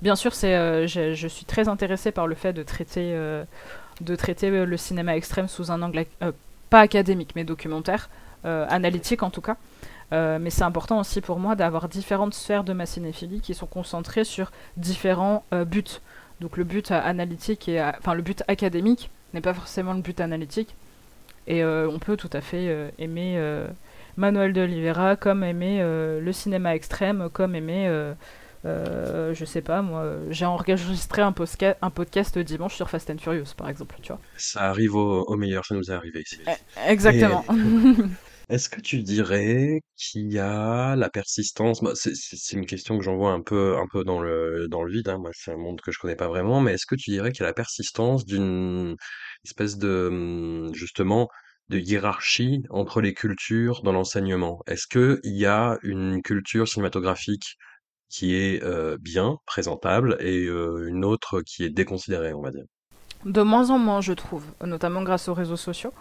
Bien 0.00 0.16
sûr, 0.16 0.34
c'est, 0.34 0.54
euh, 0.54 0.86
je, 0.86 1.28
suis 1.28 1.44
très 1.44 1.68
intéressée 1.68 2.10
par 2.10 2.26
le 2.26 2.34
fait 2.34 2.52
de 2.52 2.62
traiter, 2.62 3.12
euh, 3.14 3.44
de 4.00 4.16
traiter 4.16 4.50
le 4.64 4.76
cinéma 4.76 5.16
extrême 5.16 5.48
sous 5.48 5.70
un 5.70 5.82
angle 5.82 6.06
euh, 6.22 6.32
pas 6.70 6.80
académique, 6.80 7.32
mais 7.36 7.44
documentaire, 7.44 8.08
analytique 8.44 9.22
en 9.22 9.30
tout 9.30 9.40
cas. 9.40 9.56
Mais 10.12 10.50
c'est 10.50 10.62
important 10.62 11.00
aussi 11.00 11.20
pour 11.20 11.38
moi 11.38 11.54
d'avoir 11.56 11.88
différentes 11.88 12.34
sphères 12.34 12.64
de 12.64 12.72
ma 12.72 12.86
cinéphilie 12.86 13.40
qui 13.40 13.54
sont 13.54 13.66
concentrées 13.66 14.24
sur 14.24 14.52
différents 14.76 15.44
buts. 15.66 16.00
Donc 16.40 16.56
le 16.56 16.64
but 16.64 16.90
analytique 16.90 17.68
et 17.68 17.82
enfin 17.82 18.14
le 18.14 18.22
but 18.22 18.42
académique 18.46 19.10
n'est 19.32 19.40
pas 19.40 19.54
forcément 19.54 19.94
le 19.94 20.02
but 20.02 20.20
analytique. 20.20 20.74
Et 21.46 21.64
on 21.64 21.98
peut 21.98 22.16
tout 22.16 22.30
à 22.32 22.40
fait 22.40 22.92
aimer 22.98 23.38
Manuel 24.16 24.52
de 24.52 24.60
Oliveira, 24.62 25.16
comme 25.16 25.42
aimer 25.42 25.78
euh, 25.80 26.20
le 26.20 26.32
cinéma 26.32 26.74
extrême, 26.74 27.28
comme 27.32 27.54
aimer, 27.54 27.88
euh, 27.88 28.12
euh, 28.64 29.34
je 29.34 29.44
sais 29.44 29.62
pas 29.62 29.82
moi, 29.82 30.06
j'ai 30.30 30.44
enregistré 30.44 31.22
un, 31.22 31.34
un, 31.82 31.90
podcast 31.90 32.38
dimanche 32.38 32.74
sur 32.74 32.90
Fast 32.90 33.10
and 33.10 33.18
Furious 33.18 33.54
par 33.56 33.68
exemple, 33.68 33.96
tu 34.02 34.08
vois. 34.08 34.20
Ça 34.36 34.68
arrive 34.68 34.94
au, 34.94 35.36
meilleur, 35.36 35.64
ça 35.64 35.74
nous 35.74 35.90
est 35.90 35.94
arrivé 35.94 36.20
ici. 36.20 36.40
Eh, 36.46 36.90
exactement. 36.90 37.44
Est-ce 38.48 38.68
que 38.68 38.80
tu 38.80 39.02
dirais 39.02 39.80
qu'il 39.96 40.32
y 40.32 40.38
a 40.38 40.96
la 40.96 41.10
persistance? 41.10 41.82
Bah, 41.82 41.92
c'est, 41.94 42.12
une 42.52 42.66
question 42.66 42.98
que 42.98 43.04
j'envoie 43.04 43.32
un 43.32 43.40
peu, 43.40 43.76
un 43.76 43.86
peu 43.90 44.04
dans 44.04 44.20
le, 44.20 44.68
dans 44.68 44.82
le 44.82 44.92
vide, 44.92 45.08
hein. 45.08 45.18
moi 45.18 45.30
c'est 45.34 45.52
un 45.52 45.56
monde 45.56 45.80
que 45.80 45.92
je 45.92 45.98
connais 45.98 46.16
pas 46.16 46.28
vraiment, 46.28 46.60
mais 46.60 46.74
est-ce 46.74 46.86
que 46.86 46.94
tu 46.94 47.10
dirais 47.10 47.32
qu'il 47.32 47.40
y 47.40 47.44
a 47.44 47.48
la 47.48 47.54
persistance 47.54 48.24
d'une 48.24 48.96
espèce 49.44 49.78
de, 49.78 50.08
hum, 50.10 50.74
justement, 50.74 51.28
de 51.68 51.78
hiérarchie 51.78 52.64
entre 52.70 53.00
les 53.00 53.14
cultures 53.14 53.82
dans 53.82 53.92
l'enseignement? 53.92 54.60
Est-ce 54.66 54.86
qu'il 54.86 55.20
y 55.24 55.46
a 55.46 55.78
une 55.82 56.22
culture 56.22 56.68
cinématographique 56.68 57.56
qui 58.08 58.34
est 58.34 58.62
bien 58.98 59.38
présentable 59.46 60.18
et 60.20 60.44
une 60.44 61.04
autre 61.04 61.40
qui 61.40 61.64
est 61.64 61.70
déconsidérée, 61.70 62.34
on 62.34 62.42
va 62.42 62.50
dire? 62.50 62.64
De 63.24 63.40
moins 63.40 63.70
en 63.70 63.78
moins, 63.78 64.00
je 64.00 64.12
trouve, 64.12 64.44
notamment 64.62 65.02
grâce 65.02 65.28
aux 65.28 65.34
réseaux 65.34 65.56
sociaux. 65.56 65.94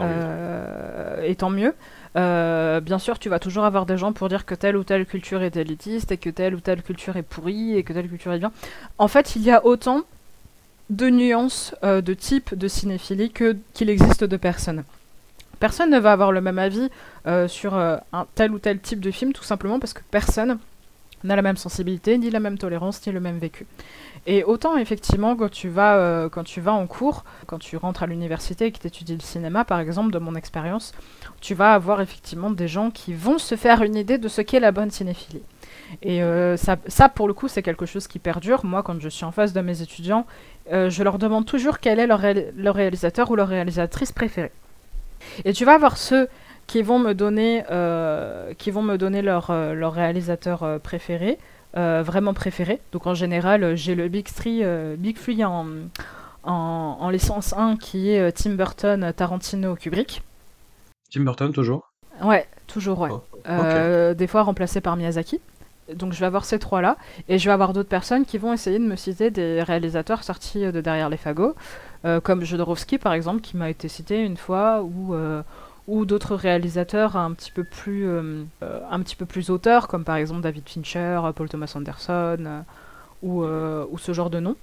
Euh, 0.00 1.22
et 1.22 1.34
tant 1.36 1.50
mieux. 1.50 1.74
bien 2.14 2.98
sûr, 2.98 3.18
tu 3.18 3.28
vas 3.28 3.38
toujours 3.38 3.64
avoir 3.64 3.86
des 3.86 3.96
gens 3.96 4.12
pour 4.12 4.28
dire 4.28 4.44
que 4.44 4.54
telle 4.54 4.76
ou 4.76 4.84
telle 4.84 5.06
culture 5.06 5.42
est 5.42 5.56
élitiste 5.56 6.12
et 6.12 6.18
que 6.18 6.30
telle 6.30 6.54
ou 6.54 6.60
telle 6.60 6.82
culture 6.82 7.16
est 7.16 7.22
pourrie 7.22 7.76
et 7.76 7.82
que 7.82 7.92
telle 7.92 8.08
culture 8.08 8.32
est 8.32 8.38
bien. 8.38 8.52
En 8.98 9.08
fait, 9.08 9.36
il 9.36 9.42
y 9.42 9.50
a 9.50 9.64
autant 9.64 10.02
de 10.90 11.08
nuances, 11.08 11.74
de 11.82 12.14
types 12.14 12.54
de 12.54 12.68
cinéphilie 12.68 13.30
que 13.30 13.56
qu'il 13.74 13.90
existe 13.90 14.24
de 14.24 14.36
personnes. 14.36 14.84
Personne 15.58 15.90
ne 15.90 15.98
va 15.98 16.12
avoir 16.12 16.32
le 16.32 16.40
même 16.40 16.58
avis 16.58 16.90
euh, 17.26 17.48
sur 17.48 17.74
euh, 17.74 17.96
un 18.12 18.26
tel 18.34 18.52
ou 18.52 18.58
tel 18.58 18.78
type 18.78 19.00
de 19.00 19.10
film, 19.10 19.32
tout 19.32 19.44
simplement 19.44 19.80
parce 19.80 19.94
que 19.94 20.02
personne 20.10 20.58
n'a 21.26 21.36
la 21.36 21.42
même 21.42 21.56
sensibilité, 21.56 22.16
ni 22.18 22.30
la 22.30 22.40
même 22.40 22.58
tolérance, 22.58 23.06
ni 23.06 23.12
le 23.12 23.20
même 23.20 23.38
vécu. 23.38 23.66
Et 24.26 24.42
autant 24.44 24.76
effectivement 24.76 25.36
quand 25.36 25.50
tu 25.50 25.68
vas, 25.68 25.96
euh, 25.96 26.28
quand 26.28 26.44
tu 26.44 26.60
vas 26.60 26.72
en 26.72 26.86
cours, 26.86 27.24
quand 27.46 27.58
tu 27.58 27.76
rentres 27.76 28.02
à 28.02 28.06
l'université 28.06 28.66
et 28.66 28.72
que 28.72 28.78
tu 28.78 28.86
étudies 28.86 29.14
le 29.14 29.20
cinéma, 29.20 29.64
par 29.64 29.80
exemple, 29.80 30.10
de 30.12 30.18
mon 30.18 30.34
expérience, 30.34 30.92
tu 31.40 31.54
vas 31.54 31.74
avoir 31.74 32.00
effectivement 32.00 32.50
des 32.50 32.68
gens 32.68 32.90
qui 32.90 33.14
vont 33.14 33.38
se 33.38 33.54
faire 33.54 33.82
une 33.82 33.96
idée 33.96 34.18
de 34.18 34.28
ce 34.28 34.40
qu'est 34.40 34.60
la 34.60 34.72
bonne 34.72 34.90
cinéphilie. 34.90 35.42
Et 36.02 36.20
ça, 36.56 36.76
ça, 36.88 37.08
pour 37.08 37.28
le 37.28 37.34
coup, 37.34 37.46
c'est 37.46 37.62
quelque 37.62 37.86
chose 37.86 38.08
qui 38.08 38.18
perdure. 38.18 38.64
Moi, 38.64 38.82
quand 38.82 39.00
je 39.00 39.08
suis 39.08 39.24
en 39.24 39.30
face 39.30 39.52
de 39.52 39.60
mes 39.60 39.82
étudiants, 39.82 40.26
je 40.68 41.02
leur 41.04 41.18
demande 41.18 41.46
toujours 41.46 41.78
quel 41.78 42.00
est 42.00 42.08
leur, 42.08 42.20
leur 42.56 42.74
réalisateur 42.74 43.30
ou 43.30 43.36
leur 43.36 43.46
réalisatrice 43.46 44.10
préférée. 44.10 44.50
Et 45.44 45.52
tu 45.52 45.64
vas 45.64 45.74
avoir 45.74 45.96
ceux 45.96 46.28
qui 46.66 46.82
vont 46.82 46.98
me 46.98 47.14
donner, 47.14 47.64
euh, 47.70 48.52
qui 48.54 48.70
vont 48.70 48.82
me 48.82 48.96
donner 48.96 49.22
leur, 49.22 49.50
euh, 49.50 49.74
leur 49.74 49.92
réalisateur 49.92 50.62
euh, 50.62 50.78
préféré, 50.78 51.38
vraiment 51.74 52.32
préféré. 52.32 52.80
Donc 52.92 53.06
en 53.06 53.12
général, 53.12 53.76
j'ai 53.76 53.94
le 53.94 54.08
Big 54.08 54.24
Three, 54.24 54.64
Big 54.96 55.18
Three 55.20 55.44
en, 55.44 55.66
en, 56.42 57.10
licence 57.10 57.52
1 57.52 57.76
qui 57.76 58.12
est 58.12 58.32
Tim 58.32 58.52
Burton, 58.52 59.12
Tarantino, 59.14 59.76
Kubrick. 59.76 60.22
Tim 61.12 61.24
Burton 61.24 61.52
toujours? 61.52 61.92
Ouais, 62.22 62.46
toujours, 62.66 63.00
ouais. 63.00 63.10
Oh, 63.12 64.14
des 64.14 64.26
fois 64.26 64.42
remplacé 64.44 64.80
par 64.80 64.96
Miyazaki. 64.96 65.38
Donc 65.94 66.14
je 66.14 66.18
vais 66.18 66.26
avoir 66.26 66.46
ces 66.46 66.58
trois-là, 66.58 66.96
et 67.28 67.38
je 67.38 67.44
vais 67.44 67.52
avoir 67.52 67.74
d'autres 67.74 67.90
personnes 67.90 68.24
qui 68.24 68.38
vont 68.38 68.54
essayer 68.54 68.78
de 68.78 68.84
me 68.84 68.96
citer 68.96 69.30
des 69.30 69.62
réalisateurs 69.62 70.24
sortis 70.24 70.72
de 70.72 70.80
derrière 70.80 71.10
les 71.10 71.18
fagots. 71.18 71.54
Euh, 72.04 72.20
comme 72.20 72.44
Jodorowsky 72.44 72.98
par 72.98 73.12
exemple, 73.12 73.40
qui 73.40 73.56
m'a 73.56 73.70
été 73.70 73.88
cité 73.88 74.22
une 74.22 74.36
fois, 74.36 74.82
ou, 74.82 75.14
euh, 75.14 75.42
ou 75.88 76.04
d'autres 76.04 76.34
réalisateurs 76.34 77.16
un 77.16 77.32
petit 77.32 77.50
peu 77.50 77.64
plus, 77.64 78.06
euh, 78.06 78.44
un 78.90 79.00
petit 79.00 79.16
peu 79.16 79.26
plus 79.26 79.50
auteurs, 79.50 79.88
comme 79.88 80.04
par 80.04 80.16
exemple 80.16 80.40
David 80.40 80.68
Fincher, 80.68 81.20
Paul 81.34 81.48
Thomas 81.48 81.72
Anderson, 81.74 82.64
ou, 83.22 83.44
ou 83.44 83.98
ce 83.98 84.12
genre 84.12 84.30
de 84.30 84.40
nom. 84.40 84.56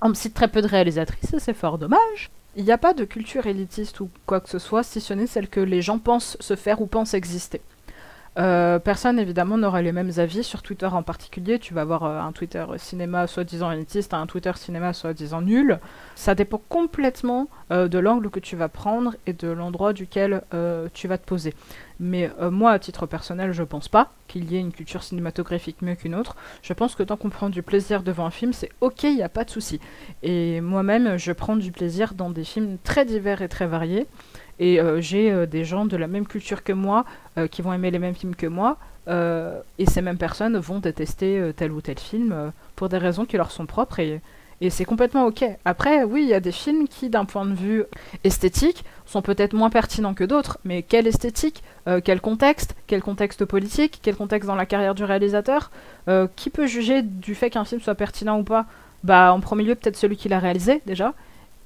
On 0.00 0.10
me 0.10 0.14
cite 0.14 0.34
très 0.34 0.48
peu 0.48 0.62
de 0.62 0.68
réalisatrices, 0.68 1.34
c'est 1.38 1.54
fort 1.54 1.78
dommage. 1.78 2.30
Il 2.56 2.64
n'y 2.64 2.72
a 2.72 2.78
pas 2.78 2.94
de 2.94 3.04
culture 3.04 3.46
élitiste 3.46 4.00
ou 4.00 4.10
quoi 4.26 4.40
que 4.40 4.48
ce 4.48 4.58
soit, 4.58 4.82
si 4.82 5.00
ce 5.00 5.14
n'est 5.14 5.26
celle 5.26 5.48
que 5.48 5.60
les 5.60 5.82
gens 5.82 5.98
pensent 5.98 6.36
se 6.40 6.56
faire 6.56 6.80
ou 6.80 6.86
pensent 6.86 7.14
exister. 7.14 7.60
Euh, 8.38 8.78
personne 8.78 9.18
évidemment 9.18 9.58
n'aura 9.58 9.82
les 9.82 9.90
mêmes 9.90 10.12
avis 10.18 10.44
sur 10.44 10.62
Twitter 10.62 10.86
en 10.86 11.02
particulier. 11.02 11.58
Tu 11.58 11.74
vas 11.74 11.80
avoir 11.80 12.04
euh, 12.04 12.20
un 12.20 12.30
Twitter 12.30 12.64
cinéma 12.76 13.26
soi-disant 13.26 13.72
élitiste, 13.72 14.14
un 14.14 14.26
Twitter 14.26 14.52
cinéma 14.54 14.92
soi-disant 14.92 15.42
nul. 15.42 15.80
Ça 16.14 16.36
dépend 16.36 16.60
complètement 16.68 17.48
euh, 17.72 17.88
de 17.88 17.98
l'angle 17.98 18.30
que 18.30 18.38
tu 18.38 18.54
vas 18.54 18.68
prendre 18.68 19.16
et 19.26 19.32
de 19.32 19.48
l'endroit 19.48 19.92
duquel 19.92 20.42
tu 20.92 21.08
vas 21.08 21.18
te 21.18 21.26
poser. 21.26 21.54
Mais 22.00 22.30
moi, 22.50 22.72
à 22.72 22.78
titre 22.78 23.06
personnel, 23.06 23.52
je 23.52 23.62
pense 23.62 23.88
pas 23.88 24.12
qu'il 24.28 24.50
y 24.50 24.56
ait 24.56 24.60
une 24.60 24.72
culture 24.72 25.02
cinématographique 25.02 25.82
mieux 25.82 25.94
qu'une 25.94 26.14
autre. 26.14 26.36
Je 26.62 26.72
pense 26.72 26.94
que 26.94 27.02
tant 27.02 27.16
qu'on 27.16 27.30
prend 27.30 27.48
du 27.48 27.62
plaisir 27.62 28.02
devant 28.02 28.26
un 28.26 28.30
film, 28.30 28.52
c'est 28.52 28.70
ok, 28.80 29.04
il 29.04 29.16
n'y 29.16 29.22
a 29.22 29.28
pas 29.28 29.44
de 29.44 29.50
souci. 29.50 29.80
Et 30.22 30.60
moi-même, 30.60 31.16
je 31.16 31.32
prends 31.32 31.56
du 31.56 31.72
plaisir 31.72 32.14
dans 32.14 32.30
des 32.30 32.44
films 32.44 32.78
très 32.84 33.04
divers 33.04 33.42
et 33.42 33.48
très 33.48 33.66
variés. 33.66 34.06
Et 34.58 34.80
euh, 34.80 35.00
j'ai 35.00 35.30
euh, 35.30 35.46
des 35.46 35.64
gens 35.64 35.86
de 35.86 35.96
la 35.96 36.06
même 36.06 36.26
culture 36.26 36.64
que 36.64 36.72
moi 36.72 37.04
euh, 37.36 37.46
qui 37.46 37.62
vont 37.62 37.72
aimer 37.72 37.90
les 37.90 37.98
mêmes 37.98 38.14
films 38.14 38.34
que 38.34 38.46
moi. 38.46 38.76
et 39.78 39.86
ces 39.86 40.02
mêmes 40.02 40.18
personnes 40.18 40.58
vont 40.58 40.80
détester 40.80 41.52
tel 41.56 41.72
ou 41.72 41.80
tel 41.80 41.98
film 41.98 42.52
pour 42.76 42.90
des 42.90 42.98
raisons 42.98 43.24
qui 43.24 43.38
leur 43.38 43.50
sont 43.50 43.64
propres. 43.64 44.00
Et, 44.00 44.20
c'est 44.70 44.84
complètement 44.84 45.24
ok. 45.24 45.44
Après, 45.64 46.04
oui, 46.04 46.24
il 46.24 46.28
y 46.28 46.34
a 46.34 46.40
des 46.40 46.52
films 46.52 46.88
qui, 46.88 47.08
d'un 47.08 47.24
point 47.24 47.46
de 47.46 47.54
vue 47.54 47.84
esthétique, 48.24 48.84
sont 49.06 49.22
peut-être 49.22 49.54
moins 49.54 49.70
pertinents 49.70 50.12
que 50.12 50.24
d'autres. 50.24 50.58
Mais 50.64 50.82
quelle 50.82 51.06
esthétique 51.06 51.62
Quel 52.04 52.20
contexte 52.20 52.74
Quel 52.86 53.00
contexte 53.00 53.46
politique 53.46 54.00
Quel 54.02 54.14
contexte 54.14 54.46
dans 54.46 54.56
la 54.56 54.66
carrière 54.66 54.94
du 54.94 55.04
réalisateur 55.04 55.70
Qui 56.36 56.50
peut 56.50 56.66
juger 56.66 57.00
du 57.00 57.34
fait 57.34 57.48
qu'un 57.48 57.64
film 57.64 57.80
soit 57.80 57.94
pertinent 57.94 58.38
ou 58.40 58.44
pas? 58.44 58.66
Bah, 59.04 59.32
en 59.32 59.40
premier 59.40 59.64
lieu, 59.64 59.74
peut-être 59.74 59.96
celui 59.96 60.18
qui 60.18 60.28
l'a 60.28 60.38
réalisé, 60.38 60.82
déjà. 60.84 61.14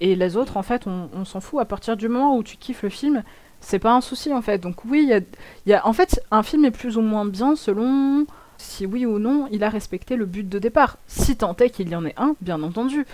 Et 0.03 0.16
les 0.16 0.37
autres, 0.37 0.57
en 0.57 0.65
fait, 0.65 0.89
on, 0.89 1.24
s'en 1.24 1.41
fout. 1.41 1.61
À 1.61 1.65
partir 1.65 1.97
du 1.97 2.09
moment 2.09 2.37
où 2.37 2.43
tu 2.43 2.57
kiffes 2.57 2.83
le 2.83 2.89
film, 2.89 3.23
c'est 3.61 3.79
pas 3.79 3.93
un 3.93 4.01
souci, 4.01 4.35
en 4.35 4.43
fait. 4.43 4.59
Donc 4.59 4.85
oui, 4.85 5.12
y 5.66 5.77
En 5.85 5.93
fait, 5.93 6.20
un 6.33 6.43
film 6.43 6.65
est 6.65 6.73
plus 6.73 6.99
ou 6.99 7.03
moins 7.03 7.24
bien 7.24 7.55
selon 7.55 8.27
si 8.59 8.85
oui 8.85 9.07
ou 9.07 9.19
non 9.19 9.49
il 9.51 9.65
a 9.65 9.69
respecté 9.69 10.16
le 10.16 10.27
but 10.27 10.49
de 10.49 10.59
départ. 10.59 10.99
Si 11.07 11.37
tant 11.37 11.55
est 11.57 11.70
qu'il 11.70 11.89
y 11.89 11.95
en 11.95 12.05
ait 12.05 12.15
un, 12.16 12.35
bien 12.41 12.65
entendu. 12.65 13.07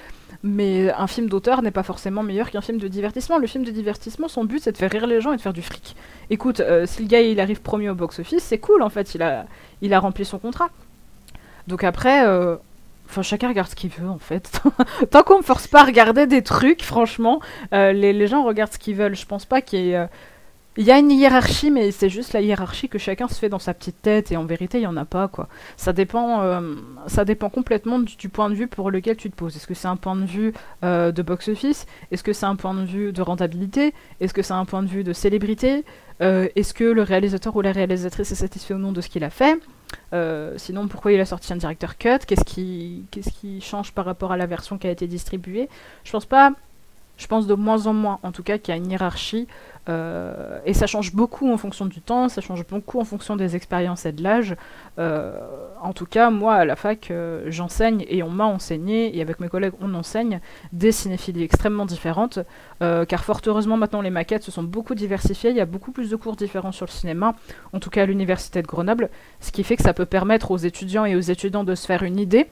Mais 0.42 0.90
un 0.90 1.06
film 1.06 1.28
d'auteur 1.28 1.60
n'est 1.60 1.70
pas 1.70 1.82
forcément 1.82 2.22
meilleur 2.22 2.50
qu'un 2.50 2.62
film 2.62 2.78
de 2.78 2.88
divertissement. 2.88 3.36
Le 3.36 3.46
film 3.46 3.64
de 3.64 3.70
divertissement, 3.70 4.28
son 4.28 4.44
but, 4.44 4.62
c'est 4.62 4.72
de 4.72 4.78
faire 4.78 4.90
rire 4.90 5.06
les 5.06 5.20
gens 5.20 5.34
et 5.34 5.36
de 5.36 5.42
faire 5.42 5.52
du 5.52 5.62
fric. 5.62 5.94
Écoute, 6.30 6.60
euh, 6.60 6.86
si 6.86 7.02
le 7.02 7.08
gars 7.08 7.20
il 7.20 7.38
arrive 7.38 7.60
premier 7.60 7.90
au 7.90 7.94
box-office, 7.94 8.42
c'est 8.42 8.58
cool 8.58 8.80
en 8.80 8.88
fait, 8.88 9.14
il 9.14 9.22
a, 9.22 9.44
il 9.82 9.92
a 9.92 10.00
rempli 10.00 10.24
son 10.24 10.38
contrat. 10.38 10.70
Donc 11.66 11.84
après, 11.84 12.26
euh, 12.26 12.56
Enfin, 13.08 13.22
chacun 13.22 13.48
regarde 13.48 13.68
ce 13.68 13.74
qu'il 13.74 13.90
veut 13.90 14.08
en 14.08 14.18
fait. 14.18 14.60
Tant 15.10 15.22
qu'on 15.22 15.38
me 15.38 15.42
force 15.42 15.66
pas 15.66 15.80
à 15.80 15.84
regarder 15.84 16.26
des 16.26 16.42
trucs, 16.42 16.82
franchement, 16.82 17.40
euh, 17.72 17.92
les, 17.92 18.26
gens 18.26 18.44
regardent 18.44 18.72
ce 18.72 18.78
qu'ils 18.78 18.96
veulent. 18.96 19.16
Je 19.16 19.26
pense 19.26 19.46
pas 19.46 19.62
qu'il 19.62 19.80
y 19.80 19.92
ait. 19.92 20.08
Il 20.78 20.84
y 20.84 20.92
a 20.92 20.98
une 21.00 21.10
hiérarchie, 21.10 21.72
mais 21.72 21.90
c'est 21.90 22.08
juste 22.08 22.32
la 22.34 22.40
hiérarchie 22.40 22.88
que 22.88 22.98
chacun 22.98 23.26
se 23.26 23.34
fait 23.34 23.48
dans 23.48 23.58
sa 23.58 23.74
petite 23.74 24.00
tête, 24.00 24.30
et 24.30 24.36
en 24.36 24.44
vérité, 24.44 24.78
il 24.78 24.82
n'y 24.82 24.86
en 24.86 24.96
a 24.96 25.04
pas, 25.04 25.26
quoi. 25.26 25.48
Ça 25.76 25.92
dépend, 25.92 26.40
euh, 26.42 26.76
ça 27.08 27.24
dépend 27.24 27.50
complètement 27.50 27.98
du, 27.98 28.28
point 28.28 28.48
de 28.48 28.54
vue 28.54 28.68
pour 28.68 28.92
lequel 28.92 29.16
tu 29.16 29.28
te 29.28 29.34
poses. 29.34 29.56
Est-ce 29.56 29.66
que 29.66 29.74
c'est 29.74 29.88
un 29.88 29.96
point 29.96 30.14
de 30.14 30.24
vue 30.24 30.52
euh, 30.84 31.10
de 31.10 31.20
box-office? 31.20 31.86
Est-ce 32.12 32.22
que 32.22 32.32
c'est 32.32 32.46
un 32.46 32.54
point 32.54 32.74
de 32.74 32.84
vue 32.84 33.12
de 33.12 33.22
rentabilité? 33.22 33.92
Est-ce 34.20 34.32
que 34.32 34.42
c'est 34.42 34.52
un 34.52 34.64
point 34.64 34.84
de 34.84 34.88
vue 34.88 35.02
de 35.02 35.12
célébrité? 35.12 35.84
Euh, 36.22 36.46
Est-ce 36.54 36.72
que 36.72 36.84
le 36.84 37.02
réalisateur 37.02 37.56
ou 37.56 37.60
la 37.60 37.72
réalisatrice 37.72 38.30
est 38.30 38.36
satisfait 38.36 38.74
ou 38.74 38.78
non 38.78 38.92
de 38.92 39.00
ce 39.00 39.08
qu'il 39.08 39.24
a 39.24 39.30
fait? 39.30 39.58
Sinon, 40.58 40.86
pourquoi 40.86 41.10
il 41.10 41.20
a 41.20 41.26
sorti 41.26 41.52
un 41.52 41.56
directeur 41.56 41.98
cut? 41.98 42.18
Qu'est-ce 42.24 42.44
qui, 42.44 43.04
qu'est-ce 43.10 43.30
qui 43.30 43.60
change 43.60 43.90
par 43.90 44.04
rapport 44.04 44.30
à 44.30 44.36
la 44.36 44.46
version 44.46 44.78
qui 44.78 44.86
a 44.86 44.92
été 44.92 45.08
distribuée? 45.08 45.68
Je 46.04 46.12
pense 46.12 46.26
pas 46.26 46.52
je 47.18 47.26
pense 47.26 47.46
de 47.46 47.54
moins 47.54 47.86
en 47.86 47.92
moins, 47.92 48.18
en 48.22 48.32
tout 48.32 48.42
cas, 48.42 48.56
qu'il 48.56 48.74
y 48.74 48.78
a 48.78 48.80
une 48.80 48.90
hiérarchie. 48.90 49.46
Euh, 49.88 50.58
et 50.66 50.74
ça 50.74 50.86
change 50.86 51.14
beaucoup 51.14 51.50
en 51.50 51.56
fonction 51.56 51.86
du 51.86 52.00
temps, 52.00 52.28
ça 52.28 52.40
change 52.40 52.66
beaucoup 52.66 53.00
en 53.00 53.04
fonction 53.04 53.36
des 53.36 53.56
expériences 53.56 54.06
et 54.06 54.12
de 54.12 54.22
l'âge. 54.22 54.54
Euh, 54.98 55.38
en 55.82 55.92
tout 55.92 56.06
cas, 56.06 56.30
moi, 56.30 56.54
à 56.54 56.64
la 56.64 56.76
fac, 56.76 57.10
euh, 57.10 57.44
j'enseigne 57.48 58.04
et 58.08 58.22
on 58.22 58.30
m'a 58.30 58.44
enseigné, 58.44 59.16
et 59.16 59.22
avec 59.22 59.40
mes 59.40 59.48
collègues, 59.48 59.72
on 59.80 59.94
enseigne 59.94 60.40
des 60.72 60.92
cinéphilies 60.92 61.42
extrêmement 61.42 61.86
différentes. 61.86 62.38
car 62.80 63.24
fort 63.24 63.40
heureusement, 63.46 63.76
maintenant, 63.76 64.02
les 64.02 64.10
maquettes 64.10 64.44
se 64.44 64.50
sont 64.50 64.62
beaucoup 64.62 64.94
diversifiées. 64.94 65.50
Il 65.50 65.56
y 65.56 65.60
a 65.60 65.66
beaucoup 65.66 65.90
plus 65.90 66.10
de 66.10 66.16
cours 66.16 66.36
différents 66.36 66.72
sur 66.72 66.86
le 66.86 66.92
cinéma, 66.92 67.34
en 67.72 67.80
tout 67.80 67.90
cas 67.90 68.02
à 68.02 68.06
l'Université 68.06 68.62
de 68.62 68.66
Grenoble. 68.66 69.10
Ce 69.40 69.50
qui 69.50 69.64
fait 69.64 69.76
que 69.76 69.82
ça 69.82 69.94
peut 69.94 70.06
permettre 70.06 70.50
aux 70.50 70.56
étudiants 70.56 71.04
et 71.04 71.16
aux 71.16 71.20
étudiants 71.20 71.64
de 71.64 71.74
se 71.74 71.86
faire 71.86 72.02
une 72.04 72.18
idée 72.18 72.46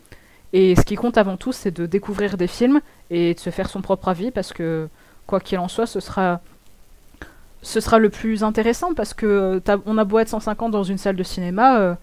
et 0.59 0.75
ce 0.75 0.81
qui 0.81 0.95
compte 0.95 1.19
avant 1.19 1.37
tout, 1.37 1.53
c'est 1.53 1.71
de 1.71 1.85
découvrir 1.85 2.39
des 2.39 2.47
films 2.47 2.81
et 3.11 3.35
de 3.35 3.39
se 3.39 3.51
faire 3.51 3.69
son 3.69 3.83
propre 3.83 4.09
avis 4.09 4.31
parce 4.31 4.55
que, 4.55 4.89
quoi 5.27 5.39
qu'il 5.39 5.59
en 5.59 5.69
soit, 5.69 5.85
ce 5.85 6.01
sera, 6.01 6.41
ce 7.61 7.79
sera 7.79 7.99
le 7.99 8.09
plus 8.09 8.43
intéressant 8.43 8.95
parce 8.95 9.13
que 9.13 9.61
on 9.85 9.99
a 9.99 10.05
beau 10.05 10.19
être 10.19 10.31
150 10.31 10.73
dans 10.73 10.83
une 10.83 10.97
salle 10.97 11.15
de 11.17 11.23
cinéma, 11.23 11.79
euh, 11.81 11.95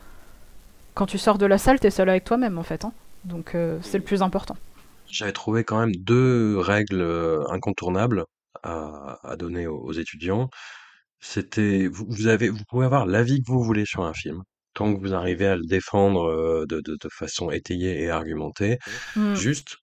quand 0.93 1.07
tu 1.07 1.17
sors 1.17 1.39
de 1.39 1.47
la 1.47 1.57
salle, 1.57 1.79
tu 1.79 1.87
es 1.87 1.89
seul 1.89 2.07
avec 2.09 2.25
toi-même 2.25 2.59
en 2.59 2.63
fait. 2.63 2.85
Hein. 2.85 2.93
Donc 3.25 3.55
euh, 3.55 3.79
c'est 3.81 3.97
le 3.97 4.03
plus 4.03 4.21
important. 4.21 4.55
J'avais 5.07 5.33
trouvé 5.33 5.63
quand 5.63 5.79
même 5.79 5.95
deux 5.95 6.59
règles 6.59 7.01
euh, 7.01 7.43
incontournables 7.49 8.23
à, 8.61 9.35
donner 9.35 9.65
aux, 9.65 9.93
étudiants. 9.93 10.51
C'était, 11.19 11.87
vous, 11.87 12.05
vous 12.07 12.63
pouvez 12.69 12.85
avoir 12.85 13.07
l'avis 13.07 13.41
que 13.41 13.51
vous 13.51 13.63
voulez 13.63 13.85
sur 13.85 14.03
un 14.03 14.13
film 14.13 14.43
tant 14.73 14.93
que 14.93 14.99
vous 14.99 15.13
arrivez 15.13 15.47
à 15.47 15.55
le 15.55 15.65
défendre 15.65 16.65
de, 16.67 16.81
de, 16.81 16.97
de 16.99 17.09
façon 17.11 17.51
étayée 17.51 18.01
et 18.01 18.09
argumentée, 18.09 18.77
mmh. 19.15 19.35
juste 19.35 19.77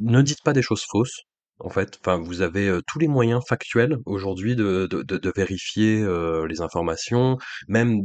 ne 0.00 0.22
dites 0.22 0.42
pas 0.42 0.52
des 0.52 0.62
choses 0.62 0.84
fausses. 0.88 1.22
En 1.58 1.68
fait, 1.68 1.98
enfin, 2.00 2.18
vous 2.18 2.42
avez 2.42 2.76
tous 2.88 2.98
les 2.98 3.06
moyens 3.06 3.40
factuels 3.48 3.96
aujourd'hui 4.04 4.56
de, 4.56 4.88
de, 4.90 5.02
de, 5.02 5.32
vérifier 5.36 6.04
les 6.48 6.60
informations, 6.60 7.38
même 7.68 8.00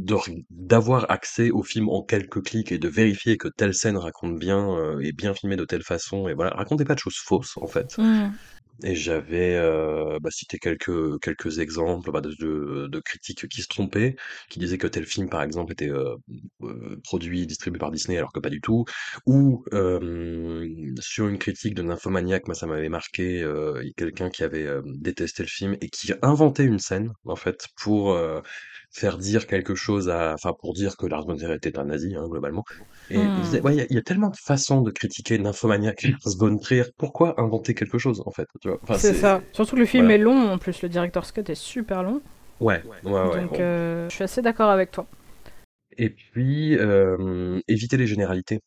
d'avoir 0.50 1.10
accès 1.10 1.50
au 1.50 1.64
film 1.64 1.88
en 1.88 2.04
quelques 2.04 2.44
clics 2.44 2.70
et 2.70 2.78
de 2.78 2.88
vérifier 2.88 3.36
que 3.36 3.48
telle 3.48 3.74
scène 3.74 3.96
raconte 3.96 4.38
bien 4.38 5.00
et 5.00 5.12
bien 5.12 5.34
filmée 5.34 5.56
de 5.56 5.64
telle 5.64 5.82
façon. 5.82 6.28
Et 6.28 6.34
voilà, 6.34 6.52
racontez 6.54 6.84
pas 6.84 6.94
de 6.94 7.00
choses 7.00 7.16
fausses 7.16 7.56
en 7.56 7.66
fait. 7.66 7.98
Mmh. 7.98 8.30
Et 8.84 8.94
j'avais 8.94 9.56
euh, 9.56 10.18
bah, 10.20 10.30
cité 10.30 10.58
quelques 10.58 11.18
quelques 11.20 11.58
exemples 11.58 12.12
bah, 12.12 12.20
de, 12.20 12.30
de, 12.38 12.86
de 12.86 13.00
critiques 13.00 13.48
qui 13.48 13.62
se 13.62 13.66
trompaient, 13.68 14.14
qui 14.48 14.60
disaient 14.60 14.78
que 14.78 14.86
tel 14.86 15.04
film, 15.04 15.28
par 15.28 15.42
exemple, 15.42 15.72
était 15.72 15.90
euh, 15.90 16.14
euh, 16.62 16.96
produit, 17.02 17.46
distribué 17.46 17.78
par 17.78 17.90
Disney, 17.90 18.16
alors 18.18 18.32
que 18.32 18.40
pas 18.40 18.50
du 18.50 18.60
tout. 18.60 18.84
Ou 19.26 19.64
sur 21.00 21.28
une 21.28 21.38
critique 21.38 21.74
de 21.74 21.82
Nymphomaniac, 21.82 22.46
moi 22.46 22.54
ça 22.54 22.66
m'avait 22.66 22.88
marqué, 22.88 23.42
euh, 23.42 23.82
quelqu'un 23.96 24.30
qui 24.30 24.44
avait 24.44 24.68
détesté 24.84 25.42
le 25.42 25.48
film 25.48 25.76
et 25.80 25.88
qui 25.88 26.12
inventait 26.22 26.64
une 26.64 26.78
scène, 26.78 27.12
en 27.24 27.36
fait, 27.36 27.66
pour 27.80 28.16
faire 28.98 29.18
dire 29.18 29.46
quelque 29.46 29.74
chose 29.74 30.08
à, 30.08 30.34
enfin 30.34 30.52
pour 30.58 30.74
dire 30.74 30.96
que 30.96 31.06
Lars 31.06 31.24
von 31.24 31.36
Trier 31.36 31.54
était 31.54 31.78
un 31.78 31.84
nazi 31.84 32.14
hein, 32.16 32.26
globalement. 32.28 32.64
Et 33.10 33.14
il 33.14 33.20
hmm. 33.20 33.64
ouais, 33.64 33.86
y, 33.88 33.96
a 33.96 34.02
tellement 34.02 34.30
de 34.30 34.36
façons 34.36 34.82
de 34.82 34.90
critiquer 34.90 35.38
Nymphomaniac 35.38 36.02
Lars 36.02 36.36
von 36.38 36.58
Trier. 36.58 36.84
Pourquoi 36.96 37.40
inventer 37.40 37.74
quelque 37.74 37.98
chose 37.98 38.22
en 38.26 38.30
fait 38.30 38.46
tu 38.60 38.68
vois? 38.68 38.80
C'est 38.98 39.14
ça. 39.14 39.40
Surtout 39.52 39.76
que 39.76 39.80
le 39.80 39.86
film 39.86 40.10
est 40.10 40.18
long 40.18 40.50
en 40.50 40.58
plus. 40.58 40.82
Le 40.82 40.88
directeur 40.88 41.24
Scott 41.24 41.48
est 41.48 41.54
super 41.54 42.02
long. 42.02 42.20
Ouais. 42.60 42.82
ouais, 43.04 43.12
ouais 43.12 43.40
Donc 43.40 43.60
euh, 43.60 44.08
je 44.08 44.14
suis 44.14 44.24
assez 44.24 44.42
d'accord 44.42 44.70
avec 44.70 44.90
toi. 44.90 45.06
Et 45.96 46.10
puis 46.10 46.76
euh, 46.76 47.60
éviter 47.68 47.96
les 47.96 48.06
généralités. 48.06 48.60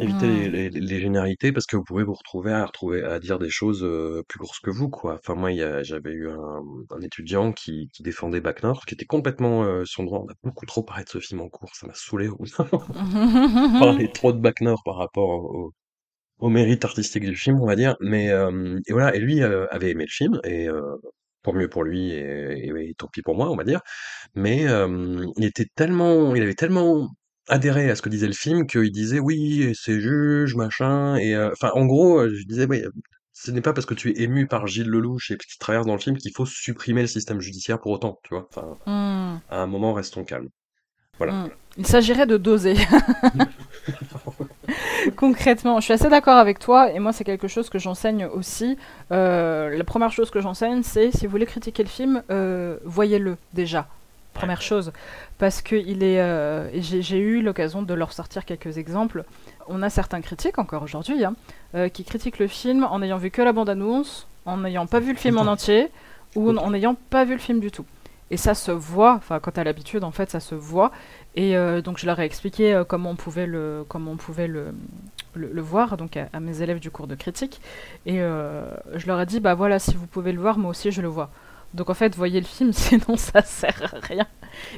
Évitez 0.00 0.48
les, 0.48 0.70
mmh. 0.70 0.74
les, 0.74 1.00
généralités 1.00 1.52
parce 1.52 1.66
que 1.66 1.76
vous 1.76 1.82
pouvez 1.82 2.04
vous 2.04 2.14
retrouver 2.14 2.52
à 2.52 2.64
retrouver 2.64 3.02
à 3.02 3.18
dire 3.18 3.38
des 3.38 3.50
choses 3.50 3.86
plus 4.28 4.38
grosses 4.38 4.60
que 4.60 4.70
vous, 4.70 4.88
quoi. 4.88 5.14
Enfin, 5.14 5.34
moi, 5.34 5.50
j'avais 5.82 6.12
eu 6.12 6.28
un, 6.30 6.62
un 6.90 7.00
étudiant 7.00 7.52
qui, 7.52 7.88
qui 7.92 8.02
défendait 8.02 8.40
Bac 8.40 8.62
Nord, 8.62 8.86
qui 8.86 8.94
était 8.94 9.06
complètement 9.06 9.64
euh, 9.64 9.84
son 9.84 10.04
droit. 10.04 10.20
On 10.24 10.30
a 10.30 10.34
beaucoup 10.42 10.66
trop 10.66 10.82
parlé 10.82 11.04
de 11.04 11.08
ce 11.08 11.20
film 11.20 11.40
en 11.40 11.48
cours, 11.48 11.74
ça 11.74 11.86
m'a 11.86 11.94
saoulé 11.94 12.28
au 12.28 12.36
bout 12.36 12.46
On 12.58 13.80
parlait 13.80 14.10
trop 14.12 14.32
de 14.32 14.38
Bac 14.38 14.60
Nord 14.60 14.82
par 14.84 14.96
rapport 14.96 15.28
au, 15.28 15.72
au 16.38 16.48
mérite 16.48 16.84
artistique 16.84 17.24
du 17.24 17.36
film, 17.36 17.60
on 17.60 17.66
va 17.66 17.76
dire. 17.76 17.96
Mais 18.00 18.26
et 18.26 18.92
voilà, 18.92 19.14
et 19.14 19.18
lui 19.18 19.42
avait 19.42 19.90
aimé 19.90 20.04
le 20.04 20.10
film 20.10 20.40
et 20.44 20.68
tant 21.42 21.52
mieux 21.52 21.68
pour 21.68 21.84
lui 21.84 22.10
et, 22.10 22.68
et, 22.68 22.94
tant 22.94 23.08
pis 23.08 23.22
pour 23.22 23.36
moi, 23.36 23.50
on 23.50 23.56
va 23.56 23.64
dire. 23.64 23.80
Mais 24.34 24.64
il 25.36 25.44
était 25.44 25.66
tellement, 25.74 26.34
il 26.34 26.42
avait 26.42 26.54
tellement 26.54 27.10
adhérer 27.48 27.90
à 27.90 27.96
ce 27.96 28.02
que 28.02 28.08
disait 28.08 28.26
le 28.26 28.32
film, 28.32 28.66
qu'il 28.66 28.92
disait 28.92 29.18
oui, 29.18 29.72
c'est 29.74 30.00
juge, 30.00 30.54
machin, 30.54 31.16
et 31.16 31.34
euh, 31.34 31.50
enfin 31.52 31.70
en 31.74 31.86
gros, 31.86 32.18
euh, 32.18 32.34
je 32.34 32.44
disais 32.44 32.66
oui, 32.68 32.82
ce 33.32 33.50
n'est 33.50 33.60
pas 33.60 33.72
parce 33.72 33.86
que 33.86 33.94
tu 33.94 34.10
es 34.10 34.22
ému 34.22 34.46
par 34.46 34.66
Gilles 34.66 34.88
Lelouch 34.88 35.30
et 35.30 35.36
ce 35.40 35.46
qui 35.46 35.58
traverse 35.58 35.86
dans 35.86 35.94
le 35.94 36.00
film 36.00 36.16
qu'il 36.16 36.32
faut 36.32 36.46
supprimer 36.46 37.00
le 37.00 37.06
système 37.06 37.40
judiciaire 37.40 37.80
pour 37.80 37.92
autant, 37.92 38.18
tu 38.24 38.34
vois. 38.34 38.48
Enfin, 38.50 38.76
mmh. 38.86 39.40
à 39.50 39.62
un 39.62 39.66
moment, 39.66 39.92
restons 39.92 40.24
calmes. 40.24 40.48
Voilà. 41.18 41.32
Mmh. 41.32 41.50
Il 41.78 41.86
s'agirait 41.86 42.26
de 42.26 42.36
doser. 42.36 42.76
Concrètement, 45.16 45.80
je 45.80 45.84
suis 45.84 45.92
assez 45.92 46.08
d'accord 46.08 46.36
avec 46.36 46.58
toi, 46.58 46.92
et 46.92 46.98
moi 46.98 47.12
c'est 47.12 47.24
quelque 47.24 47.48
chose 47.48 47.70
que 47.70 47.78
j'enseigne 47.78 48.26
aussi. 48.26 48.76
Euh, 49.12 49.76
la 49.76 49.84
première 49.84 50.12
chose 50.12 50.30
que 50.30 50.40
j'enseigne, 50.40 50.82
c'est 50.82 51.10
si 51.12 51.26
vous 51.26 51.30
voulez 51.30 51.46
critiquer 51.46 51.82
le 51.82 51.88
film, 51.88 52.22
voyez-le 52.84 53.36
déjà 53.54 53.88
première 54.38 54.62
chose, 54.62 54.92
parce 55.38 55.62
que 55.62 55.74
il 55.74 56.02
est, 56.02 56.20
euh, 56.20 56.68
j'ai 56.80 57.18
eu 57.18 57.42
l'occasion 57.42 57.82
de 57.82 57.92
leur 57.92 58.12
sortir 58.12 58.44
quelques 58.44 58.78
exemples. 58.78 59.24
On 59.66 59.82
a 59.82 59.90
certains 59.90 60.20
critiques 60.20 60.58
encore 60.58 60.82
aujourd'hui 60.82 61.24
hein, 61.24 61.34
euh, 61.74 61.88
qui 61.88 62.04
critiquent 62.04 62.38
le 62.38 62.46
film 62.46 62.84
en 62.84 63.00
n'ayant 63.00 63.18
vu 63.18 63.30
que 63.30 63.42
la 63.42 63.52
bande-annonce, 63.52 64.28
en 64.46 64.58
n'ayant 64.58 64.86
pas 64.86 65.00
vu 65.00 65.12
le 65.12 65.18
film 65.18 65.38
en 65.38 65.46
entier, 65.46 65.88
ou 66.36 66.50
en 66.56 66.70
n'ayant 66.70 66.96
pas 67.10 67.24
vu 67.24 67.32
le 67.32 67.40
film 67.40 67.58
du 67.58 67.70
tout. 67.70 67.84
Et 68.30 68.36
ça 68.36 68.54
se 68.54 68.70
voit, 68.70 69.14
enfin 69.14 69.40
quand 69.40 69.52
t'as 69.52 69.64
l'habitude 69.64 70.04
en 70.04 70.10
fait 70.12 70.30
ça 70.30 70.40
se 70.40 70.54
voit. 70.54 70.92
Et 71.34 71.56
euh, 71.56 71.80
donc 71.80 71.98
je 71.98 72.06
leur 72.06 72.20
ai 72.20 72.24
expliqué 72.24 72.82
comment 72.86 73.10
on 73.10 73.16
pouvait 73.16 73.46
le, 73.46 73.84
comment 73.88 74.12
on 74.12 74.16
pouvait 74.16 74.48
le, 74.48 74.74
le, 75.34 75.62
voir 75.62 75.96
donc 75.96 76.16
à, 76.16 76.28
à, 76.32 76.40
mes 76.40 76.62
élèves 76.62 76.78
du 76.78 76.90
cours 76.90 77.06
de 77.06 77.14
critique. 77.14 77.60
Et 78.06 78.18
je 78.18 79.06
leur 79.06 79.20
ai 79.20 79.26
dit 79.26 79.40
bah 79.40 79.54
voilà 79.54 79.78
si 79.78 79.96
vous 79.96 80.06
pouvez 80.06 80.32
le 80.32 80.40
voir 80.40 80.58
moi 80.58 80.70
aussi 80.70 80.92
je 80.92 81.02
le 81.02 81.08
vois. 81.08 81.30
Donc 81.74 81.90
en 81.90 81.94
fait, 81.94 82.14
voyez 82.16 82.40
le 82.40 82.46
film, 82.46 82.72
sinon 82.72 83.16
ça 83.16 83.42
sert 83.42 83.94
à 83.94 83.98
rien. 84.00 84.26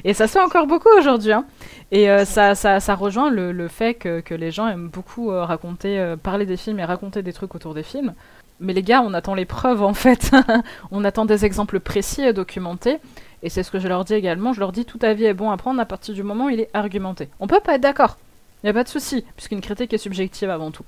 Et 0.03 0.13
ça 0.13 0.27
se 0.27 0.33
fait 0.33 0.41
encore 0.41 0.67
beaucoup 0.67 0.89
aujourd'hui. 0.97 1.31
Hein. 1.31 1.45
Et 1.91 2.09
euh, 2.09 2.25
ça, 2.25 2.55
ça, 2.55 2.79
ça, 2.79 2.95
rejoint 2.95 3.29
le, 3.29 3.51
le 3.51 3.67
fait 3.67 3.93
que, 3.93 4.19
que, 4.19 4.33
les 4.33 4.51
gens 4.51 4.67
aiment 4.67 4.89
beaucoup 4.89 5.31
euh, 5.31 5.43
raconter, 5.43 5.99
euh, 5.99 6.17
parler 6.17 6.45
des 6.45 6.57
films 6.57 6.79
et 6.79 6.85
raconter 6.85 7.23
des 7.23 7.33
trucs 7.33 7.55
autour 7.55 7.73
des 7.73 7.83
films. 7.83 8.13
Mais 8.59 8.73
les 8.73 8.83
gars, 8.83 9.01
on 9.01 9.13
attend 9.13 9.33
les 9.33 9.45
preuves 9.45 9.81
en 9.81 9.93
fait. 9.93 10.31
on 10.91 11.03
attend 11.03 11.25
des 11.25 11.45
exemples 11.45 11.79
précis 11.79 12.21
et 12.21 12.33
documentés. 12.33 12.99
Et 13.43 13.49
c'est 13.49 13.63
ce 13.63 13.71
que 13.71 13.79
je 13.79 13.87
leur 13.87 14.05
dis 14.05 14.13
également. 14.13 14.53
Je 14.53 14.59
leur 14.59 14.71
dis 14.71 14.85
tout 14.85 14.99
avis 15.01 15.25
est 15.25 15.33
bon 15.33 15.49
à 15.49 15.57
prendre 15.57 15.79
à 15.79 15.85
partir 15.85 16.13
du 16.13 16.21
moment 16.21 16.45
où 16.45 16.49
il 16.49 16.59
est 16.59 16.69
argumenté. 16.73 17.29
On 17.39 17.47
peut 17.47 17.59
pas 17.59 17.75
être 17.75 17.81
d'accord. 17.81 18.17
Il 18.61 18.67
n'y 18.67 18.69
a 18.69 18.73
pas 18.73 18.83
de 18.83 18.89
souci, 18.89 19.25
puisqu'une 19.35 19.61
critique 19.61 19.91
est 19.93 19.97
subjective 19.97 20.51
avant 20.51 20.69
tout. 20.69 20.83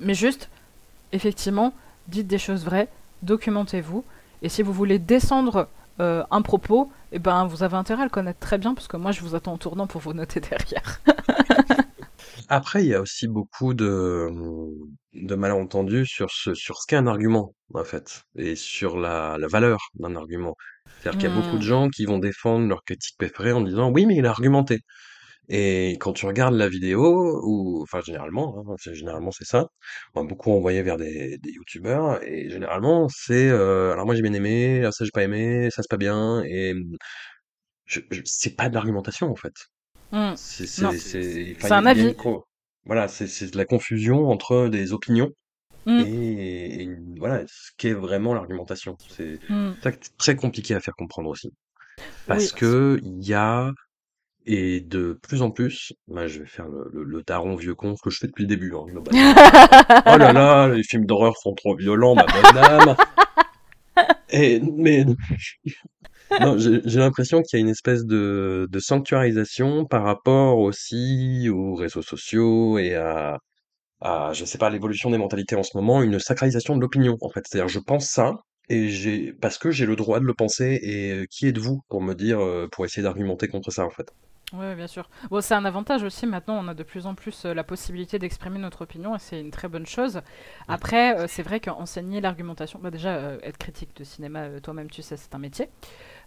Mais 0.00 0.14
juste, 0.14 0.48
effectivement, 1.12 1.74
dites 2.06 2.26
des 2.26 2.38
choses 2.38 2.64
vraies, 2.64 2.88
documentez-vous. 3.22 4.04
Et 4.42 4.48
si 4.48 4.62
vous 4.62 4.72
voulez 4.72 4.98
descendre 4.98 5.68
euh, 6.00 6.24
un 6.30 6.42
propos, 6.42 6.90
eh 7.12 7.18
ben, 7.18 7.46
vous 7.46 7.62
avez 7.62 7.76
intérêt 7.76 8.02
à 8.02 8.04
le 8.04 8.10
connaître 8.10 8.38
très 8.38 8.58
bien, 8.58 8.74
parce 8.74 8.88
que 8.88 8.96
moi, 8.96 9.12
je 9.12 9.20
vous 9.20 9.34
attends 9.34 9.54
en 9.54 9.58
tournant 9.58 9.86
pour 9.86 10.00
vous 10.00 10.12
noter 10.12 10.40
derrière. 10.40 11.00
Après, 12.48 12.82
il 12.82 12.88
y 12.88 12.94
a 12.94 13.00
aussi 13.00 13.28
beaucoup 13.28 13.74
de, 13.74 14.28
de 15.14 15.34
malentendus 15.34 16.06
sur 16.06 16.30
ce, 16.30 16.54
sur 16.54 16.78
ce 16.78 16.86
qu'est 16.86 16.96
un 16.96 17.06
argument, 17.06 17.54
en 17.74 17.84
fait, 17.84 18.22
et 18.36 18.56
sur 18.56 18.96
la, 18.96 19.36
la 19.38 19.48
valeur 19.48 19.78
d'un 19.94 20.16
argument. 20.16 20.54
C'est-à-dire 21.00 21.20
qu'il 21.20 21.28
y 21.28 21.32
a 21.32 21.34
beaucoup 21.34 21.58
de 21.58 21.62
hmm. 21.62 21.68
gens 21.68 21.88
qui 21.90 22.06
vont 22.06 22.18
défendre 22.18 22.66
leur 22.66 22.82
critique 22.84 23.16
préférée 23.18 23.52
en 23.52 23.60
disant 23.60 23.90
oui, 23.90 24.06
mais 24.06 24.16
il 24.16 24.26
a 24.26 24.30
argumenté. 24.30 24.80
Et 25.48 25.96
quand 25.98 26.12
tu 26.12 26.26
regardes 26.26 26.54
la 26.54 26.68
vidéo, 26.68 27.40
ou 27.42 27.82
enfin 27.82 28.00
généralement, 28.02 28.58
hein, 28.58 28.74
c'est 28.78 28.94
généralement 28.94 29.30
c'est 29.30 29.46
ça, 29.46 29.68
on 30.14 30.20
va 30.20 30.26
beaucoup 30.26 30.52
envoyé 30.52 30.82
vers 30.82 30.98
des, 30.98 31.38
des 31.38 31.50
youtubeurs, 31.52 32.22
et 32.22 32.50
généralement 32.50 33.08
c'est 33.08 33.48
euh, 33.48 33.92
alors 33.92 34.04
moi 34.04 34.14
j'ai 34.14 34.20
bien 34.20 34.34
aimé, 34.34 34.86
ça 34.92 35.06
j'ai 35.06 35.10
pas 35.10 35.22
aimé, 35.22 35.70
ça 35.70 35.82
c'est 35.82 35.90
pas 35.90 35.96
bien, 35.96 36.42
et 36.44 36.74
je, 37.86 38.00
c'est 38.24 38.56
pas 38.56 38.68
de 38.68 38.74
l'argumentation 38.74 39.30
en 39.30 39.36
fait. 39.36 39.54
Mmh. 40.12 40.32
C'est 40.36 40.66
c'est 40.66 41.56
c'est 41.58 41.72
un 41.72 41.86
avis. 41.86 42.14
voilà, 42.84 43.08
c'est 43.08 43.26
c'est 43.26 43.50
de 43.50 43.56
la 43.56 43.64
confusion 43.64 44.28
entre 44.28 44.68
des 44.68 44.92
opinions 44.92 45.30
mmh. 45.86 46.00
et, 46.06 46.88
voilà 47.18 47.42
ce 47.46 47.70
qu'est 47.78 47.94
vraiment 47.94 48.34
l'argumentation. 48.34 48.98
C'est 49.08 49.38
mmh. 49.48 49.72
très 50.18 50.36
compliqué 50.36 50.74
à 50.74 50.80
faire 50.80 50.94
comprendre 50.94 51.30
aussi. 51.30 51.50
Parce 52.26 52.52
que 52.52 53.00
il 53.02 53.26
y 53.26 53.32
a 53.32 53.72
et 54.50 54.80
de 54.80 55.18
plus 55.22 55.42
en 55.42 55.50
plus, 55.50 55.92
bah, 56.08 56.26
je 56.26 56.40
vais 56.40 56.46
faire 56.46 56.66
le, 56.68 56.88
le, 56.92 57.04
le 57.04 57.22
daron 57.22 57.54
vieux 57.54 57.74
con, 57.74 57.94
ce 57.96 58.02
que 58.02 58.10
je 58.10 58.18
fais 58.18 58.26
depuis 58.28 58.44
le 58.44 58.48
début, 58.48 58.72
hein, 58.74 58.86
oh 60.06 60.16
là 60.16 60.32
là, 60.32 60.68
les 60.68 60.82
films 60.82 61.04
d'horreur 61.04 61.36
sont 61.36 61.54
trop 61.54 61.76
violents, 61.76 62.14
ma 62.14 62.24
bonne 62.24 62.54
dame. 62.54 62.96
Et, 64.30 64.60
mais 64.60 65.04
j'ai 66.56 66.98
l'impression 66.98 67.42
qu'il 67.42 67.58
y 67.58 67.60
a 67.60 67.64
une 67.64 67.70
espèce 67.70 68.04
de, 68.06 68.66
de 68.70 68.78
sanctuarisation 68.78 69.84
par 69.84 70.04
rapport 70.04 70.58
aussi 70.58 71.48
aux 71.50 71.74
réseaux 71.74 72.02
sociaux 72.02 72.78
et 72.78 72.94
à, 72.94 73.38
à, 74.00 74.32
je 74.32 74.44
sais 74.46 74.58
pas, 74.58 74.70
l'évolution 74.70 75.10
des 75.10 75.18
mentalités 75.18 75.56
en 75.56 75.62
ce 75.62 75.76
moment, 75.76 76.02
une 76.02 76.18
sacralisation 76.18 76.76
de 76.76 76.80
l'opinion, 76.80 77.16
en 77.20 77.30
fait. 77.30 77.44
C'est-à-dire, 77.46 77.68
je 77.68 77.80
pense 77.80 78.08
ça, 78.08 78.34
et 78.70 78.88
j'ai, 78.88 79.32
parce 79.34 79.58
que 79.58 79.70
j'ai 79.70 79.86
le 79.86 79.96
droit 79.96 80.20
de 80.20 80.24
le 80.24 80.34
penser, 80.34 80.78
et 80.82 81.12
euh, 81.12 81.26
qui 81.30 81.46
êtes-vous 81.48 81.82
pour 81.88 82.02
me 82.02 82.14
dire, 82.14 82.40
euh, 82.40 82.68
pour 82.70 82.84
essayer 82.84 83.02
d'argumenter 83.02 83.48
contre 83.48 83.70
ça, 83.70 83.84
en 83.84 83.90
fait. 83.90 84.12
Oui, 84.54 84.74
bien 84.76 84.86
sûr. 84.86 85.10
Bon, 85.30 85.42
c'est 85.42 85.52
un 85.54 85.66
avantage 85.66 86.02
aussi. 86.02 86.26
Maintenant, 86.26 86.58
on 86.58 86.68
a 86.68 86.74
de 86.74 86.82
plus 86.82 87.04
en 87.06 87.14
plus 87.14 87.44
euh, 87.44 87.52
la 87.52 87.64
possibilité 87.64 88.18
d'exprimer 88.18 88.58
notre 88.58 88.80
opinion 88.80 89.14
et 89.14 89.18
c'est 89.18 89.38
une 89.38 89.50
très 89.50 89.68
bonne 89.68 89.84
chose. 89.84 90.22
Après, 90.68 91.18
euh, 91.18 91.26
c'est 91.28 91.42
vrai 91.42 91.60
qu'enseigner 91.60 92.22
l'argumentation, 92.22 92.78
bah 92.82 92.90
déjà, 92.90 93.10
euh, 93.16 93.38
être 93.42 93.58
critique 93.58 93.94
de 93.96 94.04
cinéma, 94.04 94.58
toi-même, 94.62 94.88
tu 94.90 95.02
sais, 95.02 95.18
c'est 95.18 95.34
un 95.34 95.38
métier. 95.38 95.68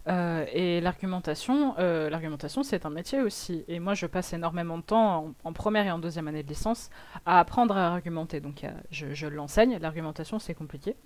Euh, 0.08 0.44
et 0.52 0.80
l'argumentation, 0.80 1.74
euh, 1.78 2.10
l'argumentation, 2.10 2.64
c'est 2.64 2.86
un 2.86 2.90
métier 2.90 3.20
aussi. 3.20 3.64
Et 3.68 3.78
moi, 3.78 3.94
je 3.94 4.06
passe 4.06 4.32
énormément 4.32 4.76
de 4.78 4.82
temps 4.82 5.32
en, 5.44 5.52
première 5.52 5.86
et 5.86 5.92
en 5.92 5.98
deuxième 5.98 6.26
année 6.26 6.42
de 6.42 6.48
licence 6.48 6.90
à 7.24 7.38
apprendre 7.38 7.76
à 7.76 7.86
argumenter. 7.86 8.40
Donc, 8.40 8.66
je, 8.90 9.26
l'enseigne. 9.28 9.78
L'argumentation, 9.80 10.38
c'est 10.38 10.54
compliqué. 10.54 10.96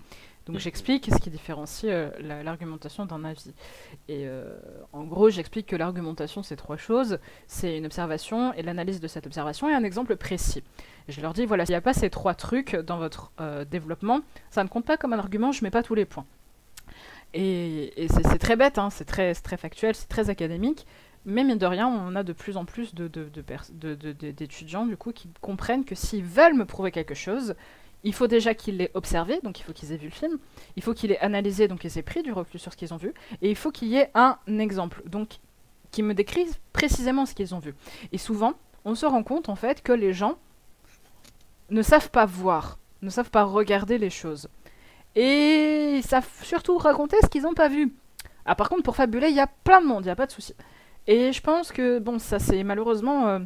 Donc, 0.47 0.59
j'explique 0.59 1.11
ce 1.13 1.19
qui 1.19 1.29
différencie 1.29 1.93
euh, 1.93 2.11
la- 2.21 2.43
l'argumentation 2.43 3.05
d'un 3.05 3.23
avis. 3.25 3.53
Et 4.09 4.27
en 4.93 5.05
gros, 5.05 5.29
j'explique 5.29 5.67
que 5.67 5.77
l'argumentation, 5.77 6.43
c'est 6.43 6.57
trois 6.57 6.77
choses. 6.77 7.19
C'est 7.47 7.77
une 7.77 7.85
observation 7.87 8.55
et 8.55 8.63
l'analyse 8.63 9.01
de 9.01 9.09
cette 9.09 9.27
observation 9.27 9.69
et 9.69 9.75
un 9.75 9.85
exemple 9.85 10.17
précis. 10.17 10.63
Et 11.09 11.13
je 11.13 11.21
leur 11.21 11.33
dis, 11.35 11.45
voilà, 11.45 11.67
s'il 11.67 11.73
n'y 11.75 11.79
a 11.79 11.83
pas 11.83 11.93
ces 11.93 12.09
trois 12.09 12.35
trucs 12.35 12.75
dans 12.77 12.99
votre 12.99 13.33
développement, 13.71 14.21
ça 14.51 14.65
ne 14.65 14.69
compte 14.69 14.85
pas 14.87 14.97
comme 14.97 15.13
un 15.13 15.19
argument, 15.19 15.53
je 15.53 15.63
mets 15.65 15.71
pas 15.71 15.83
tous 15.83 15.95
les 15.95 16.05
points. 16.05 16.25
Et, 17.35 18.07
c'est 18.09 18.39
très 18.39 18.57
bête, 18.57 18.79
hein, 18.79 18.91
c'est 18.91 19.05
très, 19.05 19.35
très 19.35 19.57
factuel, 19.57 19.95
c'est 19.95 20.09
très 20.09 20.31
académique. 20.31 20.87
Mais 21.25 21.43
mine 21.43 21.59
de 21.59 21.67
rien, 21.67 21.89
on 21.89 22.15
a 22.15 22.23
de 22.23 22.33
plus 22.33 22.57
en 22.57 22.65
plus 22.65 22.95
de, 22.95 23.09
de- 23.09 24.13
d'étudiants 24.13 24.87
du 24.87 24.97
coup 24.97 25.13
qui 25.13 25.29
comprennent 25.41 25.85
que 25.85 25.97
s'ils 25.97 26.25
veulent 26.25 26.55
me 26.55 26.65
prouver 26.65 26.93
quelque 26.93 27.15
chose, 27.15 27.57
il 28.05 28.15
faut 28.15 28.29
déjà 28.29 28.55
qu'ils 28.55 28.77
l'aient 28.77 28.93
observé, 28.95 29.41
donc 29.43 29.59
il 29.59 29.65
faut 29.65 29.73
qu'ils 29.73 29.91
aient 29.91 29.97
vu 29.97 30.07
le 30.07 30.13
film, 30.13 30.39
il 30.77 30.83
faut 30.85 30.95
qu'ils 30.95 31.11
l'aient 31.11 31.19
analysé, 31.19 31.67
donc 31.67 31.83
ils 31.83 31.99
aient 31.99 32.03
pris 32.03 32.23
du 32.23 32.33
recul 32.33 32.61
sur 32.61 32.73
ce 32.73 32.77
qu'ils 32.77 32.95
ont 32.95 32.99
vu, 32.99 33.13
et 33.43 33.51
il 33.51 33.57
faut 33.57 33.73
qu'il 33.73 33.89
y 33.89 33.97
ait 33.97 34.13
un 34.15 34.39
exemple, 34.61 35.03
donc 35.07 35.39
qui 35.91 36.05
me 36.05 36.15
décrivent 36.15 36.57
précisément 36.73 37.27
ce 37.27 37.35
qu'ils 37.35 37.55
ont 37.57 37.59
vu. 37.59 37.75
Et 38.13 38.19
souvent, 38.19 38.55
on 38.85 38.95
se 38.95 39.07
rend 39.07 39.25
compte 39.25 39.49
en 39.49 39.57
fait 39.57 39.83
que 39.83 39.93
les 39.93 40.13
gens 40.13 40.39
ne 41.71 41.83
savent 41.83 42.11
pas 42.11 42.27
voir, 42.27 42.79
ne 43.03 43.11
savent 43.11 43.31
pas 43.31 43.43
regarder 43.43 43.99
les 43.99 44.11
choses. 44.11 44.49
Et 45.17 46.01
savent 46.03 46.29
surtout 46.43 46.79
raconter 46.79 47.17
ce 47.23 47.29
qu'ils 47.29 47.43
n'ont 47.43 47.55
pas 47.55 47.69
vu. 47.69 47.93
Ah, 48.45 48.55
par 48.55 48.69
contre, 48.69 48.83
pour 48.83 48.97
fabuler, 48.97 49.29
il 49.29 49.35
y 49.35 49.41
a 49.41 49.47
plein 49.47 49.81
de 49.81 49.87
monde, 49.87 50.05
il 50.05 50.07
n'y 50.07 50.13
a 50.13 50.17
pas 50.17 50.27
de 50.27 50.33
souci. 50.33 50.55
Et 51.07 51.33
je 51.33 51.41
pense 51.41 51.73
que, 51.73 51.99
bon, 51.99 52.19
ça 52.19 52.39
c'est 52.39 52.63
malheureusement. 52.63 53.29
euh, 53.29 53.39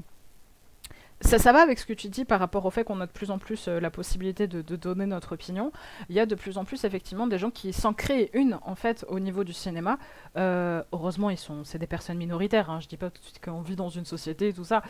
ça, 1.23 1.39
ça 1.39 1.53
va 1.53 1.61
avec 1.61 1.79
ce 1.79 1.85
que 1.85 1.93
tu 1.93 2.09
dis 2.09 2.25
par 2.25 2.41
rapport 2.41 2.65
au 2.65 2.71
fait 2.71 2.83
qu'on 2.83 2.99
a 3.01 3.07
de 3.07 3.13
plus 3.13 3.31
en 3.31 3.39
plus 3.39 3.69
euh, 3.69 3.79
la 3.79 3.91
possibilité 3.91 4.47
de, 4.47 4.63
donner 4.63 5.05
notre 5.05 5.33
opinion. 5.33 5.71
Il 6.09 6.17
y 6.17 6.21
a 6.21 6.25
de 6.25 6.35
plus 6.35 6.57
en 6.57 6.65
plus 6.65 6.85
effectivement 6.85 7.27
des 7.27 7.37
gens 7.37 7.51
qui 7.51 7.75
s'en 7.75 7.93
créent 7.93 8.31
une 8.33 8.59
en 8.63 8.75
fait 8.75 9.05
au 9.09 9.21
niveau 9.21 9.45
du 9.45 9.53
cinéma. 9.53 9.99
Euh, 10.37 10.83
heureusement, 10.93 11.29
ils 11.29 11.39
sont, 11.39 11.63
c'est 11.65 11.79
des 11.79 11.87
personnes 11.87 12.17
minoritaires. 12.17 12.71
Hein. 12.71 12.81
Je 12.81 12.89
dis 12.89 12.97
pas 12.97 13.11
tout 13.11 13.21
de 13.21 13.25
suite 13.25 13.45
qu'on 13.45 13.61
vit 13.61 13.77
dans 13.77 13.91
une 13.91 14.07
société 14.07 14.49
et 14.49 14.53
tout 14.55 14.65
ça, 14.65 14.83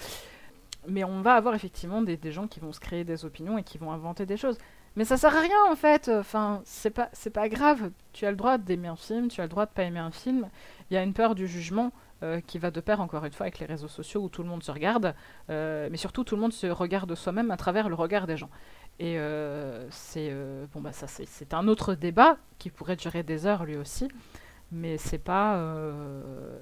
mais 0.86 1.02
on 1.02 1.20
va 1.20 1.34
avoir 1.34 1.54
effectivement 1.54 2.00
des 2.00 2.32
gens 2.32 2.46
qui 2.46 2.60
vont 2.60 2.72
se 2.72 2.80
créer 2.80 3.02
des 3.02 3.24
opinions 3.24 3.58
et 3.58 3.64
qui 3.64 3.78
vont 3.78 3.90
inventer 3.90 4.24
des 4.24 4.36
choses. 4.36 4.56
Mais 4.96 5.04
ça 5.04 5.16
sert 5.16 5.34
à 5.36 5.40
rien 5.40 5.56
en 5.70 5.76
fait. 5.76 6.08
Enfin, 6.08 6.62
c'est 6.64 6.90
pas, 6.90 7.08
c'est 7.12 7.30
pas 7.30 7.48
grave. 7.48 7.90
Tu 8.12 8.26
as 8.26 8.30
le 8.30 8.36
droit 8.36 8.58
d'aimer 8.58 8.88
un 8.88 8.96
film, 8.96 9.28
tu 9.28 9.40
as 9.40 9.44
le 9.44 9.48
droit 9.48 9.66
de 9.66 9.70
pas 9.70 9.84
aimer 9.84 10.00
un 10.00 10.10
film. 10.10 10.48
Il 10.90 10.94
y 10.94 10.96
a 10.96 11.02
une 11.02 11.14
peur 11.14 11.34
du 11.34 11.46
jugement 11.46 11.92
euh, 12.22 12.42
qui 12.46 12.58
va 12.58 12.70
de 12.70 12.80
pair 12.80 13.00
encore 13.00 13.24
une 13.24 13.32
fois 13.32 13.44
avec 13.44 13.60
les 13.60 13.66
réseaux 13.66 13.88
sociaux 13.88 14.20
où 14.20 14.28
tout 14.28 14.42
le 14.42 14.48
monde 14.48 14.62
se 14.62 14.70
regarde, 14.70 15.14
euh, 15.48 15.88
mais 15.90 15.96
surtout 15.96 16.22
tout 16.22 16.34
le 16.34 16.42
monde 16.42 16.52
se 16.52 16.66
regarde 16.66 17.14
soi-même 17.14 17.50
à 17.50 17.56
travers 17.56 17.88
le 17.88 17.94
regard 17.94 18.26
des 18.26 18.36
gens. 18.36 18.50
Et 18.98 19.18
euh, 19.18 19.88
c'est 19.90 20.30
bon 20.74 20.82
bah 20.82 20.92
ça 20.92 21.06
c'est, 21.06 21.54
un 21.54 21.66
autre 21.66 21.94
débat 21.94 22.36
qui 22.58 22.68
pourrait 22.68 22.96
durer 22.96 23.22
des 23.22 23.46
heures 23.46 23.64
lui 23.64 23.76
aussi. 23.76 24.08
Mais 24.70 24.98
c'est 24.98 25.18
pas, 25.18 25.58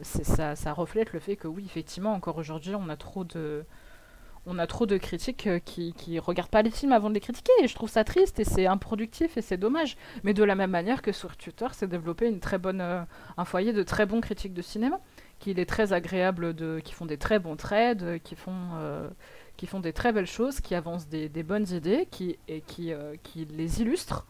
ça, 0.02 0.54
ça 0.54 0.72
reflète 0.72 1.12
le 1.12 1.18
fait 1.18 1.34
que 1.34 1.48
oui 1.48 1.64
effectivement 1.66 2.12
encore 2.12 2.36
aujourd'hui 2.36 2.76
on 2.76 2.88
a 2.88 2.96
trop 2.96 3.24
de, 3.24 3.64
on 4.46 4.58
a 4.58 4.66
trop 4.66 4.86
de 4.86 4.96
critiques 4.96 5.46
euh, 5.46 5.58
qui, 5.58 5.92
qui 5.92 6.18
regardent 6.18 6.50
pas 6.50 6.62
les 6.62 6.70
films 6.70 6.92
avant 6.92 7.08
de 7.08 7.14
les 7.14 7.20
critiquer 7.20 7.52
et 7.62 7.68
je 7.68 7.74
trouve 7.74 7.90
ça 7.90 8.04
triste 8.04 8.40
et 8.40 8.44
c'est 8.44 8.66
improductif 8.66 9.36
et 9.36 9.42
c'est 9.42 9.56
dommage. 9.56 9.96
Mais 10.24 10.34
de 10.34 10.44
la 10.44 10.54
même 10.54 10.70
manière 10.70 11.02
que 11.02 11.12
sur 11.12 11.36
Twitter 11.36 11.66
s'est 11.72 11.88
développé 11.88 12.26
une 12.26 12.40
très 12.40 12.58
bonne, 12.58 12.80
euh, 12.80 13.02
un 13.36 13.44
foyer 13.44 13.72
de 13.72 13.82
très 13.82 14.06
bons 14.06 14.20
critiques 14.20 14.54
de 14.54 14.62
cinéma, 14.62 15.00
qu'il 15.38 15.58
est 15.58 15.66
très 15.66 15.92
agréable 15.92 16.54
de, 16.54 16.80
qui 16.84 16.94
font 16.94 17.06
des 17.06 17.18
très 17.18 17.38
bons 17.38 17.56
trades, 17.56 18.20
qui 18.22 18.34
font, 18.34 18.54
euh, 18.76 19.08
des 19.82 19.92
très 19.92 20.12
belles 20.12 20.26
choses, 20.26 20.60
qui 20.60 20.74
avancent 20.74 21.08
des, 21.08 21.28
bonnes 21.42 21.68
idées, 21.70 22.06
qui, 22.10 22.38
et 22.48 22.60
qui, 22.60 22.94
les 23.34 23.80
illustrent 23.82 24.26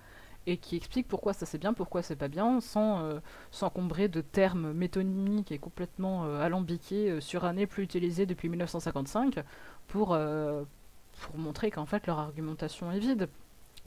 et 0.46 0.56
qui 0.56 0.76
expliquent 0.76 1.08
pourquoi 1.08 1.34
ça 1.34 1.44
c'est 1.44 1.58
bien, 1.58 1.74
pourquoi 1.74 2.02
c'est 2.02 2.16
pas 2.16 2.28
bien, 2.28 2.60
sans 2.60 3.20
s'encombrer 3.50 4.08
de 4.08 4.20
termes 4.20 4.72
métonymiques 4.72 5.52
et 5.52 5.58
complètement 5.58 6.24
euh, 6.24 6.40
alambiqués, 6.40 7.10
euh, 7.10 7.20
surannés, 7.20 7.66
plus 7.66 7.82
utilisés 7.82 8.26
depuis 8.26 8.48
1955, 8.48 9.40
pour, 9.88 10.12
euh, 10.12 10.62
pour 11.20 11.38
montrer 11.38 11.70
qu'en 11.70 11.86
fait 11.86 12.06
leur 12.06 12.18
argumentation 12.18 12.92
est 12.92 12.98
vide. 12.98 13.28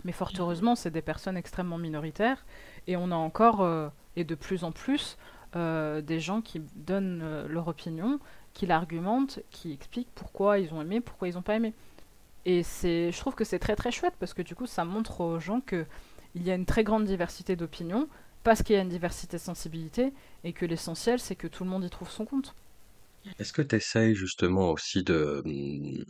Mais 0.04 0.12
fort 0.12 0.32
heureusement, 0.38 0.76
c'est 0.76 0.92
des 0.92 1.02
personnes 1.02 1.38
extrêmement 1.38 1.78
minoritaires, 1.78 2.44
et 2.88 2.98
on 2.98 3.12
a 3.12 3.16
encore, 3.16 3.62
euh, 3.62 3.90
et 4.16 4.24
de 4.24 4.36
plus 4.36 4.64
en 4.64 4.72
plus, 4.72 5.18
euh, 5.56 6.02
des 6.02 6.20
gens 6.20 6.42
qui 6.42 6.62
donnent 6.76 7.46
leur 7.48 7.68
opinion, 7.68 8.20
qui 8.54 8.66
l'argumentent, 8.66 9.40
qui 9.52 9.72
expliquent 9.72 10.10
pourquoi 10.16 10.60
ils 10.60 10.74
ont 10.74 10.82
aimé, 10.82 11.02
pourquoi 11.02 11.28
ils 11.28 11.36
n'ont 11.36 11.42
pas 11.42 11.56
aimé. 11.56 11.74
Et 12.46 12.64
c'est, 12.64 13.12
je 13.12 13.20
trouve 13.20 13.36
que 13.36 13.44
c'est 13.44 13.60
très 13.60 13.76
très 13.76 13.92
chouette 13.92 14.16
parce 14.20 14.34
que 14.34 14.42
du 14.42 14.56
coup, 14.56 14.66
ça 14.66 14.84
montre 14.84 15.22
aux 15.22 15.40
gens 15.40 15.62
que 15.62 15.86
il 16.34 16.44
y 16.44 16.52
a 16.52 16.56
une 16.56 16.66
très 16.66 16.84
grande 16.84 17.06
diversité 17.06 17.56
d'opinions, 17.56 18.08
parce 18.44 18.64
qu'il 18.64 18.76
y 18.76 18.80
a 18.80 18.82
une 18.82 18.90
diversité 18.90 19.38
de 19.38 19.42
sensibilité, 19.42 20.14
et 20.44 20.54
que 20.54 20.66
l'essentiel, 20.66 21.20
c'est 21.20 21.36
que 21.36 21.48
tout 21.48 21.64
le 21.64 21.70
monde 21.70 21.84
y 21.84 21.90
trouve 21.90 22.10
son 22.10 22.26
compte. 22.26 22.56
Est-ce 23.40 23.52
que 23.54 23.62
tu 23.62 23.76
essayes 23.76 24.16
justement 24.16 24.72
aussi 24.72 25.04
de... 25.04 25.42
hum, 25.46 26.04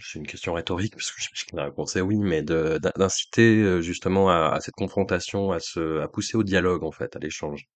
C'est 0.00 0.18
une 0.20 0.26
question 0.26 0.52
rhétorique, 0.54 0.94
parce 0.94 1.10
que 1.10 1.20
j'imagine 1.22 1.46
que 1.50 1.56
la 1.56 1.64
réponse 1.64 1.96
est 1.96 2.00
oui, 2.00 2.16
mais 2.16 2.42
de, 2.42 2.78
d'inciter 2.96 3.62
euh, 3.62 3.80
justement 3.82 4.30
à, 4.30 4.50
à 4.54 4.60
cette 4.60 4.74
confrontation, 4.74 5.50
à, 5.52 5.60
se, 5.60 6.00
à 6.00 6.08
pousser 6.08 6.36
au 6.36 6.44
dialogue, 6.44 6.84
en 6.84 6.92
fait, 6.92 7.16
à 7.16 7.18
l'échange, 7.18 7.66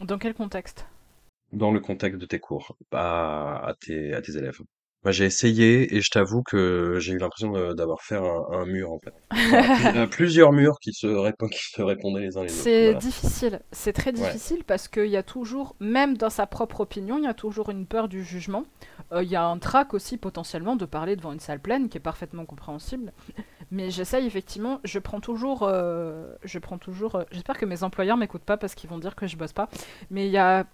Dans 0.00 0.18
quel 0.18 0.34
contexte? 0.34 0.86
Dans 1.52 1.70
le 1.72 1.80
contexte 1.80 2.20
de 2.20 2.26
tes 2.26 2.38
cours, 2.38 2.76
à, 2.92 3.66
à 3.66 3.74
tes, 3.74 4.12
à 4.12 4.20
tes 4.20 4.36
élèves. 4.36 4.60
Moi, 5.04 5.12
j'ai 5.12 5.24
essayé 5.26 5.94
et 5.96 6.00
je 6.00 6.10
t'avoue 6.10 6.42
que 6.42 6.98
j'ai 7.00 7.12
eu 7.12 7.18
l'impression 7.18 7.50
de- 7.52 7.74
d'avoir 7.74 8.02
fait 8.02 8.16
un, 8.16 8.42
un 8.52 8.66
mur, 8.66 8.92
en 8.92 8.98
fait. 9.00 9.14
Enfin, 9.46 9.68
plus- 9.68 9.94
euh, 9.96 10.06
plusieurs 10.06 10.52
murs 10.52 10.78
qui 10.80 10.92
se, 10.92 11.06
qui 11.48 11.58
se 11.70 11.82
répondaient 11.82 12.20
les 12.22 12.36
uns 12.36 12.44
les 12.44 12.58
autres. 12.58 12.72
C'est 12.72 12.80
Voilà. 12.80 13.00
difficile, 13.00 13.60
c'est 13.72 13.92
très 13.92 14.12
Ouais. 14.16 14.34
difficile 14.34 14.64
parce 14.64 14.86
qu'il 14.88 15.06
y 15.06 15.16
a 15.16 15.22
toujours, 15.22 15.74
même 15.80 16.16
dans 16.16 16.30
sa 16.30 16.46
propre 16.46 16.80
opinion, 16.80 17.16
il 17.18 17.24
y 17.24 17.26
a 17.26 17.34
toujours 17.34 17.70
une 17.70 17.86
peur 17.86 18.08
du 18.08 18.22
jugement. 18.22 18.64
Euh, 19.12 19.22
Il 19.22 19.30
y 19.30 19.36
a 19.36 19.44
un 19.44 19.58
trac 19.58 19.94
aussi 19.94 20.18
potentiellement 20.18 20.76
de 20.76 20.84
parler 20.84 21.16
devant 21.16 21.32
une 21.32 21.40
salle 21.40 21.60
pleine 21.60 21.88
qui 21.88 21.96
est 21.98 22.00
parfaitement 22.00 22.44
compréhensible. 22.44 23.12
Mais 23.70 23.90
j'essaye 23.90 24.26
effectivement, 24.26 24.80
je 24.84 24.98
prends 24.98 25.20
toujours, 25.20 25.62
euh, 25.64 26.34
je 26.44 26.58
prends 26.58 26.78
toujours. 26.78 27.16
euh, 27.16 27.24
J'espère 27.32 27.58
que 27.58 27.66
mes 27.66 27.82
employeurs 27.82 28.16
m'écoutent 28.18 28.42
pas 28.44 28.56
parce 28.58 28.74
qu'ils 28.74 28.90
vont 28.90 28.98
dire 28.98 29.16
que 29.16 29.26
je 29.26 29.36
bosse 29.36 29.52
pas. 29.54 29.68
Mais 30.10 30.26
il 30.26 30.32
y 30.32 30.38
a 30.38 30.66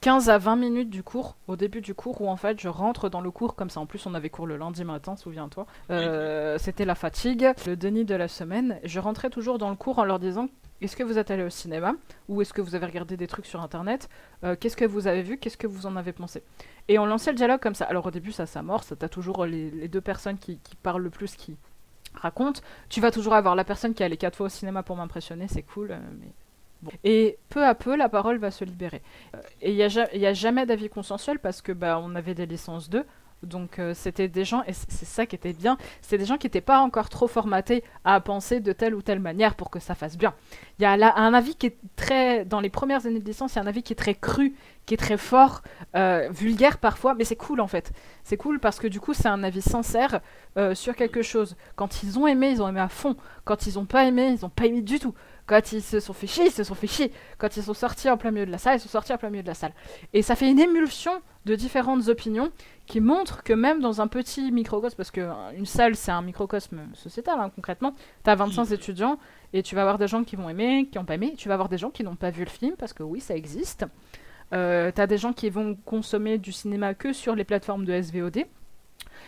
15 0.00 0.30
à 0.30 0.38
20 0.38 0.56
minutes 0.56 0.88
du 0.88 1.02
cours, 1.02 1.36
au 1.46 1.56
début 1.56 1.82
du 1.82 1.94
cours, 1.94 2.22
où 2.22 2.28
en 2.28 2.36
fait 2.36 2.58
je 2.58 2.68
rentre 2.68 3.10
dans 3.10 3.20
le 3.20 3.30
cours 3.30 3.54
comme 3.54 3.68
ça. 3.68 3.80
En 3.80 3.86
plus, 3.86 4.06
on 4.06 4.14
avait 4.14 4.30
cours 4.30 4.46
le 4.46 4.56
lundi 4.56 4.82
matin, 4.84 5.14
souviens-toi. 5.16 5.66
Euh, 5.90 6.56
C'était 6.58 6.86
la 6.86 6.94
fatigue, 6.94 7.50
le 7.66 7.76
déni 7.76 8.04
de 8.06 8.14
la 8.14 8.26
semaine. 8.28 8.78
Je 8.84 8.98
rentrais 8.98 9.28
toujours 9.28 9.58
dans 9.58 9.68
le 9.68 9.76
cours 9.76 9.98
en 9.98 10.04
leur 10.04 10.18
disant 10.18 10.48
Est-ce 10.80 10.96
que 10.96 11.02
vous 11.02 11.18
êtes 11.18 11.30
allé 11.30 11.42
au 11.42 11.50
cinéma 11.50 11.92
Ou 12.30 12.40
est-ce 12.40 12.54
que 12.54 12.62
vous 12.62 12.74
avez 12.74 12.86
regardé 12.86 13.18
des 13.18 13.26
trucs 13.26 13.44
sur 13.44 13.60
internet 13.60 14.08
Euh, 14.42 14.56
Qu'est-ce 14.58 14.76
que 14.76 14.86
vous 14.86 15.06
avez 15.06 15.20
vu? 15.22 15.36
Qu'est-ce 15.36 15.58
que 15.58 15.66
vous 15.66 15.84
en 15.84 15.94
avez 15.96 16.12
pensé? 16.12 16.42
Et 16.88 16.98
on 16.98 17.04
lançait 17.04 17.30
le 17.32 17.36
dialogue 17.36 17.60
comme 17.60 17.74
ça. 17.74 17.84
Alors 17.84 18.06
au 18.06 18.10
début, 18.10 18.32
ça 18.32 18.46
s'amorce. 18.46 18.94
T'as 18.98 19.08
toujours 19.08 19.44
les, 19.44 19.70
les 19.70 19.88
deux 19.88 20.00
personnes 20.00 20.38
qui, 20.38 20.58
qui 20.60 20.76
parlent 20.76 21.02
le 21.02 21.10
plus 21.10 21.36
qui 21.36 21.56
racontent. 22.14 22.60
Tu 22.88 23.02
vas 23.02 23.10
toujours 23.10 23.34
avoir 23.34 23.54
la 23.54 23.64
personne 23.64 23.92
qui 23.92 24.02
est 24.02 24.06
allée 24.06 24.16
quatre 24.16 24.36
fois 24.36 24.46
au 24.46 24.48
cinéma 24.48 24.82
pour 24.82 24.96
m'impressionner, 24.96 25.46
c'est 25.46 25.62
cool. 25.62 25.90
euh, 25.92 25.98
mais 26.20 26.32
Et 27.04 27.38
peu 27.48 27.64
à 27.64 27.74
peu, 27.74 27.96
la 27.96 28.08
parole 28.08 28.38
va 28.38 28.50
se 28.50 28.64
libérer. 28.64 29.02
Euh, 29.34 29.40
et 29.60 29.70
il 29.70 29.76
n'y 29.76 29.82
a, 29.82 30.16
y 30.16 30.26
a 30.26 30.32
jamais 30.32 30.66
d'avis 30.66 30.88
consensuel 30.88 31.38
parce 31.38 31.62
que 31.62 31.72
bah, 31.72 32.00
on 32.02 32.14
avait 32.14 32.34
des 32.34 32.46
licences 32.46 32.88
2. 32.88 33.04
Donc 33.42 33.78
euh, 33.78 33.94
c'était 33.94 34.28
des 34.28 34.44
gens, 34.44 34.62
et 34.66 34.72
c'est 34.72 35.06
ça 35.06 35.24
qui 35.24 35.34
était 35.34 35.54
bien, 35.54 35.78
c'était 36.02 36.18
des 36.18 36.26
gens 36.26 36.36
qui 36.36 36.46
n'étaient 36.46 36.60
pas 36.60 36.80
encore 36.80 37.08
trop 37.08 37.26
formatés 37.26 37.82
à 38.04 38.20
penser 38.20 38.60
de 38.60 38.72
telle 38.72 38.94
ou 38.94 39.00
telle 39.00 39.20
manière 39.20 39.54
pour 39.54 39.70
que 39.70 39.78
ça 39.78 39.94
fasse 39.94 40.18
bien. 40.18 40.34
Il 40.78 40.82
y 40.82 40.84
a 40.84 40.96
là 40.96 41.14
un 41.16 41.32
avis 41.32 41.54
qui 41.54 41.66
est 41.66 41.76
très, 41.96 42.44
dans 42.44 42.60
les 42.60 42.68
premières 42.68 43.06
années 43.06 43.20
de 43.20 43.24
licence, 43.24 43.54
il 43.54 43.56
y 43.56 43.58
a 43.60 43.62
un 43.62 43.66
avis 43.66 43.82
qui 43.82 43.94
est 43.94 43.96
très 43.96 44.14
cru, 44.14 44.54
qui 44.84 44.92
est 44.92 44.98
très 44.98 45.16
fort, 45.16 45.62
euh, 45.96 46.28
vulgaire 46.30 46.76
parfois, 46.78 47.14
mais 47.14 47.24
c'est 47.24 47.36
cool 47.36 47.60
en 47.60 47.66
fait. 47.66 47.92
C'est 48.24 48.36
cool 48.36 48.60
parce 48.60 48.78
que 48.78 48.86
du 48.86 49.00
coup 49.00 49.14
c'est 49.14 49.28
un 49.28 49.42
avis 49.42 49.62
sincère 49.62 50.20
sur 50.74 50.94
quelque 50.94 51.22
chose. 51.22 51.56
Quand 51.76 52.02
ils 52.02 52.18
ont 52.18 52.26
aimé, 52.26 52.50
ils 52.50 52.60
ont 52.60 52.68
aimé 52.68 52.80
à 52.80 52.88
fond. 52.88 53.16
Quand 53.44 53.66
ils 53.66 53.74
n'ont 53.74 53.86
pas 53.86 54.04
aimé, 54.04 54.36
ils 54.36 54.42
n'ont 54.42 54.50
pas 54.50 54.66
aimé 54.66 54.82
du 54.82 54.98
tout. 54.98 55.14
Quand 55.50 55.72
ils 55.72 55.82
se 55.82 55.98
sont 55.98 56.12
fait 56.12 56.28
chier, 56.28 56.44
ils 56.44 56.52
se 56.52 56.62
sont 56.62 56.76
fait 56.76 56.86
chier. 56.86 57.10
Quand 57.36 57.56
ils 57.56 57.64
sont 57.64 57.74
sortis 57.74 58.08
en 58.08 58.16
plein 58.16 58.30
milieu 58.30 58.46
de 58.46 58.52
la 58.52 58.58
salle, 58.58 58.76
ils 58.76 58.80
sont 58.80 58.88
sortis 58.88 59.12
en 59.12 59.18
plein 59.18 59.30
milieu 59.30 59.42
de 59.42 59.48
la 59.48 59.54
salle. 59.54 59.72
Et 60.12 60.22
ça 60.22 60.36
fait 60.36 60.48
une 60.48 60.60
émulsion 60.60 61.10
de 61.44 61.56
différentes 61.56 62.06
opinions 62.06 62.52
qui 62.86 63.00
montrent 63.00 63.42
que 63.42 63.52
même 63.52 63.80
dans 63.80 64.00
un 64.00 64.06
petit 64.06 64.52
microcosme, 64.52 64.96
parce 64.96 65.10
qu'une 65.10 65.66
salle 65.66 65.96
c'est 65.96 66.12
un 66.12 66.22
microcosme 66.22 66.82
sociétal 66.94 67.40
hein, 67.40 67.50
concrètement, 67.52 67.96
tu 68.22 68.30
as 68.30 68.36
25 68.36 68.70
étudiants 68.70 69.18
et 69.52 69.64
tu 69.64 69.74
vas 69.74 69.80
avoir 69.80 69.98
des 69.98 70.06
gens 70.06 70.22
qui 70.22 70.36
vont 70.36 70.48
aimer, 70.48 70.86
qui 70.86 70.98
n'ont 70.98 71.04
pas 71.04 71.16
aimé, 71.16 71.34
tu 71.36 71.48
vas 71.48 71.54
avoir 71.54 71.68
des 71.68 71.78
gens 71.78 71.90
qui 71.90 72.04
n'ont 72.04 72.14
pas 72.14 72.30
vu 72.30 72.44
le 72.44 72.50
film, 72.50 72.76
parce 72.78 72.92
que 72.92 73.02
oui 73.02 73.18
ça 73.20 73.34
existe. 73.34 73.84
Euh, 74.52 74.92
tu 74.94 75.00
as 75.00 75.08
des 75.08 75.18
gens 75.18 75.32
qui 75.32 75.50
vont 75.50 75.76
consommer 75.84 76.38
du 76.38 76.52
cinéma 76.52 76.94
que 76.94 77.12
sur 77.12 77.34
les 77.34 77.42
plateformes 77.42 77.84
de 77.84 78.00
SVOD. 78.00 78.44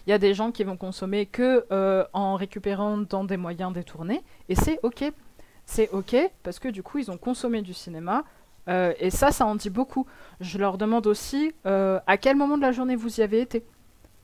Il 0.06 0.10
y 0.10 0.12
a 0.12 0.18
des 0.18 0.34
gens 0.34 0.52
qui 0.52 0.62
vont 0.62 0.76
consommer 0.76 1.26
que 1.26 1.66
euh, 1.72 2.04
en 2.12 2.36
récupérant 2.36 2.98
dans 2.98 3.24
des 3.24 3.36
moyens 3.36 3.72
détournés, 3.72 4.22
et 4.48 4.54
c'est 4.54 4.78
ok 4.84 5.12
c'est 5.72 5.88
ok 5.92 6.14
parce 6.42 6.58
que 6.58 6.68
du 6.68 6.82
coup 6.82 6.98
ils 6.98 7.10
ont 7.10 7.16
consommé 7.16 7.62
du 7.62 7.72
cinéma 7.72 8.24
euh, 8.68 8.92
et 8.98 9.10
ça, 9.10 9.32
ça 9.32 9.46
en 9.46 9.54
dit 9.56 9.70
beaucoup. 9.70 10.06
Je 10.40 10.58
leur 10.58 10.78
demande 10.78 11.06
aussi 11.06 11.52
euh, 11.66 11.98
à 12.06 12.16
quel 12.16 12.36
moment 12.36 12.56
de 12.56 12.62
la 12.62 12.72
journée 12.72 12.96
vous 12.96 13.20
y 13.20 13.22
avez 13.22 13.40
été. 13.40 13.64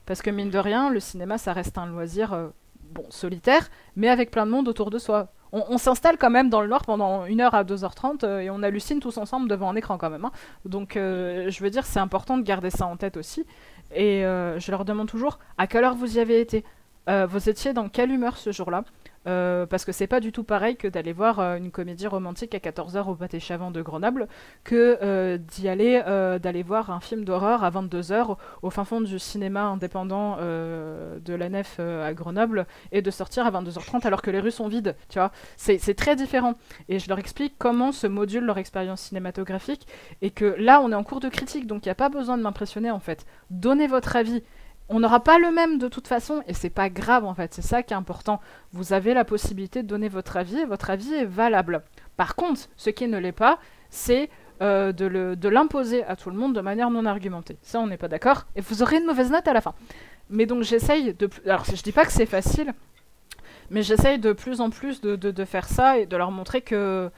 Parce 0.06 0.22
que 0.22 0.30
mine 0.30 0.50
de 0.50 0.58
rien, 0.58 0.90
le 0.90 1.00
cinéma, 1.00 1.38
ça 1.38 1.52
reste 1.52 1.76
un 1.78 1.86
loisir 1.86 2.32
euh, 2.32 2.48
bon, 2.92 3.04
solitaire, 3.10 3.68
mais 3.96 4.08
avec 4.08 4.30
plein 4.30 4.46
de 4.46 4.50
monde 4.50 4.68
autour 4.68 4.90
de 4.90 4.98
soi. 4.98 5.28
On, 5.50 5.78
s'installe 5.78 6.18
quand 6.18 6.28
même 6.28 6.50
dans 6.50 6.60
le 6.60 6.68
noir 6.68 6.82
pendant 6.84 7.24
1h 7.24 7.50
à 7.52 7.64
2h30 7.64 8.40
et 8.42 8.50
on 8.50 8.62
hallucine 8.62 9.00
tous 9.00 9.16
ensemble 9.16 9.48
devant 9.48 9.70
un 9.70 9.76
écran 9.76 9.96
quand 9.96 10.10
même. 10.10 10.26
Hein. 10.26 10.32
Donc 10.66 10.90
je 10.96 11.62
veux 11.62 11.70
dire, 11.70 11.86
c'est 11.86 12.00
important 12.00 12.36
de 12.36 12.42
garder 12.42 12.68
ça 12.68 12.84
en 12.84 12.98
tête 12.98 13.16
aussi. 13.16 13.46
Et 13.94 14.20
je 14.20 14.70
leur 14.70 14.84
demande 14.84 15.08
toujours 15.08 15.38
à 15.56 15.66
quelle 15.66 15.84
heure 15.84 15.94
vous 15.94 16.18
y 16.18 16.20
avez 16.20 16.38
été? 16.42 16.66
vous 17.06 17.48
étiez 17.48 17.72
dans 17.72 17.88
quelle 17.88 18.10
humeur 18.10 18.36
ce 18.36 18.52
jour-là? 18.52 18.84
Euh, 19.28 19.66
parce 19.66 19.84
que 19.84 19.92
c'est 19.92 20.06
pas 20.06 20.20
du 20.20 20.32
tout 20.32 20.44
pareil 20.44 20.76
que 20.76 20.88
d'aller 20.88 21.12
voir 21.12 21.38
euh, 21.38 21.56
une 21.56 21.70
comédie 21.70 22.06
romantique 22.06 22.54
à 22.54 22.58
14h 22.58 23.08
au 23.08 23.14
pâté 23.14 23.40
Chavant 23.40 23.70
de 23.70 23.82
Grenoble 23.82 24.26
que 24.64 24.98
euh, 25.02 25.38
d'aller 26.38 26.62
voir 26.62 26.90
un 26.90 27.00
film 27.00 27.24
d'horreur 27.24 27.62
à 27.62 27.70
22h 27.70 28.36
au 28.62 28.70
fin 28.70 28.84
fond 28.84 29.00
du 29.00 29.18
cinéma 29.18 29.64
indépendant 29.64 30.36
de 30.38 31.34
la 31.34 31.48
Nef 31.48 31.80
à 31.80 32.12
Grenoble 32.14 32.66
et 32.92 33.02
de 33.02 33.10
sortir 33.10 33.46
à 33.46 33.50
22h30 33.50 34.06
alors 34.06 34.22
que 34.22 34.30
les 34.30 34.40
rues 34.40 34.50
sont 34.50 34.68
vides, 34.68 34.96
tu 35.08 35.18
vois. 35.18 35.30
C'est 35.56 35.94
très 35.94 36.16
différent 36.16 36.54
et 36.88 36.98
je 36.98 37.08
leur 37.08 37.18
explique 37.18 37.54
comment 37.58 37.92
se 37.92 38.06
module 38.06 38.44
leur 38.44 38.58
expérience 38.58 39.02
cinématographique 39.02 39.86
et 40.22 40.30
que 40.30 40.56
là 40.58 40.80
on 40.80 40.92
est 40.92 40.94
en 40.94 41.04
cours 41.04 41.20
de 41.20 41.28
critique 41.28 41.66
donc 41.66 41.84
il 41.84 41.88
n'y 41.88 41.92
a 41.92 41.96
pas 41.96 42.08
besoin 42.08 42.36
de 42.38 42.42
m'impressionner 42.42 42.90
en 42.90 43.00
fait. 43.00 43.26
Donnez 43.50 43.86
votre 43.86 44.16
avis 44.16 44.42
on 44.88 45.00
n'aura 45.00 45.20
pas 45.20 45.38
le 45.38 45.50
même 45.50 45.78
de 45.78 45.88
toute 45.88 46.08
façon, 46.08 46.42
et 46.46 46.54
c'est 46.54 46.70
pas 46.70 46.88
grave 46.88 47.24
en 47.24 47.34
fait, 47.34 47.54
c'est 47.54 47.62
ça 47.62 47.82
qui 47.82 47.92
est 47.92 47.96
important. 47.96 48.40
Vous 48.72 48.92
avez 48.92 49.14
la 49.14 49.24
possibilité 49.24 49.82
de 49.82 49.88
donner 49.88 50.08
votre 50.08 50.36
avis, 50.36 50.58
et 50.58 50.64
votre 50.64 50.90
avis 50.90 51.12
est 51.12 51.24
valable. 51.24 51.82
Par 52.16 52.34
contre, 52.36 52.62
ce 52.76 52.90
qui 52.90 53.06
ne 53.06 53.18
l'est 53.18 53.32
pas, 53.32 53.58
c'est 53.90 54.30
euh, 54.62 54.92
de 54.92 55.48
l'imposer 55.48 56.04
à 56.04 56.16
tout 56.16 56.30
le 56.30 56.36
monde 56.36 56.54
de 56.54 56.60
manière 56.60 56.90
non 56.90 57.04
argumentée. 57.06 57.58
Ça, 57.62 57.80
on 57.80 57.86
n'est 57.86 57.96
pas 57.96 58.08
d'accord, 58.08 58.46
et 58.56 58.60
vous 58.60 58.82
aurez 58.82 58.96
une 58.96 59.06
mauvaise 59.06 59.30
note 59.30 59.46
à 59.46 59.52
la 59.52 59.60
fin. 59.60 59.74
Mais 60.30 60.46
donc 60.46 60.62
j'essaye 60.62 61.14
de... 61.14 61.28
Alors 61.46 61.64
je 61.64 61.82
dis 61.82 61.92
pas 61.92 62.04
que 62.04 62.12
c'est 62.12 62.26
facile, 62.26 62.72
mais 63.70 63.82
j'essaye 63.82 64.18
de 64.18 64.32
plus 64.32 64.60
en 64.60 64.70
plus 64.70 65.00
de, 65.00 65.16
de, 65.16 65.44
faire 65.44 65.68
ça 65.68 65.98
et 65.98 66.06
de 66.06 66.16
leur 66.16 66.30
montrer 66.30 66.62
que... 66.62 67.10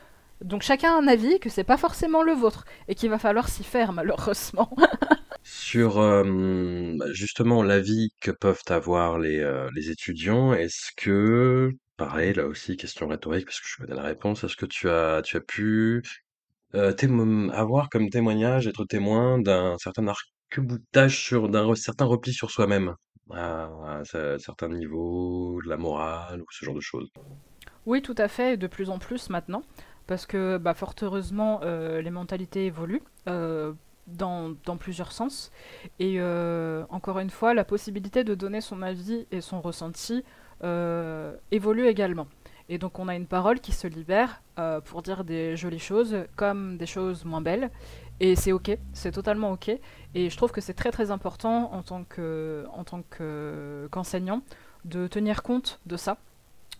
Donc 0.42 0.62
chacun 0.62 0.94
a 0.94 0.98
un 0.98 1.06
avis, 1.06 1.38
que 1.38 1.50
c'est 1.50 1.64
pas 1.64 1.76
forcément 1.76 2.22
le 2.22 2.32
vôtre, 2.32 2.64
et 2.88 2.94
qu'il 2.94 3.10
va 3.10 3.18
falloir 3.18 3.48
s'y 3.48 3.62
faire 3.62 3.92
malheureusement. 3.92 4.70
Sur 5.42 5.98
euh, 5.98 6.96
justement 7.12 7.62
l'avis 7.62 8.10
que 8.20 8.30
peuvent 8.30 8.62
avoir 8.68 9.18
les, 9.18 9.90
étudiants, 9.90 10.52
est-ce 10.52 10.90
que, 10.96 11.70
pareil, 11.96 12.34
là 12.34 12.46
aussi, 12.46 12.76
question 12.76 13.08
rhétorique, 13.08 13.46
parce 13.46 13.60
que 13.60 13.66
je 13.66 13.76
connais 13.78 13.94
la 13.94 14.02
réponse, 14.02 14.44
est-ce 14.44 14.56
que 14.56 14.66
tu 14.66 14.88
as, 14.88 15.22
tu 15.22 15.36
as 15.36 15.40
pu 15.40 16.02
avoir 16.72 17.88
comme 17.88 18.10
témoignage, 18.10 18.66
être 18.66 18.84
témoin 18.84 19.38
d'un 19.38 19.76
certain 19.78 20.06
arc-boutage 20.08 21.32
d'un 21.32 21.74
certain 21.74 22.04
repli 22.04 22.32
sur 22.32 22.50
soi-même, 22.50 22.94
à, 23.32 24.02
certains 24.38 24.68
niveaux, 24.68 25.60
de 25.64 25.68
la 25.68 25.78
morale, 25.78 26.42
ou 26.42 26.46
ce 26.50 26.64
genre 26.64 26.74
de 26.74 26.80
choses? 26.80 27.08
Oui, 27.86 28.02
tout 28.02 28.14
à 28.18 28.28
fait, 28.28 28.58
de 28.58 28.66
plus 28.66 28.90
en 28.90 28.98
plus 28.98 29.30
maintenant, 29.30 29.62
parce 30.06 30.26
que 30.26 30.58
bah, 30.58 30.74
fort 30.74 30.94
heureusement, 31.02 31.60
les 31.62 32.10
mentalités 32.10 32.66
évoluent 32.66 33.02
dans, 34.06 34.54
plusieurs 34.78 35.12
sens. 35.12 35.50
Et 35.98 36.16
euh, 36.18 36.84
encore 36.90 37.18
une 37.18 37.30
fois, 37.30 37.54
la 37.54 37.64
possibilité 37.64 38.24
de 38.24 38.34
donner 38.34 38.60
son 38.60 38.82
avis 38.82 39.26
et 39.30 39.40
son 39.40 39.60
ressenti 39.60 40.24
euh, 40.64 41.36
évolue 41.50 41.86
également. 41.86 42.26
Et 42.68 42.78
donc 42.78 42.98
on 43.00 43.08
a 43.08 43.16
une 43.16 43.26
parole 43.26 43.58
qui 43.58 43.72
se 43.72 43.88
libère 43.88 44.42
euh, 44.58 44.80
pour 44.80 45.02
dire 45.02 45.24
des 45.24 45.56
jolies 45.56 45.80
choses 45.80 46.16
comme 46.36 46.76
des 46.76 46.86
choses 46.86 47.24
moins 47.24 47.40
belles. 47.40 47.70
Et 48.20 48.36
c'est 48.36 48.52
ok, 48.52 48.76
c'est 48.92 49.12
totalement 49.12 49.50
ok. 49.52 49.70
Et 50.14 50.30
je 50.30 50.36
trouve 50.36 50.52
que 50.52 50.60
c'est 50.60 50.74
très 50.74 50.90
très 50.90 51.10
important 51.10 51.72
en 51.72 51.82
tant 51.82 52.04
que 52.04 52.64
en 52.72 52.84
tant 52.84 53.02
qu'enseignant 53.02 54.42
de 54.84 55.08
tenir 55.08 55.42
compte 55.42 55.80
de 55.86 55.96
ça. 55.96 56.18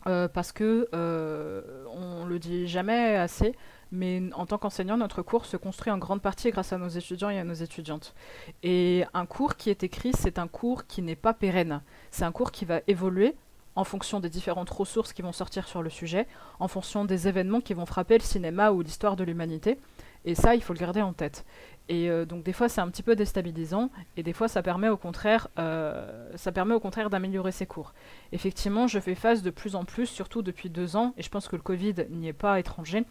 parce 0.05 0.53
que 0.53 0.89
on 0.93 2.25
le 2.25 2.39
dit 2.39 2.69
jamais 2.69 3.17
assez, 3.17 3.57
mais 3.93 4.23
en 4.35 4.47
tant 4.47 4.59
qu'enseignant, 4.59 4.97
notre 4.97 5.23
cours 5.23 5.47
se 5.47 5.57
construit 5.57 5.93
en 5.93 5.99
grande 5.99 6.23
partie 6.23 6.51
grâce 6.51 6.73
à 6.73 6.79
nos 6.79 6.89
étudiants 6.89 7.31
et 7.31 7.39
à 7.39 7.45
nos 7.45 7.55
étudiantes. 7.55 8.15
Et 8.63 9.05
un 9.15 9.27
cours 9.27 9.57
qui 9.57 9.71
est 9.71 9.83
écrit, 9.83 10.13
c'est 10.13 10.39
un 10.39 10.49
cours 10.49 10.87
qui 10.87 11.03
n'est 11.03 11.17
pas 11.17 11.35
pérenne. 11.35 11.83
C'est 12.11 12.25
un 12.25 12.33
cours 12.33 12.53
qui 12.53 12.65
va 12.65 12.81
évoluer 12.87 13.35
en 13.77 13.85
fonction 13.85 14.21
des 14.21 14.29
différentes 14.29 14.71
ressources 14.71 15.13
qui 15.13 15.23
vont 15.23 15.33
sortir 15.33 15.69
sur 15.69 15.83
le 15.83 15.91
sujet, 15.91 16.27
en 16.59 16.69
fonction 16.69 17.05
des 17.05 17.29
événements 17.29 17.61
qui 17.61 17.75
vont 17.75 17.87
frapper 17.87 18.19
le 18.19 18.25
cinéma 18.25 18.73
ou 18.73 18.83
l'histoire 18.83 19.17
de 19.17 19.25
l'humanité. 19.25 19.79
Et 20.25 20.35
ça, 20.35 20.55
il 20.55 20.63
faut 20.63 20.75
le 20.75 20.79
garder 20.79 21.01
en 21.01 21.13
tête. 21.13 21.47
Et 21.89 22.11
euh, 22.11 22.25
donc 22.25 22.43
des 22.45 22.53
fois, 22.53 22.69
c'est 22.69 22.81
un 22.81 22.89
petit 22.89 23.03
peu 23.03 23.17
déstabilisant, 23.17 23.91
et 24.17 24.23
des 24.23 24.33
fois, 24.33 24.49
ça 24.49 24.63
permet 24.63 24.89
au 24.89 24.97
contraire, 24.97 25.49
euh, 25.59 26.31
ça 26.37 26.53
permet 26.53 26.75
au 26.75 26.81
contraire 26.81 27.11
d'améliorer 27.11 27.53
ses 27.53 27.67
cours. 27.67 27.95
Effectivement, 28.33 28.87
je 28.87 29.01
fais 29.01 29.15
face 29.15 29.43
de 29.43 29.51
plus 29.51 29.75
en 29.75 29.85
plus, 29.85 30.07
surtout 30.07 30.43
depuis 30.43 30.69
deux 30.69 30.95
ans, 30.97 31.15
et 31.17 31.23
je 31.23 31.31
pense 31.31 31.49
que 31.49 31.57
le 31.57 31.63
Covid 31.63 31.95
n'y 32.11 32.29
est 32.29 32.33
pas 32.33 32.61
étranger, 32.61 33.05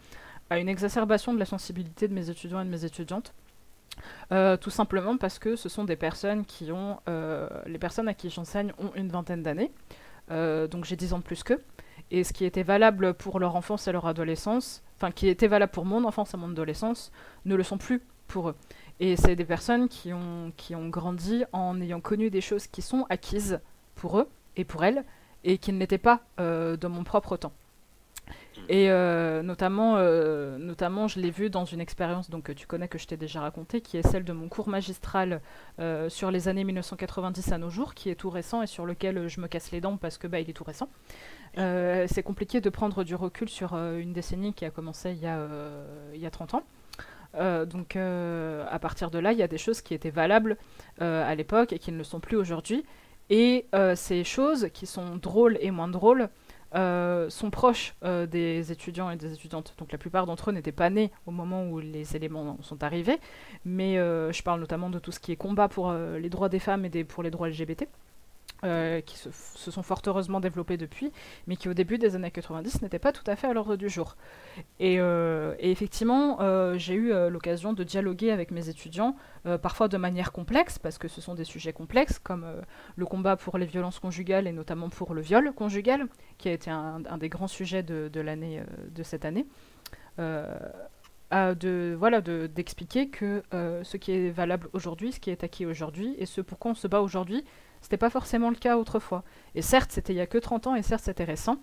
à 0.50 0.58
une 0.58 0.68
exacerbation 0.68 1.32
de 1.32 1.38
la 1.38 1.44
sensibilité 1.44 2.08
de 2.08 2.12
mes 2.12 2.28
étudiants 2.28 2.60
et 2.60 2.64
de 2.64 2.70
mes 2.70 2.84
étudiantes. 2.84 3.32
Euh, 4.32 4.56
tout 4.56 4.70
simplement 4.70 5.16
parce 5.16 5.38
que 5.38 5.56
ce 5.56 5.68
sont 5.68 5.84
des 5.84 5.96
personnes 5.96 6.44
qui 6.44 6.72
ont, 6.72 6.98
euh, 7.08 7.48
les 7.66 7.78
personnes 7.78 8.08
à 8.08 8.14
qui 8.14 8.30
j'enseigne 8.30 8.72
ont 8.78 8.92
une 8.94 9.08
vingtaine 9.08 9.42
d'années, 9.42 9.72
euh, 10.30 10.66
donc 10.66 10.84
j'ai 10.84 10.96
10 10.96 11.14
ans 11.14 11.18
de 11.18 11.24
plus 11.24 11.42
qu'eux, 11.42 11.62
et 12.10 12.24
ce 12.24 12.32
qui 12.32 12.44
était 12.44 12.62
valable 12.62 13.14
pour 13.14 13.38
leur 13.38 13.56
enfance 13.56 13.88
et 13.88 13.92
leur 13.92 14.06
adolescence, 14.06 14.82
enfin 14.96 15.10
qui 15.10 15.28
était 15.28 15.48
valable 15.48 15.72
pour 15.72 15.84
mon 15.84 16.04
enfance 16.04 16.34
et 16.34 16.36
mon 16.36 16.50
adolescence, 16.50 17.12
ne 17.44 17.54
le 17.54 17.62
sont 17.62 17.78
plus 17.78 18.02
pour 18.26 18.50
eux. 18.50 18.56
Et 19.00 19.16
c'est 19.16 19.36
des 19.36 19.44
personnes 19.44 19.88
qui 19.88 20.12
ont, 20.12 20.52
qui 20.56 20.74
ont 20.74 20.88
grandi 20.88 21.44
en 21.52 21.80
ayant 21.80 22.00
connu 22.00 22.30
des 22.30 22.40
choses 22.40 22.66
qui 22.66 22.82
sont 22.82 23.06
acquises 23.08 23.60
pour 23.94 24.18
eux 24.18 24.28
et 24.56 24.64
pour 24.64 24.84
elles, 24.84 25.04
et 25.42 25.58
qui 25.58 25.72
ne 25.72 25.78
l'étaient 25.78 25.98
pas 25.98 26.20
dans 26.36 26.90
mon 26.90 27.02
propre 27.02 27.36
temps. 27.36 27.52
Et 28.68 28.90
euh, 28.90 29.42
notamment, 29.42 29.96
euh, 29.96 30.58
notamment, 30.58 31.08
je 31.08 31.20
l'ai 31.20 31.30
vu 31.30 31.50
dans 31.50 31.64
une 31.64 31.80
expérience 31.80 32.30
donc, 32.30 32.44
que 32.44 32.52
tu 32.52 32.66
connais, 32.66 32.88
que 32.88 32.98
je 32.98 33.06
t'ai 33.06 33.16
déjà 33.16 33.40
raconté, 33.40 33.80
qui 33.80 33.96
est 33.96 34.06
celle 34.06 34.24
de 34.24 34.32
mon 34.32 34.48
cours 34.48 34.68
magistral 34.68 35.40
euh, 35.78 36.08
sur 36.08 36.30
les 36.30 36.48
années 36.48 36.64
1990 36.64 37.52
à 37.52 37.58
nos 37.58 37.70
jours, 37.70 37.94
qui 37.94 38.10
est 38.10 38.14
tout 38.14 38.30
récent 38.30 38.62
et 38.62 38.66
sur 38.66 38.86
lequel 38.86 39.28
je 39.28 39.40
me 39.40 39.48
casse 39.48 39.72
les 39.72 39.80
dents 39.80 39.96
parce 39.96 40.18
que 40.18 40.26
bah, 40.26 40.40
il 40.40 40.48
est 40.48 40.52
tout 40.52 40.64
récent. 40.64 40.88
c'est 41.56 42.22
compliqué 42.22 42.60
de 42.60 42.70
prendre 42.70 43.02
du 43.04 43.14
recul 43.14 43.48
sur 43.48 43.74
une 43.74 44.12
décennie 44.12 44.54
qui 44.54 44.64
a 44.64 44.70
commencé 44.70 45.10
il 45.12 45.18
y 45.18 45.26
a, 45.26 45.48
il 46.14 46.20
y 46.20 46.26
a 46.26 46.30
30 46.30 46.54
ans. 46.54 46.64
donc 47.66 47.96
à 47.96 48.78
partir 48.78 49.10
de 49.10 49.18
là, 49.18 49.32
il 49.32 49.38
y 49.38 49.42
a 49.42 49.48
des 49.48 49.58
choses 49.58 49.80
qui 49.80 49.94
étaient 49.94 50.10
valables 50.10 50.56
à 51.00 51.34
l'époque 51.34 51.72
et 51.72 51.78
qui 51.78 51.92
ne 51.92 51.98
le 51.98 52.04
sont 52.04 52.20
plus 52.20 52.36
aujourd'hui. 52.36 52.84
Et 53.30 53.66
ces 53.94 54.24
choses 54.24 54.68
qui 54.72 54.86
sont 54.86 55.16
drôles 55.16 55.58
et 55.60 55.70
moins 55.70 55.88
drôles, 55.88 56.28
euh, 56.74 57.28
sont 57.30 57.50
proches 57.50 57.94
euh, 58.04 58.26
des 58.26 58.70
étudiants 58.70 59.10
et 59.10 59.16
des 59.16 59.32
étudiantes. 59.32 59.74
Donc 59.78 59.92
la 59.92 59.98
plupart 59.98 60.26
d'entre 60.26 60.50
eux 60.50 60.52
n'étaient 60.52 60.72
pas 60.72 60.90
nés 60.90 61.10
au 61.26 61.30
moment 61.30 61.66
où 61.68 61.80
les 61.80 62.16
éléments 62.16 62.58
sont 62.62 62.82
arrivés, 62.84 63.18
mais 63.64 63.98
euh, 63.98 64.32
je 64.32 64.42
parle 64.42 64.60
notamment 64.60 64.90
de 64.90 64.98
tout 64.98 65.12
ce 65.12 65.18
qui 65.18 65.32
est 65.32 65.36
combat 65.36 65.68
pour 65.68 65.92
les 65.92 66.28
droits 66.28 66.48
des 66.48 66.58
femmes 66.58 66.84
et 66.84 67.04
pour 67.04 67.22
les 67.22 67.30
droits 67.30 67.48
LGBT. 67.48 67.86
Euh, 68.62 69.00
qui 69.00 69.16
se, 69.16 69.30
sont 69.70 69.82
fort 69.82 70.02
heureusement 70.06 70.38
développés 70.38 70.76
depuis, 70.76 71.12
mais 71.46 71.56
qui 71.56 71.70
au 71.70 71.74
début 71.74 71.96
des 71.96 72.14
années 72.14 72.30
90 72.30 72.82
n'étaient 72.82 72.98
pas 72.98 73.10
tout 73.12 73.24
à 73.26 73.34
fait 73.34 73.46
à 73.46 73.54
l'ordre 73.54 73.76
du 73.76 73.88
jour. 73.88 74.16
Et, 74.78 75.00
euh, 75.00 75.54
effectivement, 75.60 76.42
euh, 76.42 76.76
j'ai 76.76 76.92
eu 76.94 77.10
l'occasion 77.30 77.72
de 77.72 77.82
dialoguer 77.84 78.30
avec 78.30 78.50
mes 78.50 78.68
étudiants, 78.68 79.16
parfois 79.62 79.88
de 79.88 79.96
manière 79.96 80.30
complexe, 80.32 80.78
parce 80.78 80.98
que 80.98 81.08
ce 81.08 81.22
sont 81.22 81.34
des 81.34 81.44
sujets 81.44 81.72
complexes, 81.72 82.18
comme 82.18 82.46
le 82.96 83.06
combat 83.06 83.36
pour 83.36 83.56
les 83.56 83.64
violences 83.64 83.98
conjugales 83.98 84.46
et 84.46 84.52
notamment 84.52 84.90
pour 84.90 85.14
le 85.14 85.22
viol 85.22 85.52
conjugal, 85.54 86.06
qui 86.36 86.48
a 86.48 86.52
été 86.52 86.70
un, 86.70 87.00
des 87.18 87.28
grands 87.30 87.48
sujets 87.48 87.82
de, 87.82 88.20
l'année 88.20 88.62
de 88.90 89.02
cette 89.02 89.24
année. 89.24 89.46
de 90.18 91.94
voilà 91.98 92.20
d'expliquer 92.20 93.08
que 93.08 93.42
ce 93.52 93.96
qui 93.96 94.12
est 94.12 94.30
valable 94.30 94.68
aujourd'hui, 94.74 95.12
ce 95.12 95.20
qui 95.20 95.30
est 95.30 95.44
acquis 95.44 95.64
aujourd'hui 95.64 96.14
et 96.18 96.26
ce 96.26 96.42
pourquoi 96.42 96.72
on 96.72 96.74
se 96.74 96.88
bat 96.88 97.00
aujourd'hui, 97.00 97.44
c'était 97.80 97.96
pas 97.96 98.10
forcément 98.10 98.50
le 98.50 98.56
cas 98.56 98.76
autrefois. 98.76 99.24
Et 99.54 99.62
certes, 99.62 99.92
c'était 99.92 100.12
il 100.12 100.16
y 100.16 100.20
a 100.20 100.26
que 100.26 100.38
30 100.38 100.68
ans 100.68 100.74
et 100.74 100.82
certes, 100.82 101.04
c'était 101.04 101.24
récent. 101.24 101.58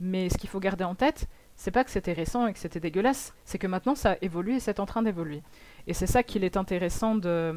Mais 0.00 0.30
ce 0.30 0.38
qu'il 0.38 0.48
faut 0.48 0.60
garder 0.60 0.84
en 0.84 0.94
tête, 0.94 1.28
c'est 1.60 1.70
pas 1.70 1.84
que 1.84 1.90
c'était 1.90 2.14
récent 2.14 2.46
et 2.46 2.54
que 2.54 2.58
c'était 2.58 2.80
dégueulasse, 2.80 3.34
c'est 3.44 3.58
que 3.58 3.66
maintenant 3.66 3.94
ça 3.94 4.16
évolue 4.22 4.54
et 4.54 4.60
c'est 4.60 4.80
en 4.80 4.86
train 4.86 5.02
d'évoluer. 5.02 5.42
Et 5.86 5.92
c'est 5.92 6.06
ça 6.06 6.22
qu'il 6.22 6.42
est 6.42 6.56
intéressant 6.56 7.16
de, 7.16 7.54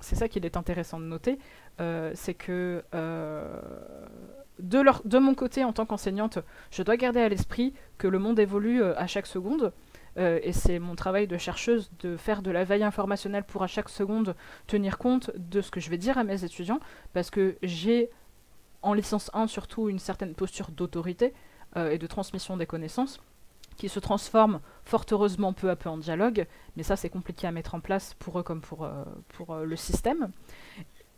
c'est 0.00 0.14
ça 0.14 0.28
qu'il 0.28 0.44
est 0.44 0.58
intéressant 0.58 1.00
de 1.00 1.06
noter, 1.06 1.38
euh, 1.80 2.12
c'est 2.14 2.34
que 2.34 2.84
euh, 2.94 3.60
de, 4.58 5.18
mon 5.18 5.34
côté 5.34 5.64
en 5.64 5.72
tant 5.72 5.86
qu'enseignante, 5.86 6.38
je 6.70 6.82
dois 6.82 6.98
garder 6.98 7.20
à 7.20 7.30
l'esprit 7.30 7.72
que 7.96 8.06
le 8.06 8.18
monde 8.18 8.38
évolue 8.38 8.82
euh, 8.82 8.94
à 8.98 9.06
chaque 9.06 9.26
seconde, 9.26 9.72
euh, 10.18 10.40
et 10.42 10.52
c'est 10.52 10.78
mon 10.78 10.94
travail 10.94 11.26
de 11.26 11.36
chercheuse 11.36 11.90
de 12.00 12.16
faire 12.16 12.42
de 12.42 12.50
la 12.50 12.64
veille 12.64 12.84
informationnelle 12.84 13.44
pour 13.44 13.62
à 13.62 13.66
chaque 13.66 13.88
seconde 13.88 14.34
tenir 14.66 14.98
compte 14.98 15.30
de 15.36 15.60
ce 15.60 15.70
que 15.70 15.80
je 15.80 15.90
vais 15.90 15.98
dire 15.98 16.16
à 16.16 16.24
mes 16.24 16.44
étudiants, 16.44 16.80
parce 17.12 17.30
que 17.30 17.56
j'ai 17.62 18.10
en 18.82 18.94
licence 18.94 19.30
1 19.34 19.46
surtout 19.46 19.88
une 19.88 19.98
certaine 19.98 20.34
posture 20.34 20.70
d'autorité 20.70 21.34
euh, 21.76 21.90
et 21.90 21.98
de 21.98 22.06
transmission 22.06 22.56
des 22.56 22.66
connaissances 22.66 23.20
qui 23.76 23.90
se 23.90 23.98
transforme 24.00 24.60
fort 24.84 25.04
heureusement 25.12 25.52
peu 25.52 25.68
à 25.68 25.76
peu 25.76 25.90
en 25.90 25.98
dialogue, 25.98 26.46
mais 26.76 26.82
ça 26.82 26.96
c'est 26.96 27.10
compliqué 27.10 27.46
à 27.46 27.52
mettre 27.52 27.74
en 27.74 27.80
place 27.80 28.14
pour 28.14 28.38
eux 28.38 28.42
comme 28.42 28.62
pour, 28.62 28.84
euh, 28.84 29.04
pour 29.28 29.54
le 29.56 29.76
système. 29.76 30.30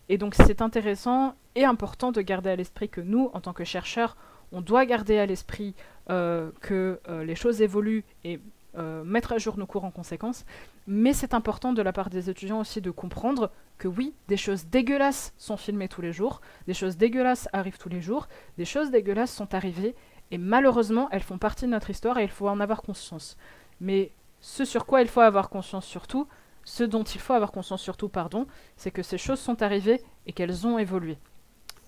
Et 0.09 0.19
donc 0.19 0.35
c'est 0.35 0.61
intéressant 0.61 1.37
et 1.55 1.65
important 1.65 2.11
de 2.11 2.21
garder 2.21 2.51
à 2.51 2.57
l'esprit 2.57 2.89
que 2.89 3.01
nous, 3.01 3.31
en 3.33 3.41
tant 3.41 3.53
que 3.53 3.63
chercheurs, 3.63 4.17
on 4.51 4.61
doit 4.61 4.87
garder 4.87 5.19
à 5.19 5.27
l'esprit 5.27 5.75
que 6.09 6.99
les 7.23 7.35
choses 7.35 7.61
évoluent 7.61 8.03
et 8.25 8.41
euh, 8.79 9.05
mettre 9.05 9.33
à 9.33 9.39
jour 9.39 9.59
nos 9.59 9.67
cours 9.67 9.85
en 9.85 9.91
conséquence. 9.91 10.45
Mais 10.87 11.13
c'est 11.13 11.35
important 11.35 11.73
de 11.73 11.83
la 11.83 11.93
part 11.93 12.11
des 12.11 12.31
étudiants 12.31 12.61
aussi 12.61 12.81
de 12.81 12.91
comprendre 12.91 13.51
que 13.77 13.89
oui, 13.89 14.15
des 14.29 14.37
choses 14.37 14.67
dégueulasses 14.67 15.33
sont 15.37 15.57
filmées 15.57 15.89
tous 15.89 16.01
les 16.01 16.13
jours, 16.13 16.41
des 16.67 16.75
choses 16.75 16.97
dégueulasses 16.97 17.49
arrivent 17.53 17.79
tous 17.79 17.89
les 17.89 18.01
jours, 18.01 18.29
des 18.57 18.65
choses 18.65 18.91
dégueulasses 18.91 19.33
sont 19.33 19.55
arrivées, 19.55 19.95
et 20.31 20.39
malheureusement, 20.39 21.09
elles 21.11 21.23
font 21.23 21.39
partie 21.39 21.65
de 21.65 21.71
notre 21.71 21.91
histoire 21.91 22.19
et 22.19 22.25
il 22.25 22.31
faut 22.31 22.49
en 22.49 22.61
avoir 22.61 22.83
conscience. 22.83 23.37
Mais 23.81 24.13
ce 24.41 24.65
sur 24.65 24.87
quoi 24.87 25.03
il 25.03 25.09
faut 25.09 25.21
avoir 25.21 25.49
conscience 25.49 25.87
surtout, 25.87 26.29
ce 26.65 26.85
dont 26.85 27.05
il 27.05 27.21
faut 27.21 27.33
avoir 27.33 27.51
conscience 27.51 27.83
surtout, 27.83 28.09
pardon, 28.09 28.47
c'est 28.77 28.91
que 28.91 29.03
ces 29.03 29.19
choses 29.19 29.41
sont 29.41 29.63
arrivées 29.63 30.03
et 30.27 30.33
qu'elles 30.33 30.67
ont 30.67 30.79
évolué. 30.79 31.19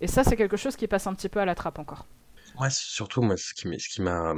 Et 0.01 0.07
ça, 0.07 0.25
c'est 0.25 0.37
quelque 0.37 0.57
chose 0.57 0.77
qui 0.77 0.87
passe 0.87 1.07
un 1.07 1.15
petit 1.15 1.29
peu 1.29 1.41
à 1.41 1.45
la 1.45 1.55
trappe 1.55 1.79
encore. 1.79 2.07
Ouais, 2.59 2.71
surtout, 2.71 3.21
moi, 3.23 3.37
ce 3.37 3.53
qui 3.55 4.03
m'a 4.03 4.35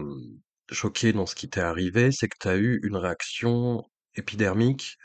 choqué 0.72 1.12
dans 1.12 1.26
ce 1.26 1.34
qui 1.34 1.48
t'est 1.48 1.60
arrivé, 1.60 2.10
c'est 2.12 2.28
que 2.28 2.36
tu 2.40 2.48
as 2.48 2.56
eu 2.56 2.80
une 2.82 2.96
réaction 2.96 3.84
épidermique 4.16 4.96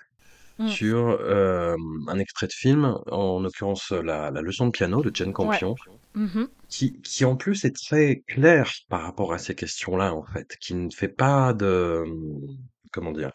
mmh. 0.59 0.67
sur 0.67 1.19
un 2.07 2.19
extrait 2.19 2.47
de 2.47 2.53
film, 2.53 2.97
en 3.07 3.39
l'occurrence 3.39 3.91
la, 3.91 4.31
leçon 4.31 4.67
de 4.67 4.71
piano 4.71 5.01
de 5.01 5.15
Jane 5.15 5.33
Campion, 5.33 5.75
mmh 6.15 6.45
qui, 6.69 6.99
qui 7.01 7.25
en 7.25 7.35
plus 7.35 7.63
est 7.65 7.75
très 7.75 8.23
clair 8.27 8.71
par 8.89 9.01
rapport 9.01 9.33
à 9.33 9.37
ces 9.37 9.55
questions-là, 9.55 10.13
en 10.13 10.23
fait, 10.25 10.57
qui 10.59 10.73
ne 10.75 10.89
fait 10.89 11.07
pas 11.07 11.53
de... 11.53 12.03
Comment 12.91 13.11
dire 13.11 13.31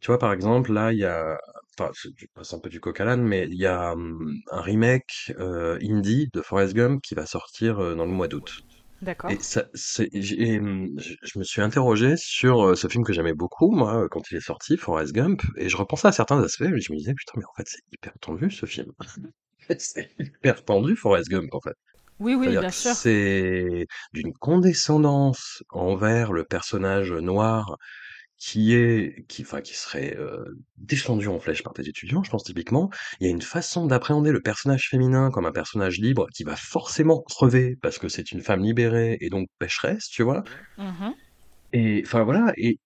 Tu 0.00 0.08
vois, 0.08 0.18
par 0.18 0.32
exemple, 0.32 0.72
là, 0.72 0.92
il 0.92 0.98
y 0.98 1.04
a... 1.04 1.38
Enfin, 1.78 1.90
je 1.94 2.26
passe 2.34 2.54
un 2.54 2.58
peu 2.58 2.68
du 2.68 2.80
coq 2.80 2.98
à 3.00 3.04
l'âne, 3.04 3.22
mais 3.22 3.44
il 3.44 3.56
y 3.56 3.66
a 3.66 3.92
un 3.92 4.60
remake 4.60 5.32
indie 5.38 6.28
de 6.32 6.40
Forrest 6.40 6.74
Gump 6.74 7.02
qui 7.02 7.14
va 7.14 7.26
sortir 7.26 7.76
dans 7.96 8.06
le 8.06 8.12
mois 8.12 8.28
d'août. 8.28 8.62
D'accord. 9.02 9.30
Et 9.30 9.38
ça, 9.42 9.66
c'est, 9.74 10.08
j'ai- 10.12 10.60
je 10.60 11.38
me 11.38 11.44
suis 11.44 11.60
interrogé 11.60 12.16
sur 12.16 12.62
euh, 12.68 12.74
ce 12.74 12.88
film 12.88 13.04
que 13.04 13.12
j'aimais 13.12 13.34
beaucoup, 13.34 13.70
moi, 13.70 14.08
quand 14.10 14.30
il 14.30 14.36
est 14.36 14.40
sorti, 14.40 14.76
Forrest 14.76 15.12
Gump, 15.12 15.42
et 15.56 15.68
je 15.68 15.76
repensais 15.76 16.08
à 16.08 16.12
certains 16.12 16.42
aspects, 16.42 16.62
et 16.62 16.80
je 16.80 16.92
me 16.92 16.98
disais, 16.98 17.14
putain, 17.14 17.32
mais 17.36 17.44
en 17.44 17.54
fait, 17.56 17.64
c'est 17.66 17.82
hyper 17.92 18.12
tendu, 18.20 18.50
ce 18.50 18.66
film. 18.66 18.92
C'est 19.78 20.10
hyper 20.20 20.64
tendu, 20.64 20.94
Forrest 20.94 21.28
Gump, 21.28 21.52
en 21.52 21.60
fait. 21.60 21.74
Oui, 22.20 22.34
oui, 22.34 22.48
bien 22.48 22.70
sûr. 22.70 22.92
c'est 22.94 23.86
d'une 24.12 24.32
condescendance 24.34 25.62
envers 25.70 26.32
le 26.32 26.44
personnage 26.44 27.12
noir 27.12 27.76
qui 28.38 28.74
est 28.74 29.24
qui 29.28 29.42
enfin 29.42 29.60
qui 29.60 29.74
serait 29.74 30.16
euh, 30.18 30.44
descendu 30.76 31.28
en 31.28 31.40
flèche 31.40 31.62
par 31.62 31.72
tes 31.72 31.88
étudiants, 31.88 32.22
je 32.22 32.30
pense 32.30 32.44
typiquement, 32.44 32.90
il 33.20 33.26
y 33.26 33.28
a 33.28 33.32
une 33.32 33.42
façon 33.42 33.86
d'appréhender 33.86 34.30
le 34.30 34.40
personnage 34.40 34.88
féminin 34.90 35.30
comme 35.30 35.46
un 35.46 35.52
personnage 35.52 35.98
libre 35.98 36.26
qui 36.34 36.44
va 36.44 36.56
forcément 36.56 37.22
crever 37.22 37.76
parce 37.80 37.98
que 37.98 38.08
c'est 38.08 38.32
une 38.32 38.42
femme 38.42 38.62
libérée 38.62 39.16
et 39.20 39.30
donc 39.30 39.48
pécheresse, 39.58 40.08
tu 40.08 40.22
vois. 40.22 40.44
Mmh 40.78 41.10
et 41.72 42.00
enfin 42.06 42.22
voilà, 42.22 42.52
et 42.56 42.78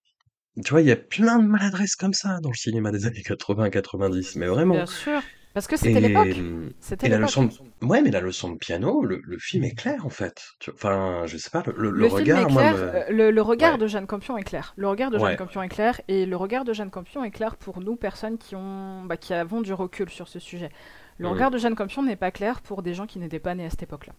tu 0.64 0.70
vois, 0.70 0.80
il 0.80 0.88
y 0.88 0.90
a 0.90 0.96
plein 0.96 1.38
de 1.38 1.46
maladresses 1.46 1.94
comme 1.94 2.12
ça 2.14 2.38
dans 2.42 2.50
le 2.50 2.56
cinéma 2.56 2.90
des 2.90 3.06
années 3.06 3.22
80-90, 3.22 4.36
mais 4.36 4.46
vraiment. 4.46 4.74
Bien 4.74 4.86
sûr. 4.86 5.22
Parce 5.52 5.66
que 5.66 5.76
c'était 5.76 6.00
l'époque. 6.00 6.36
C'était 6.80 7.08
la 7.08 7.18
leçon 7.18 7.44
de... 7.44 7.86
Ouais, 7.86 8.02
mais 8.02 8.10
la 8.10 8.20
leçon 8.20 8.50
de 8.50 8.56
piano, 8.56 9.04
le, 9.04 9.20
le 9.24 9.38
film 9.38 9.64
est 9.64 9.74
clair 9.74 10.06
en 10.06 10.10
fait. 10.10 10.52
Enfin, 10.72 11.22
je 11.26 11.36
sais 11.36 11.50
pas, 11.50 11.62
le, 11.76 11.90
le, 11.90 12.06
regard. 12.06 12.48
Moi, 12.50 12.72
le, 13.10 13.40
regard 13.40 13.78
de 13.78 13.86
Jeanne 13.86 14.06
Campion 14.06 14.38
est 14.38 14.44
clair. 14.44 14.74
Le 14.76 14.88
regard 14.88 15.10
de 15.10 15.18
Jeanne 15.18 15.36
Campion 15.36 15.62
est 15.62 15.68
clair 15.68 16.00
et 16.08 16.24
le 16.26 16.36
regard 16.36 16.64
de 16.64 16.72
Jeanne 16.72 16.90
Campion 16.90 17.24
est 17.24 17.30
clair 17.30 17.56
pour 17.56 17.80
nous 17.80 17.96
personnes 17.96 18.38
qui 18.38 18.54
ont, 18.54 19.04
bah, 19.04 19.16
qui 19.16 19.34
avons 19.34 19.60
du 19.60 19.72
recul 19.72 20.08
sur 20.08 20.28
ce 20.28 20.38
sujet. 20.38 20.70
Le 21.18 21.28
mm. 21.28 21.32
regard 21.32 21.50
de 21.50 21.58
Jeanne 21.58 21.74
Campion 21.74 22.02
n'est 22.02 22.16
pas 22.16 22.30
clair 22.30 22.60
pour 22.60 22.82
des 22.82 22.94
gens 22.94 23.06
qui 23.06 23.18
n'étaient 23.18 23.40
pas 23.40 23.54
nés 23.54 23.66
à 23.66 23.70
cette 23.70 23.82
époque-là 23.82 24.12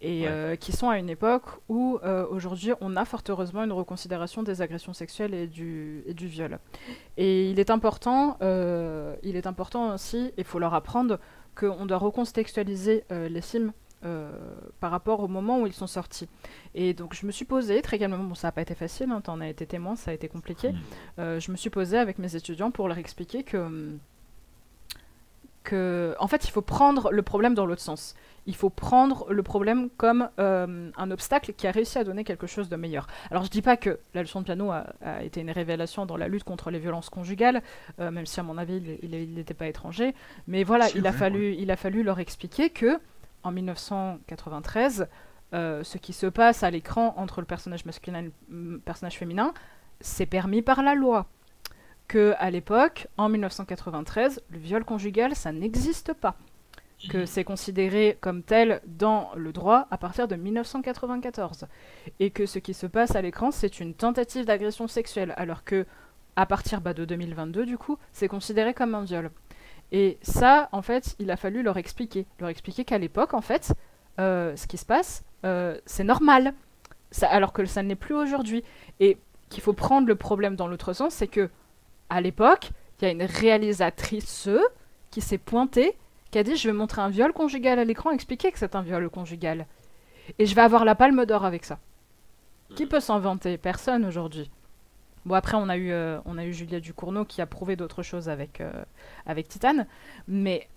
et 0.00 0.26
euh, 0.26 0.56
qui 0.56 0.72
sont 0.72 0.88
à 0.88 0.98
une 0.98 1.10
époque 1.10 1.44
où 1.68 1.98
euh, 2.02 2.26
aujourd'hui 2.30 2.72
on 2.80 2.96
a 2.96 3.04
fort 3.04 3.22
heureusement 3.28 3.64
une 3.64 3.72
reconsidération 3.72 4.42
des 4.42 4.62
agressions 4.62 4.92
sexuelles 4.92 5.34
et 5.34 5.46
du, 5.46 6.02
et 6.06 6.14
du 6.14 6.26
viol. 6.26 6.58
Et 7.16 7.50
il 7.50 7.60
est 7.60 7.70
important, 7.70 8.38
euh, 8.40 9.14
il 9.22 9.36
est 9.36 9.46
important 9.46 9.94
aussi, 9.94 10.32
il 10.38 10.44
faut 10.44 10.58
leur 10.58 10.74
apprendre 10.74 11.18
qu'on 11.54 11.84
doit 11.84 11.98
recontextualiser 11.98 13.04
les 13.10 13.42
films 13.42 13.72
par 14.80 14.90
rapport 14.90 15.20
au 15.20 15.28
moment 15.28 15.60
où 15.60 15.66
ils 15.66 15.74
sont 15.74 15.86
sortis. 15.86 16.28
Et 16.74 16.94
donc 16.94 17.14
je 17.14 17.26
me 17.26 17.32
suis 17.32 17.44
posée 17.44 17.82
très 17.82 17.98
calmement, 17.98 18.24
bon 18.24 18.34
ça 18.34 18.48
n'a 18.48 18.52
pas 18.52 18.62
été 18.62 18.74
facile, 18.74 19.10
hein, 19.10 19.22
en 19.26 19.40
as 19.42 19.48
été 19.48 19.66
témoin, 19.66 19.96
ça 19.96 20.12
a 20.12 20.14
été 20.14 20.28
compliqué, 20.28 20.72
mmh. 20.72 21.38
je 21.38 21.50
me 21.50 21.56
suis 21.56 21.68
posée 21.68 21.98
avec 21.98 22.18
mes 22.18 22.34
étudiants 22.34 22.70
pour 22.70 22.88
leur 22.88 22.96
expliquer 22.96 23.42
que, 23.42 23.98
que, 25.62 26.14
en 26.18 26.26
fait 26.26 26.46
il 26.46 26.50
faut 26.50 26.62
prendre 26.62 27.10
le 27.10 27.22
problème 27.22 27.54
dans 27.54 27.66
l'autre 27.66 27.82
sens 27.82 28.14
il 28.46 28.56
faut 28.56 28.70
prendre 28.70 29.26
le 29.30 29.42
problème 29.42 29.90
comme 29.96 30.28
euh, 30.38 30.90
un 30.96 31.10
obstacle 31.10 31.52
qui 31.52 31.66
a 31.66 31.70
réussi 31.70 31.98
à 31.98 32.04
donner 32.04 32.24
quelque 32.24 32.46
chose 32.46 32.68
de 32.68 32.76
meilleur. 32.76 33.06
Alors 33.30 33.44
je 33.44 33.50
dis 33.50 33.62
pas 33.62 33.76
que 33.76 34.00
la 34.14 34.22
leçon 34.22 34.40
de 34.40 34.44
piano 34.44 34.70
a, 34.70 35.22
été 35.22 35.40
une 35.40 35.50
révélation 35.50 36.06
dans 36.06 36.16
la 36.16 36.28
lutte 36.28 36.44
contre 36.44 36.70
les 36.70 36.78
violences 36.78 37.10
conjugales, 37.10 37.62
euh, 38.00 38.10
même 38.10 38.26
si 38.26 38.40
à 38.40 38.42
mon 38.42 38.58
avis 38.58 38.82
il 39.02 39.34
n'était 39.34 39.54
pas 39.54 39.66
étranger, 39.66 40.14
mais 40.46 40.64
voilà, 40.64 40.88
il 40.94 41.06
a, 41.06 41.12
fallu, 41.12 41.54
il 41.54 41.70
a 41.70 41.76
fallu 41.76 42.02
leur 42.02 42.18
expliquer 42.18 42.70
que 42.70 42.98
en 43.42 43.52
1993, 43.52 45.08
euh, 45.52 45.82
ce 45.82 45.98
qui 45.98 46.12
se 46.12 46.26
passe 46.26 46.62
à 46.62 46.70
l'écran 46.70 47.14
entre 47.16 47.40
le 47.40 47.46
personnage 47.46 47.84
masculin 47.84 48.24
et 48.24 48.30
le 48.50 48.78
personnage 48.78 49.16
féminin, 49.16 49.52
c'est 50.00 50.26
permis 50.26 50.62
par 50.62 50.82
la 50.82 50.94
loi. 50.94 51.26
Que 52.10 52.34
à 52.40 52.50
l'époque, 52.50 53.06
en 53.18 53.28
1993, 53.28 54.42
le 54.50 54.58
viol 54.58 54.84
conjugal, 54.84 55.36
ça 55.36 55.52
n'existe 55.52 56.12
pas. 56.12 56.34
Que 57.08 57.24
c'est 57.24 57.44
considéré 57.44 58.18
comme 58.20 58.42
tel 58.42 58.80
dans 58.84 59.30
le 59.36 59.52
droit 59.52 59.86
à 59.92 59.96
partir 59.96 60.26
de 60.26 60.34
1994 60.34 61.68
et 62.18 62.30
que 62.30 62.46
ce 62.46 62.58
qui 62.58 62.74
se 62.74 62.88
passe 62.88 63.14
à 63.14 63.22
l'écran 63.22 63.52
c'est 63.52 63.78
une 63.78 63.94
tentative 63.94 64.44
d'agression 64.44 64.88
sexuelle. 64.88 65.34
Alors 65.36 65.62
que 65.62 65.86
à 66.34 66.46
partir 66.46 66.80
bah, 66.80 66.94
de 66.94 67.04
2022 67.04 67.64
du 67.64 67.78
coup 67.78 67.96
c'est 68.12 68.26
considéré 68.26 68.74
comme 68.74 68.96
un 68.96 69.04
viol. 69.04 69.30
Et 69.92 70.18
ça 70.20 70.68
en 70.72 70.82
fait 70.82 71.14
il 71.20 71.30
a 71.30 71.36
fallu 71.36 71.62
leur 71.62 71.76
expliquer. 71.76 72.26
Leur 72.40 72.48
expliquer 72.48 72.84
qu'à 72.84 72.98
l'époque 72.98 73.34
en 73.34 73.40
fait 73.40 73.72
euh, 74.18 74.56
ce 74.56 74.66
qui 74.66 74.78
se 74.78 74.84
passe 74.84 75.22
euh, 75.46 75.78
c'est 75.86 76.02
normal. 76.02 76.54
Ça, 77.12 77.28
alors 77.28 77.52
que 77.52 77.64
ça 77.66 77.84
ne 77.84 77.88
l'est 77.88 77.94
plus 77.94 78.16
aujourd'hui. 78.16 78.64
Et 78.98 79.16
qu'il 79.48 79.62
faut 79.62 79.74
prendre 79.74 80.08
le 80.08 80.16
problème 80.16 80.56
dans 80.56 80.66
l'autre 80.66 80.92
sens 80.92 81.14
c'est 81.14 81.28
que 81.28 81.48
à 82.10 82.20
l'époque 82.20 82.70
il 83.00 83.04
y 83.06 83.08
a 83.08 83.12
une 83.12 83.22
réalisatrice 83.22 84.48
qui 85.10 85.20
s'est 85.20 85.38
pointée 85.38 85.96
qui 86.30 86.38
a 86.38 86.42
dit 86.42 86.56
je 86.56 86.68
vais 86.68 86.74
montrer 86.74 87.02
un 87.02 87.08
viol 87.08 87.32
conjugal 87.32 87.78
à 87.78 87.84
l'écran, 87.84 88.10
expliquer 88.10 88.52
que 88.52 88.58
c'est 88.58 88.74
un 88.74 88.82
viol 88.82 89.08
conjugal. 89.10 89.66
Et 90.38 90.46
je 90.46 90.54
vais 90.54 90.62
avoir 90.62 90.84
la 90.84 90.94
palme 90.94 91.24
d'or 91.26 91.44
avec 91.44 91.64
ça. 91.64 91.78
Qui 92.76 92.86
peut 92.86 93.00
s'en 93.00 93.18
vanter 93.18 93.58
Personne 93.58 94.04
aujourd'hui. 94.04 94.48
Bon 95.24 95.34
après 95.34 95.56
on 95.56 95.68
a 95.68 95.76
eu 95.76 95.90
euh, 95.90 96.18
on 96.24 96.38
a 96.38 96.44
eu 96.44 96.52
Julia 96.52 96.80
Ducournau 96.80 97.24
qui 97.24 97.42
a 97.42 97.46
prouvé 97.46 97.76
d'autres 97.76 98.02
choses 98.02 98.28
avec 98.28 98.60
euh, 98.60 98.70
avec 99.26 99.48
Titane, 99.48 99.86
mais 100.28 100.68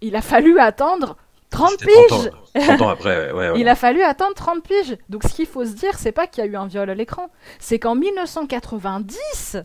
il 0.00 0.16
a 0.16 0.20
fallu 0.20 0.58
attendre 0.58 1.16
30 1.50 1.70
C'était 1.70 1.92
30 2.08 2.12
ans, 2.12 2.30
piges 2.54 2.64
30 2.66 2.82
ans 2.82 2.88
après, 2.88 3.32
ouais, 3.32 3.50
ouais. 3.50 3.60
Il 3.60 3.68
a 3.68 3.76
fallu 3.76 4.02
attendre 4.02 4.34
30 4.34 4.62
piges. 4.62 4.98
Donc 5.08 5.22
ce 5.22 5.28
qu'il 5.28 5.46
faut 5.46 5.64
se 5.64 5.72
dire, 5.72 5.96
c'est 5.96 6.12
pas 6.12 6.26
qu'il 6.26 6.44
y 6.44 6.46
a 6.46 6.50
eu 6.50 6.56
un 6.56 6.66
viol 6.66 6.90
à 6.90 6.94
l'écran, 6.94 7.30
c'est 7.60 7.78
qu'en 7.78 7.94
1990, 7.94 9.56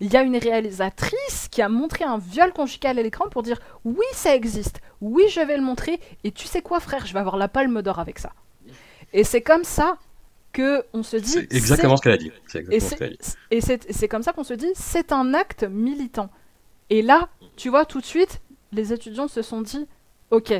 il 0.00 0.12
y 0.12 0.16
a 0.16 0.22
une 0.22 0.36
réalisatrice 0.36 1.48
qui 1.50 1.62
a 1.62 1.68
montré 1.68 2.04
un 2.04 2.18
viol 2.18 2.52
conjugal 2.52 2.98
à 2.98 3.02
l'écran 3.02 3.28
pour 3.28 3.42
dire 3.42 3.58
oui, 3.84 4.04
ça 4.12 4.34
existe, 4.34 4.80
oui, 5.00 5.24
je 5.30 5.40
vais 5.40 5.56
le 5.56 5.62
montrer, 5.62 6.00
et 6.24 6.32
tu 6.32 6.46
sais 6.46 6.62
quoi, 6.62 6.80
frère, 6.80 7.06
je 7.06 7.12
vais 7.12 7.20
avoir 7.20 7.36
la 7.36 7.48
palme 7.48 7.80
d'or 7.82 7.98
avec 7.98 8.18
ça. 8.18 8.32
Et 9.12 9.24
c'est 9.24 9.42
comme 9.42 9.64
ça 9.64 9.98
que 10.52 10.84
on 10.92 11.02
se 11.02 11.16
dit. 11.16 11.30
C'est 11.30 11.52
exactement 11.52 11.96
ce 11.96 12.02
qu'elle 12.02 12.12
a 12.12 12.16
dit. 12.18 12.32
C'est 12.46 12.58
Et 12.70 12.76
exactement 12.76 12.80
ce 12.80 12.88
c'est 12.88 12.96
qu'elle 12.96 13.12
a 13.12 13.16
dit. 13.16 13.34
et 13.50 13.60
c'est- 13.60 13.92
c'est 13.92 14.08
comme 14.08 14.22
ça 14.22 14.32
qu'on 14.32 14.44
se 14.44 14.54
dit, 14.54 14.70
c'est 14.74 15.12
un 15.12 15.34
acte 15.34 15.64
militant. 15.64 16.30
Et 16.90 17.02
là, 17.02 17.28
tu 17.56 17.68
vois, 17.68 17.84
tout 17.84 18.00
de 18.00 18.06
suite, 18.06 18.40
les 18.72 18.92
étudiants 18.92 19.28
se 19.28 19.42
sont 19.42 19.60
dit, 19.60 19.86
ok, 20.30 20.52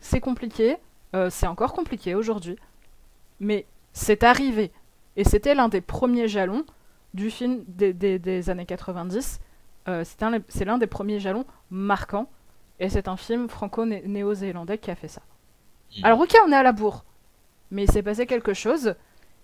c'est 0.00 0.20
compliqué, 0.20 0.76
euh, 1.14 1.28
c'est 1.30 1.46
encore 1.46 1.72
compliqué 1.72 2.14
aujourd'hui, 2.14 2.56
mais 3.40 3.66
c'est 3.92 4.22
arrivé. 4.24 4.72
Et 5.16 5.24
c'était 5.24 5.54
l'un 5.54 5.68
des 5.68 5.80
premiers 5.80 6.28
jalons 6.28 6.64
du 7.14 7.30
film 7.30 7.64
des, 7.68 7.92
des- 7.92 8.18
des 8.18 8.50
années 8.50 8.66
90. 8.66 9.40
Euh, 9.88 10.04
c'est 10.04 10.22
un- 10.22 10.40
c'est 10.48 10.64
l'un 10.64 10.78
des 10.78 10.86
premiers 10.86 11.20
jalons 11.20 11.44
marquants. 11.70 12.30
Et 12.78 12.88
c'est 12.88 13.08
un 13.08 13.16
film 13.16 13.48
franco-néo-zélandais 13.48 14.78
qui 14.78 14.90
a 14.90 14.94
fait 14.94 15.08
ça. 15.08 15.22
Mm. 15.98 16.04
Alors 16.04 16.20
ok, 16.20 16.34
on 16.46 16.52
est 16.52 16.56
à 16.56 16.62
la 16.62 16.72
bourre. 16.72 17.04
Mais 17.70 17.84
il 17.84 17.90
s'est 17.90 18.02
passé 18.02 18.26
quelque 18.26 18.54
chose. 18.54 18.94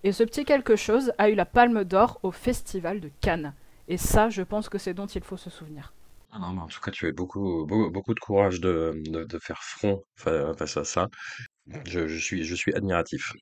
Et 0.03 0.11
ce 0.11 0.23
petit 0.23 0.45
quelque 0.45 0.75
chose 0.75 1.11
a 1.17 1.29
eu 1.29 1.35
la 1.35 1.45
palme 1.45 1.83
d'or 1.83 2.19
au 2.23 2.31
festival 2.31 2.99
de 2.99 3.09
Cannes. 3.21 3.53
Et 3.87 3.97
ça, 3.97 4.29
je 4.29 4.41
pense 4.43 4.69
que 4.69 4.77
c'est 4.77 4.93
dont 4.93 5.07
il 5.07 5.23
faut 5.23 5.37
se 5.37 5.49
souvenir. 5.49 5.93
Ah 6.31 6.39
non, 6.39 6.51
mais 6.51 6.61
en 6.61 6.67
tout 6.67 6.81
cas, 6.81 6.91
tu 6.91 7.07
as 7.07 7.11
beaucoup, 7.11 7.65
beau- 7.65 7.89
beaucoup 7.89 8.13
de 8.13 8.19
courage 8.19 8.59
de, 8.59 8.93
de, 9.07 9.23
de 9.23 9.39
faire 9.39 9.61
front 9.63 10.03
fa- 10.15 10.53
face 10.55 10.77
à 10.77 10.83
ça. 10.83 11.07
Je, 11.85 12.07
je 12.07 12.17
suis, 12.19 12.43
je 12.43 12.55
suis 12.55 12.73
admiratif. 12.75 13.33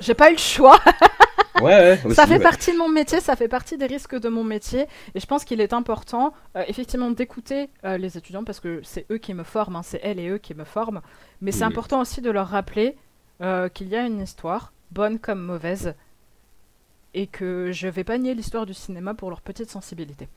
J'ai 0.00 0.14
pas 0.14 0.30
eu 0.30 0.34
le 0.34 0.38
choix. 0.38 0.78
Ouais, 1.56 1.98
ouais, 2.04 2.14
ça 2.14 2.26
fait 2.26 2.38
ouais. 2.38 2.40
partie 2.40 2.72
de 2.72 2.78
mon 2.78 2.88
métier, 2.88 3.20
ça 3.20 3.34
fait 3.36 3.48
partie 3.48 3.76
des 3.76 3.86
risques 3.86 4.14
de 4.18 4.28
mon 4.28 4.44
métier. 4.44 4.86
Et 5.14 5.20
je 5.20 5.26
pense 5.26 5.44
qu'il 5.44 5.60
est 5.60 5.72
important, 5.72 6.32
euh, 6.56 6.64
effectivement, 6.68 7.10
d'écouter 7.10 7.70
euh, 7.84 7.98
les 7.98 8.16
étudiants 8.16 8.44
parce 8.44 8.60
que 8.60 8.80
c'est 8.84 9.06
eux 9.10 9.18
qui 9.18 9.34
me 9.34 9.42
forment, 9.44 9.76
hein, 9.76 9.82
c'est 9.82 10.00
elles 10.02 10.20
et 10.20 10.28
eux 10.28 10.38
qui 10.38 10.54
me 10.54 10.64
forment. 10.64 11.00
Mais 11.40 11.52
c'est 11.52 11.64
Mhm. 11.64 11.70
important 11.70 12.00
aussi 12.00 12.20
de 12.20 12.30
leur 12.30 12.48
rappeler 12.48 12.96
euh, 13.40 13.68
qu'il 13.68 13.88
y 13.88 13.96
a 13.96 14.06
une 14.06 14.20
histoire, 14.20 14.72
bonne 14.90 15.18
comme 15.18 15.40
mauvaise, 15.42 15.94
et 17.14 17.26
que 17.26 17.70
je 17.72 17.88
vais 17.88 18.04
pas 18.04 18.18
nier 18.18 18.34
l'histoire 18.34 18.66
du 18.66 18.74
cinéma 18.74 19.14
pour 19.14 19.30
leur 19.30 19.40
petite 19.40 19.70
sensibilité. 19.70 20.28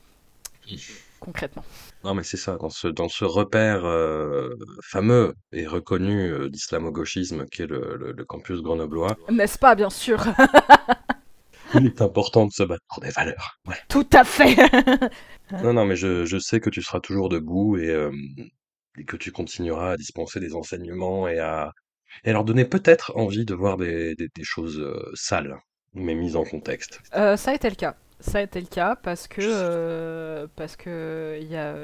Concrètement. 1.24 1.64
Non, 2.02 2.14
mais 2.14 2.24
c'est 2.24 2.36
ça, 2.36 2.56
dans 2.56 2.68
ce, 2.68 2.88
dans 2.88 3.08
ce 3.08 3.24
repère 3.24 3.84
euh, 3.84 4.50
fameux 4.82 5.34
et 5.52 5.68
reconnu 5.68 6.32
euh, 6.32 6.48
d'islamo-gauchisme 6.48 7.46
qui 7.46 7.62
est 7.62 7.66
le, 7.66 7.96
le, 7.96 8.10
le 8.10 8.24
campus 8.24 8.60
grenoblois, 8.60 9.16
N'est-ce 9.30 9.56
pas, 9.56 9.76
bien 9.76 9.88
sûr? 9.88 10.20
Il 11.74 11.86
est 11.86 12.02
important 12.02 12.46
de 12.46 12.50
se 12.52 12.64
battre 12.64 12.82
pour 12.88 13.00
des 13.00 13.10
valeurs. 13.10 13.58
Ouais. 13.68 13.76
Tout 13.88 14.06
à 14.12 14.24
fait 14.24 14.56
Non, 15.62 15.72
non, 15.72 15.84
mais 15.86 15.94
je, 15.96 16.24
je 16.24 16.38
sais 16.38 16.58
que 16.58 16.70
tu 16.70 16.82
seras 16.82 16.98
toujours 17.00 17.28
debout 17.28 17.76
et, 17.76 17.88
euh, 17.88 18.10
et 18.98 19.04
que 19.04 19.16
tu 19.16 19.30
continueras 19.30 19.92
à 19.92 19.96
dispenser 19.96 20.40
des 20.40 20.54
enseignements 20.56 21.28
et 21.28 21.38
à, 21.38 21.70
et 22.24 22.32
leur 22.32 22.44
donner 22.44 22.64
peut-être 22.64 23.12
envie 23.16 23.44
de 23.44 23.54
voir 23.54 23.76
des, 23.76 24.16
des, 24.16 24.28
des 24.34 24.44
choses 24.44 24.84
sales, 25.14 25.56
mais 25.94 26.16
mises 26.16 26.34
en 26.36 26.42
contexte. 26.44 27.00
Ça 27.12 27.36
a 27.50 27.54
été 27.54 27.70
le 27.70 27.76
cas. 27.76 27.94
Ça 28.22 28.38
a 28.38 28.42
été 28.42 28.60
le 28.60 28.68
cas 28.68 28.94
parce 28.94 29.26
que, 29.26 29.40
euh, 29.42 30.46
parce 30.54 30.76
que 30.76 31.40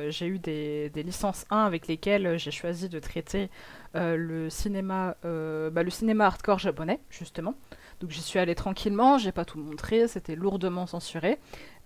j'ai 0.09 0.27
eu 0.27 0.39
des, 0.39 0.91
licences 0.95 1.45
1 1.51 1.65
avec 1.65 1.89
lesquelles 1.89 2.39
j'ai 2.39 2.53
choisi 2.53 2.89
de 2.89 3.01
traiter 3.01 3.51
euh, 3.97 4.17
le 4.17 4.49
cinéma, 4.49 5.17
euh, 5.25 5.69
bah, 5.71 5.83
le 5.83 5.91
cinéma 5.91 6.27
hardcore 6.27 6.61
japonais 6.61 7.01
justement. 7.11 7.55
Donc 8.01 8.11
j'y 8.11 8.23
suis 8.23 8.39
allée 8.39 8.55
tranquillement, 8.55 9.19
j'ai 9.19 9.33
pas 9.33 9.45
tout 9.45 9.59
montré, 9.59 10.07
c'était 10.07 10.37
lourdement 10.37 10.87
censuré. 10.87 11.39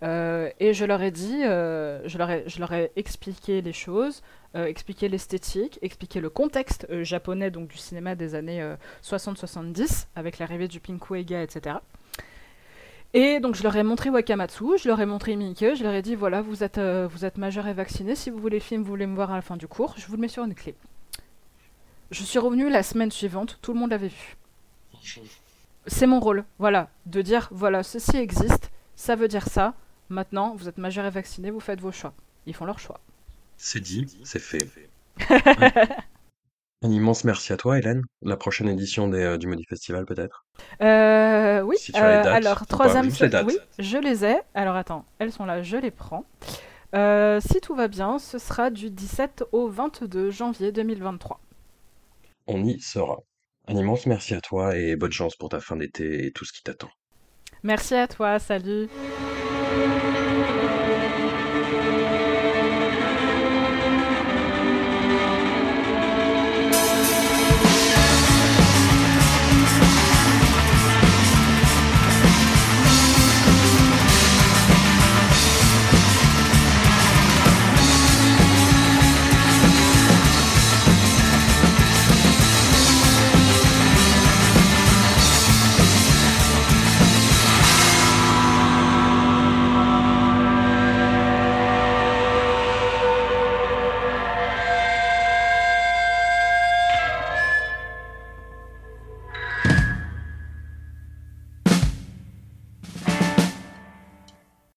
Et 0.02 0.74
je 0.74 0.84
leur 0.84 1.00
ai 1.00 1.10
dit, 1.10 1.42
je, 1.42 2.18
leur 2.18 2.30
ai, 2.30 2.44
je 2.46 2.58
leur 2.58 2.72
ai 2.72 2.92
expliqué 2.96 3.62
les 3.62 3.72
choses, 3.72 4.22
expliqué 4.54 5.08
l'esthétique, 5.08 5.78
expliqué 5.80 6.20
le 6.20 6.28
contexte 6.28 6.86
japonais 7.02 7.50
donc 7.50 7.68
du 7.68 7.78
cinéma 7.78 8.14
des 8.14 8.34
années 8.34 8.60
euh, 8.60 8.76
60-70 9.02 10.08
avec 10.14 10.38
l'arrivée 10.38 10.68
du 10.68 10.80
Pinku 10.80 11.16
Eiga, 11.16 11.42
etc. 11.42 11.76
Et 13.14 13.40
donc 13.40 13.55
je 13.55 13.62
leur 13.62 13.76
ai 13.76 13.82
montré 13.82 14.09
Wakamatsu, 14.09 14.78
je 14.78 14.89
leur 14.89 15.01
ai 15.01 15.06
montré 15.06 15.36
Mike, 15.36 15.74
je 15.76 15.82
leur 15.82 15.93
ai 15.93 16.01
dit 16.01 16.14
voilà, 16.14 16.40
vous 16.40 16.64
êtes, 16.64 16.78
euh, 16.78 17.06
vous 17.06 17.24
êtes 17.24 17.36
majeur 17.36 17.66
et 17.66 17.74
vacciné, 17.74 18.14
si 18.14 18.30
vous 18.30 18.39
voulez 18.39 18.59
le 18.59 18.64
film, 18.64 18.82
vous 18.82 18.89
voulez 18.89 19.06
me 19.06 19.14
voir 19.14 19.30
à 19.30 19.36
la 19.36 19.43
fin 19.43 19.56
du 19.56 19.68
cours, 19.68 19.94
je 19.98 20.06
vous 20.06 20.14
le 20.14 20.20
mets 20.20 20.28
sur 20.28 20.44
une 20.44 20.55
clé. 20.55 20.74
Je 22.10 22.22
suis 22.22 22.39
revenue 22.39 22.70
la 22.70 22.82
semaine 22.82 23.10
suivante, 23.10 23.59
tout 23.60 23.74
le 23.74 23.80
monde 23.80 23.90
l'avait 23.90 24.09
vu. 24.09 24.36
C'est 25.86 26.06
mon 26.06 26.20
rôle, 26.20 26.44
voilà, 26.59 26.89
de 27.06 27.20
dire 27.20 27.48
voilà, 27.51 27.82
ceci 27.82 28.16
existe, 28.16 28.70
ça 28.97 29.14
veut 29.14 29.28
dire 29.28 29.47
ça, 29.47 29.74
maintenant 30.09 30.55
vous 30.56 30.68
êtes 30.68 30.78
majeur 30.78 31.05
et 31.05 31.10
vacciné, 31.10 31.51
vous 31.51 31.60
faites 31.60 31.80
vos 31.80 31.93
choix. 31.93 32.14
Ils 32.47 32.55
font 32.55 32.64
leur 32.64 32.78
choix. 32.78 33.01
C'est 33.59 33.80
dit, 33.80 34.06
c'est 34.24 34.40
fait. 34.40 34.68
Un 36.84 36.90
immense 36.90 37.22
merci 37.24 37.52
à 37.52 37.56
toi, 37.56 37.78
Hélène. 37.78 38.02
La 38.22 38.36
prochaine 38.36 38.68
édition 38.68 39.06
des, 39.06 39.22
euh, 39.22 39.39
du 39.39 39.47
Modi 39.47 39.64
Festival, 39.64 40.05
peut-être? 40.05 40.41
Euh, 40.80 41.60
oui, 41.62 41.76
Si 41.78 41.92
euh, 41.96 42.24
alors 42.24 42.64
les 43.20 43.28
dates. 43.28 43.46
oui, 43.46 43.56
je 43.78 43.98
les 43.98 44.24
ai. 44.24 44.36
Alors 44.54 44.76
attends, 44.76 45.04
elles 45.18 45.32
sont 45.32 45.44
là, 45.44 45.62
je 45.62 45.76
les 45.76 45.90
prends. 45.90 46.24
Euh, 46.94 47.40
si 47.40 47.60
tout 47.60 47.74
va 47.74 47.88
bien, 47.88 48.18
ce 48.18 48.38
sera 48.38 48.70
du 48.70 48.90
17 48.90 49.44
au 49.52 49.68
22 49.68 50.30
janvier 50.30 50.72
2023. 50.72 51.40
On 52.46 52.64
y 52.64 52.80
sera. 52.80 53.18
Un 53.68 53.76
immense 53.76 54.06
merci 54.06 54.34
à 54.34 54.40
toi 54.40 54.76
et 54.76 54.96
bonne 54.96 55.12
chance 55.12 55.36
pour 55.36 55.48
ta 55.48 55.60
fin 55.60 55.76
d'été 55.76 56.26
et 56.26 56.32
tout 56.32 56.44
ce 56.44 56.52
qui 56.52 56.62
t'attend. 56.62 56.90
Merci 57.62 57.94
à 57.94 58.08
toi, 58.08 58.38
salut. 58.38 58.88